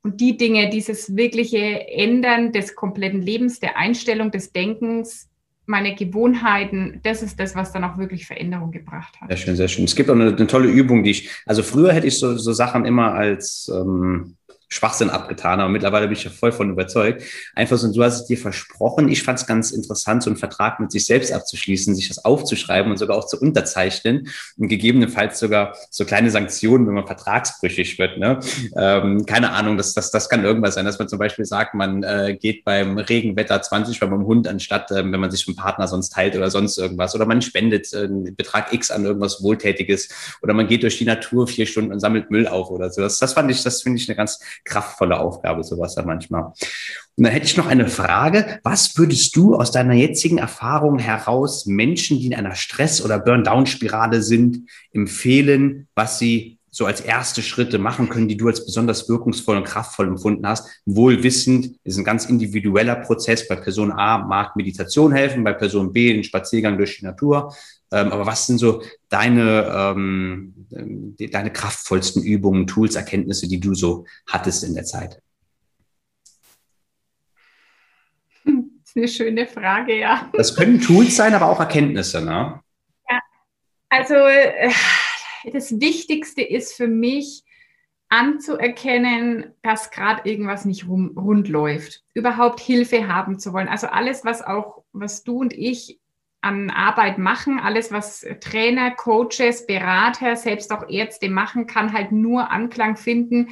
Und 0.04 0.22
die 0.22 0.38
Dinge, 0.38 0.70
dieses 0.70 1.16
wirkliche 1.16 1.88
Ändern 1.90 2.52
des 2.52 2.76
kompletten 2.76 3.22
Lebens, 3.22 3.60
der 3.60 3.78
Einstellung 3.78 4.32
des 4.32 4.54
Denkens, 4.54 5.28
meine 5.66 5.96
Gewohnheiten, 5.96 7.02
das 7.04 7.22
ist 7.22 7.40
das, 7.40 7.54
was 7.56 7.74
dann 7.74 7.84
auch 7.84 7.98
wirklich 7.98 8.26
Veränderung 8.26 8.72
gebracht 8.72 9.20
hat. 9.20 9.28
Sehr 9.28 9.38
schön, 9.38 9.56
sehr 9.58 9.68
schön. 9.68 9.84
Es 9.84 9.96
gibt 9.96 10.10
auch 10.10 10.16
eine, 10.16 10.34
eine 10.34 10.48
tolle 10.48 10.70
Übung, 10.70 11.04
die 11.04 11.12
ich, 11.12 11.30
also 11.46 11.62
früher 11.62 11.92
hätte 11.92 12.08
ich 12.08 12.18
so, 12.18 12.38
so 12.38 12.54
Sachen 12.54 12.86
immer 12.86 13.14
als 13.14 13.70
ähm, 13.74 14.37
Schwachsinn 14.70 15.10
abgetan, 15.10 15.60
aber 15.60 15.70
mittlerweile 15.70 16.08
bin 16.08 16.18
ich 16.18 16.24
ja 16.24 16.30
voll 16.30 16.52
von 16.52 16.70
überzeugt. 16.70 17.24
Einfach 17.56 17.78
so, 17.78 17.92
du 17.92 18.04
hast 18.04 18.22
es 18.22 18.26
dir 18.26 18.38
versprochen. 18.38 19.08
Ich 19.08 19.24
fand 19.24 19.40
es 19.40 19.46
ganz 19.46 19.72
interessant, 19.72 20.24
so 20.24 20.30
einen 20.30 20.38
Vertrag 20.38 20.80
mit 20.80 20.92
sich 20.92 21.06
selbst 21.06 21.32
abzuschließen, 21.32 21.96
sich 21.96 22.10
das 22.10 22.26
aufzuschreiben 22.26 22.92
und 22.92 22.98
sogar 22.98 23.18
auch 23.18 23.28
zu 23.28 23.40
unterzeichnen 23.40 24.28
und 24.58 24.68
gegebenenfalls 24.68 25.40
sogar 25.40 25.76
so 25.90 26.04
kleine 26.04 26.32
Sanktionen, 26.32 26.86
wenn 26.86 26.96
man 26.96 27.08
vertragsbrüchig 27.08 27.98
wird. 27.98 28.18
Ne? 28.18 28.40
Ähm, 28.76 29.26
keine 29.26 29.52
Ahnung, 29.52 29.78
das, 29.78 29.94
das, 29.94 30.12
das 30.12 30.28
kann 30.28 30.44
irgendwas 30.44 30.76
sein, 30.76 30.86
dass 30.86 31.00
man 31.00 31.08
zum 31.08 31.20
Beispiel 31.20 31.46
sagt, 31.46 31.74
man 31.74 32.04
äh, 32.04 32.38
geht 32.40 32.66
beim 32.66 32.98
Regenwetter 32.98 33.62
20 33.62 34.00
bei 34.00 34.08
beim 34.08 34.26
Hund 34.26 34.48
anstatt, 34.48 34.92
äh, 34.92 34.96
wenn 34.96 35.20
man 35.20 35.32
sich 35.32 35.48
mit 35.48 35.56
dem 35.56 35.62
Partner 35.62 35.88
sonst 35.88 36.10
teilt 36.10 36.36
oder 36.36 36.50
sonst 36.50 36.78
irgendwas. 36.78 37.16
Oder 37.16 37.26
man 37.26 37.42
spendet 37.42 37.94
äh, 37.94 38.08
Betrag 38.32 38.74
X 38.74 38.92
an 38.92 39.06
irgendwas 39.06 39.42
Wohltätiges. 39.42 40.10
Oder 40.42 40.54
man 40.54 40.68
geht 40.68 40.84
durch 40.84 40.98
die 40.98 41.06
Natur 41.06 41.48
vier 41.48 41.66
Stunden 41.66 41.92
und 41.92 42.00
sammelt 42.00 42.32
Müll 42.32 42.48
auf 42.48 42.70
oder 42.70 42.90
so. 42.90 43.02
Das, 43.02 43.18
das 43.18 43.34
fand 43.34 43.50
ich, 43.52 43.64
das 43.64 43.82
finde 43.82 44.00
ich 44.02 44.10
eine 44.10 44.16
ganz 44.16 44.40
kraftvolle 44.64 45.20
Aufgabe, 45.20 45.64
sowas 45.64 45.96
dann 45.96 46.06
manchmal. 46.06 46.44
Und 47.16 47.24
dann 47.24 47.34
hätte 47.34 47.48
ich 47.48 47.58
noch 47.58 47.68
eine 47.68 47.88
Frage. 47.88 48.60
Was 48.64 48.98
würdest 48.98 49.36
du 49.36 49.56
aus 49.56 49.72
deiner 49.72 49.94
jetzigen 49.94 50.38
Erfahrung 50.38 51.00
heraus 51.00 51.66
Menschen, 51.66 52.20
die 52.20 52.28
in 52.28 52.36
einer 52.36 52.56
Stress- 52.56 53.04
oder 53.04 53.20
Burn-Down-Spirale 53.20 54.22
sind, 54.22 54.70
empfehlen, 54.92 55.88
was 55.96 56.20
sie 56.20 56.58
so 56.70 56.86
als 56.86 57.02
erste 57.02 57.42
Schritte 57.42 57.80
machen 57.80 58.08
können, 58.08 58.28
die 58.28 58.38
du 58.38 58.48
als 58.48 58.64
besonders 58.64 59.10
wirkungsvoll 59.10 59.58
und 59.58 59.64
kraftvoll 59.64 60.08
empfunden 60.08 60.48
hast, 60.48 60.70
wohl 60.86 61.24
wissend, 61.24 61.72
ist 61.84 61.98
ein 61.98 62.04
ganz 62.04 62.26
individueller 62.26 62.96
Prozess. 62.98 63.48
Bei 63.48 63.56
Person 63.56 63.92
A 63.92 64.20
mag 64.20 64.56
Meditation 64.56 65.12
helfen, 65.12 65.44
bei 65.44 65.54
Person 65.54 65.92
B 65.92 66.14
ein 66.14 66.24
Spaziergang 66.24 66.78
durch 66.78 67.00
die 67.00 67.06
Natur. 67.06 67.52
Ähm, 67.92 68.12
aber 68.12 68.28
was 68.28 68.46
sind 68.46 68.60
so 68.60 68.84
deine, 69.10 69.66
ähm, 69.74 70.57
deine 70.70 71.52
kraftvollsten 71.52 72.24
Übungen, 72.24 72.68
Tools, 72.68 72.96
Erkenntnisse, 72.96 73.48
die 73.48 73.60
du 73.60 73.74
so 73.74 74.06
hattest 74.28 74.64
in 74.64 74.74
der 74.74 74.86
Zeit? 74.86 75.22
Das 78.44 78.56
ist 78.86 78.98
eine 78.98 79.08
schöne 79.08 79.48
Frage, 79.48 80.00
ja. 80.00 80.30
Das 80.34 80.56
können 80.56 80.82
Tools 80.82 81.16
sein, 81.16 81.34
aber 81.34 81.48
auch 81.48 81.60
Erkenntnisse, 81.60 82.22
ne? 82.22 82.62
Ja, 83.10 83.20
also 83.90 84.16
äh, 84.16 84.72
das 85.52 85.80
Wichtigste 85.80 86.42
ist 86.42 86.74
für 86.74 86.88
mich, 86.88 87.44
anzuerkennen, 88.10 89.54
dass 89.62 89.92
gerade 89.92 90.30
irgendwas 90.30 90.66
nicht 90.66 90.88
rum, 90.88 91.18
rund 91.18 91.50
läuft, 91.50 92.04
überhaupt 92.14 92.60
Hilfe 92.60 93.08
haben 93.08 93.40
zu 93.40 93.54
wollen. 93.54 93.68
Also 93.68 93.88
alles, 93.88 94.24
was 94.24 94.42
auch, 94.42 94.84
was 94.94 95.24
du 95.24 95.40
und 95.40 95.54
ich 95.54 96.00
an 96.48 96.70
Arbeit 96.70 97.18
machen. 97.18 97.60
Alles, 97.60 97.92
was 97.92 98.26
Trainer, 98.40 98.92
Coaches, 98.92 99.68
Berater, 99.68 100.38
selbst 100.38 100.72
auch 100.72 100.90
Ärzte 100.90 101.30
machen, 101.30 101.68
kann 101.68 101.92
halt 101.92 102.14
nur 102.14 102.50
Anklang 102.52 102.96
finden, 102.96 103.50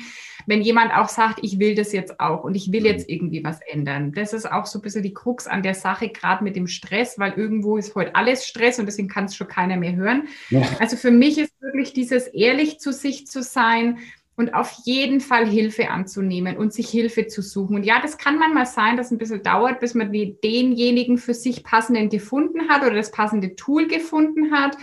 wenn 0.48 0.62
jemand 0.62 0.96
auch 0.96 1.10
sagt, 1.10 1.40
ich 1.42 1.60
will 1.60 1.76
das 1.76 1.92
jetzt 1.92 2.20
auch 2.20 2.44
und 2.44 2.56
ich 2.56 2.72
will 2.72 2.82
mhm. 2.82 2.86
jetzt 2.86 3.10
irgendwie 3.10 3.44
was 3.44 3.60
ändern. 3.62 4.14
Das 4.14 4.32
ist 4.32 4.50
auch 4.50 4.66
so 4.66 4.80
ein 4.80 4.82
bisschen 4.82 5.04
die 5.04 5.14
Krux 5.14 5.46
an 5.46 5.62
der 5.62 5.74
Sache, 5.74 6.10
gerade 6.10 6.44
mit 6.44 6.56
dem 6.56 6.68
Stress, 6.68 7.20
weil 7.20 7.34
irgendwo 7.34 7.78
ist 7.78 7.96
heute 7.96 8.16
alles 8.16 8.48
Stress 8.48 8.80
und 8.80 8.86
deswegen 8.86 9.10
kann 9.10 9.26
es 9.26 9.36
schon 9.36 9.48
keiner 9.48 9.76
mehr 9.76 9.96
hören. 9.96 10.28
Ja. 10.50 10.62
Also 10.80 10.96
für 10.96 11.12
mich 11.12 11.38
ist 11.38 11.52
wirklich 11.60 11.94
dieses 11.94 12.28
ehrlich 12.28 12.80
zu 12.80 12.94
sich 12.94 13.28
zu 13.28 13.44
sein, 13.44 14.00
und 14.38 14.54
auf 14.54 14.72
jeden 14.84 15.22
Fall 15.22 15.48
Hilfe 15.48 15.90
anzunehmen 15.90 16.58
und 16.58 16.74
sich 16.74 16.90
Hilfe 16.90 17.28
zu 17.28 17.42
suchen. 17.42 17.78
Und 17.78 17.84
ja, 17.84 18.02
das 18.02 18.18
kann 18.18 18.38
manchmal 18.38 18.66
sein, 18.66 18.98
dass 18.98 19.08
es 19.08 19.12
ein 19.12 19.18
bisschen 19.18 19.44
dauert, 19.44 19.80
bis 19.80 19.94
man 19.94 20.12
denjenigen 20.12 21.18
für 21.18 21.34
sich 21.34 21.64
passenden 21.64 22.10
gefunden 22.10 22.68
hat 22.68 22.82
oder 22.82 22.96
das 22.96 23.12
passende 23.12 23.56
Tool 23.56 23.88
gefunden 23.88 24.54
hat. 24.54 24.78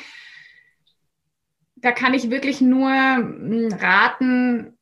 Da 1.76 1.92
kann 1.92 2.14
ich 2.14 2.30
wirklich 2.30 2.61
nur 2.61 2.90
hm, 2.90 3.68
raten, 3.78 4.78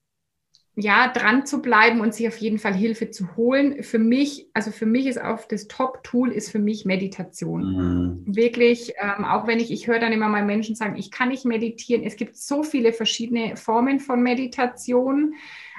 ja, 0.80 1.08
dran 1.08 1.46
zu 1.46 1.62
bleiben 1.62 2.00
und 2.00 2.14
sich 2.14 2.26
auf 2.28 2.38
jeden 2.38 2.58
Fall 2.58 2.74
Hilfe 2.74 3.10
zu 3.10 3.36
holen. 3.36 3.82
Für 3.82 3.98
mich, 3.98 4.48
also 4.54 4.70
für 4.70 4.86
mich 4.86 5.06
ist 5.06 5.20
auch 5.20 5.46
das 5.46 5.68
Top-Tool 5.68 6.32
ist 6.32 6.50
für 6.50 6.58
mich 6.58 6.84
Meditation. 6.84 8.24
Mhm. 8.24 8.36
Wirklich, 8.36 8.94
ähm, 9.00 9.24
auch 9.24 9.46
wenn 9.46 9.60
ich, 9.60 9.70
ich 9.70 9.86
höre 9.86 9.98
dann 9.98 10.12
immer 10.12 10.28
mal 10.28 10.44
Menschen 10.44 10.74
sagen, 10.74 10.96
ich 10.96 11.10
kann 11.10 11.28
nicht 11.28 11.44
meditieren. 11.44 12.02
Es 12.02 12.16
gibt 12.16 12.36
so 12.36 12.62
viele 12.62 12.92
verschiedene 12.92 13.56
Formen 13.56 14.00
von 14.00 14.22
Meditation. 14.22 15.34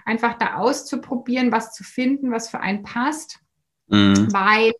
Einfach 0.06 0.38
da 0.38 0.56
auszuprobieren, 0.56 1.52
was 1.52 1.74
zu 1.74 1.84
finden, 1.84 2.32
was 2.32 2.49
für 2.49 2.60
einen 2.60 2.84
passt. 2.84 3.39
Mhm. 3.88 4.32
Weil 4.32 4.72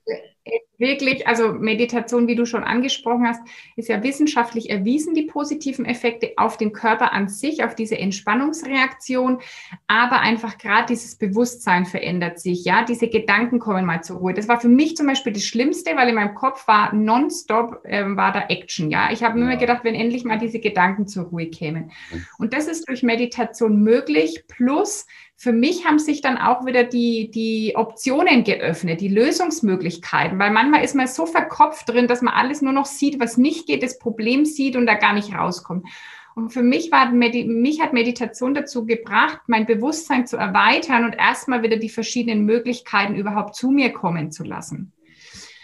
wirklich, 0.78 1.28
also 1.28 1.54
Meditation, 1.54 2.28
wie 2.28 2.36
du 2.36 2.46
schon 2.46 2.64
angesprochen 2.64 3.28
hast, 3.28 3.42
ist 3.76 3.88
ja 3.88 4.04
wissenschaftlich 4.04 4.70
erwiesen, 4.70 5.14
die 5.14 5.24
positiven 5.24 5.86
Effekte 5.86 6.34
auf 6.38 6.58
den 6.58 6.74
Körper 6.74 7.14
an 7.14 7.30
sich, 7.30 7.64
auf 7.64 7.76
diese 7.76 7.98
Entspannungsreaktion, 7.98 9.40
aber 9.88 10.20
einfach 10.22 10.58
gerade 10.58 10.88
dieses 10.88 11.16
Bewusstsein 11.16 11.86
verändert 11.86 12.40
sich, 12.40 12.66
ja, 12.66 12.84
diese 12.84 13.08
Gedanken 13.08 13.60
kommen 13.60 13.86
mal 13.86 14.04
zur 14.04 14.18
Ruhe. 14.18 14.34
Das 14.34 14.48
war 14.48 14.60
für 14.60 14.70
mich 14.70 14.98
zum 14.98 15.08
Beispiel 15.08 15.34
das 15.34 15.44
Schlimmste, 15.44 15.96
weil 15.96 16.10
in 16.10 16.16
meinem 16.16 16.36
Kopf 16.36 16.68
war 16.68 16.94
nonstop, 16.94 17.86
äh, 17.86 18.04
war 18.16 18.32
da 18.32 18.46
Action, 18.50 18.90
ja. 18.90 19.12
Ich 19.12 19.24
habe 19.24 19.40
immer 19.40 19.58
gedacht, 19.58 19.84
wenn 19.84 19.96
endlich 19.96 20.26
mal 20.26 20.40
diese 20.40 20.60
Gedanken 20.60 21.08
zur 21.08 21.26
Ruhe 21.26 21.48
kämen. 21.48 21.92
Und 22.40 22.54
das 22.54 22.68
ist 22.68 22.90
durch 22.90 23.04
Meditation 23.04 23.84
möglich, 23.84 24.44
plus 24.48 25.06
für 25.42 25.54
mich 25.54 25.86
haben 25.88 25.98
sich 25.98 26.22
dann 26.22 26.38
auch 26.38 26.68
wieder 26.68 26.84
die, 26.84 27.32
die 27.32 27.74
Optionen 27.76 28.44
geöffnet, 28.44 29.02
die 29.02 29.08
Lösungsmöglichkeiten, 29.08 30.38
weil 30.38 30.52
manchmal 30.52 30.84
ist 30.84 30.94
man 30.94 31.08
so 31.08 31.26
verkopft 31.26 31.90
drin, 31.90 32.08
dass 32.08 32.22
man 32.22 32.36
alles 32.36 32.62
nur 32.62 32.74
noch 32.74 32.86
sieht, 32.86 33.20
was 33.20 33.38
nicht 33.38 33.66
geht, 33.66 33.82
das 33.82 33.98
Problem 33.98 34.46
sieht 34.46 34.76
und 34.76 34.86
da 34.86 34.94
gar 34.94 35.14
nicht 35.14 35.34
rauskommt. 35.34 35.88
Und 36.36 36.52
für 36.52 36.62
mich 36.62 36.92
war 36.92 37.10
mich 37.10 37.82
hat 37.82 37.92
Meditation 37.92 38.54
dazu 38.54 38.86
gebracht, 38.86 39.42
mein 39.48 39.66
Bewusstsein 39.66 40.28
zu 40.28 40.38
erweitern 40.38 41.06
und 41.06 41.14
erstmal 41.14 41.64
wieder 41.64 41.78
die 41.78 41.90
verschiedenen 41.90 42.46
Möglichkeiten 42.46 43.16
überhaupt 43.16 43.56
zu 43.56 43.72
mir 43.72 43.92
kommen 43.92 44.32
zu 44.32 44.44
lassen. 44.44 44.94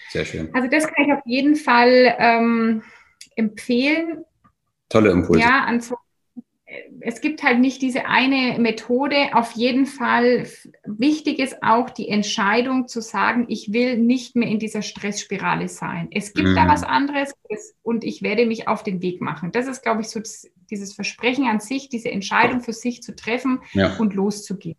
Sehr 0.09 0.25
schön. 0.25 0.49
Also 0.55 0.67
das 0.69 0.87
kann 0.87 1.05
ich 1.05 1.13
auf 1.13 1.21
jeden 1.25 1.55
Fall 1.55 2.15
ähm, 2.17 2.81
empfehlen. 3.35 4.25
Tolle 4.89 5.11
Impulse. 5.11 5.39
Ja, 5.39 5.65
an 5.65 5.81
so 5.81 5.97
es 7.01 7.21
gibt 7.21 7.43
halt 7.43 7.59
nicht 7.59 7.81
diese 7.81 8.05
eine 8.05 8.59
Methode. 8.59 9.15
Auf 9.33 9.51
jeden 9.53 9.85
Fall 9.85 10.47
wichtig 10.85 11.39
ist 11.39 11.63
auch 11.63 11.89
die 11.89 12.09
Entscheidung 12.09 12.87
zu 12.87 13.01
sagen, 13.01 13.45
ich 13.49 13.73
will 13.73 13.97
nicht 13.97 14.35
mehr 14.35 14.47
in 14.47 14.59
dieser 14.59 14.81
Stressspirale 14.81 15.67
sein. 15.67 16.07
Es 16.11 16.33
gibt 16.33 16.49
mhm. 16.49 16.55
da 16.55 16.67
was 16.67 16.83
anderes 16.83 17.33
und 17.83 18.03
ich 18.03 18.21
werde 18.21 18.45
mich 18.45 18.67
auf 18.67 18.83
den 18.83 19.01
Weg 19.01 19.21
machen. 19.21 19.51
Das 19.51 19.67
ist, 19.67 19.83
glaube 19.83 20.01
ich, 20.01 20.09
so 20.09 20.21
dieses 20.69 20.93
Versprechen 20.93 21.45
an 21.45 21.59
sich, 21.59 21.89
diese 21.89 22.11
Entscheidung 22.11 22.61
für 22.61 22.73
sich 22.73 23.01
zu 23.01 23.15
treffen 23.15 23.59
ja. 23.73 23.97
und 23.97 24.13
loszugehen. 24.13 24.77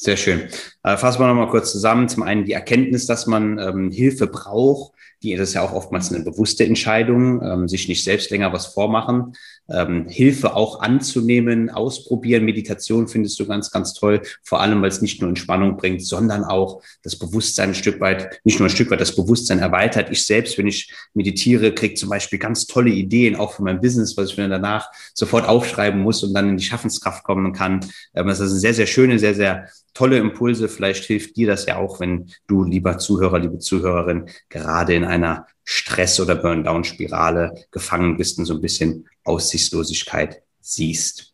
Sehr 0.00 0.16
schön. 0.16 0.48
Äh, 0.84 0.96
fassen 0.96 1.20
wir 1.20 1.26
nochmal 1.26 1.48
kurz 1.48 1.72
zusammen. 1.72 2.08
Zum 2.08 2.22
einen 2.22 2.44
die 2.44 2.52
Erkenntnis, 2.52 3.06
dass 3.06 3.26
man 3.26 3.58
ähm, 3.58 3.90
Hilfe 3.90 4.28
braucht. 4.28 4.92
Die, 5.24 5.34
das 5.34 5.48
ist 5.48 5.54
ja 5.54 5.62
auch 5.62 5.72
oftmals 5.72 6.12
eine 6.12 6.22
bewusste 6.22 6.64
Entscheidung, 6.64 7.42
ähm, 7.42 7.68
sich 7.68 7.88
nicht 7.88 8.04
selbst 8.04 8.30
länger 8.30 8.52
was 8.52 8.66
vormachen 8.66 9.34
ähm, 9.70 10.06
Hilfe 10.08 10.56
auch 10.56 10.80
anzunehmen, 10.80 11.70
ausprobieren. 11.70 12.44
Meditation 12.44 13.08
findest 13.08 13.38
du 13.38 13.46
ganz, 13.46 13.70
ganz 13.70 13.94
toll, 13.94 14.22
vor 14.42 14.60
allem, 14.60 14.80
weil 14.82 14.88
es 14.88 15.02
nicht 15.02 15.20
nur 15.20 15.28
Entspannung 15.28 15.76
bringt, 15.76 16.04
sondern 16.04 16.44
auch 16.44 16.82
das 17.02 17.18
Bewusstsein 17.18 17.70
ein 17.70 17.74
Stück 17.74 18.00
weit, 18.00 18.40
nicht 18.44 18.58
nur 18.58 18.68
ein 18.68 18.74
Stück 18.74 18.90
weit 18.90 19.00
das 19.00 19.14
Bewusstsein 19.14 19.58
erweitert. 19.58 20.08
Ich 20.10 20.24
selbst, 20.24 20.56
wenn 20.58 20.66
ich 20.66 20.92
meditiere, 21.14 21.72
kriege 21.72 21.94
zum 21.94 22.08
Beispiel 22.08 22.38
ganz 22.38 22.66
tolle 22.66 22.90
Ideen, 22.90 23.36
auch 23.36 23.52
für 23.52 23.62
mein 23.62 23.80
Business, 23.80 24.16
was 24.16 24.30
ich 24.30 24.38
mir 24.38 24.48
danach 24.48 24.90
sofort 25.14 25.46
aufschreiben 25.46 26.00
muss 26.00 26.22
und 26.22 26.32
dann 26.32 26.48
in 26.48 26.56
die 26.56 26.64
Schaffenskraft 26.64 27.24
kommen 27.24 27.52
kann. 27.52 27.80
Ähm, 28.14 28.26
das 28.26 28.40
ist 28.40 28.52
eine 28.52 28.60
sehr, 28.60 28.74
sehr 28.74 28.86
schöne, 28.86 29.18
sehr, 29.18 29.34
sehr 29.34 29.68
tolle 29.98 30.18
Impulse. 30.18 30.68
Vielleicht 30.68 31.04
hilft 31.06 31.36
dir 31.36 31.48
das 31.48 31.66
ja 31.66 31.76
auch, 31.76 31.98
wenn 31.98 32.30
du, 32.46 32.62
lieber 32.62 32.98
Zuhörer, 32.98 33.40
liebe 33.40 33.58
Zuhörerin, 33.58 34.26
gerade 34.48 34.94
in 34.94 35.04
einer 35.04 35.48
Stress- 35.64 36.20
oder 36.20 36.36
Burn-Down-Spirale 36.36 37.64
gefangen 37.72 38.16
bist 38.16 38.38
und 38.38 38.44
so 38.44 38.54
ein 38.54 38.60
bisschen 38.60 39.08
Aussichtslosigkeit 39.24 40.40
siehst. 40.60 41.32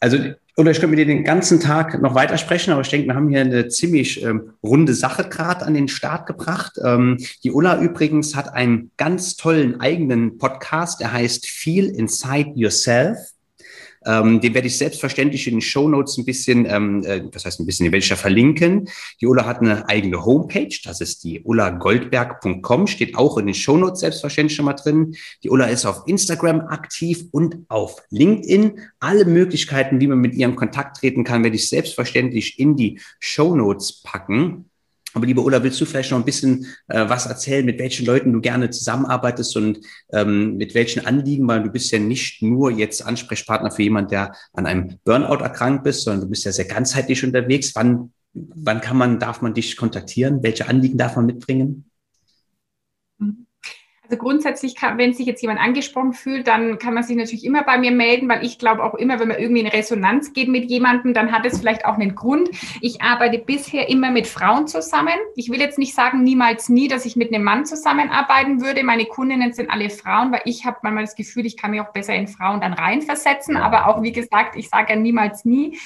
Also, 0.00 0.18
oder 0.58 0.70
ich 0.70 0.80
könnte 0.80 0.94
mit 0.94 0.98
dir 0.98 1.06
den 1.06 1.24
ganzen 1.24 1.60
Tag 1.60 2.02
noch 2.02 2.14
weitersprechen, 2.14 2.74
aber 2.74 2.82
ich 2.82 2.90
denke, 2.90 3.06
wir 3.06 3.14
haben 3.14 3.30
hier 3.30 3.40
eine 3.40 3.68
ziemlich 3.68 4.22
ähm, 4.22 4.52
runde 4.62 4.92
Sache 4.92 5.26
gerade 5.26 5.64
an 5.64 5.72
den 5.72 5.88
Start 5.88 6.26
gebracht. 6.26 6.78
Ähm, 6.84 7.16
die 7.42 7.52
Ulla 7.52 7.80
übrigens 7.80 8.36
hat 8.36 8.52
einen 8.52 8.90
ganz 8.98 9.36
tollen 9.36 9.80
eigenen 9.80 10.36
Podcast, 10.36 11.00
der 11.00 11.14
heißt 11.14 11.48
Feel 11.48 11.86
Inside 11.86 12.52
Yourself. 12.54 13.18
Ähm, 14.06 14.40
den 14.40 14.54
werde 14.54 14.66
ich 14.66 14.78
selbstverständlich 14.78 15.46
in 15.46 15.54
den 15.54 15.60
Show 15.60 15.88
Notes 15.88 16.16
ein 16.16 16.24
bisschen, 16.24 16.66
ähm, 16.66 17.02
äh, 17.04 17.22
das 17.30 17.44
heißt 17.44 17.60
ein 17.60 17.66
bisschen, 17.66 17.84
den 17.84 17.92
werde 17.92 18.02
ich 18.02 18.08
ja 18.08 18.16
verlinken. 18.16 18.88
Die 19.20 19.26
Ulla 19.26 19.44
hat 19.44 19.60
eine 19.60 19.88
eigene 19.88 20.24
Homepage, 20.24 20.74
das 20.84 21.00
ist 21.00 21.22
die 21.24 21.42
ullagoldberg.com, 21.42 22.86
steht 22.86 23.16
auch 23.16 23.36
in 23.36 23.46
den 23.46 23.54
Show 23.54 23.76
Notes 23.76 24.00
selbstverständlich 24.00 24.56
schon 24.56 24.64
mal 24.64 24.72
drin. 24.74 25.14
Die 25.42 25.50
Ulla 25.50 25.66
ist 25.66 25.84
auf 25.84 26.04
Instagram 26.06 26.60
aktiv 26.60 27.24
und 27.30 27.58
auf 27.68 28.02
LinkedIn. 28.10 28.80
Alle 29.00 29.24
Möglichkeiten, 29.26 30.00
wie 30.00 30.06
man 30.06 30.18
mit 30.18 30.34
ihr 30.34 30.46
in 30.46 30.56
Kontakt 30.56 30.98
treten 30.98 31.24
kann, 31.24 31.42
werde 31.42 31.56
ich 31.56 31.68
selbstverständlich 31.68 32.58
in 32.58 32.76
die 32.76 33.00
Show 33.18 33.54
Notes 33.54 34.02
packen. 34.02 34.69
Aber 35.14 35.26
liebe 35.26 35.40
Ulla, 35.40 35.62
willst 35.62 35.80
du 35.80 35.84
vielleicht 35.84 36.10
noch 36.10 36.18
ein 36.18 36.24
bisschen 36.24 36.66
äh, 36.88 37.08
was 37.08 37.26
erzählen, 37.26 37.64
mit 37.64 37.78
welchen 37.78 38.06
Leuten 38.06 38.32
du 38.32 38.40
gerne 38.40 38.70
zusammenarbeitest 38.70 39.56
und 39.56 39.80
ähm, 40.12 40.56
mit 40.56 40.74
welchen 40.74 41.04
Anliegen, 41.04 41.48
weil 41.48 41.62
du 41.62 41.70
bist 41.70 41.90
ja 41.90 41.98
nicht 41.98 42.42
nur 42.42 42.70
jetzt 42.70 43.04
Ansprechpartner 43.04 43.70
für 43.70 43.82
jemand, 43.82 44.10
der 44.10 44.34
an 44.52 44.66
einem 44.66 44.98
Burnout 45.04 45.42
erkrankt 45.42 45.84
bist, 45.84 46.02
sondern 46.02 46.22
du 46.22 46.30
bist 46.30 46.44
ja 46.44 46.52
sehr 46.52 46.66
ganzheitlich 46.66 47.24
unterwegs. 47.24 47.74
Wann, 47.74 48.12
wann 48.32 48.80
kann 48.80 48.96
man, 48.96 49.18
darf 49.18 49.42
man 49.42 49.54
dich 49.54 49.76
kontaktieren? 49.76 50.42
Welche 50.42 50.68
Anliegen 50.68 50.98
darf 50.98 51.16
man 51.16 51.26
mitbringen? 51.26 51.89
Also 54.10 54.24
grundsätzlich, 54.24 54.74
kann, 54.74 54.98
wenn 54.98 55.12
sich 55.12 55.24
jetzt 55.24 55.40
jemand 55.40 55.60
angesprochen 55.60 56.14
fühlt, 56.14 56.48
dann 56.48 56.80
kann 56.80 56.94
man 56.94 57.04
sich 57.04 57.16
natürlich 57.16 57.44
immer 57.44 57.62
bei 57.62 57.78
mir 57.78 57.92
melden, 57.92 58.28
weil 58.28 58.44
ich 58.44 58.58
glaube 58.58 58.82
auch 58.82 58.94
immer, 58.94 59.20
wenn 59.20 59.28
man 59.28 59.38
irgendwie 59.38 59.60
in 59.60 59.68
Resonanz 59.68 60.32
geht 60.32 60.48
mit 60.48 60.68
jemandem, 60.68 61.14
dann 61.14 61.30
hat 61.30 61.46
es 61.46 61.60
vielleicht 61.60 61.84
auch 61.84 61.94
einen 61.94 62.16
Grund. 62.16 62.50
Ich 62.80 63.02
arbeite 63.02 63.38
bisher 63.38 63.88
immer 63.88 64.10
mit 64.10 64.26
Frauen 64.26 64.66
zusammen. 64.66 65.14
Ich 65.36 65.48
will 65.48 65.60
jetzt 65.60 65.78
nicht 65.78 65.94
sagen, 65.94 66.24
niemals 66.24 66.68
nie, 66.68 66.88
dass 66.88 67.04
ich 67.04 67.14
mit 67.14 67.32
einem 67.32 67.44
Mann 67.44 67.66
zusammenarbeiten 67.66 68.60
würde. 68.60 68.82
Meine 68.82 69.04
Kundinnen 69.04 69.52
sind 69.52 69.70
alle 69.70 69.90
Frauen, 69.90 70.32
weil 70.32 70.42
ich 70.44 70.64
habe 70.64 70.78
manchmal 70.82 71.04
das 71.04 71.14
Gefühl, 71.14 71.46
ich 71.46 71.56
kann 71.56 71.70
mich 71.70 71.80
auch 71.80 71.92
besser 71.92 72.16
in 72.16 72.26
Frauen 72.26 72.60
dann 72.60 72.72
reinversetzen. 72.72 73.56
Aber 73.56 73.86
auch, 73.86 74.02
wie 74.02 74.10
gesagt, 74.10 74.56
ich 74.56 74.70
sage 74.70 74.94
ja 74.94 74.98
niemals 74.98 75.44
nie 75.44 75.78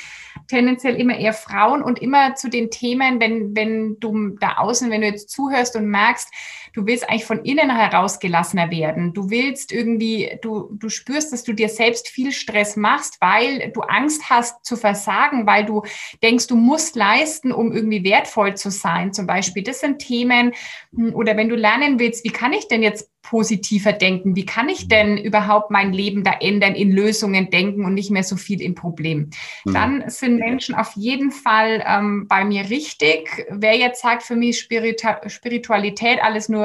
tendenziell 0.49 0.97
immer 0.97 1.16
eher 1.16 1.33
Frauen 1.33 1.83
und 1.83 2.01
immer 2.01 2.35
zu 2.35 2.49
den 2.49 2.70
Themen, 2.70 3.20
wenn, 3.20 3.57
wenn 3.57 3.99
du 4.01 4.31
da 4.41 4.57
außen, 4.59 4.91
wenn 4.91 5.01
du 5.01 5.07
jetzt 5.07 5.31
zuhörst 5.31 5.77
und 5.77 5.87
merkst, 5.87 6.31
du 6.75 6.87
willst 6.87 7.09
eigentlich 7.09 7.25
von 7.25 7.45
innen 7.45 7.75
heraus 7.75 8.18
gelassener 8.18 8.70
werden. 8.70 9.14
Du 9.14 9.31
willst 9.31 9.72
irgendwie, 9.72 10.39
du, 10.43 10.68
du 10.72 10.89
spürst, 10.89 11.33
dass 11.33 11.45
du 11.45 11.53
dir 11.53 11.68
selbst 11.68 12.09
viel 12.09 12.33
Stress 12.33 12.77
machst, 12.77 13.16
weil 13.20 13.70
du 13.72 13.81
Angst 13.83 14.29
hast 14.29 14.64
zu 14.64 14.77
versagen, 14.77 15.47
weil 15.47 15.64
du 15.64 15.83
denkst, 16.22 16.49
du 16.49 16.57
musst 16.57 16.97
leisten, 16.97 17.53
um 17.53 17.72
irgendwie 17.72 18.05
wertvoll 18.05 18.57
zu 18.57 18.70
sein. 18.70 19.12
Zum 19.12 19.27
Beispiel, 19.27 19.62
das 19.62 19.81
sind 19.81 20.01
Themen, 20.01 20.53
hm, 20.95 21.14
oder 21.14 21.37
wenn 21.37 21.49
du 21.49 21.55
lernen 21.55 21.99
willst, 21.99 22.25
wie 22.25 22.31
kann 22.31 22.53
ich 22.53 22.66
denn 22.66 22.83
jetzt 22.83 23.09
positiver 23.25 23.93
denken? 23.93 24.37
Wie 24.37 24.45
kann 24.45 24.68
ich 24.68 24.87
denn 24.87 25.16
überhaupt 25.16 25.70
mein 25.70 25.93
Leben 25.93 26.22
da 26.25 26.33
ändern, 26.41 26.75
in 26.75 26.93
Lösungen 26.93 27.51
denken 27.51 27.85
und 27.85 27.95
nicht 27.95 28.11
mehr 28.11 28.22
so 28.22 28.37
viel 28.37 28.61
im 28.61 28.75
Problem? 28.75 29.31
Mhm. 29.64 29.72
Dann 29.72 30.05
sind 30.09 30.39
Menschen 30.39 30.75
auf 30.75 30.93
jeden 30.95 31.31
Fall 31.31 31.83
ähm, 31.87 32.27
bei 32.29 32.45
mir 32.45 32.68
richtig. 32.68 33.47
Wer 33.51 33.77
jetzt 33.77 34.03
sagt, 34.03 34.22
für 34.22 34.37
mich 34.37 34.61
Spiritualität 34.61 36.22
alles 36.22 36.49
nur 36.49 36.63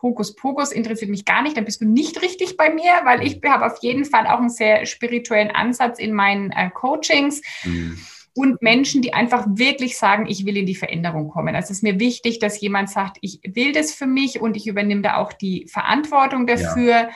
Hokuspokus 0.00 0.72
interessiert 0.72 1.10
mich 1.10 1.24
gar 1.24 1.42
nicht, 1.42 1.56
dann 1.56 1.64
bist 1.64 1.80
du 1.80 1.84
nicht 1.84 2.22
richtig 2.22 2.56
bei 2.56 2.72
mir, 2.72 2.92
weil 3.04 3.22
ich 3.26 3.40
habe 3.44 3.66
auf 3.66 3.82
jeden 3.82 4.04
Fall 4.04 4.26
auch 4.26 4.38
einen 4.38 4.48
sehr 4.48 4.86
spirituellen 4.86 5.50
Ansatz 5.50 5.98
in 5.98 6.12
meinen 6.12 6.50
äh, 6.50 6.70
Coachings. 6.70 7.42
Mhm 7.64 7.98
und 8.34 8.62
Menschen, 8.62 9.02
die 9.02 9.12
einfach 9.12 9.46
wirklich 9.46 9.98
sagen, 9.98 10.26
ich 10.26 10.46
will 10.46 10.56
in 10.56 10.66
die 10.66 10.74
Veränderung 10.74 11.28
kommen. 11.28 11.54
Also 11.54 11.66
es 11.66 11.78
ist 11.78 11.82
mir 11.82 12.00
wichtig, 12.00 12.38
dass 12.38 12.60
jemand 12.60 12.88
sagt, 12.88 13.18
ich 13.20 13.40
will 13.44 13.72
das 13.72 13.92
für 13.92 14.06
mich 14.06 14.40
und 14.40 14.56
ich 14.56 14.66
übernehme 14.66 15.02
da 15.02 15.16
auch 15.16 15.32
die 15.32 15.66
Verantwortung 15.68 16.46
dafür. 16.46 16.90
Ja. 16.90 17.10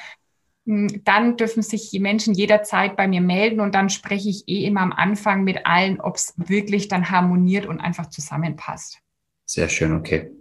Hm, 0.67 1.03
dann 1.05 1.37
dürfen 1.37 1.63
sich 1.63 1.91
die 1.91 2.01
Menschen 2.01 2.35
jederzeit 2.35 2.97
bei 2.97 3.09
mir 3.09 3.23
melden 3.23 3.61
und 3.61 3.75
dann 3.75 3.89
spreche 3.89 4.29
ich 4.29 4.47
eh 4.47 4.67
immer 4.67 4.83
am 4.83 4.93
Anfang 4.93 5.45
mit 5.45 5.65
allen, 5.65 6.01
ob 6.01 6.17
es 6.17 6.35
wirklich 6.37 6.89
dann 6.89 7.11
harmoniert 7.11 7.67
und 7.67 7.81
einfach 7.81 8.11
zusammenpasst. 8.11 9.01
Sehr 9.49 9.69
schön, 9.69 9.93
okay. 9.93 10.33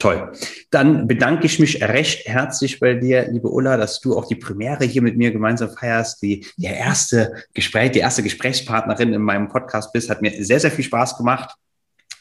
Toll. 0.00 0.32
Dann 0.70 1.06
bedanke 1.06 1.46
ich 1.46 1.60
mich 1.60 1.80
recht 1.80 2.26
herzlich 2.26 2.80
bei 2.80 2.94
dir, 2.94 3.28
liebe 3.30 3.48
Ulla, 3.48 3.76
dass 3.76 4.00
du 4.00 4.18
auch 4.18 4.26
die 4.26 4.34
Premiere 4.34 4.84
hier 4.84 5.00
mit 5.00 5.16
mir 5.16 5.30
gemeinsam 5.30 5.70
feierst. 5.70 6.20
Die, 6.22 6.44
die 6.56 6.66
erste 6.66 7.44
Gespräch, 7.54 7.92
die 7.92 8.00
erste 8.00 8.24
Gesprächspartnerin 8.24 9.12
in 9.12 9.22
meinem 9.22 9.48
Podcast 9.48 9.92
bist. 9.92 10.10
Hat 10.10 10.22
mir 10.22 10.44
sehr, 10.44 10.58
sehr 10.58 10.72
viel 10.72 10.84
Spaß 10.84 11.16
gemacht 11.16 11.54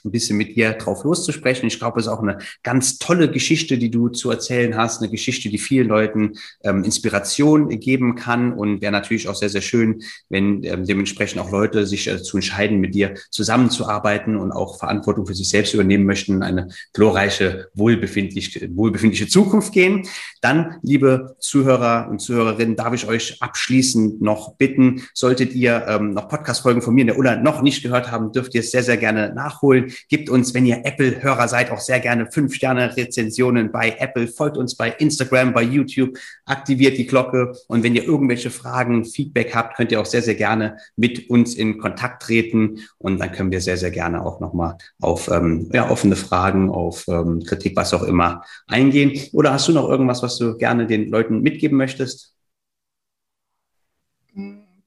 ein 0.03 0.11
bisschen 0.11 0.37
mit 0.37 0.55
dir 0.55 0.73
drauf 0.73 1.03
loszusprechen. 1.03 1.67
Ich 1.67 1.79
glaube, 1.79 1.99
es 1.99 2.05
ist 2.05 2.11
auch 2.11 2.21
eine 2.21 2.37
ganz 2.63 2.97
tolle 2.99 3.29
Geschichte, 3.29 3.77
die 3.77 3.91
du 3.91 4.09
zu 4.09 4.31
erzählen 4.31 4.75
hast, 4.75 5.01
eine 5.01 5.11
Geschichte, 5.11 5.49
die 5.49 5.57
vielen 5.57 5.87
Leuten 5.87 6.33
ähm, 6.63 6.83
Inspiration 6.83 7.69
geben 7.79 8.15
kann 8.15 8.53
und 8.53 8.81
wäre 8.81 8.91
natürlich 8.91 9.27
auch 9.27 9.35
sehr, 9.35 9.49
sehr 9.49 9.61
schön, 9.61 10.01
wenn 10.29 10.63
ähm, 10.63 10.85
dementsprechend 10.85 11.41
auch 11.41 11.51
Leute 11.51 11.85
sich 11.85 12.05
dazu 12.05 12.37
entscheiden, 12.37 12.79
mit 12.79 12.95
dir 12.95 13.15
zusammenzuarbeiten 13.29 14.37
und 14.37 14.51
auch 14.51 14.79
Verantwortung 14.79 15.25
für 15.25 15.35
sich 15.35 15.49
selbst 15.49 15.73
übernehmen 15.73 16.05
möchten, 16.05 16.43
eine 16.43 16.69
glorreiche, 16.93 17.69
wohlbefindliche, 17.73 18.69
wohlbefindliche 18.75 19.27
Zukunft 19.27 19.73
gehen. 19.73 20.07
Dann, 20.41 20.75
liebe 20.81 21.35
Zuhörer 21.39 22.07
und 22.09 22.19
Zuhörerinnen, 22.19 22.75
darf 22.75 22.93
ich 22.93 23.07
euch 23.07 23.41
abschließend 23.41 24.21
noch 24.21 24.55
bitten, 24.55 25.03
solltet 25.13 25.53
ihr 25.53 25.85
ähm, 25.87 26.11
noch 26.11 26.29
Podcast-Folgen 26.29 26.81
von 26.81 26.93
mir 26.93 27.01
in 27.01 27.07
der 27.07 27.17
Ulla 27.17 27.35
noch 27.35 27.61
nicht 27.61 27.83
gehört 27.83 28.11
haben, 28.11 28.31
dürft 28.31 28.53
ihr 28.55 28.61
es 28.61 28.71
sehr, 28.71 28.83
sehr 28.83 28.97
gerne 28.97 29.33
nachholen. 29.33 29.86
Gebt 30.09 30.29
uns, 30.29 30.53
wenn 30.53 30.65
ihr 30.65 30.85
Apple-Hörer 30.85 31.47
seid, 31.47 31.71
auch 31.71 31.79
sehr 31.79 31.99
gerne 31.99 32.31
fünf 32.31 32.53
Sterne 32.53 32.95
Rezensionen 32.95 33.71
bei 33.71 33.95
Apple. 33.99 34.27
Folgt 34.27 34.57
uns 34.57 34.75
bei 34.75 34.89
Instagram, 34.89 35.53
bei 35.53 35.63
YouTube, 35.63 36.17
aktiviert 36.45 36.97
die 36.97 37.07
Glocke. 37.07 37.53
Und 37.67 37.83
wenn 37.83 37.95
ihr 37.95 38.03
irgendwelche 38.03 38.49
Fragen, 38.49 39.05
Feedback 39.05 39.55
habt, 39.55 39.75
könnt 39.77 39.91
ihr 39.91 39.99
auch 39.99 40.05
sehr, 40.05 40.21
sehr 40.21 40.35
gerne 40.35 40.77
mit 40.95 41.29
uns 41.29 41.55
in 41.55 41.77
Kontakt 41.77 42.23
treten. 42.23 42.79
Und 42.97 43.19
dann 43.19 43.31
können 43.31 43.51
wir 43.51 43.61
sehr, 43.61 43.77
sehr 43.77 43.91
gerne 43.91 44.25
auch 44.25 44.39
nochmal 44.39 44.77
auf 44.99 45.29
ähm, 45.29 45.69
ja, 45.73 45.89
offene 45.89 46.15
Fragen, 46.15 46.69
auf 46.69 47.05
ähm, 47.07 47.43
Kritik, 47.43 47.75
was 47.75 47.93
auch 47.93 48.03
immer 48.03 48.43
eingehen. 48.67 49.19
Oder 49.33 49.53
hast 49.53 49.67
du 49.67 49.73
noch 49.73 49.89
irgendwas, 49.89 50.23
was 50.23 50.37
du 50.37 50.57
gerne 50.57 50.87
den 50.87 51.09
Leuten 51.09 51.41
mitgeben 51.41 51.77
möchtest? 51.77 52.36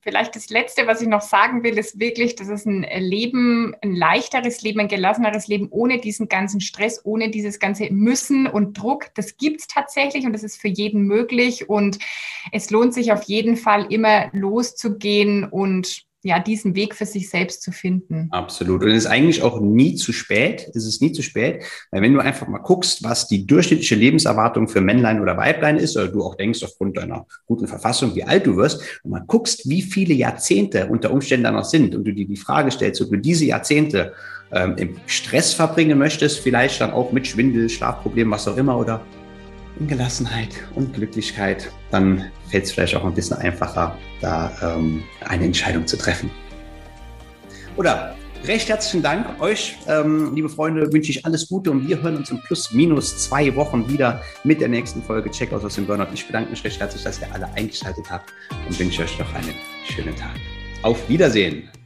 Vielleicht 0.00 0.34
das 0.34 0.48
Letzte, 0.48 0.86
was 0.86 1.02
ich 1.02 1.08
noch 1.08 1.20
sagen 1.20 1.62
will, 1.62 1.76
ist 1.78 2.00
wirklich, 2.00 2.34
das 2.34 2.48
ist 2.48 2.66
ein 2.66 2.82
Leben, 2.98 3.74
ein 3.82 3.94
leichteres 3.94 4.62
Leben, 4.62 4.80
ein 4.80 4.88
gelasseneres 4.88 5.46
Leben 5.46 5.68
ohne 5.70 5.98
diesen 5.98 6.28
ganzen 6.28 6.60
Stress, 6.60 7.00
ohne 7.04 7.30
dieses 7.30 7.58
ganze 7.58 7.90
Müssen 7.90 8.46
und 8.46 8.74
Druck. 8.74 9.06
Das 9.14 9.36
gibt 9.36 9.60
es 9.60 9.66
tatsächlich 9.66 10.24
und 10.24 10.32
das 10.32 10.42
ist 10.42 10.60
für 10.60 10.68
jeden 10.68 11.02
möglich. 11.02 11.68
Und 11.68 11.98
es 12.52 12.70
lohnt 12.70 12.94
sich 12.94 13.12
auf 13.12 13.24
jeden 13.24 13.56
Fall 13.56 13.92
immer 13.92 14.30
loszugehen 14.32 15.44
und 15.44 16.09
ja, 16.22 16.38
diesen 16.38 16.74
Weg 16.74 16.94
für 16.94 17.06
sich 17.06 17.30
selbst 17.30 17.62
zu 17.62 17.72
finden. 17.72 18.28
Absolut. 18.30 18.82
Und 18.82 18.90
es 18.90 19.04
ist 19.04 19.10
eigentlich 19.10 19.42
auch 19.42 19.60
nie 19.60 19.94
zu 19.94 20.12
spät. 20.12 20.70
Es 20.74 20.84
ist 20.84 21.00
nie 21.00 21.12
zu 21.12 21.22
spät, 21.22 21.62
weil 21.90 22.02
wenn 22.02 22.12
du 22.12 22.20
einfach 22.20 22.46
mal 22.46 22.58
guckst, 22.58 23.02
was 23.02 23.26
die 23.26 23.46
durchschnittliche 23.46 23.94
Lebenserwartung 23.94 24.68
für 24.68 24.80
Männlein 24.80 25.20
oder 25.20 25.36
Weiblein 25.36 25.78
ist, 25.78 25.96
oder 25.96 26.08
du 26.08 26.22
auch 26.22 26.34
denkst 26.34 26.62
aufgrund 26.62 26.98
deiner 26.98 27.26
guten 27.46 27.66
Verfassung, 27.66 28.14
wie 28.14 28.24
alt 28.24 28.46
du 28.46 28.56
wirst, 28.56 28.82
und 29.02 29.12
mal 29.12 29.24
guckst, 29.26 29.68
wie 29.68 29.82
viele 29.82 30.12
Jahrzehnte 30.12 30.88
unter 30.88 31.10
Umständen 31.10 31.44
da 31.44 31.52
noch 31.52 31.64
sind 31.64 31.94
und 31.94 32.04
du 32.04 32.12
dir 32.12 32.26
die 32.26 32.36
Frage 32.36 32.70
stellst, 32.70 33.00
ob 33.00 33.10
du 33.10 33.16
diese 33.16 33.46
Jahrzehnte 33.46 34.12
ähm, 34.52 34.74
im 34.76 34.96
Stress 35.06 35.54
verbringen 35.54 35.98
möchtest, 35.98 36.40
vielleicht 36.40 36.80
dann 36.80 36.90
auch 36.90 37.12
mit 37.12 37.26
Schwindel, 37.26 37.68
Schlafproblemen, 37.68 38.32
was 38.32 38.46
auch 38.46 38.56
immer, 38.56 38.76
oder 38.76 39.00
in 39.78 39.86
Gelassenheit 39.88 40.50
und 40.74 40.94
Glücklichkeit, 40.94 41.70
dann 41.90 42.30
fällt 42.48 42.64
es 42.64 42.72
vielleicht 42.72 42.96
auch 42.96 43.04
ein 43.04 43.14
bisschen 43.14 43.36
einfacher, 43.38 43.96
da 44.20 44.52
ähm, 44.62 45.02
eine 45.26 45.44
Entscheidung 45.44 45.86
zu 45.86 45.96
treffen. 45.96 46.30
Oder 47.76 48.16
recht 48.44 48.68
herzlichen 48.68 49.02
Dank 49.02 49.40
euch, 49.40 49.76
ähm, 49.86 50.34
liebe 50.34 50.48
Freunde, 50.48 50.92
wünsche 50.92 51.10
ich 51.10 51.24
alles 51.24 51.48
Gute 51.48 51.70
und 51.70 51.88
wir 51.88 52.02
hören 52.02 52.16
uns 52.16 52.30
in 52.30 52.40
plus 52.42 52.72
minus 52.72 53.18
zwei 53.18 53.54
Wochen 53.56 53.88
wieder 53.88 54.22
mit 54.44 54.60
der 54.60 54.68
nächsten 54.68 55.02
Folge 55.02 55.30
Checkout 55.30 55.64
aus 55.64 55.76
dem 55.76 55.86
Burnout. 55.86 56.08
Ich 56.12 56.26
bedanke 56.26 56.50
mich 56.50 56.64
recht 56.64 56.80
herzlich, 56.80 57.04
dass 57.04 57.20
ihr 57.20 57.32
alle 57.32 57.48
eingeschaltet 57.54 58.10
habt 58.10 58.32
und 58.68 58.78
wünsche 58.78 59.02
euch 59.02 59.18
noch 59.18 59.34
einen 59.34 59.54
schönen 59.86 60.16
Tag. 60.16 60.34
Auf 60.82 61.08
Wiedersehen! 61.08 61.79